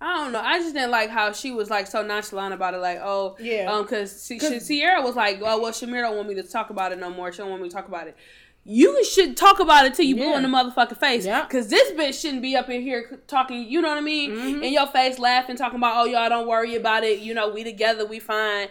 I 0.00 0.16
don't 0.16 0.32
know. 0.32 0.40
I 0.40 0.58
just 0.58 0.74
didn't 0.74 0.90
like 0.90 1.08
how 1.10 1.32
she 1.32 1.50
was 1.52 1.70
like 1.70 1.86
so 1.86 2.02
nonchalant 2.02 2.52
about 2.54 2.74
it. 2.74 2.78
Like, 2.78 2.98
oh, 3.02 3.36
Yeah. 3.40 3.72
um, 3.72 3.82
because 3.82 4.10
Cause- 4.40 4.64
Sierra 4.66 5.02
was 5.02 5.14
like, 5.16 5.38
oh, 5.42 5.60
well, 5.60 5.72
Shamir 5.72 6.02
don't 6.02 6.16
want 6.16 6.28
me 6.28 6.34
to 6.36 6.42
talk 6.42 6.70
about 6.70 6.92
it 6.92 6.98
no 6.98 7.10
more. 7.10 7.30
She 7.32 7.38
don't 7.38 7.50
want 7.50 7.62
me 7.62 7.68
to 7.68 7.74
talk 7.74 7.86
about 7.88 8.06
it. 8.08 8.16
You 8.64 9.02
should 9.04 9.36
talk 9.36 9.60
about 9.60 9.86
it 9.86 9.94
till 9.94 10.04
you 10.04 10.16
blue 10.16 10.26
Yeah. 10.26 10.36
in 10.36 10.42
the 10.42 10.48
motherfucking 10.48 10.98
face. 10.98 11.24
Yeah. 11.24 11.46
Cause 11.46 11.68
this 11.68 11.90
bitch 11.92 12.20
shouldn't 12.20 12.42
be 12.42 12.54
up 12.56 12.68
in 12.68 12.82
here 12.82 13.20
talking. 13.26 13.64
You 13.68 13.80
know 13.80 13.88
what 13.88 13.98
I 13.98 14.02
mean? 14.02 14.32
Mhm. 14.32 14.64
In 14.66 14.72
your 14.72 14.86
face, 14.88 15.18
laughing, 15.18 15.56
talking 15.56 15.78
about, 15.78 15.96
oh, 15.96 16.04
y'all 16.04 16.28
don't 16.28 16.46
worry 16.48 16.74
about 16.74 17.02
it. 17.04 17.20
You 17.20 17.32
know, 17.34 17.48
we 17.48 17.64
together, 17.64 18.04
we 18.04 18.18
fine. 18.18 18.68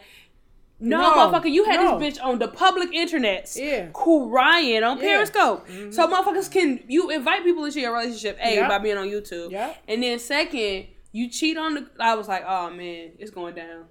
No, 0.80 1.02
No, 1.02 1.14
motherfucker, 1.16 1.52
you 1.52 1.64
had 1.66 1.80
no. 1.80 1.98
this 1.98 2.20
bitch 2.20 2.24
on 2.24 2.38
the 2.38 2.48
public 2.48 2.94
internet, 2.94 3.52
Yeah. 3.56 3.88
crying 3.94 4.84
on 4.84 4.98
Yeah. 4.98 5.04
Periscope. 5.04 5.68
So 5.92 6.08
motherfuckers 6.08 6.52
can 6.52 6.84
you 6.88 7.10
invite 7.10 7.44
people 7.44 7.66
into 7.66 7.80
your 7.82 7.94
relationship? 7.94 8.38
A 8.40 8.56
Yeah. 8.56 8.68
by 8.68 8.78
being 8.78 8.98
on 8.98 9.08
YouTube. 9.08 9.50
Yeah. 9.52 9.74
And 9.88 10.04
then 10.04 10.20
second, 10.20 10.86
you 11.12 11.30
cheat 11.30 11.58
on 11.58 11.74
the. 11.74 11.88
I 12.00 12.14
was 12.14 12.28
like, 12.28 12.44
oh 12.48 12.70
man, 12.70 13.14
it's 13.18 13.32
going 13.32 13.56
down. 13.56 13.86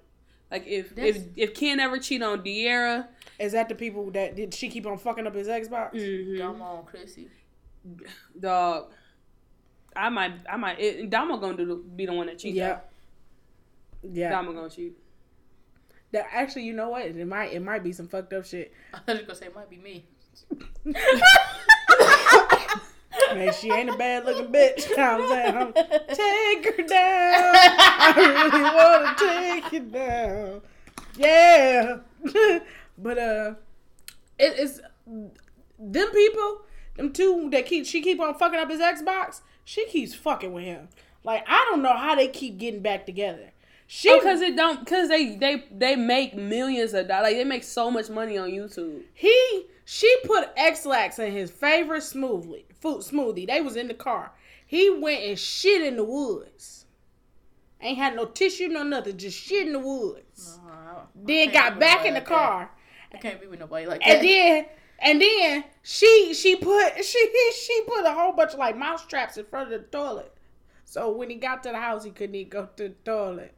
Like 0.49 0.65
if 0.65 0.91
if 0.91 0.95
That's- 0.95 1.23
if 1.35 1.53
Ken 1.53 1.79
ever 1.81 1.97
cheat 1.99 2.21
on 2.23 2.41
De'Ara, 2.41 3.07
Is 3.37 3.51
that 3.51 3.67
the 3.69 3.75
people 3.75 4.09
that 4.11 4.35
did 4.37 4.53
she 4.53 4.69
keep 4.69 4.87
on 4.87 4.97
fucking 4.97 5.27
up 5.27 5.35
his 5.35 5.47
Xbox? 5.49 5.91
mhm, 5.93 6.39
Come 6.39 6.61
on, 6.61 6.85
Chrissy. 6.85 7.27
dog, 8.39 8.91
I 9.95 10.07
might 10.09 10.31
I 10.49 10.55
might. 10.57 10.79
It, 10.79 11.09
Dama 11.09 11.37
gonna 11.37 11.57
do 11.57 11.65
the, 11.65 11.75
be 11.75 12.05
the 12.05 12.13
one 12.13 12.27
that 12.27 12.39
cheats. 12.39 12.55
Yeah. 12.55 12.79
though. 14.01 14.09
Yeah. 14.13 14.29
Dama 14.29 14.53
gonna 14.53 14.69
cheat. 14.69 14.97
That 16.11 16.27
actually, 16.31 16.63
you 16.63 16.73
know 16.73 16.89
what? 16.89 17.03
It 17.05 17.27
might 17.27 17.53
it 17.53 17.61
might 17.61 17.83
be 17.83 17.91
some 17.91 18.07
fucked 18.07 18.33
up 18.33 18.45
shit. 18.45 18.73
I 18.93 18.99
was 19.07 19.17
just 19.17 19.27
gonna 19.27 19.39
say 19.39 19.45
it 19.47 19.55
might 19.55 19.69
be 19.69 19.77
me. 19.77 20.05
Man, 23.33 23.51
she 23.53 23.71
ain't 23.71 23.89
a 23.89 23.97
bad 23.97 24.25
looking 24.25 24.51
bitch. 24.51 24.87
I'm 24.97 25.27
saying? 25.27 25.55
I'm- 25.55 25.73
take 25.73 26.77
her 26.77 26.83
down. 26.83 27.55
I 27.55 28.13
really 28.15 28.63
wanna 28.63 29.15
take 29.61 29.71
you 29.73 29.79
down. 29.81 30.61
Yeah. 31.17 31.97
but 32.97 33.17
uh 33.17 33.53
it 34.39 34.59
is 34.59 34.81
them 35.79 36.11
people, 36.11 36.61
them 36.95 37.11
two 37.11 37.49
that 37.51 37.65
keep 37.65 37.85
she 37.85 38.01
keep 38.01 38.19
on 38.21 38.33
fucking 38.35 38.59
up 38.59 38.69
his 38.69 38.79
Xbox, 38.79 39.41
she 39.65 39.85
keeps 39.87 40.13
fucking 40.13 40.53
with 40.53 40.63
him. 40.63 40.87
Like 41.23 41.43
I 41.47 41.67
don't 41.69 41.81
know 41.81 41.95
how 41.97 42.15
they 42.15 42.27
keep 42.27 42.57
getting 42.57 42.81
back 42.81 43.05
together. 43.05 43.51
She 43.87 44.13
Because 44.13 44.41
it 44.41 44.55
don't. 44.55 44.79
Because 44.81 45.07
they 45.09 45.35
they 45.35 45.63
they 45.71 45.95
make 45.95 46.35
millions 46.35 46.93
of 46.93 47.07
dollars. 47.07 47.23
Like 47.29 47.35
they 47.37 47.43
make 47.45 47.63
so 47.63 47.89
much 47.89 48.09
money 48.09 48.37
on 48.37 48.49
YouTube. 48.49 49.03
He 49.13 49.65
she 49.85 50.13
put 50.25 50.49
Ex-Lax 50.57 51.19
in 51.19 51.31
his 51.31 51.49
favorite 51.49 52.03
smoothie. 52.03 52.65
food 52.81 53.01
smoothie. 53.01 53.47
They 53.47 53.61
was 53.61 53.77
in 53.77 53.87
the 53.87 53.93
car. 53.93 54.31
He 54.65 54.89
went 54.89 55.23
and 55.23 55.39
shit 55.39 55.81
in 55.81 55.95
the 55.95 56.03
woods. 56.03 56.85
Ain't 57.79 57.97
had 57.97 58.15
no 58.15 58.25
tissue, 58.25 58.67
no 58.67 58.83
nothing, 58.83 59.17
just 59.17 59.39
shit 59.39 59.67
in 59.67 59.73
the 59.73 59.79
woods. 59.79 60.59
Uh, 60.67 60.69
I 60.71 61.01
Then 61.15 61.51
got 61.51 61.79
back 61.79 62.05
in 62.05 62.13
the 62.15 62.19
like 62.19 62.27
car. 62.27 62.71
that. 63.11 63.17
I 63.17 63.21
can't 63.21 63.39
be 63.39 63.47
with 63.47 63.59
nobody 63.59 63.85
like 63.85 64.01
And 64.05 64.17
that. 64.17 64.21
then 64.23 64.65
and 64.99 65.21
then 65.21 65.63
she 65.83 66.33
she 66.33 66.55
put 66.57 67.05
she 67.05 67.51
she 67.53 67.81
put 67.87 68.03
a 68.05 68.11
whole 68.11 68.33
bunch 68.33 68.51
of 68.53 68.59
like 68.59 68.75
mouse 68.77 69.05
traps 69.05 69.37
in 69.37 69.45
front 69.45 69.71
of 69.71 69.79
the 69.81 69.87
toilet. 69.97 70.33
So 70.83 71.11
when 71.11 71.29
he 71.29 71.37
got 71.37 71.63
to 71.63 71.69
the 71.69 71.77
house 71.79 72.03
he 72.03 72.09
couldn't 72.11 72.35
even 72.35 72.49
go 72.49 72.67
to 72.75 72.89
the 72.89 72.95
toilet. 73.05 73.53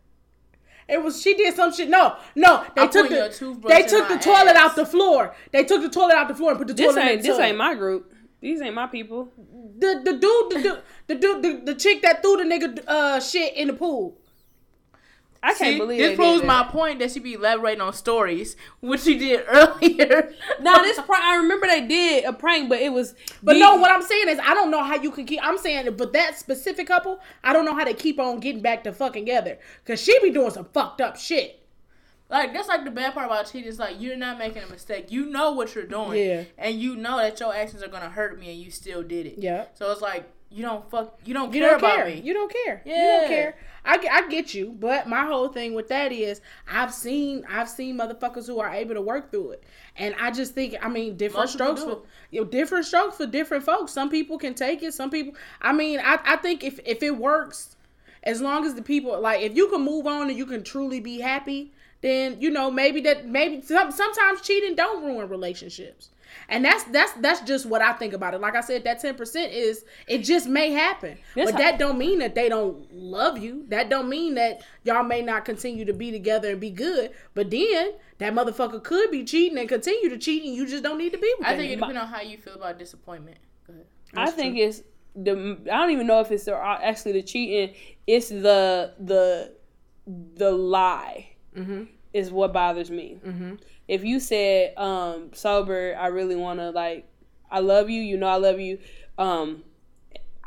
It 0.89 1.03
was 1.03 1.21
she 1.21 1.33
did 1.35 1.55
some 1.55 1.71
shit. 1.73 1.89
No, 1.89 2.15
no, 2.35 2.65
they 2.75 2.83
I'm 2.83 2.89
took 2.89 3.09
the 3.09 3.61
they 3.67 3.83
took 3.83 4.07
the 4.07 4.17
toilet 4.17 4.55
ass. 4.55 4.71
out 4.71 4.75
the 4.75 4.85
floor. 4.85 5.35
They 5.51 5.63
took 5.63 5.81
the 5.81 5.89
toilet 5.89 6.15
out 6.15 6.27
the 6.27 6.35
floor 6.35 6.51
and 6.51 6.59
put 6.59 6.67
the 6.67 6.73
This 6.73 6.87
toilet 6.87 7.01
in 7.03 7.07
ain't 7.09 7.21
the 7.21 7.27
this 7.29 7.37
tub. 7.37 7.45
ain't 7.45 7.57
my 7.57 7.75
group. 7.75 8.13
These 8.41 8.61
ain't 8.61 8.75
my 8.75 8.87
people. 8.87 9.31
the 9.77 10.01
the 10.03 10.13
dude 10.13 10.49
the 10.51 10.61
dude 10.61 10.81
the 11.07 11.15
dude 11.15 11.43
the, 11.43 11.71
the 11.73 11.75
chick 11.75 12.01
that 12.01 12.21
threw 12.21 12.37
the 12.37 12.43
nigga 12.43 12.83
uh 12.87 13.19
shit 13.19 13.55
in 13.55 13.67
the 13.67 13.73
pool. 13.73 14.17
I 15.41 15.47
can't 15.53 15.57
See, 15.59 15.77
believe 15.77 15.99
this 15.99 16.15
proves 16.17 16.43
my 16.43 16.63
point 16.63 16.99
that 16.99 17.11
she 17.11 17.19
be 17.19 17.33
elaborating 17.35 17.79
on 17.81 17.93
stories, 17.93 18.55
which 18.81 19.01
she 19.01 19.17
did 19.17 19.45
earlier. 19.47 20.33
Now 20.59 20.75
this 20.81 20.97
prank, 20.99 21.23
I 21.23 21.37
remember 21.37 21.65
they 21.67 21.87
did 21.87 22.25
a 22.25 22.33
prank, 22.33 22.67
but 22.69 22.79
it 22.79 22.91
was. 22.91 23.15
But 23.41 23.53
the- 23.53 23.59
no, 23.59 23.77
what 23.77 23.89
I'm 23.91 24.01
saying 24.01 24.27
is 24.29 24.39
I 24.39 24.53
don't 24.53 24.69
know 24.71 24.83
how 24.83 24.95
you 25.01 25.11
can 25.11 25.25
keep. 25.25 25.39
I'm 25.41 25.57
saying, 25.57 25.95
but 25.95 26.11
that 26.13 26.37
specific 26.37 26.87
couple, 26.87 27.19
I 27.43 27.53
don't 27.53 27.63
know 27.65 27.73
how 27.75 27.85
they 27.85 27.93
keep 27.93 28.19
on 28.19 28.39
getting 28.39 28.61
back 28.61 28.83
to 28.83 28.91
fucking 28.91 29.23
together 29.25 29.59
because 29.83 30.01
she 30.01 30.17
be 30.21 30.29
doing 30.31 30.51
some 30.51 30.65
fucked 30.73 30.99
up 31.01 31.17
shit. 31.17 31.55
Like 32.29 32.53
that's 32.53 32.67
like 32.67 32.83
the 32.83 32.91
bad 32.91 33.13
part 33.15 33.25
about 33.25 33.49
cheating 33.51 33.67
is 33.69 33.79
like 33.79 33.99
you're 33.99 34.15
not 34.17 34.37
making 34.37 34.61
a 34.61 34.67
mistake. 34.67 35.11
You 35.11 35.25
know 35.25 35.53
what 35.53 35.73
you're 35.73 35.85
doing. 35.85 36.19
Yeah. 36.23 36.43
And 36.59 36.75
you 36.79 36.95
know 36.95 37.17
that 37.17 37.39
your 37.39 37.55
actions 37.55 37.81
are 37.81 37.87
gonna 37.87 38.09
hurt 38.09 38.39
me 38.39 38.51
and 38.51 38.59
you 38.59 38.69
still 38.69 39.01
did 39.01 39.25
it. 39.25 39.35
Yeah. 39.39 39.65
So 39.73 39.91
it's 39.91 40.01
like 40.01 40.29
you 40.51 40.63
don't 40.63 40.87
fuck 40.91 41.17
you 41.25 41.33
don't 41.33 41.51
You 41.53 41.61
care 41.61 41.69
don't 41.71 41.79
about 41.79 41.95
care. 41.95 42.05
me. 42.05 42.21
You 42.21 42.33
don't 42.35 42.51
care. 42.53 42.81
Yeah. 42.85 42.95
You 42.95 43.19
don't 43.21 43.27
care. 43.29 43.55
I, 43.85 43.97
get- 43.97 44.11
I 44.11 44.27
get 44.27 44.53
you, 44.53 44.75
but 44.79 45.07
my 45.07 45.25
whole 45.25 45.47
thing 45.49 45.73
with 45.73 45.87
that 45.89 46.11
is 46.11 46.41
I've 46.67 46.93
seen 46.93 47.45
I've 47.49 47.69
seen 47.69 47.97
motherfuckers 47.97 48.45
who 48.47 48.59
are 48.59 48.69
able 48.73 48.95
to 48.95 49.01
work 49.01 49.31
through 49.31 49.51
it, 49.51 49.63
and 49.97 50.15
I 50.19 50.31
just 50.31 50.53
think 50.53 50.75
I 50.81 50.89
mean 50.89 51.17
different 51.17 51.43
Most 51.43 51.53
strokes 51.53 51.83
for 51.83 52.01
you 52.31 52.41
know, 52.41 52.47
different 52.47 52.85
strokes 52.85 53.17
for 53.17 53.25
different 53.25 53.63
folks. 53.63 53.91
Some 53.91 54.09
people 54.09 54.37
can 54.37 54.53
take 54.53 54.83
it. 54.83 54.93
Some 54.93 55.09
people. 55.09 55.33
I 55.61 55.73
mean, 55.73 55.99
I 56.03 56.19
I 56.23 56.35
think 56.37 56.63
if 56.63 56.79
if 56.85 57.01
it 57.03 57.17
works, 57.17 57.75
as 58.23 58.41
long 58.41 58.65
as 58.65 58.75
the 58.75 58.81
people 58.81 59.19
like 59.19 59.41
if 59.41 59.55
you 59.55 59.67
can 59.69 59.81
move 59.81 60.05
on 60.07 60.29
and 60.29 60.37
you 60.37 60.45
can 60.45 60.63
truly 60.63 60.99
be 60.99 61.19
happy, 61.19 61.71
then 62.01 62.39
you 62.41 62.49
know 62.49 62.69
maybe 62.69 63.01
that 63.01 63.27
maybe 63.27 63.61
some, 63.61 63.91
sometimes 63.91 64.41
cheating 64.41 64.75
don't 64.75 65.03
ruin 65.05 65.29
relationships. 65.29 66.09
And 66.49 66.63
that's 66.65 66.83
that's 66.85 67.11
that's 67.13 67.41
just 67.41 67.65
what 67.65 67.81
I 67.81 67.93
think 67.93 68.13
about 68.13 68.33
it. 68.33 68.41
Like 68.41 68.55
I 68.55 68.61
said, 68.61 68.83
that 68.85 68.99
ten 68.99 69.15
percent 69.15 69.51
is 69.53 69.85
it 70.07 70.19
just 70.19 70.47
may 70.47 70.71
happen, 70.71 71.17
This 71.35 71.51
but 71.51 71.53
how- 71.53 71.59
that 71.71 71.79
don't 71.79 71.97
mean 71.97 72.19
that 72.19 72.35
they 72.35 72.49
don't 72.49 72.91
love 72.93 73.37
you. 73.37 73.65
That 73.69 73.89
don't 73.89 74.09
mean 74.09 74.35
that 74.35 74.61
y'all 74.83 75.03
may 75.03 75.21
not 75.21 75.45
continue 75.45 75.85
to 75.85 75.93
be 75.93 76.11
together 76.11 76.51
and 76.51 76.59
be 76.59 76.69
good. 76.71 77.11
But 77.33 77.49
then 77.51 77.93
that 78.19 78.33
motherfucker 78.33 78.83
could 78.83 79.11
be 79.11 79.23
cheating 79.23 79.57
and 79.57 79.67
continue 79.69 80.09
to 80.09 80.17
cheat, 80.17 80.43
and 80.43 80.53
you 80.55 80.67
just 80.67 80.83
don't 80.83 80.97
need 80.97 81.11
to 81.13 81.17
be 81.19 81.33
with. 81.39 81.47
I 81.47 81.51
that 81.53 81.59
think 81.59 81.71
it 81.71 81.75
depends 81.75 81.97
on 81.97 82.07
how 82.07 82.21
you 82.21 82.37
feel 82.37 82.53
about 82.55 82.79
disappointment. 82.79 83.37
Go 83.67 83.73
ahead. 83.73 83.85
I 84.15 84.31
think 84.31 84.57
it's 84.57 84.81
the. 85.15 85.57
I 85.71 85.77
don't 85.77 85.91
even 85.91 86.07
know 86.07 86.19
if 86.21 86.31
it's 86.31 86.45
the, 86.45 86.55
actually 86.57 87.13
the 87.13 87.23
cheating. 87.23 87.75
It's 88.07 88.29
the 88.29 88.93
the 88.99 89.53
the 90.35 90.51
lie 90.51 91.27
Mm-hmm. 91.55 91.83
is 92.13 92.31
what 92.31 92.53
bothers 92.53 92.89
me. 92.91 93.19
If 93.89 94.03
you 94.05 94.19
said 94.19 94.77
um 94.77 95.31
sober, 95.33 95.97
I 95.99 96.07
really 96.07 96.35
want 96.35 96.59
to 96.59 96.69
like, 96.69 97.05
I 97.51 97.59
love 97.59 97.89
you. 97.89 98.01
You 98.01 98.17
know 98.17 98.27
I 98.27 98.35
love 98.37 98.59
you. 98.59 98.79
Um, 99.17 99.63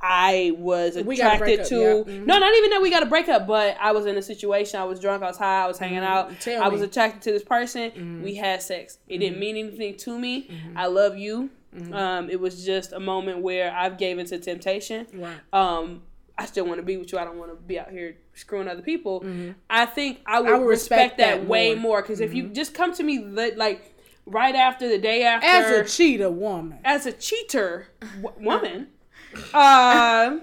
I 0.04 0.52
was 0.58 0.96
We 0.96 1.16
gotta 1.16 1.38
break 1.38 1.60
attracted 1.60 1.68
to. 1.68 2.10
Mhm. 2.10 2.26
No, 2.26 2.38
not 2.38 2.52
even 2.56 2.70
that 2.70 2.82
we 2.82 2.90
got 2.90 3.02
a 3.04 3.06
breakup, 3.06 3.46
but 3.46 3.76
I 3.80 3.92
was 3.92 4.06
in 4.06 4.16
a 4.16 4.22
situation. 4.22 4.80
I 4.80 4.84
was 4.84 4.98
drunk. 4.98 5.22
I 5.22 5.28
was 5.28 5.36
high. 5.36 5.62
I 5.64 5.66
was 5.68 5.78
hanging 5.78 5.98
out. 5.98 6.28
Mm-hmm. 6.30 6.38
Tell 6.40 6.62
I 6.62 6.68
was 6.68 6.82
attracted 6.82 7.22
to 7.22 7.32
this 7.32 7.44
person. 7.44 8.22
We 8.24 8.34
had 8.34 8.62
sex. 8.62 8.98
It 9.08 9.18
didn't 9.18 9.38
mean 9.38 9.56
anything 9.56 9.96
to 9.98 10.18
me. 10.18 10.50
I 10.74 10.86
love 10.86 11.16
you. 11.18 11.50
Um, 11.92 12.28
it 12.30 12.38
was 12.40 12.64
just 12.64 12.92
a 12.92 13.00
moment 13.00 13.38
where 13.38 13.72
I've 13.72 13.96
gave 13.96 14.18
into 14.18 14.38
temptation. 14.38 15.06
Right. 15.14 15.34
Um, 15.52 16.02
I 16.38 16.46
still 16.46 16.64
want 16.64 16.78
to 16.78 16.82
be 16.82 16.96
with 16.96 17.12
you. 17.12 17.18
I 17.18 17.24
don't 17.24 17.36
want 17.38 17.50
to 17.50 17.56
be 17.56 17.78
out 17.78 17.90
here 17.90 18.16
screwing 18.34 18.68
other 18.68 18.82
people. 18.82 19.24
I 19.68 19.86
think 19.86 20.20
I 20.26 20.40
would, 20.40 20.46
Mm-hmm. 20.48 20.54
I 20.54 20.58
would 20.58 20.66
respect, 20.68 21.00
respect 21.00 21.18
that, 21.18 21.40
that 21.40 21.46
way 21.48 21.74
more. 21.74 21.98
Mm-hmm. 21.98 22.04
because 22.06 22.20
if 22.20 22.34
you 22.34 22.48
just 22.48 22.74
come 22.74 22.92
to 22.94 23.02
me 23.02 23.18
li- 23.20 23.54
like 23.54 23.94
right 24.26 24.54
after 24.54 24.88
the 24.88 24.98
day 24.98 25.24
after 25.24 25.46
As 25.46 25.70
a 25.70 25.84
cheater 25.96 26.30
woman, 26.30 26.78
as 26.84 27.06
a 27.06 27.12
cheater 27.12 27.88
w- 28.22 28.44
woman, 28.48 28.88
uh, 29.54 30.38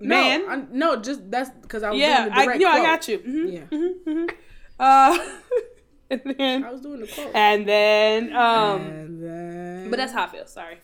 man, 0.00 0.40
no, 0.46 0.48
I, 0.48 0.62
no, 0.70 0.96
just 1.00 1.30
that's 1.30 1.50
because 1.62 1.82
I 1.82 1.90
was 1.90 1.98
yeah, 2.00 2.22
doing 2.24 2.34
the 2.34 2.38
I, 2.40 2.44
direct 2.44 2.60
you 2.60 2.66
know, 2.66 2.72
I 2.72 2.82
got 2.82 3.08
you. 3.08 3.18
Mhm, 3.18 3.52
Yeah. 3.52 3.78
mhm, 3.78 3.94
mhm. 4.06 4.30
Uh, 4.78 5.18
and 6.10 6.20
then 6.38 6.64
I 6.64 6.70
was 6.72 6.80
doing 6.80 7.00
the 7.00 7.06
quote. 7.06 7.30
and 7.34 7.66
then 7.68 8.32
um, 8.34 8.80
and 8.82 9.22
then, 9.22 9.90
but 9.90 9.96
that's 9.98 10.12
how 10.12 10.24
I 10.24 10.28
feel. 10.28 10.46
Sorry. 10.46 10.78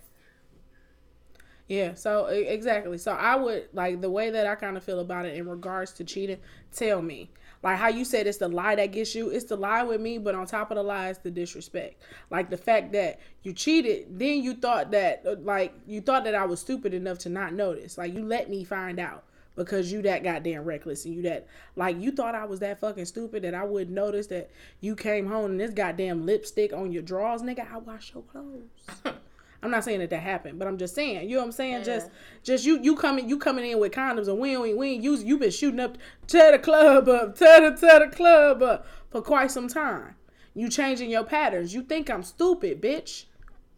Yeah, 1.70 1.94
so 1.94 2.26
exactly. 2.26 2.98
So 2.98 3.12
I 3.12 3.36
would 3.36 3.68
like 3.72 4.00
the 4.00 4.10
way 4.10 4.28
that 4.30 4.44
I 4.44 4.56
kind 4.56 4.76
of 4.76 4.82
feel 4.82 4.98
about 4.98 5.24
it 5.24 5.36
in 5.36 5.48
regards 5.48 5.92
to 5.92 6.04
cheating. 6.04 6.38
Tell 6.74 7.00
me, 7.00 7.30
like 7.62 7.78
how 7.78 7.86
you 7.86 8.04
said 8.04 8.26
it's 8.26 8.38
the 8.38 8.48
lie 8.48 8.74
that 8.74 8.90
gets 8.90 9.14
you. 9.14 9.30
It's 9.30 9.44
the 9.44 9.54
lie 9.54 9.84
with 9.84 10.00
me, 10.00 10.18
but 10.18 10.34
on 10.34 10.46
top 10.46 10.72
of 10.72 10.74
the 10.74 10.82
lie, 10.82 11.14
the 11.22 11.30
disrespect. 11.30 12.02
Like 12.28 12.50
the 12.50 12.56
fact 12.56 12.90
that 12.94 13.20
you 13.44 13.52
cheated, 13.52 14.18
then 14.18 14.42
you 14.42 14.54
thought 14.54 14.90
that 14.90 15.22
uh, 15.24 15.36
like 15.42 15.72
you 15.86 16.00
thought 16.00 16.24
that 16.24 16.34
I 16.34 16.44
was 16.44 16.58
stupid 16.58 16.92
enough 16.92 17.18
to 17.18 17.28
not 17.28 17.52
notice. 17.52 17.96
Like 17.96 18.14
you 18.14 18.24
let 18.24 18.50
me 18.50 18.64
find 18.64 18.98
out 18.98 19.22
because 19.54 19.92
you 19.92 20.02
that 20.02 20.24
goddamn 20.24 20.64
reckless 20.64 21.04
and 21.04 21.14
you 21.14 21.22
that 21.22 21.46
like 21.76 22.00
you 22.00 22.10
thought 22.10 22.34
I 22.34 22.46
was 22.46 22.58
that 22.60 22.80
fucking 22.80 23.04
stupid 23.04 23.44
that 23.44 23.54
I 23.54 23.62
wouldn't 23.62 23.94
notice 23.94 24.26
that 24.26 24.50
you 24.80 24.96
came 24.96 25.28
home 25.28 25.52
and 25.52 25.60
this 25.60 25.70
goddamn 25.70 26.26
lipstick 26.26 26.72
on 26.72 26.90
your 26.90 27.02
drawers, 27.02 27.42
nigga. 27.42 27.72
I 27.72 27.78
wash 27.78 28.12
your 28.12 28.24
clothes. 28.24 29.14
I'm 29.62 29.70
not 29.70 29.84
saying 29.84 30.00
that 30.00 30.10
that 30.10 30.22
happened, 30.22 30.58
but 30.58 30.66
I'm 30.66 30.78
just 30.78 30.94
saying, 30.94 31.28
you 31.28 31.36
know 31.36 31.42
what 31.42 31.46
I'm 31.46 31.52
saying? 31.52 31.84
Just, 31.84 32.10
just 32.42 32.64
you, 32.64 32.80
you 32.82 32.96
coming, 32.96 33.28
you 33.28 33.38
coming 33.38 33.70
in 33.70 33.78
with 33.78 33.92
condoms 33.92 34.28
and 34.28 34.38
we 34.38 34.56
ain't, 34.56 34.76
we 34.78 34.92
ain't 34.92 35.02
use, 35.02 35.22
you 35.22 35.36
been 35.38 35.50
shooting 35.50 35.80
up, 35.80 35.98
tear 36.26 36.52
the 36.52 36.58
club 36.58 37.08
up, 37.08 37.36
tear 37.36 37.70
the, 37.70 37.76
tear 37.76 38.00
the 38.00 38.14
club 38.14 38.62
up 38.62 38.86
for 39.10 39.20
quite 39.20 39.50
some 39.50 39.68
time. 39.68 40.14
You 40.54 40.68
changing 40.68 41.10
your 41.10 41.24
patterns. 41.24 41.74
You 41.74 41.82
think 41.82 42.08
I'm 42.10 42.22
stupid, 42.22 42.80
bitch. 42.80 43.26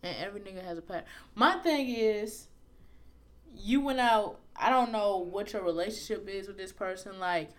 and 0.03 0.17
every 0.19 0.41
nigga 0.41 0.65
has 0.65 0.79
a 0.79 0.83
pattern. 0.83 1.05
My 1.35 1.55
thing 1.59 1.89
is, 1.91 2.49
you 3.55 3.81
went 3.81 4.01
out. 4.01 4.39
I 4.57 4.71
don't 4.71 4.93
know 4.93 5.19
what 5.19 5.53
your 5.53 5.63
relationship 5.63 6.29
is 6.29 6.47
with 6.47 6.57
this 6.57 6.73
person. 6.73 7.19
Like, 7.19 7.51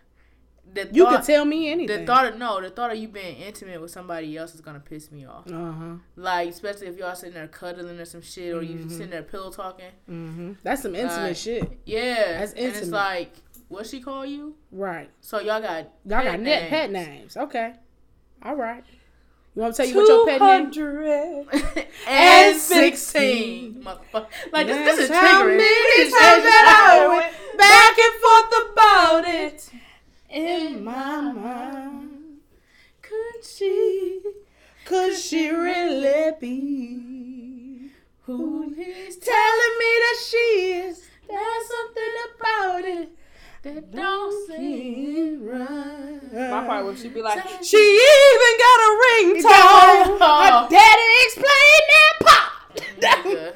the 0.71 0.89
You 0.91 1.03
thought, 1.03 1.15
can 1.17 1.25
tell 1.25 1.45
me 1.45 1.69
anything. 1.69 1.99
The 1.99 2.05
thought 2.05 2.25
of 2.33 2.37
no, 2.37 2.59
the 2.61 2.69
thought 2.69 2.91
of 2.91 2.97
you 2.97 3.07
being 3.07 3.37
intimate 3.37 3.79
with 3.81 3.91
somebody 3.91 4.35
else 4.37 4.55
is 4.55 4.61
gonna 4.61 4.79
piss 4.79 5.11
me 5.11 5.25
off. 5.25 5.47
uh 5.51 5.71
huh. 5.71 5.93
Like, 6.15 6.49
especially 6.49 6.87
if 6.87 6.97
y'all 6.97 7.15
sitting 7.15 7.35
there 7.35 7.47
cuddling 7.47 7.99
or 7.99 8.05
some 8.05 8.21
shit, 8.21 8.53
or 8.55 8.61
you 8.63 8.89
sitting 8.89 9.09
there 9.11 9.23
pillow 9.23 9.51
talking. 9.51 9.91
Mm-hmm. 10.09 10.53
That's 10.63 10.81
some 10.81 10.95
intimate 10.95 11.27
Like, 11.29 11.35
shit, 11.35 11.79
Yeah, 11.85 12.39
That's 12.39 12.53
intimate. 12.53 12.73
And 12.75 12.83
it's 12.83 12.91
like, 12.91 13.33
what 13.67 13.85
she 13.87 13.99
call 14.01 14.25
you? 14.25 14.55
right? 14.71 15.09
So 15.21 15.39
y'all 15.39 15.61
got 15.61 15.89
Y'all 16.05 16.21
pet 16.21 16.25
got 16.25 16.39
names. 16.39 16.69
pet 16.69 16.91
names. 16.91 17.37
Okay, 17.37 17.73
all 18.43 18.55
right. 18.55 18.83
You 19.55 19.61
want 19.61 19.75
to 19.75 19.77
tell 19.83 19.85
you 19.87 19.95
what 19.95 20.07
your 20.07 20.25
pet 20.25 20.41
name? 20.41 20.71
200. 20.71 21.85
and 22.07 22.57
16. 22.57 22.95
sixteen. 22.95 23.83
Motherfucker. 23.83 24.25
Like 24.51 24.65
this, 24.65 24.77
this 24.95 24.99
is 25.01 25.09
That's 25.09 25.27
how 25.27 25.45
many 25.45 25.59
times 25.59 26.11
that 26.11 26.89
I 26.91 26.97
triggering. 26.97 27.09
went 27.09 27.57
back 27.59 27.97
and 27.99 28.13
forth 28.23 28.71
about 28.71 29.25
it 29.27 29.69
in 30.33 30.83
my 30.83 31.21
mind. 31.31 32.09
Could 33.01 33.43
she? 33.45 34.19
Could 34.85 35.15
she 35.15 35.49
really 35.49 36.31
be 36.41 37.89
Who 38.23 38.63
is 38.77 39.17
telling 39.17 39.73
me 39.79 39.91
that 40.03 40.17
she 40.29 40.37
is? 40.87 41.09
There's 41.27 41.67
something 41.67 42.13
about 42.35 42.83
it 42.85 43.09
that 43.63 43.91
don't 43.91 44.47
seem 44.47 45.45
right. 45.45 46.33
My 46.33 46.65
part 46.65 46.85
would 46.85 46.97
she 46.97 47.09
be 47.09 47.21
like, 47.21 47.41
she 47.63 47.77
even 47.77 48.57
got 48.59 48.79
a 48.79 48.91
ringtone. 49.05 50.19
Her 50.19 50.67
daddy 50.69 51.09
explained 51.25 51.87
that 51.93 52.13
pop. 52.21 52.77
Nigga, 52.99 53.53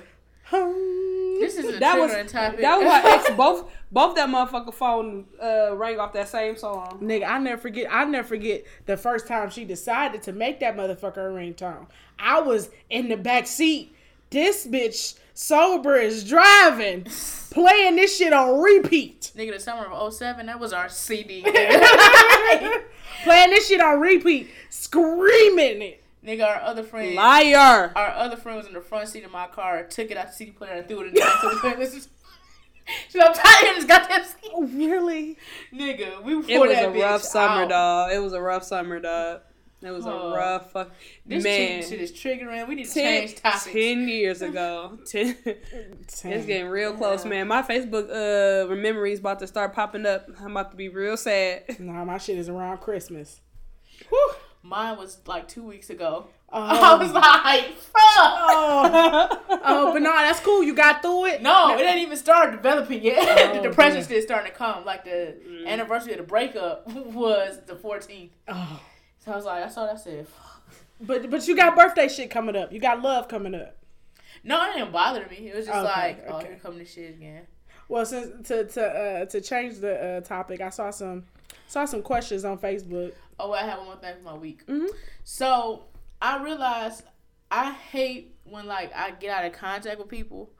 This 1.40 1.58
is 1.58 1.76
a 1.76 1.80
That 1.80 2.00
was 2.00 2.32
topic. 2.32 2.62
that 2.62 2.78
was 2.78 2.86
my 2.86 3.02
ex. 3.12 3.30
Both 3.32 3.70
both 3.92 4.16
that 4.16 4.30
motherfucker 4.30 4.74
phone 4.74 5.26
uh, 5.42 5.76
rang 5.76 6.00
off 6.00 6.14
that 6.14 6.28
same 6.30 6.58
song. 6.58 7.00
Nigga, 7.02 7.28
I 7.28 7.40
never 7.40 7.62
forget. 7.62 7.88
I 7.90 8.06
never 8.06 8.28
forget 8.28 8.66
the 8.86 8.98
first 8.98 9.28
time 9.28 9.50
she 9.50 9.64
decided 9.66 10.22
to 10.24 10.34
make 10.34 10.60
that 10.60 10.76
motherfucker 10.76 11.18
a 11.18 11.34
ringtone. 11.34 11.88
I 12.20 12.42
was 12.42 12.70
in 12.90 13.10
the 13.10 13.18
back 13.18 13.48
seat. 13.48 13.94
This 14.30 14.68
bitch 14.68 15.18
sober 15.34 15.96
is 15.96 16.28
driving, 16.28 17.04
playing 17.52 17.96
this 17.96 18.18
shit 18.18 18.34
on 18.34 18.60
repeat. 18.60 19.32
Nigga, 19.38 19.54
the 19.54 19.60
summer 19.60 19.86
of 19.86 20.14
07, 20.14 20.48
that 20.48 20.60
was 20.60 20.74
our 20.74 20.90
CD. 20.90 21.42
playing 23.24 23.50
this 23.52 23.70
shit 23.70 23.80
on 23.80 24.02
repeat, 24.02 24.50
screaming 24.70 25.82
it. 25.82 26.04
Nigga, 26.26 26.46
our 26.46 26.62
other 26.62 26.84
friend. 26.84 27.16
Liar. 27.16 27.94
Our 27.96 28.10
other 28.10 28.36
friend 28.36 28.58
was 28.58 28.68
in 28.68 28.74
the 28.74 28.82
front 28.82 29.08
seat 29.08 29.24
of 29.24 29.32
my 29.32 29.48
car, 29.48 29.84
took 29.84 30.12
it 30.12 30.18
out 30.18 30.28
the 30.28 30.34
CD 30.34 30.52
player 30.52 30.74
and 30.74 30.88
threw 30.88 31.02
it 31.02 31.08
in 31.08 31.14
the 31.14 32.08
back 33.14 33.14
of 33.14 33.14
the 33.14 33.14
car. 33.14 33.14
This 33.14 33.14
is. 33.14 33.14
She's 33.14 33.22
I'm 33.22 33.34
tired 33.34 33.70
of 33.70 33.76
this 33.76 33.86
goddamn 33.86 34.24
CD. 34.26 34.50
Oh, 34.56 34.64
really? 34.68 35.38
Nigga, 35.74 36.24
we 36.24 36.34
It 36.54 36.58
wore 36.58 36.68
was 36.68 36.76
that 36.78 36.86
a 36.96 37.00
rough 37.00 37.24
summer, 37.24 37.64
out. 37.64 37.70
dog. 37.70 38.12
It 38.14 38.20
was 38.20 38.34
a 38.34 38.42
rough 38.42 38.64
summer, 38.64 39.00
dog. 39.00 39.42
It 39.80 39.92
was 39.92 40.08
Oh. 40.08 40.32
a 40.32 40.36
rough 40.36 40.72
fuck. 40.72 40.90
This 41.26 41.44
Man. 41.44 41.82
shit, 41.82 41.90
shit 41.90 42.02
is 42.02 42.12
triggering. 42.12 42.68
We 42.68 42.74
need 42.76 42.86
to 42.86 42.94
Ten, 42.94 43.28
change 43.28 43.36
topics. 43.42 43.66
10 43.66 44.08
years 44.08 44.42
ago. 44.42 44.98
Ten, 45.06 45.36
it's 45.46 46.22
getting 46.24 46.68
real 46.68 46.94
close, 46.94 47.26
man. 47.26 47.48
My 47.48 47.62
Facebook 47.62 48.10
uh 48.10 48.74
memories 48.76 49.20
about 49.20 49.38
to 49.40 49.48
start 49.48 49.74
popping 49.74 50.06
up. 50.08 50.28
I'm 50.40 50.52
about 50.52 50.72
to 50.72 50.78
be 50.78 50.90
real 50.90 51.16
sad. 51.16 51.80
Nah, 51.80 52.04
my 52.06 52.18
shit 52.18 52.40
is 52.40 52.50
around 52.50 52.80
Christmas. 52.80 53.42
Whew. 54.10 54.32
Mine 54.64 54.98
was 54.98 55.20
like 55.28 55.48
two 55.48 55.64
weeks 55.64 55.92
ago. 55.92 56.28
Oh. 56.50 56.62
I 56.62 56.96
was 56.96 57.12
like, 57.12 57.74
fuck. 57.78 57.94
Oh, 58.06 59.44
oh, 59.66 59.94
but 59.94 60.02
no, 60.02 60.12
that's 60.12 60.40
cool. 60.40 60.64
You 60.64 60.74
got 60.74 61.02
through 61.02 61.26
it. 61.26 61.42
No, 61.42 61.76
it 61.78 61.82
ain't 61.82 62.00
even 62.00 62.18
started 62.18 62.58
developing 62.58 63.04
yet. 63.04 63.18
Oh, 63.52 63.62
the 63.62 63.70
depression 63.70 64.02
still 64.04 64.22
starting 64.22 64.52
to 64.52 64.58
come. 64.58 64.86
Like 64.86 65.04
the 65.04 65.36
anniversary 65.68 66.14
of 66.14 66.20
the 66.20 66.24
breakup 66.24 66.88
was 66.96 67.60
the 67.66 67.76
14th. 67.76 68.30
Oh. 68.48 68.82
So 69.20 69.32
I 69.34 69.36
was 69.36 69.46
like, 69.46 69.64
I 69.64 69.68
saw 69.68 69.86
that. 69.88 69.96
I 69.96 69.98
said, 69.98 70.28
fuck. 70.28 70.64
But 71.02 71.30
but 71.30 71.48
you 71.48 71.56
got 71.56 71.76
birthday 71.76 72.08
shit 72.08 72.30
coming 72.30 72.56
up. 72.56 72.72
You 72.72 72.80
got 72.80 73.02
love 73.02 73.28
coming 73.28 73.54
up. 73.54 73.76
No, 74.44 74.70
it 74.70 74.74
didn't 74.74 74.92
bother 74.92 75.28
me. 75.30 75.50
It 75.50 75.56
was 75.56 75.66
just 75.66 75.78
Okay, 75.78 75.86
like, 75.86 76.26
oh, 76.28 76.38
okay. 76.38 76.48
here 76.48 76.60
come 76.62 76.78
this 76.78 76.94
shit 76.94 77.10
again. 77.16 77.46
Well, 77.90 78.06
since 78.06 78.48
to 78.48 78.66
to 78.66 78.84
uh, 78.86 79.26
to 79.26 79.42
change 79.42 79.78
the 79.80 80.02
uh, 80.18 80.22
topic, 80.22 80.62
I 80.62 80.70
saw 80.70 80.90
some 80.92 81.26
saw 81.68 81.86
some 81.86 82.02
questions 82.02 82.46
on 82.46 82.58
Facebook. 82.58 83.14
Oh, 83.40 83.52
I 83.52 83.64
have 83.64 83.78
one 83.80 83.88
more 83.88 83.96
thing 83.98 84.16
for 84.18 84.24
my 84.24 84.34
week. 84.36 84.66
Mhm. 84.66 84.88
So 85.24 85.84
I 86.22 86.44
realized 86.44 87.04
I 87.52 87.72
hate 87.72 88.36
when 88.44 88.66
like 88.66 88.96
I 88.96 89.12
get 89.12 89.30
out 89.38 89.46
of 89.46 89.54
contact 89.54 90.00
with 90.00 90.10
people, 90.10 90.52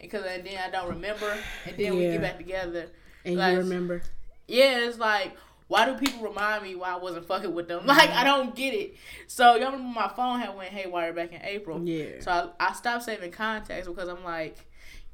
because 0.00 0.24
then 0.24 0.46
I 0.64 0.70
don't 0.70 0.88
remember, 0.88 1.36
and 1.66 1.76
then 1.76 1.96
we 1.96 2.02
get 2.02 2.20
back 2.20 2.38
together. 2.38 2.88
And 3.24 3.36
Like- 3.36 3.52
you 3.52 3.58
remember? 3.58 4.02
Yeah, 4.48 4.78
it's 4.86 4.98
like, 4.98 5.36
why 5.66 5.86
do 5.86 5.94
people 5.98 6.20
remind 6.28 6.62
me 6.62 6.76
why 6.76 6.90
I 6.92 6.96
wasn't 6.98 7.26
fucking 7.26 7.52
with 7.52 7.66
them? 7.66 7.84
Like, 7.86 8.10
I 8.10 8.22
don't 8.22 8.54
get 8.54 8.74
it. 8.74 8.94
So, 9.26 9.56
y'all 9.56 9.72
remember 9.72 10.00
my 10.00 10.08
phone 10.08 10.38
had 10.38 10.54
went 10.56 10.70
haywire 10.70 11.12
back 11.12 11.32
in 11.32 11.42
April. 11.42 11.80
Yeah. 11.84 12.20
So, 12.20 12.30
I, 12.30 12.68
I 12.68 12.72
stopped 12.74 13.02
saving 13.02 13.32
contacts 13.32 13.88
because 13.88 14.08
I'm 14.08 14.22
like, 14.22 14.56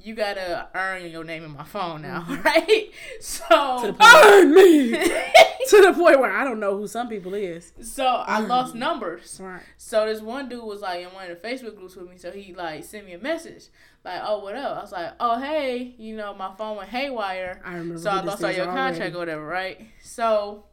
you 0.02 0.14
gotta 0.14 0.68
earn 0.74 1.06
your 1.10 1.24
name 1.24 1.44
in 1.44 1.52
my 1.52 1.64
phone 1.64 2.02
now, 2.02 2.26
right? 2.44 2.90
So, 3.20 3.44
Mm-hmm. 3.44 3.86
To 3.86 3.92
the 3.92 3.92
point. 3.98 4.22
Burn 4.22 4.54
me. 4.54 4.90
to 5.68 5.82
the 5.82 5.92
point 5.96 6.20
where 6.20 6.30
I 6.32 6.44
don't 6.44 6.58
know 6.60 6.76
who 6.76 6.86
some 6.86 7.08
people 7.08 7.34
is. 7.34 7.72
so 7.82 8.04
I 8.04 8.40
lost 8.40 8.74
numbers. 8.74 9.38
Right. 9.40 9.62
So 9.78 10.06
this 10.06 10.20
one 10.20 10.48
dude 10.48 10.64
was 10.64 10.80
like 10.80 11.02
in 11.06 11.12
one 11.12 11.30
of 11.30 11.40
the 11.40 11.48
Facebook 11.48 11.76
groups 11.76 11.96
with 11.96 12.08
me, 12.08 12.16
so 12.18 12.30
he 12.30 12.52
like 12.54 12.84
sent 12.84 13.06
me 13.06 13.12
a 13.12 13.18
message, 13.18 13.68
like, 14.04 14.20
"Oh, 14.24 14.40
what 14.40 14.56
up?" 14.56 14.78
I 14.78 14.80
was 14.80 14.92
like, 14.92 15.12
"Oh, 15.20 15.40
hey, 15.40 15.94
you 15.98 16.16
know, 16.16 16.34
my 16.34 16.54
phone 16.56 16.76
went 16.78 16.88
haywire, 16.90 17.60
I 17.64 17.74
remember. 17.74 17.98
so 17.98 18.10
I 18.10 18.20
lost 18.22 18.42
all 18.42 18.50
your 18.50 18.66
already. 18.66 18.76
contract 18.96 19.14
or 19.14 19.18
whatever, 19.18 19.46
right?" 19.46 19.80
So 20.02 20.64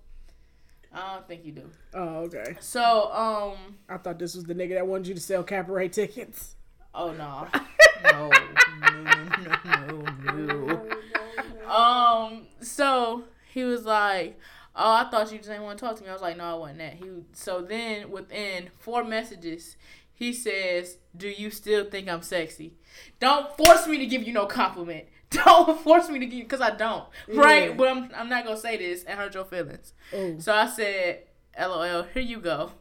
I 0.94 1.14
don't 1.16 1.28
think 1.28 1.46
you 1.46 1.52
do. 1.52 1.70
Oh, 1.94 2.22
okay. 2.26 2.56
So 2.60 3.12
um, 3.12 3.78
I 3.88 3.98
thought 3.98 4.18
this 4.20 4.34
was 4.36 4.46
the 4.46 4.56
nigga 4.56 4.74
that 4.76 4.88
wanted 4.88 5.08
you 5.08 5.14
to 5.14 5.22
sell 5.22 5.44
cabaret 5.44 5.90
tickets. 5.90 6.56
Oh 6.94 7.12
no, 7.18 7.48
no, 8.04 8.30
no, 8.84 9.56
no, 9.66 10.02
no, 10.34 10.46
no. 10.46 11.70
Um, 11.70 12.48
so 12.62 13.26
he 13.54 13.64
was 13.64 13.86
like, 13.86 14.40
"Oh, 14.76 14.94
I 14.94 15.10
thought 15.10 15.32
you 15.32 15.38
just 15.38 15.50
didn't 15.50 15.64
want 15.64 15.80
to 15.80 15.86
talk 15.86 15.96
to 15.98 16.04
me." 16.04 16.10
I 16.10 16.14
was 16.14 16.22
like, 16.22 16.38
"No, 16.38 16.44
I 16.46 16.54
wasn't 16.56 16.80
that." 16.80 16.94
He 16.96 17.06
so 17.34 17.62
then 17.62 18.12
within 18.12 18.70
four 18.80 19.04
messages, 19.04 19.78
he 20.14 20.34
says, 20.34 20.98
"Do 21.16 21.30
you 21.30 21.52
still 21.52 21.86
think 21.86 22.10
I'm 22.10 22.22
sexy? 22.22 22.74
Don't 23.20 23.56
force 23.56 23.88
me 23.88 23.98
to 24.00 24.06
give 24.06 24.24
you 24.24 24.34
no 24.34 24.46
compliment. 24.46 25.06
Don't 25.30 25.80
force 25.82 26.10
me 26.10 26.18
to 26.20 26.26
give 26.26 26.34
you 26.40 26.44
because 26.44 26.62
I 26.62 26.72
don't. 26.72 27.06
Right? 27.28 27.70
Yeah. 27.70 27.76
But 27.76 27.88
I'm 27.88 28.10
I'm 28.16 28.30
not 28.30 28.46
gonna 28.46 28.58
say 28.58 28.78
this 28.78 29.04
and 29.04 29.20
hurt 29.20 29.36
your 29.36 29.46
feelings." 29.46 29.94
Oh. 30.12 30.40
So 30.40 30.54
I 30.54 30.68
said, 30.68 31.24
"LOL, 31.60 32.04
here 32.14 32.24
you 32.24 32.40
go." 32.40 32.72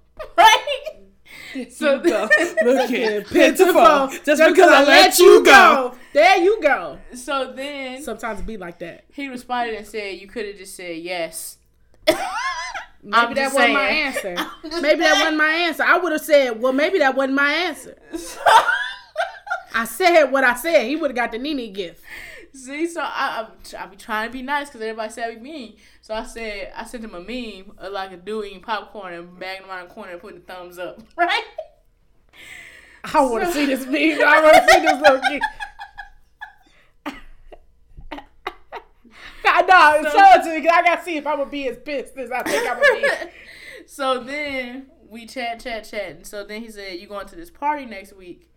Right? 1.54 1.72
So 1.72 1.94
You 1.96 2.02
go. 2.10 2.28
Looking 2.64 3.22
pitiful. 3.24 4.08
Just 4.24 4.42
because 4.42 4.70
I 4.70 4.84
let 4.84 5.18
you 5.18 5.44
go. 5.44 5.94
There 6.12 6.36
you 6.38 6.60
go. 6.62 6.98
So 7.14 7.52
then 7.54 8.02
Sometimes 8.02 8.40
it 8.40 8.46
be 8.46 8.56
like 8.56 8.78
that. 8.80 9.04
he 9.12 9.28
responded 9.28 9.74
and 9.76 9.86
said, 9.86 10.20
"You 10.20 10.26
could 10.28 10.46
have 10.46 10.56
just 10.56 10.74
said 10.76 10.96
yes." 10.98 11.58
Maybe 13.00 13.14
I'm 13.16 13.34
that 13.34 13.44
just 13.44 13.54
wasn't 13.54 13.74
my 13.74 13.88
answer. 13.88 14.34
I'm 14.36 14.70
just 14.70 14.82
Maybe 14.82 15.00
that 15.00 15.14
wasn't 15.14 15.36
my 15.36 15.50
answer. 15.50 15.82
I 15.84 15.98
would 15.98 16.12
have 16.12 16.20
said, 16.20 16.60
well, 16.60 16.72
maybe 16.72 16.98
that 16.98 17.14
wasn't 17.14 17.34
my 17.34 17.52
answer. 17.52 17.96
I 19.72 19.84
said 19.84 20.24
what 20.24 20.42
I 20.42 20.54
said. 20.56 20.86
He 20.88 20.96
would 20.96 21.10
have 21.10 21.16
got 21.16 21.30
the 21.30 21.38
Nene 21.38 21.72
gift. 21.72 22.02
See, 22.54 22.86
so 22.86 23.00
I, 23.02 23.46
I 23.76 23.82
I 23.82 23.86
be 23.86 23.96
trying 23.96 24.28
to 24.28 24.32
be 24.32 24.42
nice 24.42 24.68
because 24.68 24.80
everybody 24.80 25.12
said 25.12 25.30
I 25.30 25.34
be 25.34 25.40
mean. 25.40 25.76
So 26.00 26.14
I 26.14 26.24
said 26.24 26.72
I 26.74 26.84
sent 26.84 27.04
him 27.04 27.14
a 27.14 27.20
meme 27.20 27.72
of 27.78 27.92
like 27.92 28.12
a 28.12 28.16
dude 28.16 28.46
eating 28.46 28.60
popcorn 28.62 29.12
and 29.14 29.38
bagging 29.38 29.68
around 29.68 29.88
the 29.88 29.94
corner 29.94 30.12
and 30.12 30.20
putting 30.20 30.40
the 30.40 30.44
thumbs 30.52 30.78
up. 30.78 31.02
Right? 31.16 31.44
I 33.04 33.20
want 33.22 33.44
to 33.44 33.52
see 33.52 33.66
this 33.66 33.84
meme. 33.86 34.26
I 34.26 34.42
want 34.42 34.56
to 34.56 34.72
see 34.72 34.80
this 34.80 35.00
little 35.00 35.20
kid. 35.28 35.42
I 39.44 39.62
know. 39.62 40.10
show 40.10 40.40
it 40.40 40.44
to 40.44 40.50
me 40.60 40.66
'cause 40.66 40.76
I 40.76 40.82
gotta 40.82 41.02
see 41.04 41.16
if 41.16 41.26
I'm 41.26 41.38
gonna 41.38 41.50
be 41.50 41.68
as 41.68 41.78
pissed 41.78 42.16
as 42.16 42.30
I 42.30 42.42
think 42.42 42.68
I'm 42.68 42.76
gonna 42.76 43.00
be. 43.24 43.30
so 43.86 44.22
then 44.22 44.86
we 45.08 45.26
chat, 45.26 45.60
chat, 45.60 45.84
chat. 45.84 46.10
And 46.16 46.26
so 46.26 46.44
then 46.44 46.60
he 46.62 46.70
said, 46.70 46.98
You 46.98 47.06
going 47.06 47.26
to 47.28 47.36
this 47.36 47.50
party 47.50 47.86
next 47.86 48.12
week? 48.14 48.50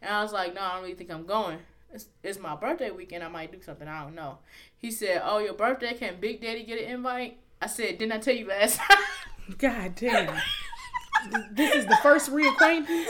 And 0.00 0.10
I 0.12 0.22
was 0.22 0.32
like, 0.32 0.54
No, 0.54 0.60
I 0.62 0.72
don't 0.74 0.82
really 0.82 0.94
think 0.94 1.10
I'm 1.10 1.26
going. 1.26 1.58
It's, 1.92 2.06
it's 2.22 2.38
my 2.38 2.54
birthday 2.54 2.90
weekend. 2.90 3.24
I 3.24 3.28
might 3.28 3.50
do 3.50 3.60
something. 3.62 3.88
I 3.88 4.02
don't 4.04 4.14
know. 4.14 4.38
He 4.76 4.90
said, 4.90 5.22
Oh, 5.24 5.38
your 5.38 5.54
birthday? 5.54 5.94
Can 5.94 6.20
Big 6.20 6.40
Daddy 6.42 6.64
get 6.64 6.78
an 6.82 6.90
invite? 6.90 7.38
I 7.62 7.66
said, 7.66 7.98
Didn't 7.98 8.12
I 8.12 8.18
tell 8.18 8.34
you 8.34 8.46
last 8.46 8.76
time? 8.80 8.98
God 9.58 9.94
damn. 9.96 10.38
this 11.52 11.74
is 11.74 11.86
the 11.86 11.96
first 12.02 12.30
reacquaintance. 12.30 13.06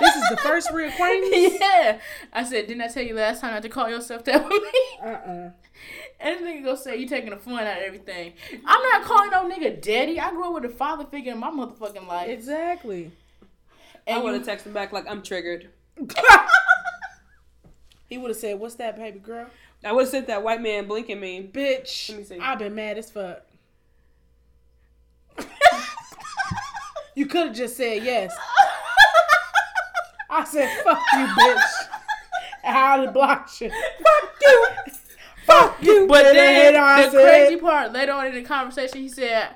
This 0.00 0.14
is 0.16 0.28
the 0.30 0.36
first 0.38 0.68
reacquaintance. 0.70 1.58
yeah. 1.60 2.00
I 2.32 2.42
said, 2.44 2.66
Didn't 2.66 2.82
I 2.82 2.88
tell 2.88 3.02
you 3.04 3.14
last 3.14 3.40
time 3.40 3.52
not 3.54 3.62
to 3.62 3.68
call 3.68 3.88
yourself 3.88 4.24
that 4.24 4.42
with 4.48 4.62
me? 4.62 4.80
Uh 5.02 5.06
uh 5.06 5.50
And 6.20 6.38
this 6.38 6.42
nigga 6.42 6.64
go 6.64 6.74
say 6.74 6.96
you 6.96 7.06
taking 7.08 7.30
the 7.30 7.36
fun 7.36 7.54
out 7.62 7.78
of 7.78 7.82
everything. 7.84 8.32
I'm 8.66 8.82
not 8.90 9.02
calling 9.04 9.30
no 9.30 9.48
nigga 9.48 9.80
daddy. 9.80 10.18
I 10.20 10.30
grew 10.30 10.48
up 10.48 10.54
with 10.62 10.72
a 10.72 10.74
father 10.74 11.04
figure 11.04 11.32
in 11.32 11.38
my 11.38 11.50
motherfucking 11.50 12.06
life. 12.08 12.28
Exactly. 12.28 13.12
I 14.06 14.12
And 14.12 14.24
would 14.24 14.34
you, 14.34 14.40
have 14.44 14.60
texted 14.60 14.72
back 14.72 14.92
like 14.92 15.08
I'm 15.08 15.22
triggered. 15.22 15.70
he 18.08 18.18
would 18.18 18.30
have 18.30 18.36
said, 18.38 18.58
"What's 18.58 18.74
that, 18.76 18.96
baby 18.96 19.18
girl?" 19.18 19.46
I 19.84 19.92
would 19.92 20.02
have 20.02 20.08
sent 20.08 20.26
that 20.26 20.42
white 20.42 20.60
man 20.60 20.86
blinking 20.88 21.20
me. 21.20 21.48
Bitch, 21.52 22.08
Let 22.10 22.18
me 22.18 22.24
see. 22.24 22.38
I've 22.40 22.58
been 22.58 22.74
mad 22.74 22.98
as 22.98 23.10
fuck. 23.10 23.42
you 27.14 27.26
could 27.26 27.48
have 27.48 27.56
just 27.56 27.76
said 27.76 28.02
yes. 28.02 28.36
I 30.30 30.44
said, 30.44 30.68
"Fuck 30.84 31.00
you, 31.12 31.18
bitch." 31.26 31.62
And 32.64 32.76
I 32.76 32.96
would 32.98 33.04
have 33.06 33.14
blocked 33.14 33.60
you. 33.60 33.70
Fuck 33.70 34.34
you. 34.42 34.66
Fuck 35.46 35.82
you. 35.82 36.06
but 36.06 36.26
And 36.26 36.36
then 36.36 36.76
I 36.76 37.04
the 37.06 37.10
said- 37.12 37.22
crazy 37.22 37.56
part 37.56 37.92
later 37.92 38.12
on 38.12 38.26
in 38.26 38.34
the 38.34 38.42
conversation, 38.42 39.00
he 39.00 39.08
said, 39.08 39.54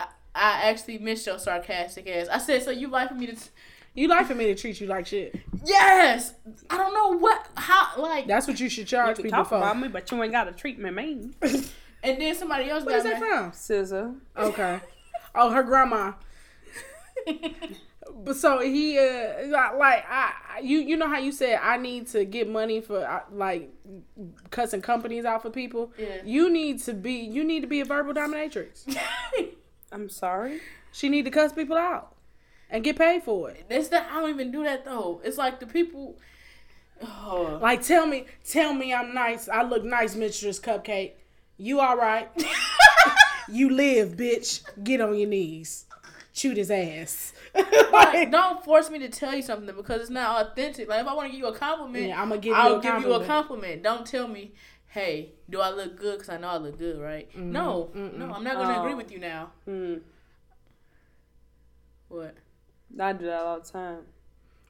I, 0.00 0.06
"I 0.34 0.70
actually 0.70 0.98
missed 0.98 1.26
your 1.26 1.38
sarcastic 1.38 2.08
ass." 2.08 2.28
I 2.28 2.38
said, 2.38 2.62
"So 2.62 2.70
you 2.70 2.88
like 2.88 3.08
for 3.08 3.14
me 3.14 3.26
to?" 3.26 3.34
T- 3.34 3.50
You 3.96 4.08
like 4.08 4.26
for 4.26 4.34
me 4.34 4.44
to 4.46 4.54
treat 4.54 4.80
you 4.80 4.86
like 4.86 5.06
shit. 5.06 5.34
yes. 5.64 6.34
I 6.70 6.76
don't 6.76 6.94
know 6.94 7.18
what 7.18 7.46
how 7.56 8.00
like. 8.00 8.26
That's 8.26 8.46
what 8.46 8.60
you 8.60 8.68
should 8.68 8.80
You 8.90 8.96
charge 8.98 9.16
can 9.16 9.24
people 9.24 9.38
talk 9.38 9.48
for. 9.48 9.56
about 9.56 9.78
me, 9.80 9.88
but 9.88 10.10
you 10.10 10.22
ain't 10.22 10.32
got 10.32 10.44
to 10.44 10.52
treat 10.52 10.78
me 10.78 10.90
mean. 10.90 11.34
And 12.02 12.20
then 12.20 12.34
somebody 12.36 12.70
else 12.70 12.84
Where's 12.84 13.02
got 13.02 13.14
that 13.14 13.20
mad. 13.20 13.28
from? 13.44 13.52
Scissor. 13.52 14.14
Okay. 14.36 14.78
Oh, 15.34 15.50
her 15.50 15.64
grandma. 15.64 16.12
But 18.24 18.36
so 18.36 18.60
he 18.60 18.98
uh 18.98 19.48
like 19.48 20.04
I 20.08 20.32
I- 20.56 20.60
you 20.60 20.78
you 20.78 20.96
know 20.96 21.08
how 21.08 21.18
you 21.18 21.32
said 21.32 21.58
I 21.62 21.76
need 21.76 22.06
to 22.08 22.24
get 22.24 22.48
money 22.48 22.80
for 22.80 23.04
uh, 23.06 23.20
like 23.32 23.70
cussing 24.50 24.80
companies 24.80 25.24
out 25.24 25.42
for 25.42 25.50
people. 25.50 25.92
Yeah. 25.98 26.22
You 26.24 26.48
need 26.48 26.80
to 26.84 26.94
be 26.94 27.12
you 27.14 27.44
need 27.44 27.60
to 27.60 27.66
be 27.66 27.80
a 27.80 27.84
verbal 27.84 28.14
dominatrix. 28.14 28.96
I'm 29.92 30.08
sorry. 30.08 30.60
She 30.92 31.08
need 31.08 31.24
to 31.24 31.30
cuss 31.30 31.52
people 31.52 31.76
out 31.76 32.14
and 32.70 32.82
get 32.84 32.96
paid 32.98 33.22
for 33.22 33.50
it. 33.50 33.66
That's 33.68 33.88
that 33.88 34.08
I 34.10 34.20
don't 34.20 34.30
even 34.30 34.50
do 34.52 34.64
that 34.64 34.84
though. 34.84 35.20
It's 35.24 35.38
like 35.38 35.60
the 35.60 35.66
people. 35.66 36.16
Oh. 37.02 37.58
Like 37.60 37.82
tell 37.82 38.06
me 38.06 38.26
tell 38.44 38.72
me 38.74 38.92
I'm 38.94 39.14
nice. 39.14 39.48
I 39.48 39.62
look 39.62 39.84
nice, 39.84 40.14
Mistress 40.14 40.58
Cupcake. 40.58 41.12
You 41.58 41.80
all 41.80 41.96
right? 41.96 42.28
you 43.50 43.70
live, 43.70 44.10
bitch. 44.16 44.62
Get 44.84 45.00
on 45.00 45.16
your 45.18 45.28
knees. 45.28 45.84
Shoot 46.32 46.56
his 46.56 46.70
ass. 46.70 47.32
Like, 47.92 48.30
don't 48.30 48.62
force 48.62 48.90
me 48.90 48.98
to 48.98 49.08
tell 49.08 49.34
you 49.34 49.40
something 49.40 49.74
because 49.74 50.02
it's 50.02 50.10
not 50.10 50.48
authentic. 50.48 50.86
Like 50.86 51.00
if 51.00 51.06
I 51.06 51.14
want 51.14 51.28
to 51.28 51.32
give 51.32 51.38
you 51.40 51.46
a 51.46 51.56
compliment, 51.56 52.08
Yeah, 52.08 52.20
I'ma 52.20 52.36
give 52.36 52.44
you 52.46 52.54
I'll 52.54 52.76
a 52.78 52.82
give 52.82 52.84
you 52.84 53.12
a 53.14 53.24
compliment. 53.24 53.26
compliment. 53.26 53.82
Don't 53.82 54.06
tell 54.06 54.28
me, 54.28 54.52
hey, 54.88 55.30
do 55.48 55.60
I 55.62 55.70
look 55.70 55.98
good? 55.98 56.18
Because 56.18 56.28
I 56.28 56.36
know 56.36 56.48
I 56.48 56.58
look 56.58 56.78
good, 56.78 57.00
right? 57.00 57.30
Mm-hmm. 57.30 57.52
No, 57.52 57.90
no, 57.94 58.32
I'm 58.34 58.44
not 58.44 58.56
going 58.56 58.68
to 58.68 58.76
Oh. 58.76 58.82
agree 58.82 58.94
with 58.94 59.10
you 59.10 59.18
now. 59.18 59.50
Hmm. 59.64 59.94
What? 62.08 62.34
I 63.00 63.12
do 63.12 63.26
that 63.26 63.40
all 63.40 63.60
the 63.60 63.68
time. 63.68 63.98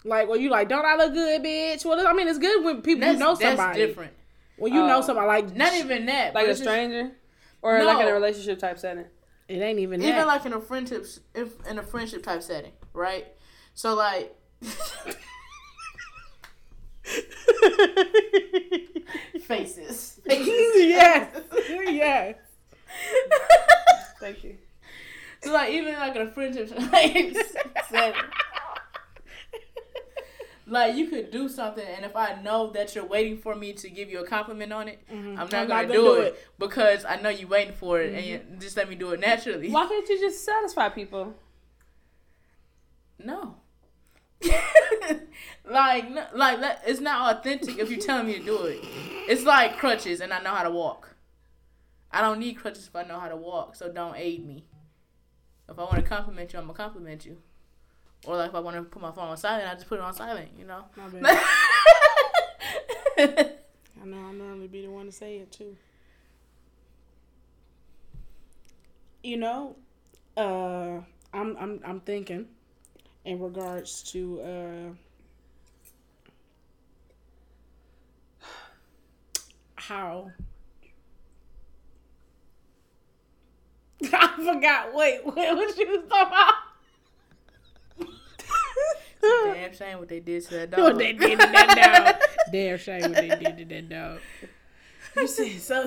Like, 0.05 0.29
well, 0.29 0.39
you 0.39 0.51
like, 0.51 0.69
don't 0.69 0.85
I 0.85 0.97
look 0.97 1.13
good, 1.13 1.43
bitch? 1.43 1.85
Well, 1.85 2.07
I 2.07 2.13
mean, 2.13 2.29
it's 2.29 2.39
good 2.39 2.65
when 2.65 2.83
people 2.83 3.01
That's, 3.01 3.15
you 3.15 3.19
know 3.19 3.35
that's 3.35 3.57
somebody. 3.57 3.87
different. 3.87 4.13
When 4.57 4.73
you 4.73 4.81
know 4.87 4.99
um, 4.99 5.03
somebody, 5.03 5.27
like, 5.27 5.55
Not 5.57 5.75
even 5.75 6.07
that. 6.07 6.35
Like 6.35 6.47
a 6.47 6.51
it's 6.51 6.61
just- 6.61 6.71
stranger? 6.71 7.13
Or 7.63 7.83
like 7.83 8.01
in 8.01 8.09
a 8.09 8.13
relationship 8.13 8.59
type 8.59 8.79
setting? 8.79 9.07
it 9.49 9.61
ain't 9.61 9.79
even 9.79 10.03
even 10.03 10.17
that. 10.17 10.27
like 10.27 10.45
in 10.45 10.53
a 10.53 10.61
friendship, 10.61 11.07
if 11.35 11.53
in 11.67 11.79
a 11.79 11.83
friendship 11.83 12.23
type 12.23 12.43
setting, 12.43 12.73
right? 12.93 13.27
So 13.75 13.95
like. 13.95 14.35
Faces. 19.47 20.21
yes, 20.27 21.29
yes. 21.69 22.35
Thank 24.21 24.45
you. 24.45 24.57
So 25.43 25.53
like 25.53 25.71
even 25.73 25.95
like 25.95 26.17
in 26.17 26.23
a 26.23 26.31
friendship 26.31 26.71
like, 26.93 27.37
setting, 27.89 28.21
like 30.67 30.97
you 30.97 31.07
could 31.07 31.31
do 31.31 31.49
something, 31.49 31.87
and 31.87 32.05
if 32.05 32.17
I 32.17 32.41
know 32.43 32.71
that 32.73 32.95
you're 32.95 33.05
waiting 33.05 33.39
for 33.39 33.55
me 33.55 33.73
to 33.75 33.89
give 33.89 34.11
you 34.11 34.21
a 34.21 34.27
compliment 34.27 34.73
on 34.73 34.89
it, 34.89 35.01
mm-hmm. 35.09 35.29
I'm 35.31 35.35
not 35.37 35.55
I'm 35.55 35.69
gonna, 35.69 35.83
not 35.87 35.93
do, 35.93 36.15
it, 36.15 36.45
because 36.59 37.05
I 37.05 37.17
know 37.21 37.29
you're 37.29 37.49
waiting 37.49 37.75
for 37.75 38.01
it, 38.01 38.15
and 38.15 38.25
mm-hmm. 38.25 38.61
just 38.61 38.77
let 38.77 38.89
me 38.89 38.97
do 38.97 39.11
it 39.13 39.21
naturally. 39.21 39.71
Why 39.71 39.87
can't 39.87 40.09
you 40.09 40.19
just 40.19 40.45
satisfy 40.45 40.89
people? 40.89 41.35
No. 43.23 43.57
like, 45.71 46.11
no- 46.11 46.27
like 46.35 46.61
that- 46.61 46.83
it's 46.87 47.01
not 47.01 47.37
authentic 47.37 47.79
if 47.79 47.91
you're 47.91 48.01
telling 48.01 48.27
me 48.27 48.39
to 48.39 48.45
do 48.45 48.65
it. 48.65 48.81
It's 49.29 49.45
like 49.45 49.79
crutches, 49.79 50.21
and 50.21 50.33
I 50.33 50.41
know 50.41 50.55
how 50.55 50.65
to 50.65 50.71
walk. 50.71 51.15
I 52.11 52.21
don't 52.23 52.41
need 52.41 52.55
crutches 52.55 52.89
if 52.89 52.97
I 52.97 53.05
know 53.05 53.21
how 53.21 53.29
to 53.29 53.37
walk, 53.37 53.77
so 53.77 53.89
don't 53.93 54.17
aid 54.17 54.45
me. 54.45 54.65
If 55.69 55.79
I 55.79 55.83
want 55.83 55.97
to 55.97 56.03
compliment 56.03 56.53
you, 56.53 56.59
I'm 56.59 56.67
gonna 56.67 56.77
compliment 56.77 57.27
you. 57.27 57.39
Or 58.25 58.37
like 58.37 58.51
if 58.51 58.55
I 58.55 58.61
want 58.61 58.77
to 58.77 58.83
put 58.83 59.03
my 59.03 59.11
phone 59.13 59.29
on 59.29 59.37
silent, 59.37 59.69
I 59.69 59.75
just 59.75 59.89
put 59.89 59.99
it 59.99 60.03
on 60.03 60.15
silent. 60.15 60.51
You 60.59 60.65
know. 60.67 60.85
I 63.19 64.05
know 64.05 64.19
I'll 64.27 64.33
normally 64.33 64.69
be 64.69 64.83
the 64.83 64.91
one 64.91 65.07
to 65.07 65.13
say 65.13 65.39
it 65.39 65.51
too. 65.51 65.77
You 69.23 69.39
know, 69.39 69.77
uh, 70.37 71.01
I'm 71.33 71.57
I'm 71.57 71.81
I'm 71.85 72.01
thinking 72.01 72.47
in 73.25 73.41
regards 73.41 74.03
to 74.13 74.41
uh 74.41 74.95
how 79.75 80.31
I 84.13 84.33
forgot. 84.37 84.95
Wait, 84.95 85.25
wait, 85.25 85.35
what 85.35 85.79
you 85.79 85.87
was 85.89 86.09
talking 86.09 86.27
about? 86.29 86.55
Damn 89.23 89.75
shame 89.75 89.99
what 89.99 90.09
they 90.09 90.21
did 90.21 90.45
to 90.45 90.51
that 90.55 90.71
dog. 90.73 90.81
What 90.81 90.99
they 90.99 91.13
did 91.13 91.41
to 91.41 91.47
that 91.47 92.15
dog. 92.17 92.29
Damn 92.53 92.79
shame 92.79 93.03
what 93.03 93.15
they 93.15 93.29
did 93.29 93.59
to 93.59 93.65
that 93.65 93.89
dog. 93.89 94.21
You 95.17 95.27
said 95.27 95.61
so. 95.61 95.87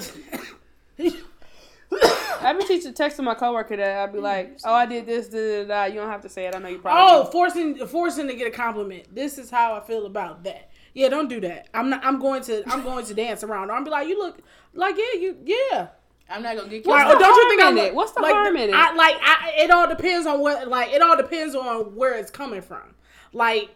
I 2.41 2.53
be 2.53 2.63
teaching 2.65 2.93
texting 2.93 3.23
my 3.23 3.35
coworker 3.35 3.75
that 3.77 3.97
I'd 3.97 4.11
be 4.11 4.17
mm-hmm. 4.17 4.23
like, 4.23 4.59
"Oh, 4.63 4.73
I 4.73 4.85
did 4.85 5.05
this, 5.05 5.27
da, 5.27 5.63
da, 5.63 5.67
da. 5.67 5.85
You 5.85 5.99
don't 5.99 6.09
have 6.09 6.21
to 6.21 6.29
say 6.29 6.45
it. 6.45 6.55
I 6.55 6.59
know 6.59 6.69
you 6.69 6.79
probably." 6.79 7.01
oh, 7.01 7.25
do." 7.25 7.31
forcing 7.31 7.87
forcing 7.87 8.27
to 8.27 8.35
get 8.35 8.47
a 8.47 8.51
compliment. 8.51 9.13
This 9.13 9.37
is 9.37 9.49
how 9.49 9.75
I 9.75 9.81
feel 9.81 10.05
about 10.05 10.43
that. 10.43 10.69
Yeah, 10.93 11.09
don't 11.09 11.29
do 11.29 11.39
that. 11.41 11.67
I'm 11.73 11.89
not. 11.89 12.03
I'm 12.03 12.19
going 12.19 12.41
to. 12.43 12.63
I'm 12.67 12.83
going 12.83 13.05
to 13.05 13.13
dance 13.13 13.43
around. 13.43 13.71
I'm 13.71 13.83
be 13.83 13.89
like, 13.89 14.07
you 14.07 14.17
look 14.17 14.39
like 14.73 14.95
yeah, 14.97 15.19
you 15.19 15.37
yeah. 15.45 15.87
I'm 16.29 16.43
not 16.43 16.55
gonna 16.57 16.69
get 16.69 16.85
What's 16.85 17.03
Like, 17.05 17.07
the 17.09 17.15
oh, 17.15 17.19
don't 17.19 17.35
you 17.35 17.41
harm 17.41 17.49
think 17.49 17.61
in 17.61 17.67
I'm 17.67 17.77
it? 17.77 17.95
What's 17.95 18.11
the 18.13 18.21
like, 18.21 18.31
harm 18.33 18.55
in 18.57 18.69
it? 18.69 18.75
I, 18.75 18.93
like 18.93 19.15
I, 19.21 19.53
it 19.59 19.71
all 19.71 19.87
depends 19.87 20.27
on 20.27 20.39
what. 20.39 20.67
Like 20.67 20.91
it 20.93 21.01
all 21.01 21.17
depends 21.17 21.55
on 21.55 21.95
where 21.95 22.13
it's 22.17 22.31
coming 22.31 22.61
from. 22.61 22.95
Like. 23.33 23.69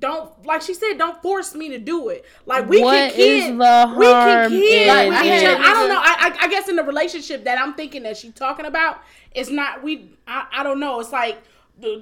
Don't 0.00 0.44
like 0.44 0.60
she 0.60 0.74
said. 0.74 0.98
Don't 0.98 1.22
force 1.22 1.54
me 1.54 1.70
to 1.70 1.78
do 1.78 2.10
it. 2.10 2.26
Like 2.44 2.68
we 2.68 2.82
What 2.82 2.92
can 2.92 3.10
is 3.18 3.44
kid, 3.44 3.52
the 3.58 3.94
we 3.96 4.04
can 4.04 4.38
harm 4.42 4.50
kid 4.50 4.86
in 4.86 5.08
with 5.08 5.18
it? 5.24 5.40
each 5.40 5.48
other. 5.48 5.62
I 5.64 5.72
don't 5.72 5.88
know. 5.88 5.98
I, 5.98 6.16
I 6.18 6.44
I 6.44 6.48
guess 6.48 6.68
in 6.68 6.76
the 6.76 6.82
relationship 6.84 7.44
that 7.44 7.58
I'm 7.58 7.72
thinking 7.72 8.02
that 8.02 8.18
she's 8.18 8.34
talking 8.34 8.66
about, 8.66 8.98
it's 9.34 9.48
not 9.48 9.82
we. 9.82 10.10
I, 10.26 10.46
I 10.52 10.62
don't 10.62 10.78
know. 10.78 11.00
It's 11.00 11.10
like 11.10 11.38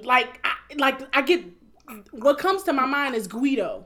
like 0.03 0.45
I, 0.45 0.55
like 0.75 0.99
I 1.15 1.21
get 1.21 1.45
what 2.11 2.37
comes 2.39 2.63
to 2.63 2.73
my 2.73 2.85
mind 2.85 3.15
is 3.15 3.25
Guido. 3.25 3.85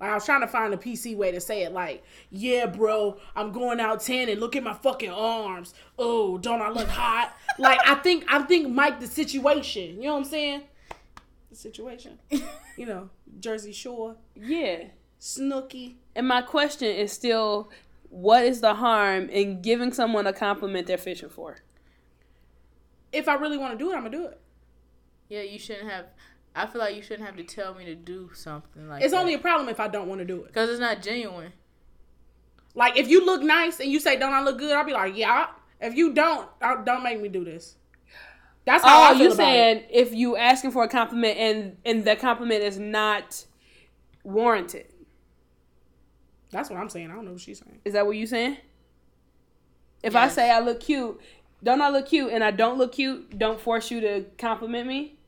Like 0.00 0.10
I 0.10 0.14
was 0.14 0.24
trying 0.24 0.42
to 0.42 0.46
find 0.46 0.74
a 0.74 0.76
PC 0.76 1.16
way 1.16 1.32
to 1.32 1.40
say 1.40 1.62
it. 1.62 1.72
Like, 1.72 2.04
yeah, 2.30 2.66
bro, 2.66 3.18
I'm 3.34 3.50
going 3.50 3.80
out 3.80 4.00
tanning. 4.00 4.38
Look 4.38 4.54
at 4.54 4.62
my 4.62 4.74
fucking 4.74 5.10
arms. 5.10 5.74
Oh, 5.98 6.36
don't 6.38 6.60
I 6.60 6.68
look 6.70 6.88
hot? 6.88 7.34
like 7.58 7.80
I 7.86 7.94
think 7.96 8.24
I 8.28 8.42
think 8.42 8.68
Mike 8.68 9.00
the 9.00 9.06
situation. 9.06 9.96
You 9.96 10.08
know 10.08 10.12
what 10.14 10.18
I'm 10.18 10.24
saying? 10.24 10.62
The 11.50 11.56
situation. 11.56 12.18
You 12.76 12.84
know, 12.84 13.08
Jersey 13.40 13.72
Shore, 13.72 14.16
yeah. 14.34 14.84
Snooki. 15.18 15.94
And 16.14 16.28
my 16.28 16.42
question 16.42 16.88
is 16.88 17.10
still, 17.10 17.70
what 18.10 18.44
is 18.44 18.60
the 18.60 18.74
harm 18.74 19.28
in 19.30 19.62
giving 19.62 19.92
someone 19.92 20.26
a 20.26 20.32
compliment 20.32 20.86
they're 20.86 20.98
fishing 20.98 21.30
for? 21.30 21.56
If 23.12 23.28
I 23.28 23.34
really 23.34 23.56
want 23.56 23.78
to 23.78 23.82
do 23.82 23.90
it, 23.92 23.94
I'm 23.94 24.04
gonna 24.04 24.16
do 24.16 24.26
it. 24.26 24.40
Yeah, 25.28 25.40
you 25.40 25.58
shouldn't 25.58 25.90
have. 25.90 26.06
I 26.56 26.66
feel 26.66 26.80
like 26.80 26.96
you 26.96 27.02
shouldn't 27.02 27.26
have 27.26 27.36
to 27.36 27.44
tell 27.44 27.74
me 27.74 27.84
to 27.84 27.94
do 27.94 28.30
something 28.34 28.88
like. 28.88 29.02
It's 29.02 29.12
that. 29.12 29.20
only 29.20 29.34
a 29.34 29.38
problem 29.38 29.68
if 29.68 29.78
I 29.78 29.88
don't 29.88 30.08
want 30.08 30.20
to 30.20 30.24
do 30.24 30.42
it. 30.42 30.48
because 30.48 30.70
it's 30.70 30.80
not 30.80 31.02
genuine. 31.02 31.52
Like 32.74 32.96
if 32.96 33.08
you 33.08 33.24
look 33.24 33.42
nice 33.42 33.78
and 33.80 33.90
you 33.90 34.00
say, 34.00 34.18
"Don't 34.18 34.32
I 34.32 34.42
look 34.42 34.58
good?" 34.58 34.72
I'll 34.76 34.84
be 34.84 34.92
like, 34.92 35.16
"Yeah." 35.16 35.48
If 35.80 35.94
you 35.94 36.14
don't, 36.14 36.48
I- 36.62 36.82
don't 36.82 37.02
make 37.02 37.20
me 37.20 37.28
do 37.28 37.44
this. 37.44 37.76
That's 38.64 38.82
how 38.82 39.02
Oh, 39.02 39.04
I 39.04 39.10
feel 39.12 39.18
you 39.20 39.26
about 39.28 39.36
saying 39.36 39.76
it. 39.78 39.88
if 39.90 40.14
you 40.14 40.36
asking 40.36 40.70
for 40.72 40.82
a 40.82 40.88
compliment 40.88 41.38
and 41.38 41.76
and 41.84 42.04
the 42.04 42.16
compliment 42.16 42.62
is 42.62 42.78
not 42.78 43.44
warranted? 44.24 44.86
That's 46.50 46.70
what 46.70 46.78
I'm 46.78 46.88
saying. 46.88 47.10
I 47.10 47.14
don't 47.14 47.24
know 47.26 47.32
what 47.32 47.40
she's 47.40 47.58
saying. 47.60 47.80
Is 47.84 47.92
that 47.92 48.06
what 48.06 48.16
you 48.16 48.26
saying? 48.26 48.56
If 50.02 50.14
I 50.16 50.28
say 50.28 50.50
I 50.50 50.60
look 50.60 50.80
cute, 50.80 51.20
don't 51.62 51.80
I 51.82 51.90
look 51.90 52.06
cute, 52.06 52.32
and 52.32 52.42
I 52.44 52.50
don't 52.50 52.78
look 52.78 52.92
cute, 52.92 53.38
don't 53.38 53.60
force 53.60 53.90
you 53.90 54.00
to 54.00 54.24
compliment 54.38 54.86
me. 54.86 55.18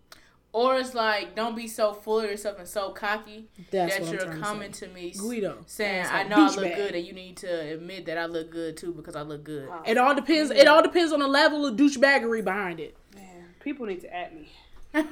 Or 0.53 0.77
it's 0.77 0.95
like, 0.95 1.37
don't 1.37 1.55
be 1.55 1.69
so 1.69 1.93
full 1.93 2.21
of 2.21 2.25
yourself 2.31 2.59
and 2.59 2.67
so 2.67 2.91
cocky 2.91 3.49
That's 3.71 3.99
that 3.99 4.11
you're 4.11 4.21
trying 4.23 4.37
to 4.37 4.41
coming 4.43 4.73
say. 4.73 4.87
to 4.87 4.93
me 4.95 5.11
s- 5.11 5.21
Guido, 5.21 5.59
saying, 5.67 6.03
That's 6.05 6.11
I 6.15 6.21
a 6.23 6.29
know 6.29 6.37
I 6.37 6.47
look 6.47 6.57
douchebag. 6.57 6.77
good 6.77 6.95
and 6.95 7.07
you 7.07 7.13
need 7.13 7.37
to 7.39 7.61
admit 7.75 8.07
that 8.07 8.17
I 8.17 8.25
look 8.25 8.51
good 8.51 8.77
too 8.79 8.93
because 8.95 9.15
I 9.15 9.23
look 9.23 9.45
good. 9.45 9.69
It 9.87 9.99
all 9.99 10.15
depends. 10.15 10.51
It 10.51 10.67
all 10.67 10.83
depends 10.83 11.13
on 11.13 11.21
the 11.21 11.29
level 11.29 11.67
of 11.67 11.77
douchebaggery 11.77 12.43
behind 12.43 12.81
it. 12.81 12.97
Man, 13.15 13.45
people 13.61 13.85
need 13.87 14.01
to 14.01 14.15
at 14.15 14.35
me. 14.35 14.49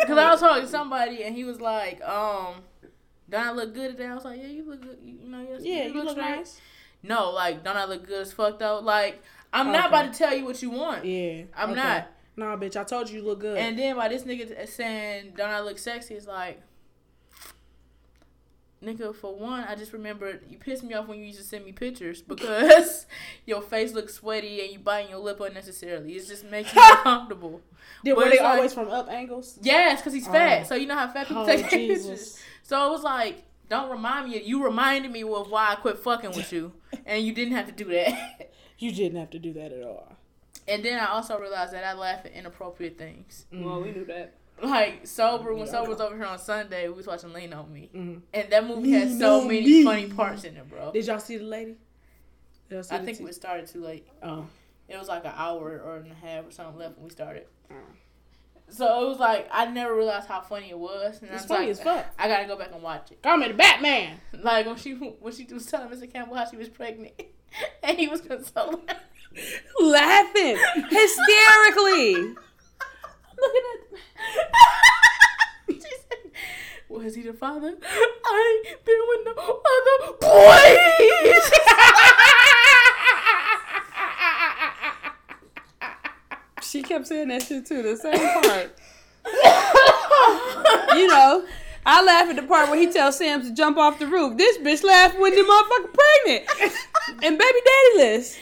Because 0.00 0.18
I 0.18 0.30
was 0.30 0.40
talking 0.40 0.62
to 0.64 0.68
somebody 0.68 1.22
and 1.24 1.34
he 1.34 1.44
was 1.44 1.60
like, 1.60 2.02
um, 2.02 2.56
don't 3.30 3.46
I 3.46 3.52
look 3.52 3.74
good 3.74 3.92
today? 3.92 4.06
I 4.06 4.14
was 4.14 4.24
like, 4.24 4.38
yeah, 4.40 4.48
you 4.48 4.68
look 4.68 4.82
good. 4.82 4.98
You, 5.02 5.18
you 5.22 5.28
know, 5.30 5.40
you, 5.40 5.56
Yeah, 5.60 5.86
you 5.86 5.94
look 5.94 6.10
straight." 6.10 6.36
nice. 6.36 6.60
No, 7.02 7.30
like, 7.30 7.62
don't 7.64 7.76
I 7.76 7.84
look 7.84 8.06
good 8.06 8.22
as 8.22 8.32
fuck 8.32 8.58
though? 8.58 8.80
Like, 8.80 9.22
I'm 9.52 9.72
not 9.72 9.88
about 9.88 10.12
to 10.12 10.18
tell 10.18 10.34
you 10.34 10.44
what 10.44 10.60
you 10.62 10.70
want. 10.70 11.04
Yeah, 11.04 11.44
I'm 11.56 11.70
okay. 11.70 11.80
not. 11.80 12.10
Nah, 12.36 12.56
bitch, 12.56 12.76
I 12.76 12.84
told 12.84 13.08
you 13.10 13.20
you 13.20 13.24
look 13.26 13.40
good. 13.40 13.56
And 13.58 13.78
then 13.78 13.96
by 13.96 14.08
this 14.08 14.24
nigga 14.24 14.68
saying, 14.68 15.34
"Don't 15.36 15.50
I 15.50 15.60
look 15.60 15.78
sexy?" 15.78 16.14
It's 16.14 16.26
like, 16.26 16.60
nigga. 18.82 19.14
For 19.14 19.34
one, 19.34 19.64
I 19.64 19.74
just 19.74 19.92
remember 19.92 20.40
you 20.48 20.58
pissed 20.58 20.82
me 20.84 20.94
off 20.94 21.06
when 21.08 21.18
you 21.18 21.24
used 21.26 21.38
to 21.38 21.44
send 21.44 21.64
me 21.64 21.72
pictures 21.72 22.22
because 22.26 23.06
your 23.46 23.62
face 23.62 23.92
looks 23.92 24.14
sweaty 24.14 24.60
and 24.62 24.72
you 24.72 24.78
biting 24.78 25.10
your 25.10 25.20
lip 25.20 25.40
unnecessarily. 25.40 26.12
It 26.14 26.26
just 26.26 26.44
makes 26.44 26.74
me 26.74 26.82
uncomfortable. 26.84 27.60
Did, 28.04 28.14
but 28.16 28.24
were 28.24 28.30
they 28.30 28.38
like- 28.40 28.56
always 28.56 28.74
from 28.74 28.88
up 28.88 29.08
angles? 29.08 29.58
Yes, 29.62 30.00
because 30.00 30.12
he's 30.12 30.26
fat. 30.26 30.62
Oh. 30.62 30.64
So 30.64 30.74
you 30.74 30.86
know 30.86 30.96
how 30.96 31.08
fat 31.08 31.28
people 31.28 31.42
Oh, 31.42 31.46
take 31.46 31.68
Jesus. 31.70 32.06
pictures. 32.06 32.38
So 32.62 32.86
it 32.88 32.90
was 32.90 33.02
like, 33.02 33.44
don't 33.68 33.90
remind 33.90 34.28
me. 34.28 34.42
You 34.42 34.62
reminded 34.64 35.10
me 35.10 35.22
of 35.22 35.50
why 35.50 35.70
I 35.72 35.74
quit 35.76 35.98
fucking 35.98 36.30
with 36.32 36.52
you, 36.52 36.72
and 37.06 37.24
you 37.24 37.32
didn't 37.32 37.54
have 37.54 37.66
to 37.66 37.72
do 37.72 37.84
that. 37.92 38.50
You 38.78 38.92
didn't 38.92 39.18
have 39.18 39.30
to 39.30 39.38
do 39.38 39.52
that 39.54 39.72
at 39.72 39.82
all. 39.84 40.16
And 40.68 40.84
then 40.84 40.98
I 40.98 41.06
also 41.06 41.38
realized 41.38 41.72
that 41.72 41.84
I 41.84 41.92
laugh 41.94 42.24
at 42.24 42.32
inappropriate 42.32 42.96
things. 42.98 43.46
Well, 43.52 43.80
we 43.82 43.92
knew 43.92 44.04
that. 44.06 44.34
Like 44.62 45.06
sober 45.06 45.52
when 45.54 45.66
sober 45.66 45.90
was 45.90 46.00
over 46.00 46.14
here 46.16 46.24
on 46.26 46.38
Sunday, 46.38 46.86
we 46.88 46.94
was 46.94 47.06
watching 47.08 47.32
Lean 47.32 47.52
on 47.52 47.72
Me, 47.72 47.90
Mhm. 47.92 48.20
and 48.32 48.50
that 48.50 48.64
movie 48.66 48.92
had 48.92 49.08
Lean 49.08 49.18
so 49.18 49.44
many 49.44 49.60
Me. 49.62 49.84
funny 49.84 50.06
parts 50.08 50.44
in 50.44 50.56
it, 50.56 50.68
bro. 50.70 50.92
Did 50.92 51.06
y'all 51.06 51.18
see 51.18 51.38
the 51.38 51.44
lady? 51.44 51.76
See 52.70 52.76
I 52.76 52.98
the 52.98 53.04
think 53.04 53.18
t- 53.18 53.24
we 53.24 53.32
started 53.32 53.66
too 53.66 53.80
late. 53.82 54.06
Oh, 54.22 54.46
It 54.88 54.96
was 54.96 55.08
like 55.08 55.24
an 55.24 55.32
hour 55.34 55.80
or 55.84 55.96
and 55.96 56.10
a 56.12 56.14
half 56.14 56.46
or 56.46 56.50
something 56.50 56.76
left 56.78 56.96
when 56.96 57.04
we 57.04 57.10
started. 57.10 57.46
Oh. 57.70 57.74
So 58.68 59.04
it 59.04 59.08
was 59.08 59.18
like 59.18 59.48
I 59.50 59.66
never 59.66 59.94
realized 59.94 60.28
how 60.28 60.40
funny 60.40 60.70
it 60.70 60.78
was, 60.78 61.20
and 61.20 61.30
I 61.30 61.34
it's 61.34 61.42
was 61.44 61.48
funny 61.48 61.62
like, 61.66 61.70
as 61.72 61.80
fuck. 61.82 62.06
I 62.18 62.28
gotta 62.28 62.46
go 62.46 62.56
back 62.56 62.70
and 62.72 62.82
watch 62.82 63.10
it. 63.12 63.22
Call 63.22 63.36
me 63.36 63.48
the 63.48 63.54
Batman. 63.54 64.20
Like 64.40 64.66
when 64.66 64.76
she 64.76 64.92
when 64.94 65.32
she 65.34 65.44
was 65.52 65.66
telling 65.66 65.88
Mr. 65.88 66.10
Campbell 66.10 66.36
how 66.36 66.48
she 66.48 66.56
was 66.56 66.68
pregnant, 66.68 67.12
and 67.82 67.98
he 67.98 68.06
was 68.08 68.20
consoling. 68.20 68.82
Laughing 69.80 70.56
hysterically. 70.90 72.14
Looking 73.38 73.64
at. 73.72 73.80
she 75.70 75.80
said, 75.80 76.30
"Was 76.88 77.14
he 77.14 77.22
the 77.22 77.32
father? 77.32 77.76
I 77.82 78.62
ain't 78.66 78.84
been 78.84 79.00
with 79.08 79.26
no 79.26 79.32
other 79.32 80.12
boys." 80.20 81.50
She 86.74 86.82
kept 86.82 87.06
saying 87.06 87.28
that 87.28 87.42
shit 87.44 87.66
too. 87.66 87.82
The 87.82 87.96
same 87.96 88.18
part. 88.42 88.76
you 90.96 91.06
know, 91.06 91.46
I 91.86 92.02
laugh 92.02 92.28
at 92.28 92.34
the 92.34 92.42
part 92.42 92.68
where 92.68 92.78
he 92.78 92.90
tells 92.90 93.18
Sam 93.18 93.42
to 93.42 93.54
jump 93.54 93.78
off 93.78 94.00
the 94.00 94.08
roof. 94.08 94.36
This 94.36 94.58
bitch 94.58 94.82
laughed 94.82 95.16
when 95.16 95.32
the 95.36 95.42
motherfucker 95.42 95.94
pregnant 95.94 97.22
and 97.22 97.38
baby 97.38 97.58
daddyless. 97.68 98.36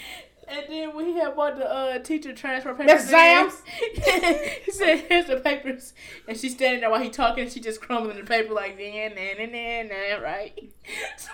And 0.52 0.66
then 0.68 0.94
when 0.94 1.06
he 1.06 1.14
had 1.14 1.34
bought 1.34 1.56
the 1.56 1.64
uh, 1.66 1.98
teacher 2.00 2.34
transfer 2.34 2.74
papers, 2.74 2.86
That's 2.86 3.08
Sam's? 3.08 3.62
he 4.64 4.70
said, 4.70 4.98
"Here's 5.08 5.26
the 5.26 5.40
papers," 5.40 5.94
and 6.28 6.36
she's 6.36 6.52
standing 6.52 6.80
there 6.82 6.90
while 6.90 7.00
he 7.00 7.08
talking, 7.08 7.44
and 7.44 7.50
she 7.52 7.58
just 7.58 7.80
crumbling 7.80 8.18
the 8.18 8.24
paper 8.24 8.52
like, 8.52 8.78
"Nah, 8.78 9.08
nah, 9.08 9.46
nah, 9.46 9.46
nah, 9.46 10.18
nah," 10.18 10.22
right? 10.22 10.52
So 11.16 11.30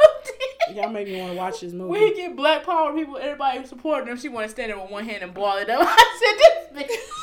then, 0.68 0.76
Y'all 0.76 0.90
make 0.90 1.08
me 1.08 1.18
want 1.18 1.32
to 1.32 1.36
watch 1.36 1.60
this 1.62 1.72
movie. 1.72 1.90
when 1.90 2.00
he 2.02 2.14
get 2.14 2.36
black 2.36 2.64
power 2.64 2.94
people, 2.94 3.16
everybody 3.16 3.66
supporting 3.66 4.08
him, 4.08 4.18
she 4.18 4.28
want 4.28 4.46
to 4.46 4.50
stand 4.50 4.70
there 4.70 4.78
with 4.78 4.90
one 4.90 5.04
hand 5.04 5.22
and 5.24 5.34
ball 5.34 5.56
it 5.56 5.68
up. 5.68 5.80
I 5.82 6.68
said, 6.70 6.76
"This 6.76 6.88
bitch." 6.88 7.14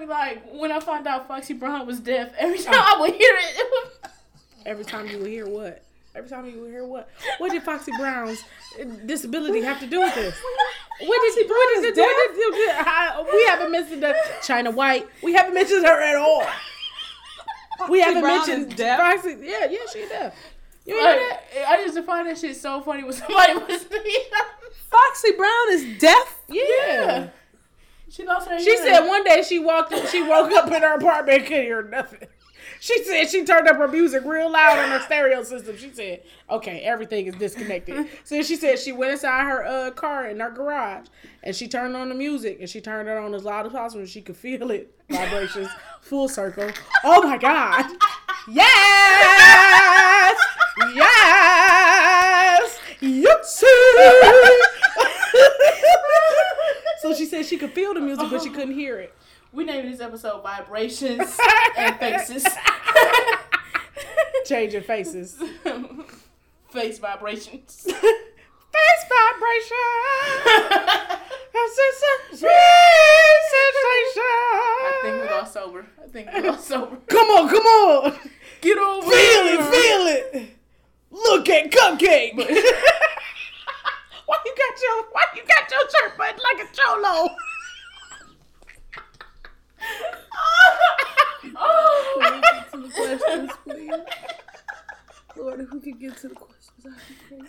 Me 0.00 0.06
like 0.06 0.42
when 0.52 0.72
I 0.72 0.80
found 0.80 1.06
out 1.06 1.28
Foxy 1.28 1.52
Brown 1.52 1.86
was 1.86 2.00
deaf. 2.00 2.32
Every 2.38 2.58
time 2.58 2.74
I 2.74 2.96
would 2.98 3.10
hear 3.10 3.34
it, 3.34 3.58
it 3.58 3.66
was. 3.70 4.10
Every 4.64 4.84
time 4.84 5.06
you 5.08 5.18
would 5.18 5.28
hear 5.28 5.46
what? 5.46 5.84
Every 6.14 6.28
time 6.28 6.44
you 6.46 6.64
hear 6.64 6.84
what? 6.84 7.08
What 7.38 7.52
did 7.52 7.62
Foxy 7.62 7.90
Brown's 7.96 8.44
disability 9.06 9.62
have 9.62 9.80
to 9.80 9.86
do 9.86 10.00
with 10.00 10.14
this? 10.14 10.34
What 11.00 11.20
did 11.22 11.34
she? 11.34 11.48
What 11.48 11.74
did 11.74 11.84
it 11.84 11.94
do? 11.94 12.02
What 12.02 12.34
did 12.34 12.38
it 12.38 13.26
do? 13.30 13.36
We 13.36 13.44
haven't 13.46 13.72
mentioned 13.72 14.02
the 14.02 14.14
China 14.42 14.70
White. 14.70 15.08
We 15.22 15.32
haven't 15.32 15.54
mentioned 15.54 15.86
her 15.86 16.00
at 16.02 16.16
all. 16.16 16.44
We 17.88 18.00
haven't 18.00 18.20
Brown 18.20 18.46
mentioned? 18.46 18.78
Foxy. 18.78 19.38
Yeah, 19.40 19.66
yeah, 19.70 19.78
she 19.92 20.06
deaf. 20.06 20.34
You 20.84 20.96
Like, 21.02 21.16
know 21.16 21.28
that? 21.28 21.68
I 21.68 21.80
used 21.82 21.94
to 21.94 22.02
find 22.02 22.28
that 22.28 22.36
shit 22.38 22.56
so 22.56 22.80
funny 22.82 23.04
when 23.04 23.12
somebody 23.14 23.54
was. 23.72 23.84
Foxy 24.90 25.32
Brown 25.36 25.70
is 25.70 25.98
deaf. 25.98 26.40
Yeah. 26.48 27.28
She 28.10 28.24
lost 28.26 28.48
her. 28.48 28.58
She 28.60 28.76
said 28.76 29.06
one 29.06 29.24
day 29.24 29.42
she 29.42 29.58
walked, 29.58 29.94
she 30.10 30.22
woke 30.22 30.52
up 30.52 30.66
in 30.70 30.82
her 30.82 30.96
apartment 30.96 31.38
and 31.38 31.46
couldn't 31.46 31.64
hear 31.64 31.82
nothing. 31.82 32.28
She 32.82 33.04
said 33.04 33.30
she 33.30 33.44
turned 33.44 33.68
up 33.68 33.76
her 33.76 33.86
music 33.86 34.24
real 34.24 34.50
loud 34.50 34.76
on 34.76 34.90
her 34.90 34.98
stereo 34.98 35.44
system. 35.44 35.76
She 35.76 35.92
said, 35.92 36.24
"Okay, 36.50 36.80
everything 36.80 37.26
is 37.26 37.36
disconnected." 37.36 38.08
So 38.24 38.42
she 38.42 38.56
said 38.56 38.76
she 38.80 38.90
went 38.90 39.12
inside 39.12 39.44
her 39.44 39.64
uh, 39.64 39.92
car 39.92 40.26
in 40.26 40.40
her 40.40 40.50
garage 40.50 41.06
and 41.44 41.54
she 41.54 41.68
turned 41.68 41.96
on 41.96 42.08
the 42.08 42.16
music 42.16 42.56
and 42.58 42.68
she 42.68 42.80
turned 42.80 43.08
it 43.08 43.16
on 43.16 43.34
as 43.34 43.44
loud 43.44 43.66
as 43.66 43.72
possible. 43.72 44.00
and 44.00 44.10
She 44.10 44.20
could 44.20 44.36
feel 44.36 44.72
it 44.72 44.92
vibrations, 45.08 45.68
full 46.00 46.28
circle. 46.28 46.72
Oh 47.04 47.22
my 47.22 47.38
god! 47.38 47.86
Yes, 48.48 50.40
yes, 50.92 52.80
yes. 53.00 53.64
so 57.00 57.14
she 57.14 57.26
said 57.26 57.46
she 57.46 57.58
could 57.58 57.70
feel 57.72 57.94
the 57.94 58.00
music, 58.00 58.26
but 58.28 58.42
she 58.42 58.50
couldn't 58.50 58.74
hear 58.74 58.98
it. 58.98 59.14
We 59.52 59.64
named 59.64 59.92
this 59.92 60.00
episode 60.00 60.42
"Vibrations 60.42 61.38
and 61.76 61.96
Faces." 61.98 62.46
Changing 64.46 64.82
faces. 64.82 65.34
Face 66.70 66.98
vibrations. 66.98 67.82
Face 67.84 69.04
vibration. 69.08 69.76
I 74.84 75.00
think 75.02 75.22
we 75.22 75.28
got 75.28 75.48
sober. 75.52 75.86
I 76.02 76.06
think 76.08 76.32
we 76.32 76.42
got 76.42 76.60
sober. 76.60 76.96
Come 77.06 77.28
on, 77.28 77.48
come 77.48 77.62
on. 77.66 78.18
Get 78.60 78.78
over 78.78 79.10
Feel 79.10 79.44
here. 79.44 79.60
it, 79.60 79.64
feel 79.64 80.06
it. 80.42 80.56
Look 81.10 81.48
at 81.48 81.70
cupcake. 81.70 82.34
why 82.34 82.44
you 84.44 84.54
got 84.56 84.82
your 84.82 85.04
why 85.12 85.24
you 85.36 85.42
got 85.46 85.70
your 85.70 85.80
shirt 85.80 86.16
button 86.18 86.40
like 86.42 86.66
a 86.66 86.74
cholo? 86.74 87.28
Oh. 91.56 92.40
to 92.72 92.78
the 92.78 92.88
questions, 92.88 93.50
please. 93.64 93.92
Lord, 95.36 95.60
if 95.60 95.70
we 95.72 95.80
could 95.80 96.00
get 96.00 96.16
to 96.18 96.28
the 96.28 96.34
questions, 96.34 96.86
I'd 96.86 96.92
be 97.08 97.14
great. 97.36 97.48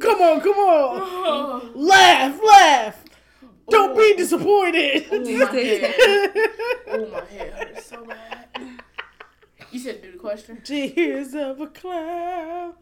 Come 0.00 0.20
on, 0.20 0.40
come 0.40 0.58
on. 0.58 1.00
Oh, 1.02 1.70
Laugh, 1.74 2.40
laugh. 2.42 3.04
Don't 3.68 3.96
be 3.96 4.12
oh. 4.14 4.16
disappointed. 4.16 5.06
Oh, 5.10 5.18
my 5.20 5.46
head. 5.52 5.94
oh, 6.88 7.06
my 7.10 7.24
head 7.24 7.52
hurts 7.54 7.86
so 7.86 8.04
bad. 8.04 8.48
You 9.72 9.80
said 9.80 10.02
do 10.02 10.12
the 10.12 10.18
question. 10.18 10.60
Tears 10.62 11.34
of 11.34 11.60
a 11.60 11.66
clown. 11.66 12.74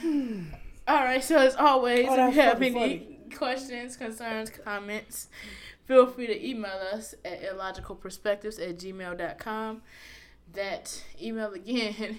Hmm. 0.00 0.42
All 0.88 1.04
right, 1.04 1.22
so 1.22 1.38
as 1.38 1.54
always, 1.54 2.06
Oh, 2.08 2.28
if 2.28 2.34
you 2.34 2.40
have 2.40 2.60
any 2.60 3.18
questions, 3.34 3.96
concerns, 3.96 4.50
comments, 4.50 5.28
feel 5.92 6.06
free 6.06 6.26
to 6.26 6.48
email 6.48 6.80
us 6.90 7.14
at 7.22 7.42
illogicalperspectives 7.42 8.58
at 8.58 8.78
gmail.com. 8.78 9.82
That 10.54 11.04
email 11.20 11.52
again 11.52 12.18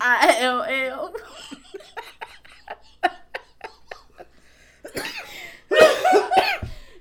ILL. 0.00 1.12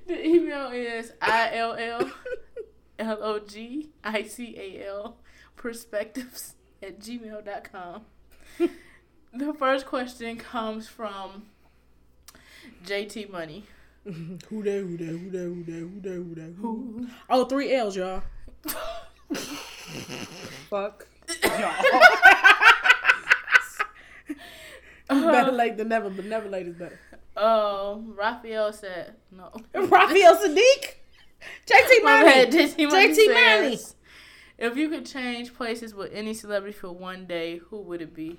the 0.06 0.26
email 0.26 0.68
is 0.72 1.14
ILL 1.22 2.12
L 3.00 3.20
O 3.22 3.40
G 3.40 3.92
I 4.04 4.24
C 4.24 4.58
A 4.58 4.86
L 4.86 5.16
perspectives 5.56 6.56
at 6.84 7.00
gmail.com. 7.00 8.02
the 9.34 9.54
first 9.54 9.86
question 9.86 10.36
comes 10.36 10.90
from 10.90 11.44
JT 12.86 13.30
Money. 13.30 13.64
Who 14.08 14.64
that? 14.64 14.72
Who 14.72 14.98
that? 14.98 15.06
Who 15.06 15.30
that? 15.32 15.40
Who 15.40 15.64
that? 15.66 15.74
Who 15.74 16.00
that? 16.02 16.10
Who 16.10 16.36
that? 16.36 16.54
Who? 16.62 17.08
Oh, 17.30 17.44
three 17.46 17.74
L's, 17.74 17.96
y'all. 17.98 18.24
Fuck. 20.70 21.08
better 25.10 25.52
late 25.52 25.76
than 25.78 25.90
never, 25.90 26.10
but 26.10 26.24
never 26.26 26.48
late 26.48 26.68
is 26.68 26.76
better. 26.76 27.00
Oh, 27.36 28.04
Raphael 28.18 28.72
said 28.72 29.16
no. 29.30 29.52
Raphael 29.76 30.38
Saadiq, 30.38 30.96
JT 31.66 32.04
My 32.04 32.24
Money, 32.24 32.46
bad, 32.46 32.52
JT 32.52 32.90
Money. 32.90 33.14
JT 33.14 33.34
Money. 33.34 33.80
If 34.58 34.78
you 34.78 34.90
could 34.90 35.06
change 35.06 35.54
places 35.54 35.94
with 35.94 36.12
any 36.14 36.34
celebrity 36.34 36.78
for 36.78 36.92
one 36.92 37.26
day, 37.28 37.58
who 37.58 37.82
would 37.82 38.02
it 38.02 38.14
be? 38.14 38.38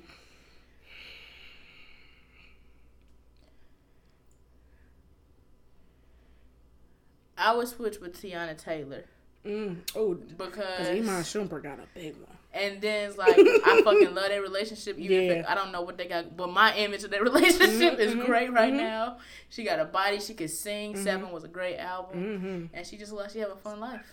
I 7.38 7.54
would 7.54 7.68
switch 7.68 7.98
with 8.00 8.20
Teyana 8.20 8.56
Taylor 8.56 9.04
Mm. 9.46 9.76
Oh, 9.94 10.14
because 10.14 10.88
Iman 10.88 11.22
Shumpert 11.22 11.62
got 11.62 11.78
a 11.78 11.86
big 11.94 12.16
one. 12.16 12.36
and 12.52 12.80
then 12.82 13.08
it's 13.08 13.16
like 13.16 13.38
I 13.38 13.80
fucking 13.84 14.12
love 14.14 14.28
their 14.28 14.42
relationship. 14.42 14.98
Even 14.98 15.30
if 15.30 15.36
Yeah. 15.38 15.50
I 15.50 15.54
don't 15.54 15.70
know 15.70 15.82
what 15.82 15.96
they 15.96 16.06
got, 16.06 16.36
but 16.36 16.50
my 16.52 16.76
image 16.76 17.04
of 17.04 17.10
their 17.10 17.22
relationship 17.30 17.98
is 18.00 18.14
mhm, 18.14 18.26
great 18.26 18.52
right 18.52 18.72
mhm. 18.72 18.78
now. 18.78 19.18
She 19.48 19.62
got 19.64 19.78
a 19.78 19.84
body. 19.84 20.18
She 20.20 20.34
could 20.34 20.50
sing. 20.50 20.96
Seven 20.96 21.30
was 21.30 21.44
a 21.44 21.48
great 21.48 21.78
album, 21.78 22.18
hmm 22.38 22.76
and 22.76 22.84
she 22.86 22.96
just 22.98 23.12
like 23.12 23.30
she 23.30 23.38
have 23.38 23.50
a 23.52 23.56
fun 23.56 23.78
life. 23.80 24.12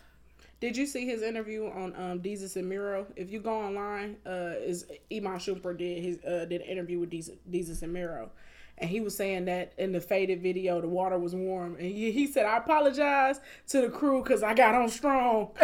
Did 0.61 0.77
you 0.77 0.85
see 0.85 1.05
his 1.05 1.21
interview 1.23 1.65
on 1.69 1.93
um 1.95 2.19
Desus 2.21 2.55
and 2.55 2.69
Mero? 2.69 3.07
If 3.15 3.29
you 3.31 3.39
go 3.39 3.59
online, 3.59 4.17
uh, 4.25 4.53
is 4.59 4.85
Iman 5.11 5.39
Shumpert 5.39 5.79
did 5.79 6.03
his 6.03 6.23
uh 6.23 6.45
did 6.45 6.61
an 6.61 6.67
interview 6.67 6.99
with 6.99 7.09
Desus, 7.09 7.35
Desus 7.49 7.81
and 7.81 7.91
Mero, 7.91 8.29
and 8.77 8.89
he 8.89 8.99
was 8.99 9.15
saying 9.15 9.45
that 9.45 9.73
in 9.77 9.91
the 9.93 10.01
faded 10.01 10.41
video 10.41 10.81
the 10.81 10.87
water 10.87 11.17
was 11.17 11.33
warm, 11.33 11.75
and 11.75 11.85
he, 11.85 12.11
he 12.11 12.27
said 12.27 12.45
I 12.45 12.57
apologize 12.57 13.39
to 13.69 13.81
the 13.81 13.89
crew 13.89 14.21
because 14.21 14.43
I 14.43 14.53
got 14.53 14.75
on 14.75 14.89
strong. 14.89 15.51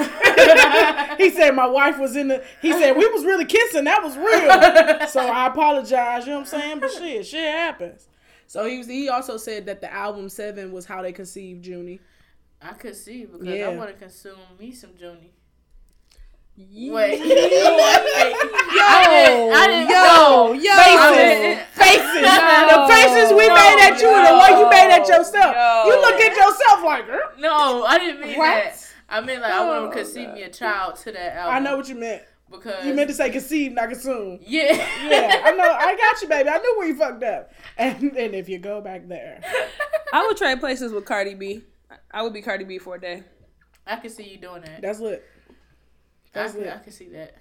he 1.17 1.29
said 1.29 1.51
my 1.51 1.67
wife 1.67 1.99
was 1.99 2.15
in 2.15 2.29
the. 2.29 2.43
He 2.61 2.71
said 2.71 2.95
we 2.95 3.07
was 3.07 3.25
really 3.25 3.45
kissing. 3.45 3.83
That 3.83 4.01
was 4.03 4.15
real. 4.17 5.07
so 5.09 5.19
I 5.27 5.47
apologize. 5.47 6.25
You 6.25 6.33
know 6.33 6.39
what 6.39 6.53
I'm 6.53 6.59
saying? 6.59 6.79
But 6.79 6.91
shit, 6.91 7.25
shit 7.25 7.47
happens. 7.53 8.07
So 8.47 8.65
he 8.65 8.77
was. 8.77 8.87
He 8.87 9.09
also 9.09 9.37
said 9.37 9.65
that 9.65 9.81
the 9.81 9.91
album 9.91 10.29
Seven 10.29 10.71
was 10.71 10.85
how 10.85 11.01
they 11.01 11.11
conceived 11.11 11.65
Junie. 11.65 11.99
I 12.61 12.73
could 12.73 12.95
see 12.95 13.25
because 13.25 13.47
Yeah. 13.47 13.69
I 13.69 13.75
want 13.75 13.89
to 13.89 13.95
consume 13.95 14.37
me 14.59 14.71
some 14.71 14.91
Junie. 14.97 15.33
Yeah. 16.55 16.93
Wait, 16.93 17.19
Yo, 17.25 17.25
I 18.85 19.07
didn't- 19.09 19.53
I 19.53 19.67
didn't 19.67 19.89
know. 19.89 20.53
yo, 20.53 20.75
faces, 20.75 21.67
faces, 21.73 22.21
No. 22.21 22.87
the 22.87 22.93
faces 22.93 23.33
we 23.33 23.47
No, 23.47 23.55
made 23.55 23.79
at 23.81 23.99
you, 24.01 24.09
and 24.13 24.27
the 24.27 24.33
one 24.37 24.59
you 24.59 24.69
made 24.69 24.91
at 24.91 25.07
yourself. 25.07 25.55
no. 25.55 25.83
You 25.87 26.01
look 26.01 26.19
at 26.19 26.35
yourself 26.35 26.83
like, 26.83 27.05
"Huh?" 27.09 27.19
No, 27.39 27.83
I 27.85 27.97
didn't 27.97 28.21
mean 28.21 28.37
What? 28.37 28.45
that. 28.63 28.87
I 29.09 29.21
meant 29.21 29.41
like 29.41 29.51
I 29.51 29.65
want 29.65 29.91
to 29.91 29.97
conceive 29.97 30.29
me 30.33 30.43
a 30.43 30.49
child 30.49 30.95
to 30.97 31.11
that 31.13 31.35
album. 31.35 31.55
I 31.55 31.59
know 31.59 31.77
what 31.77 31.89
you 31.89 31.95
meant. 31.95 32.23
because 32.49 32.85
You 32.85 32.93
meant 32.93 33.09
to 33.09 33.13
say 33.15 33.29
conceive, 33.29 33.71
not 33.73 33.89
consume. 33.89 34.39
yeah, 34.45 34.73
Yeah, 35.07 35.41
I 35.43 35.51
know. 35.53 35.63
I 35.71 35.95
got 35.95 36.21
you, 36.21 36.27
baby. 36.27 36.49
I 36.49 36.57
knew 36.59 36.75
where 36.77 36.87
you 36.87 36.95
fucked 36.95 37.23
up. 37.23 37.51
And 37.77 38.03
and 38.15 38.35
if 38.35 38.47
you 38.49 38.59
go 38.59 38.81
back 38.81 39.07
there, 39.07 39.41
I 40.13 40.25
would 40.27 40.37
trade 40.37 40.59
places 40.59 40.91
with 40.91 41.05
Cardi 41.05 41.33
B. 41.33 41.63
I 42.11 42.21
would 42.21 42.33
be 42.33 42.41
Cardi 42.41 42.65
B 42.65 42.77
for 42.77 42.95
a 42.95 43.01
day. 43.01 43.23
I 43.87 43.95
can 43.95 44.09
see 44.11 44.23
you 44.29 44.37
doing 44.37 44.61
that. 44.61 44.81
that's 44.81 44.99
lit. 44.99 45.25
I 46.33 46.39
That's 46.39 46.53
can, 46.53 46.61
lit. 46.61 46.73
I 46.73 46.77
can 46.79 46.91
see 46.93 47.09
that. 47.09 47.35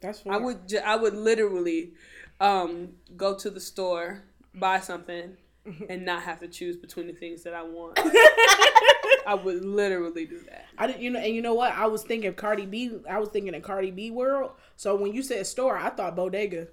That's 0.00 0.20
fine. 0.20 0.34
I 0.34 0.36
would 0.36 0.68
ju- 0.68 0.80
I 0.84 0.96
would 0.96 1.14
literally 1.14 1.92
um, 2.40 2.90
go 3.16 3.34
to 3.36 3.50
the 3.50 3.60
store, 3.60 4.22
buy 4.54 4.80
something, 4.80 5.36
and 5.88 6.04
not 6.04 6.22
have 6.22 6.40
to 6.40 6.48
choose 6.48 6.76
between 6.76 7.06
the 7.06 7.12
things 7.14 7.42
that 7.44 7.54
I 7.54 7.62
want. 7.62 7.98
I 9.26 9.34
would 9.34 9.64
literally 9.64 10.26
do 10.26 10.38
that. 10.50 10.66
I 10.78 10.86
didn't, 10.86 11.02
you 11.02 11.10
know, 11.10 11.18
and 11.18 11.34
you 11.34 11.42
know 11.42 11.54
what? 11.54 11.72
I 11.72 11.86
was 11.86 12.02
thinking 12.04 12.28
of 12.28 12.36
Cardi 12.36 12.66
B. 12.66 12.98
I 13.08 13.18
was 13.18 13.28
thinking 13.30 13.54
in 13.54 13.62
Cardi 13.62 13.90
B 13.90 14.10
world. 14.10 14.52
So 14.76 14.94
when 14.96 15.12
you 15.12 15.22
said 15.22 15.46
store, 15.46 15.76
I 15.76 15.90
thought 15.90 16.14
bodega, 16.14 16.68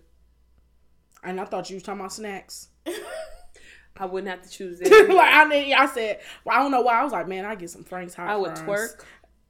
and 1.23 1.39
I 1.39 1.45
thought 1.45 1.69
you 1.69 1.75
was 1.77 1.83
talking 1.83 2.01
about 2.01 2.13
snacks. 2.13 2.67
I 3.97 4.05
wouldn't 4.07 4.29
have 4.29 4.41
to 4.41 4.49
choose 4.49 4.81
like 4.81 4.91
it. 4.91 5.09
I, 5.11 5.47
didn't- 5.49 5.73
I 5.79 5.85
said, 5.85 6.19
well, 6.43 6.57
I 6.57 6.61
don't 6.61 6.71
know 6.71 6.81
why. 6.81 6.99
I 6.99 7.03
was 7.03 7.13
like, 7.13 7.27
man, 7.27 7.45
I 7.45 7.55
get 7.55 7.69
some 7.69 7.83
Frank's 7.83 8.15
hot. 8.15 8.27
I 8.29 8.35
would 8.35 8.57
fries. 8.57 8.95
twerk. 8.97 9.03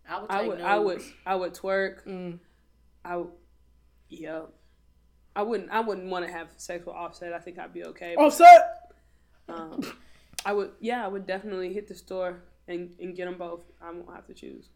I 0.09 0.19
would. 0.19 0.29
Take 0.29 0.39
I 0.39 0.47
would. 0.47 0.61
I 0.61 0.79
would. 0.79 1.01
I 1.25 1.35
would 1.35 1.53
twerk. 1.53 2.05
Mm. 2.05 2.39
I. 3.05 3.17
would- 3.17 3.31
Yeah. 4.09 4.41
I 5.35 5.41
wouldn't. 5.41 5.71
I 5.71 5.79
wouldn't 5.79 6.09
want 6.09 6.25
to 6.25 6.31
have 6.31 6.49
sex 6.57 6.85
with 6.85 6.95
Offset. 6.95 7.33
I 7.33 7.39
think 7.39 7.57
I'd 7.57 7.73
be 7.73 7.83
okay. 7.85 8.15
Oh, 8.17 8.29
set. 8.29 8.91
Um, 9.49 9.81
I 10.45 10.53
would. 10.53 10.71
Yeah, 10.79 11.03
I 11.03 11.07
would 11.07 11.25
definitely 11.25 11.73
hit 11.73 11.87
the 11.87 11.95
store 11.95 12.43
and, 12.67 12.93
and 12.99 13.15
get 13.15 13.25
them 13.25 13.37
both. 13.37 13.63
I 13.81 13.89
won't 13.91 14.13
have 14.13 14.27
to 14.27 14.33
choose. 14.33 14.69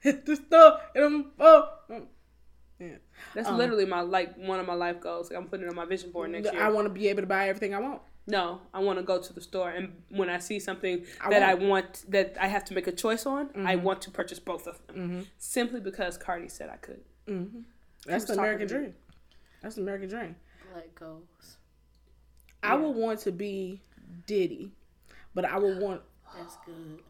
Hit 0.00 0.24
the 0.26 0.36
store. 0.36 0.78
And 0.94 1.04
I'm, 1.04 1.30
oh. 1.38 1.68
mm. 1.90 2.06
Yeah. 2.80 2.96
That's 3.34 3.48
Um, 3.48 3.56
literally 3.58 3.84
my 3.86 4.00
like 4.00 4.36
one 4.36 4.58
of 4.58 4.66
my 4.66 4.74
life 4.74 5.00
goals. 5.00 5.30
Like, 5.30 5.38
I'm 5.38 5.46
putting 5.48 5.66
it 5.66 5.68
on 5.68 5.76
my 5.76 5.84
vision 5.84 6.10
board 6.10 6.30
next 6.30 6.52
year. 6.52 6.62
I 6.62 6.70
want 6.70 6.86
to 6.86 6.92
be 6.92 7.08
able 7.08 7.20
to 7.22 7.26
buy 7.28 7.48
everything 7.48 7.74
I 7.74 7.78
want. 7.78 8.02
No, 8.26 8.60
I 8.72 8.78
want 8.78 8.98
to 8.98 9.02
go 9.02 9.20
to 9.20 9.32
the 9.32 9.40
store 9.40 9.70
and 9.70 9.92
when 10.08 10.30
I 10.30 10.38
see 10.38 10.60
something 10.60 11.04
I 11.20 11.30
that 11.30 11.42
I 11.42 11.54
want- 11.54 11.68
want 11.68 12.04
that 12.10 12.36
I 12.40 12.46
have 12.46 12.64
to 12.66 12.74
make 12.74 12.86
a 12.86 12.92
choice 12.92 13.26
on, 13.26 13.50
I 13.54 13.74
Mm-hmm. 13.74 13.82
want 13.84 14.02
to 14.02 14.10
purchase 14.12 14.38
both 14.38 14.66
of 14.68 14.78
them 14.86 15.26
simply 15.38 15.80
because 15.80 16.16
Cardi 16.16 16.48
said 16.48 16.70
I 16.70 16.76
could. 16.76 17.00
That's 18.06 18.24
the 18.26 18.34
American 18.34 18.68
talking 18.68 18.68
to 18.68 18.74
me. 18.74 18.80
dream. 18.80 18.94
That's 19.60 19.74
the 19.76 19.82
American 19.82 20.08
dream. 20.08 20.36
Black 20.72 20.94
goals. 20.94 21.56
I 22.62 22.76
would 22.76 22.94
want 22.94 23.18
to 23.20 23.32
be 23.32 23.80
Diddy, 24.26 24.70
but 25.34 25.44
I 25.44 25.58
would 25.58 25.78
want. 25.78 26.02
That's 26.36 26.56
good. 26.64 27.00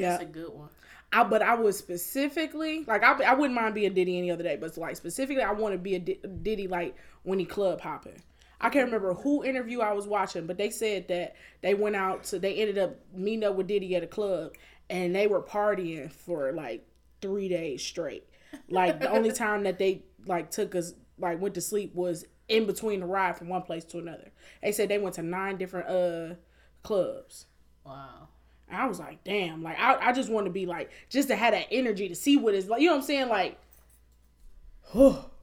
Yeah, 0.00 0.10
That's 0.12 0.22
a 0.22 0.26
good 0.26 0.52
one. 0.52 0.68
I 1.12 1.24
but 1.24 1.42
I 1.42 1.54
would 1.54 1.74
specifically 1.74 2.84
like 2.86 3.02
I, 3.02 3.12
I 3.22 3.34
wouldn't 3.34 3.54
mind 3.54 3.74
being 3.74 3.92
Diddy 3.92 4.16
any 4.18 4.30
other 4.30 4.42
day, 4.42 4.56
but 4.56 4.76
like 4.78 4.96
specifically 4.96 5.42
I 5.42 5.52
want 5.52 5.72
to 5.74 5.78
be 5.78 5.94
a 5.94 5.98
Diddy 5.98 6.68
like 6.68 6.96
when 7.22 7.38
he 7.38 7.44
club 7.44 7.80
hopping. 7.82 8.22
I 8.60 8.70
can't 8.70 8.86
remember 8.86 9.14
who 9.14 9.44
interview 9.44 9.80
I 9.80 9.92
was 9.92 10.06
watching, 10.06 10.46
but 10.46 10.58
they 10.58 10.70
said 10.70 11.08
that 11.08 11.36
they 11.60 11.74
went 11.74 11.96
out 11.96 12.24
to 12.24 12.38
they 12.38 12.54
ended 12.54 12.78
up 12.78 12.96
meeting 13.14 13.44
up 13.44 13.54
with 13.54 13.68
Diddy 13.68 13.94
at 13.94 14.02
a 14.02 14.08
club 14.08 14.52
and 14.90 15.14
they 15.14 15.26
were 15.26 15.42
partying 15.42 16.10
for 16.10 16.52
like 16.52 16.86
three 17.20 17.48
days 17.48 17.84
straight. 17.84 18.24
Like 18.68 19.00
the 19.00 19.10
only 19.10 19.32
time 19.32 19.64
that 19.64 19.78
they 19.78 20.02
like 20.26 20.50
took 20.50 20.74
us 20.74 20.94
like 21.18 21.40
went 21.40 21.54
to 21.54 21.60
sleep 21.60 21.94
was 21.94 22.24
in 22.48 22.66
between 22.66 23.00
the 23.00 23.06
ride 23.06 23.36
from 23.36 23.48
one 23.48 23.62
place 23.62 23.84
to 23.86 23.98
another. 23.98 24.30
They 24.62 24.72
said 24.72 24.88
they 24.88 24.98
went 24.98 25.14
to 25.16 25.22
nine 25.22 25.56
different 25.56 25.88
uh 25.88 26.34
clubs. 26.82 27.46
Wow. 27.84 28.28
And 28.68 28.80
I 28.80 28.86
was 28.86 28.98
like, 28.98 29.22
damn, 29.24 29.62
like 29.62 29.78
I, 29.78 30.08
I 30.08 30.12
just 30.12 30.30
want 30.30 30.46
to 30.46 30.52
be 30.52 30.66
like 30.66 30.90
just 31.08 31.28
to 31.28 31.36
have 31.36 31.52
that 31.52 31.66
energy 31.70 32.08
to 32.08 32.14
see 32.14 32.36
what 32.36 32.54
it's 32.54 32.68
like. 32.68 32.80
You 32.80 32.88
know 32.88 32.94
what 32.94 33.00
I'm 33.02 33.06
saying? 33.06 33.28
Like, 33.28 33.58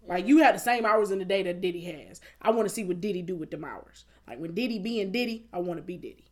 like 0.07 0.27
you 0.27 0.39
have 0.39 0.55
the 0.55 0.59
same 0.59 0.85
hours 0.85 1.11
in 1.11 1.19
the 1.19 1.25
day 1.25 1.43
that 1.43 1.61
Diddy 1.61 1.81
has. 1.81 2.21
I 2.41 2.51
want 2.51 2.67
to 2.67 2.73
see 2.73 2.83
what 2.83 3.01
Diddy 3.01 3.21
do 3.21 3.35
with 3.35 3.51
them 3.51 3.63
hours. 3.65 4.05
Like 4.27 4.39
when 4.39 4.53
Diddy 4.53 4.79
being 4.79 5.11
Diddy, 5.11 5.47
I 5.53 5.59
want 5.59 5.77
to 5.77 5.83
be 5.83 5.97
Diddy. 5.97 6.25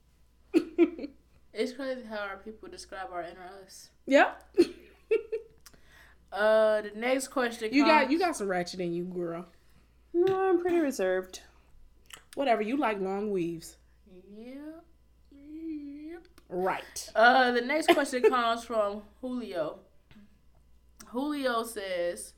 It's 1.54 1.72
crazy 1.72 2.02
how 2.10 2.18
our 2.18 2.38
people 2.38 2.68
describe 2.68 3.10
our 3.14 3.22
inner 3.22 3.48
us. 3.64 3.90
Yeah. 4.06 4.32
Uh, 6.32 6.82
the 6.82 6.90
next 6.96 7.28
question. 7.28 7.72
you 7.72 7.86
got 7.86 8.10
you 8.10 8.18
got 8.18 8.36
some 8.36 8.48
ratchet 8.48 8.80
in 8.80 8.92
you, 8.92 9.04
girl. 9.04 9.46
No, 10.16 10.50
I'm 10.50 10.60
pretty 10.60 10.80
reserved. 10.80 11.42
Whatever 12.34 12.64
you 12.64 12.76
like, 12.76 13.00
long 13.00 13.30
weaves. 13.30 13.78
Yeah. 14.36 14.56
Yep. 15.32 16.28
Right. 16.50 17.12
Uh, 17.14 17.52
the 17.52 17.62
next 17.62 17.94
question 17.94 18.24
comes 18.24 18.64
from 18.64 19.04
Julio. 19.22 19.78
Julio 21.06 21.62
says, 21.62 22.34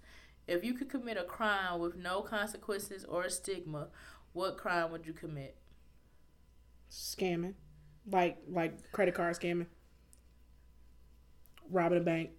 "If 0.47 0.63
you 0.63 0.73
could 0.73 0.89
commit 0.89 1.17
a 1.17 1.23
crime 1.23 1.79
with 1.79 1.95
no 1.95 2.21
consequences 2.21 3.05
or 3.05 3.29
stigma, 3.29 3.89
what 4.33 4.57
crime 4.57 4.91
would 4.91 5.05
you 5.05 5.13
commit?" 5.13 5.57
Scamming, 6.89 7.55
like 8.11 8.37
like 8.47 8.91
credit 8.91 9.15
card 9.15 9.35
scamming, 9.35 9.67
robbing 11.69 11.99
a 11.99 12.01
bank. 12.01 12.31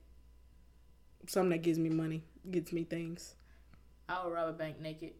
Something 1.28 1.50
that 1.50 1.62
gives 1.62 1.78
me 1.78 1.88
money, 1.90 2.24
gets 2.50 2.72
me 2.72 2.84
things. 2.84 3.34
I 4.08 4.24
would 4.24 4.32
rob 4.32 4.48
a 4.48 4.52
bank 4.52 4.80
naked 4.80 5.14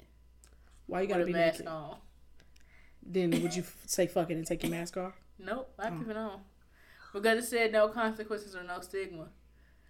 Why 0.87 1.03
you 1.03 1.09
gotta 1.09 1.23
a 1.23 1.27
be 1.27 1.33
mask 1.33 1.61
naked? 1.61 1.67
on. 1.67 1.99
Then 3.03 3.31
would 3.43 3.55
you 3.55 3.65
say 3.87 4.07
fuck 4.07 4.31
it 4.31 4.35
and 4.35 4.47
take 4.47 4.63
your 4.63 4.71
mask 4.71 4.97
off? 4.97 5.15
Nope, 5.39 5.73
I 5.79 5.91
Oh. 5.91 5.99
keep 5.99 6.09
it 6.09 6.17
on 6.17 6.45
because 7.13 7.45
it 7.45 7.49
said 7.49 7.73
no 7.73 7.89
consequences 7.89 8.55
or 8.57 8.63
no 8.65 8.81
stigma. 8.81 9.31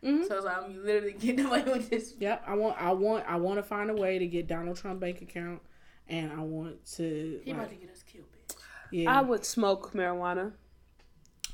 Mhm. 0.05 0.27
So 0.29 0.37
it's 0.37 0.45
like 0.45 0.57
I'm 0.59 0.85
literally 0.85 1.13
getting 1.19 1.45
away 1.47 1.63
with 1.63 1.91
this. 1.91 2.15
Yep, 2.19 2.45
I 2.47 2.55
want, 2.55 2.81
I 2.81 2.93
want, 2.93 3.25
I 3.27 3.37
want 3.37 3.59
to 3.59 3.63
find 3.63 3.91
a 3.91 3.95
way 3.95 4.19
to 4.19 4.27
get 4.27 4.47
Donald 4.47 4.77
Trump 4.77 5.01
bank 5.01 5.23
account, 5.23 5.63
and 6.09 6.31
I 6.33 6.41
want 6.41 6.85
to. 6.97 7.41
He 7.45 7.51
about 7.51 7.71
to 7.71 7.77
get 7.77 7.91
us 7.91 8.03
killed, 8.03 8.27
bitch. 8.33 8.57
yeah, 8.93 9.17
I 9.19 9.23
would 9.23 9.45
smoke 9.45 9.93
marijuana. 9.95 10.53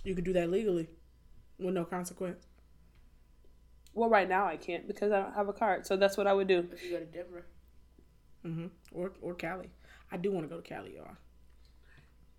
you 0.04 0.14
could 0.14 0.24
do 0.24 0.32
that 0.34 0.50
legally, 0.50 0.88
with 1.58 1.74
no 1.74 1.84
consequence. 1.84 2.46
Well, 3.94 4.08
right 4.08 4.28
now 4.28 4.46
I 4.46 4.56
can't 4.56 4.86
because 4.88 5.12
I 5.12 5.20
don't 5.20 5.34
have 5.34 5.48
a 5.48 5.52
card. 5.52 5.86
So 5.86 5.96
that's 5.96 6.16
what 6.16 6.26
I 6.26 6.32
would 6.32 6.48
do. 6.48 6.66
If 6.72 6.82
you 6.84 6.92
go 6.92 6.98
to 6.98 7.04
Denver. 7.04 7.46
Mm-hmm. 8.44 8.66
Or 8.92 9.12
or 9.20 9.34
Cali. 9.34 9.70
I 10.10 10.16
do 10.16 10.32
want 10.32 10.44
to 10.44 10.48
go 10.48 10.60
to 10.60 10.68
Cali, 10.68 10.96
y'all. 10.96 11.16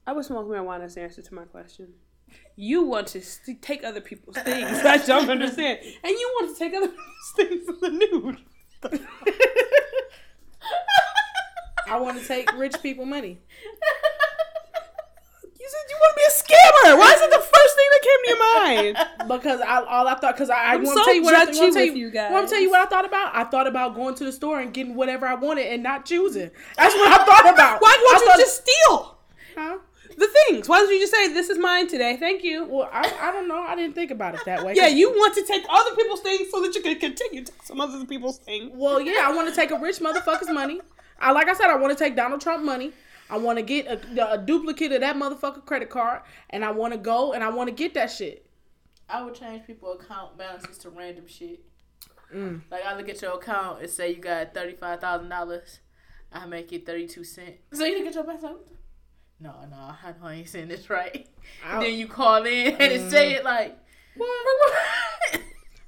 I 0.06 0.12
would 0.14 0.26
smoke 0.26 0.48
marijuana 0.48 0.84
as 0.84 0.96
the 0.96 1.02
answer 1.02 1.22
to 1.22 1.34
my 1.34 1.46
question. 1.46 1.94
You 2.56 2.84
want 2.84 3.08
to 3.08 3.22
st- 3.22 3.62
take 3.62 3.84
other 3.84 4.02
people's 4.02 4.38
things. 4.38 4.80
I 4.86 4.98
don't 4.98 5.30
understand. 5.30 5.80
And 6.04 6.12
you 6.12 6.32
want 6.40 6.56
to 6.56 6.60
take 6.60 6.74
other 6.76 6.88
people's 6.90 7.34
things 7.36 7.66
for 7.66 7.74
the 7.74 7.90
nude. 7.90 8.38
I 11.88 12.00
want 12.00 12.20
to 12.22 12.28
take 12.28 12.52
rich 12.58 12.76
people 12.82 13.06
money. 13.06 13.40
You 15.60 15.70
said 15.70 15.80
you 15.90 15.96
want 16.00 16.14
to 16.14 16.18
be 16.18 16.24
a 16.28 16.32
scammer. 16.32 16.98
Why 17.00 17.14
is 17.14 17.22
it 17.22 17.30
the 17.32 17.38
first 17.38 17.76
thing 17.76 17.90
that 17.92 18.02
came 18.02 18.20
to 18.24 18.30
your 18.30 18.40
mind? 18.60 18.98
Because 19.30 19.62
I 19.62 19.82
all 19.86 20.08
I 20.08 20.16
thought 20.16 20.36
because 20.36 20.50
I, 20.50 20.74
I 20.74 20.76
want 20.76 20.88
to 20.88 20.94
so 20.94 21.06
tell 21.06 21.14
you 21.16 21.24
what 21.24 21.36
I 21.36 21.46
want 21.46 21.54
to 21.56 21.72
tell 21.72 21.86
you, 21.86 21.94
you 21.94 22.12
guys. 22.12 22.32
want 22.32 22.48
to 22.50 22.54
tell 22.54 22.62
you 22.62 22.70
what 22.70 22.82
I 22.86 22.90
thought 22.90 23.06
about. 23.06 23.34
I 23.36 23.44
thought 23.46 23.68
about 23.68 23.96
going 23.96 24.14
to 24.16 24.26
the 24.26 24.32
store 24.34 24.60
and 24.60 24.74
getting 24.74 24.94
whatever 24.96 25.26
I 25.26 25.36
wanted 25.36 25.68
and 25.68 25.82
not 25.82 26.06
choosing. 26.06 26.52
That's 26.78 26.94
what 26.96 27.12
I 27.12 27.24
thought 27.26 27.54
about. 27.54 27.82
Why 27.82 27.96
I 27.98 28.04
won't 28.06 28.22
you 28.22 28.28
thought- 28.28 28.40
just 28.40 28.62
steal 28.62 29.18
Huh? 29.56 29.78
The 30.16 30.28
things? 30.48 30.68
Why 30.68 30.80
don't 30.80 30.92
you 30.92 31.00
just 31.00 31.14
say, 31.14 31.34
"This 31.34 31.50
is 31.50 31.58
mine 31.58 31.88
today. 31.88 32.18
Thank 32.18 32.44
you." 32.44 32.66
Well, 32.66 32.90
I, 32.92 33.12
I 33.22 33.32
don't 33.32 33.48
know. 33.48 33.62
I 33.62 33.76
didn't 33.76 33.96
think 33.96 34.12
about 34.12 34.36
it 34.36 34.42
that 34.46 34.64
way. 34.64 34.74
Yeah, 34.76 34.88
you 34.88 35.10
want 35.12 35.34
to 35.36 35.44
take 35.46 35.64
other 35.70 35.96
people's 35.96 36.22
things 36.22 36.50
so 36.52 36.62
that 36.62 36.76
you 36.76 36.82
can 36.82 37.00
continue 37.00 37.44
to 37.44 37.52
take 37.52 37.64
some 37.64 37.82
other 37.82 38.06
people's 38.06 38.40
things. 38.40 38.72
Well, 38.74 39.02
yeah, 39.02 39.22
I 39.24 39.34
want 39.34 39.50
to 39.50 39.56
take 39.56 39.72
a 39.72 39.80
rich 39.80 40.00
motherfucker's 40.00 40.50
money. 40.50 40.82
I 41.20 41.32
like 41.32 41.48
I 41.48 41.54
said, 41.54 41.68
I 41.68 41.76
want 41.76 41.98
to 41.98 42.04
take 42.04 42.16
Donald 42.16 42.42
Trump 42.42 42.64
money. 42.64 42.92
I 43.30 43.38
want 43.38 43.58
to 43.58 43.64
get 43.64 43.88
a, 43.88 44.34
a 44.34 44.38
duplicate 44.38 44.92
of 44.92 45.02
that 45.02 45.16
motherfucker 45.16 45.66
credit 45.66 45.90
card, 45.90 46.22
and 46.50 46.64
I 46.64 46.72
want 46.72 46.94
to 46.94 47.00
go 47.00 47.34
and 47.34 47.44
I 47.44 47.50
want 47.50 47.70
to 47.70 47.74
get 47.74 47.94
that 47.96 48.12
shit. 48.12 48.46
I 49.10 49.24
would 49.24 49.36
change 49.36 49.66
people 49.66 49.94
account 49.94 50.38
balances 50.38 50.78
to 50.80 50.90
random 50.90 51.28
shit. 51.28 51.62
Mm. 52.34 52.62
Like 52.72 52.86
I 52.86 52.96
look 52.98 53.10
at 53.10 53.22
your 53.22 53.34
account 53.34 53.82
and 53.82 53.90
say 53.90 54.12
you 54.12 54.22
got 54.22 54.54
thirty 54.54 54.76
five 54.76 55.02
thousand 55.02 55.30
dollars. 55.30 55.80
I 56.32 56.46
make 56.46 56.72
it 56.74 56.86
thirty 56.86 57.08
two 57.08 57.24
cent. 57.24 57.56
So 57.72 57.86
you 57.86 58.04
get 58.04 58.16
your 58.16 58.24
balance. 58.24 58.44
Like, 58.44 58.56
no, 59.44 59.54
no, 59.70 59.78
I 59.78 60.12
know 60.12 60.28
I 60.28 60.34
ain't 60.36 60.50
saying 60.50 60.70
this 60.70 60.90
right. 60.90 61.28
I'll 61.66 61.82
then 61.82 61.94
you 61.94 62.08
call 62.08 62.46
in 62.46 62.74
and 62.80 62.92
it 62.92 63.10
say 63.12 63.34
it 63.34 63.44
like, 63.44 63.78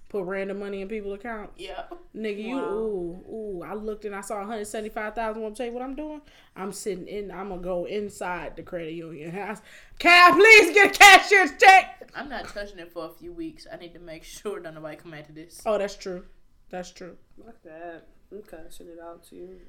put 0.10 0.23
random 0.23 0.60
money 0.60 0.82
in 0.82 0.88
people's 0.88 1.15
accounts. 1.19 1.53
yeah. 1.57 1.84
Nigga, 2.15 2.44
you 2.44 2.56
Wow. 2.56 2.73
ooh 2.73 3.26
ooh. 3.30 3.64
I 3.65 3.73
looked 3.73 4.06
and 4.06 4.15
I 4.15 4.22
saw 4.22 4.38
one 4.38 4.48
hundred 4.48 4.65
seventy 4.68 4.90
five 4.90 5.15
thousand. 5.15 5.41
Want 5.41 5.56
to 5.56 5.64
tell 5.64 5.68
you 5.68 5.73
what 5.77 5.84
I'm 5.84 5.95
doing? 5.95 6.22
I'm 6.56 6.72
sitting 6.72 7.07
in. 7.07 7.32
I'm 7.32 7.49
gonna 7.49 7.61
go 7.61 7.86
inside 7.86 8.56
the 8.56 8.64
credit 8.64 8.94
union 8.94 9.32
house. 9.32 9.61
Can 9.99 10.32
I 10.32 10.36
please 10.36 10.73
get 10.73 10.95
a 10.95 10.98
cashier's 10.99 11.52
check? 11.60 12.10
I'm 12.15 12.30
not 12.30 12.48
touching 12.48 12.80
it 12.80 12.91
for 12.94 13.06
a 13.06 13.10
few 13.10 13.34
weeks. 13.34 13.68
I 13.72 13.76
need 13.77 13.94
to 13.94 13.99
make 13.99 14.23
sure 14.23 14.61
that 14.61 14.73
nobody 14.73 14.95
come 14.95 15.14
after 15.14 15.34
this. 15.34 15.61
Oh, 15.65 15.77
that's 15.77 15.95
true. 15.98 16.23
That's 16.69 16.91
true. 16.91 17.18
Like 17.38 17.61
that. 17.64 18.07
I'm 18.32 18.41
cashing 18.44 18.88
it 18.88 18.99
out 19.03 19.23
to 19.30 19.36
you. 19.36 19.60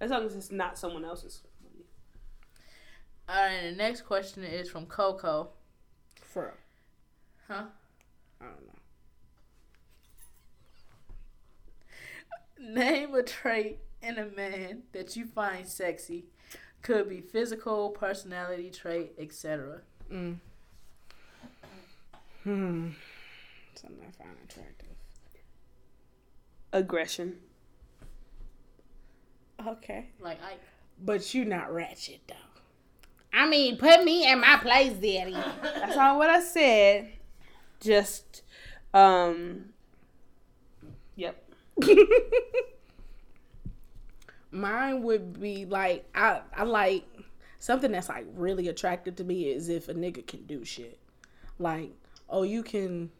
As 0.00 0.10
long 0.10 0.26
as 0.26 0.36
it's 0.36 0.52
not 0.52 0.78
someone 0.78 1.04
else's 1.04 1.40
money. 1.42 1.55
All 3.28 3.34
right, 3.34 3.70
the 3.70 3.76
next 3.76 4.02
question 4.02 4.44
is 4.44 4.70
from 4.70 4.86
Coco. 4.86 5.50
For 6.22 6.54
Huh? 7.48 7.64
I 8.40 8.44
don't 8.44 8.66
know. 12.68 12.74
Name 12.82 13.14
a 13.14 13.22
trait 13.22 13.78
in 14.02 14.18
a 14.18 14.26
man 14.26 14.82
that 14.92 15.16
you 15.16 15.26
find 15.26 15.66
sexy. 15.66 16.26
Could 16.82 17.08
be 17.08 17.20
physical, 17.20 17.90
personality 17.90 18.70
trait, 18.70 19.12
etc. 19.18 19.80
Mm. 20.12 20.36
Hmm. 22.44 22.90
Something 23.74 24.06
I 24.06 24.22
find 24.22 24.36
attractive. 24.44 24.88
Aggression. 26.72 27.38
Okay. 29.66 30.10
Like 30.20 30.40
I 30.42 30.54
But 31.02 31.34
you 31.34 31.44
not 31.44 31.72
ratchet 31.72 32.20
though. 32.28 32.55
I 33.36 33.46
mean, 33.46 33.76
put 33.76 34.02
me 34.02 34.30
in 34.30 34.40
my 34.40 34.56
place, 34.56 34.94
daddy. 34.94 35.36
That's 35.62 35.94
not 35.94 36.16
what 36.16 36.30
I 36.30 36.40
said. 36.40 37.10
Just, 37.80 38.42
um, 38.94 39.66
yep. 41.16 41.44
Mine 44.50 45.02
would 45.02 45.38
be 45.38 45.66
like 45.66 46.08
I 46.14 46.40
I 46.56 46.62
like 46.62 47.04
something 47.58 47.92
that's 47.92 48.08
like 48.08 48.24
really 48.34 48.68
attractive 48.68 49.16
to 49.16 49.24
me 49.24 49.50
is 49.50 49.68
if 49.68 49.90
a 49.90 49.94
nigga 49.94 50.26
can 50.26 50.46
do 50.46 50.64
shit. 50.64 50.98
Like, 51.58 51.90
oh, 52.30 52.42
you 52.42 52.62
can 52.62 53.10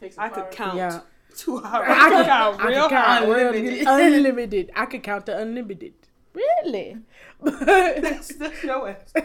fix 0.00 0.16
I 0.16 0.30
could 0.30 0.50
count 0.50 0.78
yeah. 0.78 1.00
two 1.36 1.62
hours. 1.62 1.88
I 1.90 2.08
could 2.08 2.26
count 2.26 2.60
I 2.60 2.68
real 2.68 2.82
could 2.82 2.90
count 2.90 3.06
high. 3.06 3.24
unlimited. 3.24 3.86
unlimited. 3.86 4.70
I 4.74 4.86
could 4.86 5.02
count 5.02 5.26
the 5.26 5.38
unlimited. 5.38 5.92
Really? 6.36 6.98
That's, 7.42 8.34
that's 8.34 8.62
your 8.62 8.90
ass. 8.90 9.12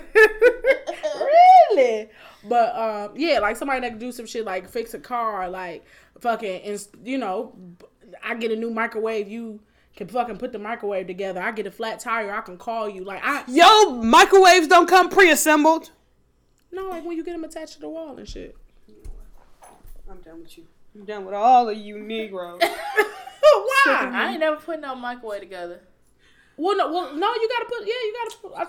really? 1.71 2.09
But 2.47 2.75
um, 2.75 3.11
yeah, 3.15 3.39
like 3.39 3.57
somebody 3.57 3.81
that 3.81 3.89
can 3.89 3.99
do 3.99 4.11
some 4.11 4.25
shit 4.25 4.45
like 4.45 4.69
fix 4.69 4.93
a 4.93 4.99
car, 4.99 5.49
like 5.49 5.85
fucking, 6.19 6.61
and 6.61 6.87
you 7.03 7.17
know, 7.17 7.53
I 8.23 8.35
get 8.35 8.51
a 8.51 8.55
new 8.55 8.69
microwave. 8.69 9.27
You 9.27 9.59
can 9.95 10.07
fucking 10.07 10.37
put 10.37 10.53
the 10.53 10.59
microwave 10.59 11.07
together. 11.07 11.41
I 11.41 11.51
get 11.51 11.67
a 11.67 11.71
flat 11.71 11.99
tire. 11.99 12.33
I 12.33 12.41
can 12.41 12.57
call 12.57 12.87
you. 12.87 13.03
Like 13.03 13.21
I 13.23 13.43
Yo, 13.47 14.01
microwaves 14.01 14.67
don't 14.67 14.87
come 14.87 15.09
pre-assembled. 15.09 15.91
no, 16.71 16.89
like 16.89 17.03
when 17.03 17.17
you 17.17 17.23
get 17.23 17.33
them 17.33 17.43
attached 17.43 17.73
to 17.73 17.79
the 17.81 17.89
wall 17.89 18.17
and 18.17 18.27
shit. 18.27 18.55
I'm 20.09 20.21
done 20.21 20.41
with 20.41 20.57
you. 20.57 20.65
I'm 20.95 21.05
done 21.05 21.25
with 21.25 21.33
all 21.33 21.69
of 21.69 21.77
you 21.77 21.97
Negroes. 21.99 22.61
Why? 22.61 24.09
I 24.13 24.31
ain't 24.31 24.39
never 24.39 24.57
put 24.57 24.79
no 24.79 24.95
microwave 24.95 25.41
together. 25.41 25.81
Well, 26.61 26.77
no, 26.77 26.91
well, 26.93 27.15
no, 27.15 27.27
you 27.41 27.49
gotta 27.49 27.65
put. 27.65 27.79
Yeah, 27.87 28.01
you 28.07 28.13
gotta 28.23 28.37
put. 28.37 28.51
I, 28.55 28.65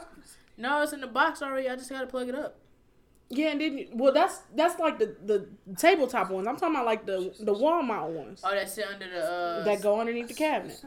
No, 0.56 0.82
it's 0.82 0.92
in 0.94 1.00
the 1.02 1.06
box 1.06 1.42
already. 1.42 1.68
I 1.68 1.76
just 1.76 1.90
gotta 1.90 2.06
plug 2.06 2.28
it 2.30 2.34
up. 2.34 2.56
yeah, 3.28 3.50
and 3.52 3.60
then 3.60 3.86
well, 3.92 4.12
that's 4.12 4.36
that's 4.56 4.78
like 4.78 4.98
the 4.98 5.08
the 5.30 5.46
tabletop 5.76 6.30
ones. 6.30 6.46
I'm 6.48 6.56
talking 6.56 6.74
about 6.74 6.86
like 6.86 7.04
the 7.04 7.18
the 7.40 7.52
wall 7.52 7.82
mount 7.82 8.10
ones 8.12 8.40
Oh, 8.44 8.54
that's 8.54 8.76
it 8.78 8.86
under 8.94 9.08
the 9.10 9.22
uh. 9.22 9.64
that 9.64 9.82
go 9.82 10.00
underneath 10.00 10.28
the 10.28 10.34
cabinet. 10.34 10.80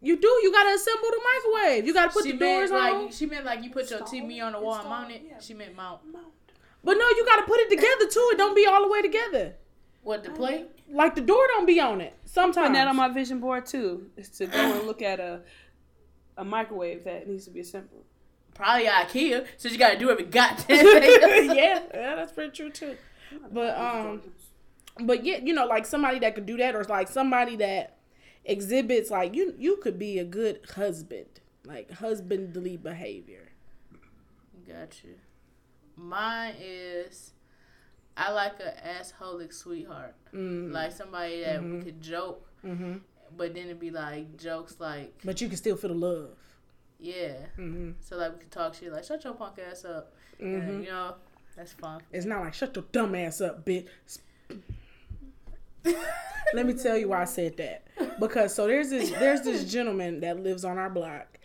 You 0.00 0.16
do. 0.16 0.28
You 0.42 0.52
gotta 0.52 0.74
assemble 0.74 1.08
the 1.10 1.20
microwave. 1.32 1.86
You 1.86 1.94
gotta 1.94 2.12
put 2.12 2.24
she 2.24 2.32
the 2.32 2.38
meant 2.38 2.58
doors 2.58 2.70
like 2.70 2.94
on. 2.94 3.10
she 3.12 3.26
meant 3.26 3.44
like 3.44 3.62
you 3.64 3.70
put 3.70 3.90
your 3.90 4.00
TV 4.00 4.42
on 4.42 4.52
the 4.52 4.60
wall 4.60 4.76
and 4.80 4.88
mount 4.88 5.10
it. 5.12 5.22
She 5.40 5.54
meant 5.54 5.74
mount. 5.76 6.00
But 6.84 6.94
no, 6.94 7.06
you 7.16 7.24
gotta 7.24 7.42
put 7.42 7.58
it 7.60 7.68
together 7.70 8.06
too. 8.08 8.28
It 8.32 8.38
don't 8.38 8.54
be 8.54 8.66
all 8.66 8.82
the 8.82 8.88
way 8.88 9.02
together. 9.02 9.54
What 10.02 10.24
the 10.24 10.30
plate? 10.30 10.66
Like 10.90 11.14
the 11.14 11.20
door 11.20 11.46
don't 11.48 11.66
be 11.66 11.80
on 11.80 12.00
it. 12.00 12.14
Sometimes. 12.24 12.56
Putting 12.56 12.72
that 12.74 12.88
on 12.88 12.96
my 12.96 13.08
vision 13.08 13.40
board 13.40 13.66
too 13.66 14.10
is 14.16 14.30
to 14.30 14.46
go 14.46 14.58
and 14.58 14.86
look 14.86 15.02
at 15.02 15.20
a 15.20 15.42
a 16.36 16.44
microwave 16.44 17.04
that 17.04 17.28
needs 17.28 17.44
to 17.44 17.50
be 17.50 17.60
assembled. 17.60 18.04
Probably 18.54 18.86
IKEA. 18.86 19.46
So 19.56 19.68
you 19.68 19.78
gotta 19.78 19.98
do 19.98 20.10
every 20.10 20.24
goddamn 20.24 20.64
thing. 20.66 21.50
yeah, 21.50 21.54
yeah, 21.54 21.80
that's 22.16 22.32
pretty 22.32 22.50
true 22.52 22.70
too. 22.70 22.96
But 23.52 23.76
um, 23.78 24.22
but 25.00 25.24
yeah, 25.24 25.38
you 25.38 25.52
know, 25.52 25.66
like 25.66 25.84
somebody 25.86 26.18
that 26.20 26.34
could 26.34 26.46
do 26.46 26.56
that, 26.56 26.74
or 26.74 26.80
it's 26.80 26.88
like 26.90 27.08
somebody 27.08 27.56
that 27.56 27.98
exhibits 28.44 29.10
like 29.10 29.34
you 29.34 29.54
you 29.58 29.76
could 29.76 29.98
be 29.98 30.18
a 30.18 30.24
good 30.24 30.60
husband, 30.74 31.40
like 31.64 31.90
husbandly 31.90 32.76
behavior. 32.76 33.50
Gotcha. 34.66 35.08
Mine 35.96 36.54
is 36.60 37.32
I 38.18 38.32
like 38.32 38.54
a 38.60 38.74
assholic 38.86 39.52
sweetheart. 39.54 40.14
Mm. 40.34 40.72
Like 40.72 40.92
somebody 40.92 41.42
that 41.44 41.62
we 41.62 41.80
could 41.82 42.00
joke, 42.02 42.46
hmm 42.62 42.96
but 43.36 43.52
then 43.54 43.64
it'd 43.64 43.78
be 43.78 43.90
like 43.90 44.38
jokes 44.38 44.76
like, 44.78 45.12
But 45.22 45.40
you 45.42 45.48
can 45.48 45.56
still 45.58 45.76
feel 45.76 45.90
the 45.90 45.96
love. 45.96 46.30
yeah. 46.98 47.34
hmm 47.56 47.90
So 48.00 48.16
like 48.16 48.32
we 48.32 48.38
could 48.40 48.50
talk 48.50 48.74
shit 48.74 48.90
like, 48.92 49.04
shut 49.04 49.22
your 49.22 49.34
punk 49.34 49.58
ass 49.70 49.84
up. 49.84 50.14
And, 50.40 50.82
you 50.84 50.90
know, 50.90 51.14
that's 51.56 51.72
fun. 51.74 52.00
It's 52.12 52.24
not 52.26 52.40
like 52.40 52.54
shut 52.54 52.74
your 52.74 52.86
dumb 52.90 53.14
ass 53.14 53.40
up, 53.40 53.64
bitch. 53.66 53.86
Let 56.54 56.66
me 56.66 56.72
tell 56.74 56.96
you 56.96 57.08
why 57.08 57.22
I 57.22 57.24
said 57.26 57.56
that. 57.58 57.86
Because 58.18 58.54
so 58.54 58.66
there's 58.66 58.90
this 58.90 59.10
there's 59.10 59.42
this 59.42 59.70
gentleman 59.70 60.20
that 60.20 60.42
lives 60.42 60.64
on 60.64 60.78
our 60.78 60.90
block. 60.90 61.37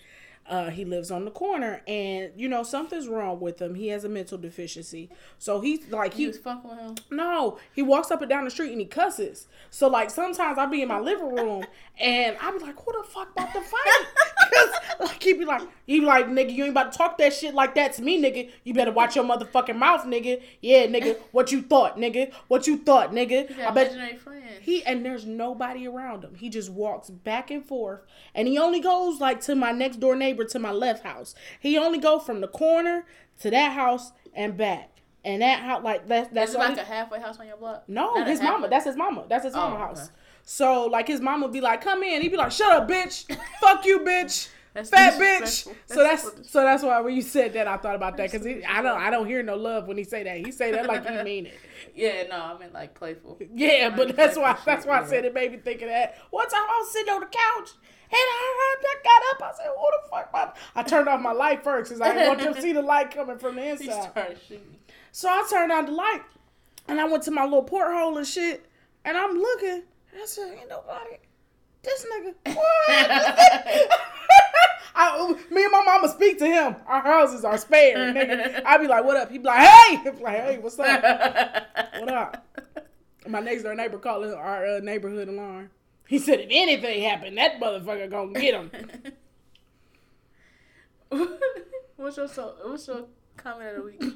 Uh, 0.49 0.69
he 0.69 0.83
lives 0.83 1.09
on 1.09 1.23
the 1.23 1.31
corner, 1.31 1.81
and 1.87 2.31
you 2.35 2.49
know 2.49 2.63
something's 2.63 3.07
wrong 3.07 3.39
with 3.39 3.61
him. 3.61 3.75
He 3.75 3.87
has 3.87 4.03
a 4.03 4.09
mental 4.09 4.37
deficiency, 4.37 5.09
so 5.39 5.61
he's 5.61 5.89
like 5.89 6.13
He 6.13 6.23
he 6.23 6.27
was 6.27 6.37
fucking 6.37 6.69
with 6.69 6.79
him. 6.79 6.95
no, 7.11 7.57
he 7.73 7.81
walks 7.81 8.11
up 8.11 8.21
and 8.21 8.29
down 8.29 8.43
the 8.43 8.51
street 8.51 8.71
and 8.71 8.79
he 8.81 8.85
cusses. 8.85 9.47
So 9.69 9.87
like 9.87 10.09
sometimes 10.09 10.57
I 10.57 10.65
be 10.65 10.81
in 10.81 10.87
my 10.89 10.99
living 10.99 11.33
room 11.33 11.63
and 11.99 12.35
I 12.41 12.51
be 12.51 12.59
like, 12.59 12.75
who 12.77 12.91
the 12.91 13.07
fuck 13.07 13.31
about 13.31 13.53
to 13.53 13.61
fight? 13.61 14.05
Like 14.99 15.23
he 15.23 15.33
be 15.33 15.43
like, 15.43 15.61
he 15.87 15.99
be 16.01 16.05
like, 16.05 16.27
nigga, 16.27 16.53
you 16.53 16.63
ain't 16.63 16.71
about 16.71 16.91
to 16.91 16.97
talk 16.97 17.17
that 17.17 17.33
shit 17.33 17.53
like 17.53 17.75
that 17.75 17.93
to 17.93 18.01
me, 18.01 18.21
nigga. 18.21 18.49
You 18.63 18.73
better 18.73 18.91
watch 18.91 19.15
your 19.15 19.25
motherfucking 19.25 19.75
mouth, 19.75 20.05
nigga. 20.05 20.41
Yeah, 20.61 20.85
nigga. 20.85 21.17
What 21.31 21.51
you 21.51 21.61
thought, 21.63 21.97
nigga? 21.97 22.31
What 22.47 22.67
you 22.67 22.77
thought, 22.77 23.11
nigga? 23.11 23.49
I 23.59 23.71
bet 23.71 23.91
he 24.61 24.83
and 24.83 25.03
there's 25.05 25.25
nobody 25.25 25.87
around 25.87 26.23
him. 26.23 26.35
He 26.35 26.49
just 26.49 26.69
walks 26.69 27.09
back 27.09 27.49
and 27.51 27.65
forth, 27.65 28.01
and 28.35 28.47
he 28.47 28.57
only 28.57 28.79
goes 28.79 29.19
like 29.19 29.41
to 29.41 29.55
my 29.55 29.71
next 29.71 29.99
door 29.99 30.15
neighbor 30.15 30.32
to 30.33 30.59
my 30.59 30.71
left 30.71 31.03
house. 31.03 31.35
He 31.59 31.77
only 31.77 31.99
go 31.99 32.17
from 32.19 32.41
the 32.41 32.47
corner 32.47 33.05
to 33.41 33.49
that 33.51 33.73
house 33.73 34.11
and 34.33 34.57
back. 34.57 34.89
And 35.25 35.41
that 35.41 35.59
how 35.61 35.81
like 35.81 36.07
that's 36.07 36.29
that's 36.33 36.53
like 36.55 36.69
only- 36.71 36.81
a 36.81 36.85
halfway 36.85 37.19
house 37.21 37.39
on 37.39 37.47
your 37.47 37.57
block? 37.57 37.83
no, 37.87 38.13
Not 38.15 38.27
his 38.27 38.41
mama. 38.41 38.67
That's 38.69 38.85
his 38.85 38.95
mama. 38.97 39.25
That's 39.29 39.45
his 39.45 39.53
Oh, 39.55 39.57
mama 39.69 39.77
house. 39.77 40.03
okay. 40.05 40.11
So 40.43 40.85
like 40.87 41.07
his 41.07 41.21
mama 41.21 41.45
would 41.45 41.53
be 41.53 41.61
like, 41.61 41.81
"Come 41.81 42.03
in." 42.03 42.21
He'd 42.21 42.29
be 42.29 42.35
like, 42.37 42.51
"Shut 42.51 42.71
up, 42.75 42.89
bitch. 42.89 43.33
Fuck 43.61 43.85
you, 43.85 43.99
bitch. 43.99 44.49
That's 44.73 44.89
Fat 44.89 45.13
bitch." 45.13 45.39
disrespectful. 45.39 45.75
So 45.85 46.03
that's 46.03 46.29
That's 46.31 46.49
so 46.49 46.61
that's 46.63 46.83
why 46.83 46.99
when 46.99 47.15
you 47.15 47.21
said 47.21 47.53
that, 47.53 47.67
I 47.69 47.77
thought 47.77 47.95
about 47.95 48.17
that 48.17 48.29
because 48.31 48.45
I 48.45 48.81
don't 48.81 48.99
I 48.99 49.09
don't 49.09 49.25
hear 49.27 49.41
no 49.43 49.55
love 49.55 49.87
when 49.87 49.97
he 49.97 50.03
say 50.03 50.23
that. 50.23 50.37
He 50.45 50.51
say 50.51 50.71
that 50.73 50.87
like 50.87 51.07
he 51.07 51.23
mean 51.23 51.45
it. 51.47 51.53
Yeah, 51.95 52.23
no, 52.27 52.35
I 52.37 52.57
mean 52.59 52.73
like 52.73 52.93
playful. 52.95 53.37
Yeah, 53.53 53.95
but 53.95 54.15
that's 54.17 54.35
why 54.35 54.57
that's 54.65 54.85
why 54.85 55.01
I 55.01 55.05
said 55.05 55.23
it 55.23 55.33
made 55.33 55.51
me 55.53 55.59
think 55.59 55.81
of 55.83 55.87
that. 55.89 56.17
One 56.31 56.49
time 56.49 56.63
I 56.63 56.79
was 56.81 56.91
sitting 56.91 57.13
on 57.13 57.19
the 57.21 57.27
couch 57.27 57.69
and 58.09 58.13
I, 58.13 58.75
got 59.03 59.21
up. 59.31 59.53
I 59.53 59.57
said, 59.57 59.67
"Who 59.75 59.87
the 60.01 60.09
fuck?" 60.09 60.57
I 60.75 60.83
turned 60.83 61.07
off 61.07 61.21
my 61.21 61.31
light 61.31 61.63
first 61.63 61.89
because 61.89 62.01
I 62.01 62.13
didn't 62.13 62.27
want 62.27 62.39
them 62.39 62.53
to 62.53 62.61
see 62.61 62.73
the 62.73 62.81
light 62.81 63.11
coming 63.11 63.37
from 63.37 63.55
the 63.55 63.69
inside. 63.69 64.37
So 65.11 65.29
I 65.29 65.45
turned 65.49 65.71
on 65.71 65.85
the 65.85 65.91
light 65.91 66.21
and 66.87 66.99
I 66.99 67.05
went 67.05 67.23
to 67.23 67.31
my 67.31 67.43
little 67.43 67.63
porthole 67.63 68.17
and 68.17 68.27
shit. 68.27 68.65
And 69.05 69.17
I'm 69.17 69.37
looking. 69.37 69.83
And 70.11 70.21
I 70.21 70.25
said, 70.25 70.57
ain't 70.59 70.69
nobody. 70.69 71.17
This 71.81 72.05
nigga. 72.05 72.55
What? 72.55 73.91
I, 74.95 75.33
me 75.49 75.63
and 75.63 75.71
my 75.71 75.83
mama 75.83 76.09
speak 76.09 76.39
to 76.39 76.45
him. 76.45 76.75
Our 76.87 77.01
houses 77.01 77.43
are 77.43 77.57
spared. 77.57 78.15
Nigga. 78.15 78.63
I 78.65 78.77
be 78.77 78.87
like, 78.87 79.03
what 79.03 79.17
up? 79.17 79.31
He 79.31 79.37
be 79.37 79.45
like, 79.45 79.67
hey. 79.67 79.95
He 80.03 80.09
be 80.11 80.23
like, 80.23 80.37
hey, 80.37 80.59
what's 80.59 80.79
up? 80.79 81.01
What 81.99 82.09
up? 82.09 82.47
My 83.27 83.39
next 83.39 83.63
door 83.63 83.73
neighbor 83.75 83.97
called 83.97 84.25
it 84.25 84.33
our 84.33 84.65
uh, 84.65 84.79
neighborhood 84.79 85.29
alarm. 85.29 85.69
He 86.07 86.19
said, 86.19 86.39
if 86.41 86.47
anything 86.51 87.03
happened, 87.03 87.37
that 87.37 87.59
motherfucker 87.59 88.09
gonna 88.09 88.39
get 88.39 88.53
him. 88.53 88.71
what's 91.95 92.17
your 92.17 92.27
so, 92.27 92.55
what's 92.65 92.87
your 92.87 93.05
comment 93.37 93.69
of 93.69 93.75
the 93.77 93.83
week? 93.83 94.13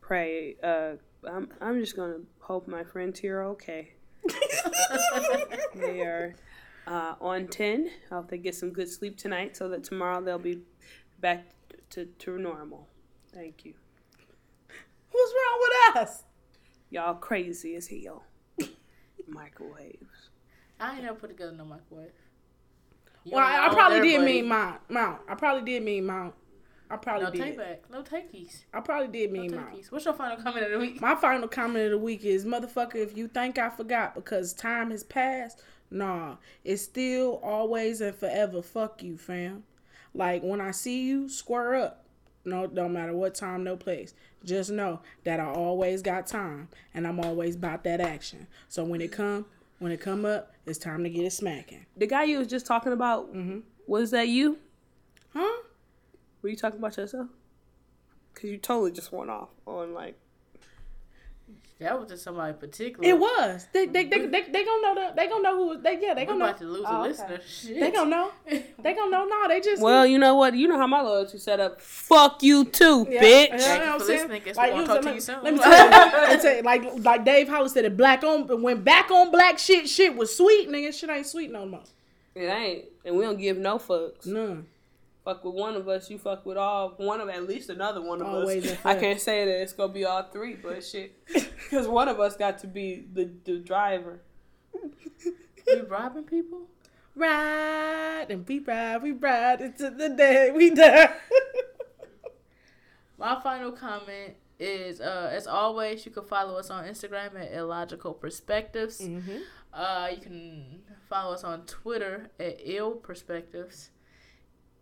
Pray. 0.00 0.56
Uh, 0.62 0.92
I'm 1.28 1.48
I'm 1.60 1.80
just 1.80 1.96
gonna 1.96 2.20
hope 2.40 2.66
my 2.66 2.84
friends 2.84 3.20
here 3.20 3.40
are 3.40 3.44
okay. 3.50 3.92
They 5.74 6.00
are 6.00 6.34
uh, 6.86 7.14
on 7.20 7.48
ten. 7.48 7.90
I 8.10 8.16
hope 8.16 8.30
they 8.30 8.38
get 8.38 8.54
some 8.54 8.70
good 8.70 8.88
sleep 8.88 9.16
tonight, 9.16 9.56
so 9.56 9.68
that 9.68 9.84
tomorrow 9.84 10.22
they'll 10.22 10.38
be 10.38 10.60
back 11.20 11.46
to 11.90 12.06
to 12.06 12.38
normal. 12.38 12.88
Thank 13.32 13.64
you. 13.64 13.74
What's 15.10 15.32
wrong 15.32 15.60
with 15.60 15.96
us? 15.96 16.24
Y'all 16.90 17.14
crazy 17.14 17.74
as 17.74 17.88
hell. 17.88 18.24
Microwaves. 19.32 20.30
I 20.80 20.94
ain't 20.94 21.04
never 21.04 21.14
put 21.16 21.30
together 21.30 21.52
no 21.52 21.64
microwave. 21.64 22.10
You 23.24 23.32
Well, 23.36 23.44
I, 23.44 23.66
I 23.66 23.68
probably 23.72 24.00
did 24.00 24.18
buddy. 24.20 24.32
mean 24.32 24.48
mount. 24.48 24.80
Mount. 24.90 25.20
I 25.28 25.34
probably 25.34 25.62
did 25.70 25.82
mean 25.84 26.06
mount. 26.06 26.34
I 26.90 26.96
probably 26.96 27.24
No 27.24 27.30
did. 27.30 27.40
take 27.40 27.56
back. 27.56 27.82
No 27.90 28.02
takeys. 28.02 28.64
I 28.74 28.80
probably 28.80 29.08
did 29.08 29.32
No 29.32 29.40
mean 29.40 29.54
mount. 29.54 29.70
takeys. 29.70 29.92
What's 29.92 30.04
your 30.04 30.14
final 30.14 30.36
comment 30.42 30.66
of 30.66 30.72
the 30.72 30.78
week? 30.78 31.00
My 31.00 31.14
final 31.14 31.48
comment 31.48 31.84
of 31.86 31.90
the 31.92 31.98
week 31.98 32.24
is 32.24 32.44
motherfucker, 32.44 32.96
if 32.96 33.16
you 33.16 33.28
think 33.28 33.58
I 33.58 33.70
forgot 33.70 34.14
because 34.14 34.52
time 34.52 34.90
has 34.90 35.02
passed, 35.04 35.62
nah. 35.90 36.36
It's 36.64 36.82
still 36.82 37.40
always 37.42 38.00
and 38.00 38.14
forever 38.14 38.60
fuck 38.60 39.02
you, 39.02 39.16
fam. 39.16 39.62
Like 40.14 40.42
when 40.42 40.60
I 40.60 40.72
see 40.72 41.04
you, 41.04 41.28
square 41.28 41.74
up. 41.76 42.01
No, 42.44 42.66
don't 42.66 42.92
matter 42.92 43.14
what 43.14 43.34
time, 43.34 43.62
no 43.62 43.76
place. 43.76 44.14
Just 44.44 44.70
know 44.70 45.00
that 45.24 45.38
I 45.38 45.46
always 45.46 46.02
got 46.02 46.26
time 46.26 46.68
and 46.92 47.06
I'm 47.06 47.20
always 47.20 47.54
about 47.54 47.84
that 47.84 48.00
action. 48.00 48.48
So 48.68 48.84
when 48.84 49.00
it 49.00 49.12
come, 49.12 49.46
when 49.78 49.92
it 49.92 50.00
come 50.00 50.24
up, 50.24 50.52
it's 50.66 50.78
time 50.78 51.04
to 51.04 51.10
get 51.10 51.24
it 51.24 51.32
smacking. 51.32 51.86
The 51.96 52.06
guy 52.06 52.24
you 52.24 52.38
was 52.38 52.48
just 52.48 52.66
talking 52.66 52.92
about. 52.92 53.34
mm-hmm. 53.34 53.60
Was 53.86 54.10
that 54.12 54.28
you? 54.28 54.58
Huh? 55.32 55.62
Were 56.40 56.48
you 56.48 56.56
talking 56.56 56.78
about 56.78 56.96
yourself? 56.96 57.28
Cause 58.34 58.44
you 58.44 58.58
totally 58.58 58.92
just 58.92 59.12
went 59.12 59.30
off 59.30 59.50
on 59.66 59.92
like. 59.94 60.18
That 61.82 61.98
was 62.00 62.08
just 62.08 62.22
somebody 62.24 62.52
particular. 62.54 63.08
It 63.08 63.18
was. 63.18 63.66
They 63.72 63.86
they 63.86 64.04
they 64.04 64.18
mm-hmm. 64.18 64.30
they, 64.30 64.42
they 64.42 64.64
gonna 64.64 64.82
know 64.82 64.94
the, 64.94 65.12
they 65.16 65.28
gonna 65.28 65.42
know 65.42 65.56
who 65.56 65.80
they 65.82 65.98
yeah, 66.00 66.14
they 66.14 66.22
We 66.22 66.26
gonna 66.26 66.38
know. 66.38 66.44
about 66.46 66.58
to 66.58 66.64
lose 66.64 66.84
Oh, 66.86 66.96
a 66.96 67.00
okay. 67.00 67.08
listener. 67.08 67.40
Shit. 67.46 67.80
They 67.80 67.90
gonna 67.90 68.10
know. 68.10 68.30
They 68.82 68.94
gonna 68.94 69.10
know. 69.10 69.24
No, 69.26 69.48
they 69.48 69.60
just 69.60 69.82
Well, 69.82 70.06
you 70.06 70.18
know 70.18 70.34
what? 70.34 70.54
You 70.54 70.68
know 70.68 70.78
how 70.78 70.86
my 70.86 71.00
loyalty 71.00 71.38
set 71.38 71.60
up. 71.60 71.80
Fuck 71.80 72.42
you 72.42 72.64
too, 72.64 73.06
Yeah, 73.10 73.22
bitch. 73.22 73.48
yeah, 73.48 73.56
Thank 73.56 73.60
you 73.62 73.66
you 73.72 73.78
know 73.78 73.78
what 73.78 73.86
for 73.86 73.92
I'm 73.92 74.00
saying? 74.00 74.18
listening. 74.20 74.42
Guess 74.44 74.56
Like, 74.56 74.66
we 74.68 74.74
won't 74.74 74.82
you 74.82 74.86
talk 74.94 74.96
was- 74.96 75.06
to 75.06 75.14
you 75.14 75.20
soon. 75.20 75.42
Let 75.44 75.54
me 75.54 75.60
tell 75.60 76.30
you, 76.36 76.42
tell 76.42 76.56
you, 76.56 76.62
like 76.62 77.04
like 77.04 77.24
Dave 77.24 77.48
Hollis 77.48 77.72
said, 77.72 77.84
it 77.84 77.96
black 77.96 78.22
on 78.24 78.62
when 78.62 78.82
back 78.82 79.10
on 79.10 79.30
black 79.30 79.58
shit, 79.58 79.88
shit 79.88 80.16
was 80.16 80.36
sweet, 80.36 80.68
nigga. 80.68 80.92
Shit 80.98 81.10
ain't 81.10 81.26
sweet 81.26 81.50
no 81.50 81.66
more. 81.66 81.82
It 82.34 82.46
ain't, 82.46 82.84
and 83.04 83.16
we 83.16 83.24
don't 83.24 83.38
give 83.38 83.58
no 83.58 83.78
fucks. 83.78 84.26
None. 84.26 84.66
Fuck 85.24 85.44
with 85.44 85.54
one 85.54 85.76
of 85.76 85.88
us, 85.88 86.10
you 86.10 86.18
fuck 86.18 86.44
with 86.44 86.56
all 86.56 86.94
one 86.96 87.20
of 87.20 87.28
at 87.28 87.46
least 87.46 87.70
another 87.70 88.02
one 88.02 88.20
of 88.20 88.26
Always 88.26 88.66
us. 88.66 88.78
I 88.84 88.96
can't 88.96 89.20
say 89.20 89.44
that 89.44 89.62
it's 89.62 89.72
gonna 89.72 89.92
be 89.92 90.04
all 90.04 90.24
three, 90.24 90.54
but 90.54 90.84
shit, 90.84 91.24
because 91.26 91.86
one 91.86 92.08
of 92.08 92.18
us 92.18 92.36
got 92.36 92.58
to 92.60 92.66
be 92.66 93.04
the 93.12 93.30
the 93.44 93.58
driver. 93.58 94.20
You 95.66 95.86
robbing 95.88 96.24
people? 96.24 96.62
Ride 97.14 98.26
and 98.30 98.48
we 98.48 98.58
ride, 98.58 99.02
we 99.02 99.12
ride 99.12 99.60
into 99.60 99.90
the 99.90 100.08
day 100.08 100.50
we 100.50 100.70
die. 100.70 101.14
My 103.18 103.40
final 103.40 103.70
comment 103.70 104.34
is, 104.58 105.00
uh, 105.00 105.30
as 105.32 105.46
always, 105.46 106.04
you 106.04 106.10
can 106.10 106.24
follow 106.24 106.58
us 106.58 106.70
on 106.70 106.84
Instagram 106.84 107.40
at 107.40 107.52
illogical 107.52 108.14
perspectives. 108.14 109.00
Mm-hmm. 109.00 109.36
Uh, 109.72 110.08
you 110.14 110.20
can 110.20 110.80
follow 111.08 111.34
us 111.34 111.44
on 111.44 111.64
Twitter 111.66 112.30
at 112.40 112.58
ill 112.64 112.92
perspectives. 112.92 113.90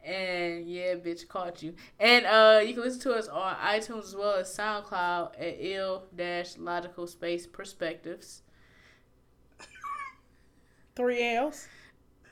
And 0.04 0.66
yeah, 0.66 0.94
bitch, 0.94 1.28
caught 1.28 1.62
you. 1.62 1.74
And 1.98 2.24
uh, 2.24 2.60
you 2.64 2.74
can 2.74 2.82
listen 2.82 3.00
to 3.02 3.12
us 3.12 3.28
on 3.28 3.54
iTunes 3.56 4.04
as 4.04 4.16
well 4.16 4.36
as 4.36 4.56
SoundCloud 4.56 5.32
at 5.38 5.56
ill 5.58 6.04
dash 6.16 6.56
logical 6.56 7.06
space 7.06 7.46
perspectives. 7.46 8.42
Three 10.96 11.34
L's. 11.34 11.68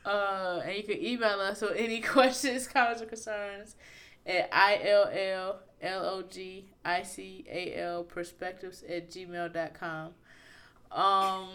Uh, 0.04 0.62
and 0.64 0.76
you 0.76 0.82
can 0.82 1.04
email 1.04 1.40
us 1.40 1.60
with 1.60 1.76
any 1.76 2.00
questions, 2.14 2.66
comments, 2.66 3.02
or 3.02 3.06
concerns 3.06 3.76
at 4.26 4.48
I-L-L-L-O-G-I-C-A-L 4.52 5.64
perspectives 8.04 8.82
at 8.88 9.10
gmail.com. 9.10 10.12
Um, 10.90 11.48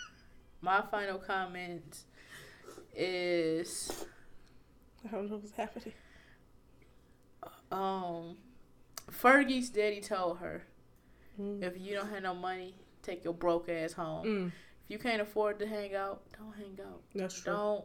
my 0.60 0.82
final 0.82 1.18
comment 1.18 2.04
is, 2.94 4.06
I 5.04 5.08
don't 5.12 5.30
know 5.30 5.36
what's 5.36 5.52
happening. 5.52 5.92
um, 7.70 8.36
Fergie's 9.10 9.70
daddy 9.70 10.00
told 10.00 10.38
her, 10.38 10.64
Mm. 11.40 11.62
if 11.62 11.78
you 11.78 11.94
don't 11.94 12.08
have 12.08 12.22
no 12.22 12.34
money, 12.34 12.74
take 13.02 13.22
your 13.24 13.34
broke 13.34 13.68
ass 13.68 13.92
home. 13.92 14.24
Mm, 14.26 14.46
If 14.48 14.52
you 14.90 14.98
can't 14.98 15.20
afford 15.20 15.58
to 15.58 15.66
hang 15.66 15.94
out, 15.94 16.22
don't 16.38 16.52
hang 16.54 16.78
out. 16.86 17.02
that's 17.14 17.40
true. 17.42 17.52
Don't 17.52 17.84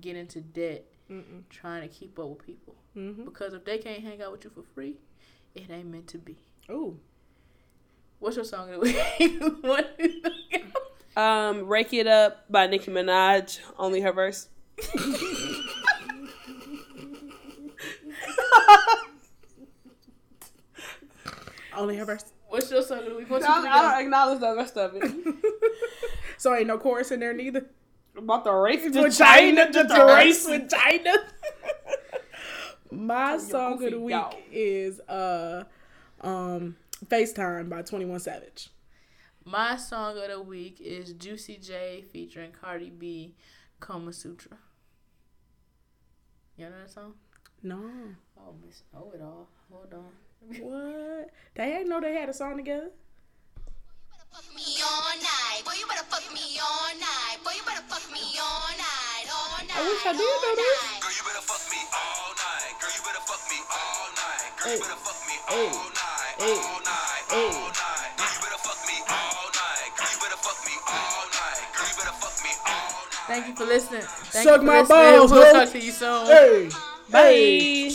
get 0.00 0.16
into 0.16 0.40
debt 0.40 0.84
Mm-mm. 1.10 1.42
trying 1.48 1.82
to 1.82 1.88
keep 1.88 2.18
up 2.18 2.28
with 2.28 2.44
people. 2.44 2.74
Mm-hmm. 2.96 3.24
Because 3.24 3.54
if 3.54 3.64
they 3.64 3.78
can't 3.78 4.02
hang 4.02 4.20
out 4.20 4.32
with 4.32 4.44
you 4.44 4.50
for 4.50 4.62
free, 4.74 4.96
it 5.54 5.70
ain't 5.70 5.86
meant 5.86 6.08
to 6.08 6.18
be. 6.18 6.36
Ooh. 6.70 6.98
What's 8.18 8.34
your 8.36 8.44
song 8.44 8.72
of 8.72 8.80
the 8.80 8.86
week? 9.20 9.42
what 9.62 9.94
is 9.98 10.14
the- 10.22 11.20
Um, 11.20 11.66
"Rake 11.68 11.92
It 11.92 12.06
Up" 12.08 12.50
by 12.50 12.66
Nicki 12.66 12.90
Minaj. 12.90 13.60
Only 13.78 14.00
her 14.00 14.12
verse. 14.12 14.48
Only 21.76 21.96
her 21.96 22.04
verse. 22.04 22.24
What's 22.48 22.70
your 22.70 22.82
song 22.82 22.98
of 23.00 23.04
the 23.06 23.14
week? 23.14 23.30
What 23.30 23.42
I, 23.44 23.58
I 23.68 23.82
don't 23.92 24.04
acknowledge 24.06 24.40
the 24.40 24.56
rest 24.56 24.76
of 24.76 24.92
it. 24.96 25.34
So 26.38 26.54
ain't 26.54 26.68
no 26.68 26.78
chorus 26.78 27.10
in 27.10 27.18
there 27.18 27.34
neither. 27.34 27.66
About 28.16 28.44
the 28.44 28.52
race 28.52 28.84
to 28.92 29.02
With 29.02 29.18
China, 29.18 29.64
China, 29.64 29.72
just 29.72 29.88
just 29.88 29.98
a 29.98 30.02
a 30.04 30.06
race. 30.06 30.46
race 30.46 30.60
with 30.60 30.70
China. 30.70 31.14
My 32.92 33.38
song 33.38 33.82
of 33.84 33.90
the 33.90 33.98
week 33.98 34.12
dog. 34.14 34.34
is 34.52 35.00
uh 35.00 35.64
um 36.20 36.76
FaceTime 37.06 37.68
by 37.68 37.82
21 37.82 38.20
Savage. 38.20 38.70
My 39.44 39.74
song 39.76 40.16
of 40.16 40.28
the 40.28 40.40
week 40.40 40.80
is 40.80 41.12
Juicy 41.12 41.56
J 41.56 42.04
featuring 42.12 42.52
Cardi 42.52 42.90
B, 42.90 43.34
Kama 43.80 44.12
Sutra. 44.12 44.58
You 46.56 46.66
know 46.66 46.72
that 46.82 46.90
song? 46.90 47.14
No. 47.62 47.80
Oh, 48.38 48.54
miss 48.64 48.82
know 48.94 49.10
it 49.14 49.20
all. 49.20 49.48
Hold 49.72 49.92
on. 49.94 50.12
What? 50.62 51.30
They 51.54 51.74
ain't 51.82 51.88
know 51.88 52.00
they 52.00 52.14
had 52.14 52.28
a 52.28 52.32
song 52.32 52.56
together. 52.56 52.90
fuck 54.30 54.46
me 54.54 54.62
all 54.78 55.10
night. 55.18 55.60
Boy, 55.66 55.74
you 55.74 55.86
better 55.90 56.06
fuck 56.06 56.22
me 56.32 56.58
all 56.62 56.88
night. 57.02 57.42
Boy, 57.42 57.50
you 57.58 57.64
better 57.66 57.82
fuck 57.90 58.06
me 58.14 58.22
all 58.38 58.70
night. 58.78 59.26
All 59.26 59.58
night. 59.66 59.74
I 59.74 59.82
wish 59.82 60.06
I 60.06 60.12
did 60.14 60.22
know 60.22 60.54
this. 60.54 60.80
Girl, 61.02 61.10
you 61.10 61.24
better 61.26 61.42
fuck 61.42 61.64
me 61.66 61.80
all 61.90 62.30
night. 62.38 62.72
Girl, 62.78 62.92
you 62.94 63.02
better 63.02 63.24
fuck 63.26 63.42
me 63.50 63.58
all 63.66 64.06
night. 64.14 64.48
Girl, 64.54 64.70
you 64.70 64.78
better 64.78 65.00
fuck 65.02 65.18
me 65.26 65.36
all 65.50 65.82
night. 65.98 66.34
All 66.38 66.78
night. 66.86 67.22
All 67.34 67.66
night. 67.74 68.10
Girl, 68.22 68.30
you 68.30 68.40
better 68.46 68.60
fuck 68.62 68.80
me 68.86 68.96
all 69.10 69.46
night. 69.50 69.90
Girl, 69.98 70.10
you 70.14 70.18
better 70.22 70.38
fuck 70.46 70.58
me 70.62 70.74
all 70.86 71.24
night. 71.34 71.62
Girl, 71.74 71.88
you 71.90 71.96
better 71.98 72.16
fuck 72.22 72.36
me 72.38 72.52
all 72.70 72.98
night. 73.02 73.26
Thank 73.26 73.42
you 73.50 73.54
for 73.58 73.66
listening. 73.66 74.06
Thank 74.30 74.46
Suck 74.46 74.62
you 74.62 74.62
for 74.62 74.70
my 74.70 74.80
listening. 74.86 75.26
balls, 75.26 75.30
We'll 75.34 75.50
talk 75.52 75.68
to 75.74 75.80
you 75.82 75.90
soon. 75.92 76.22
Hey. 76.30 76.70
Bye. 77.10 77.20
Hey. 77.22 77.90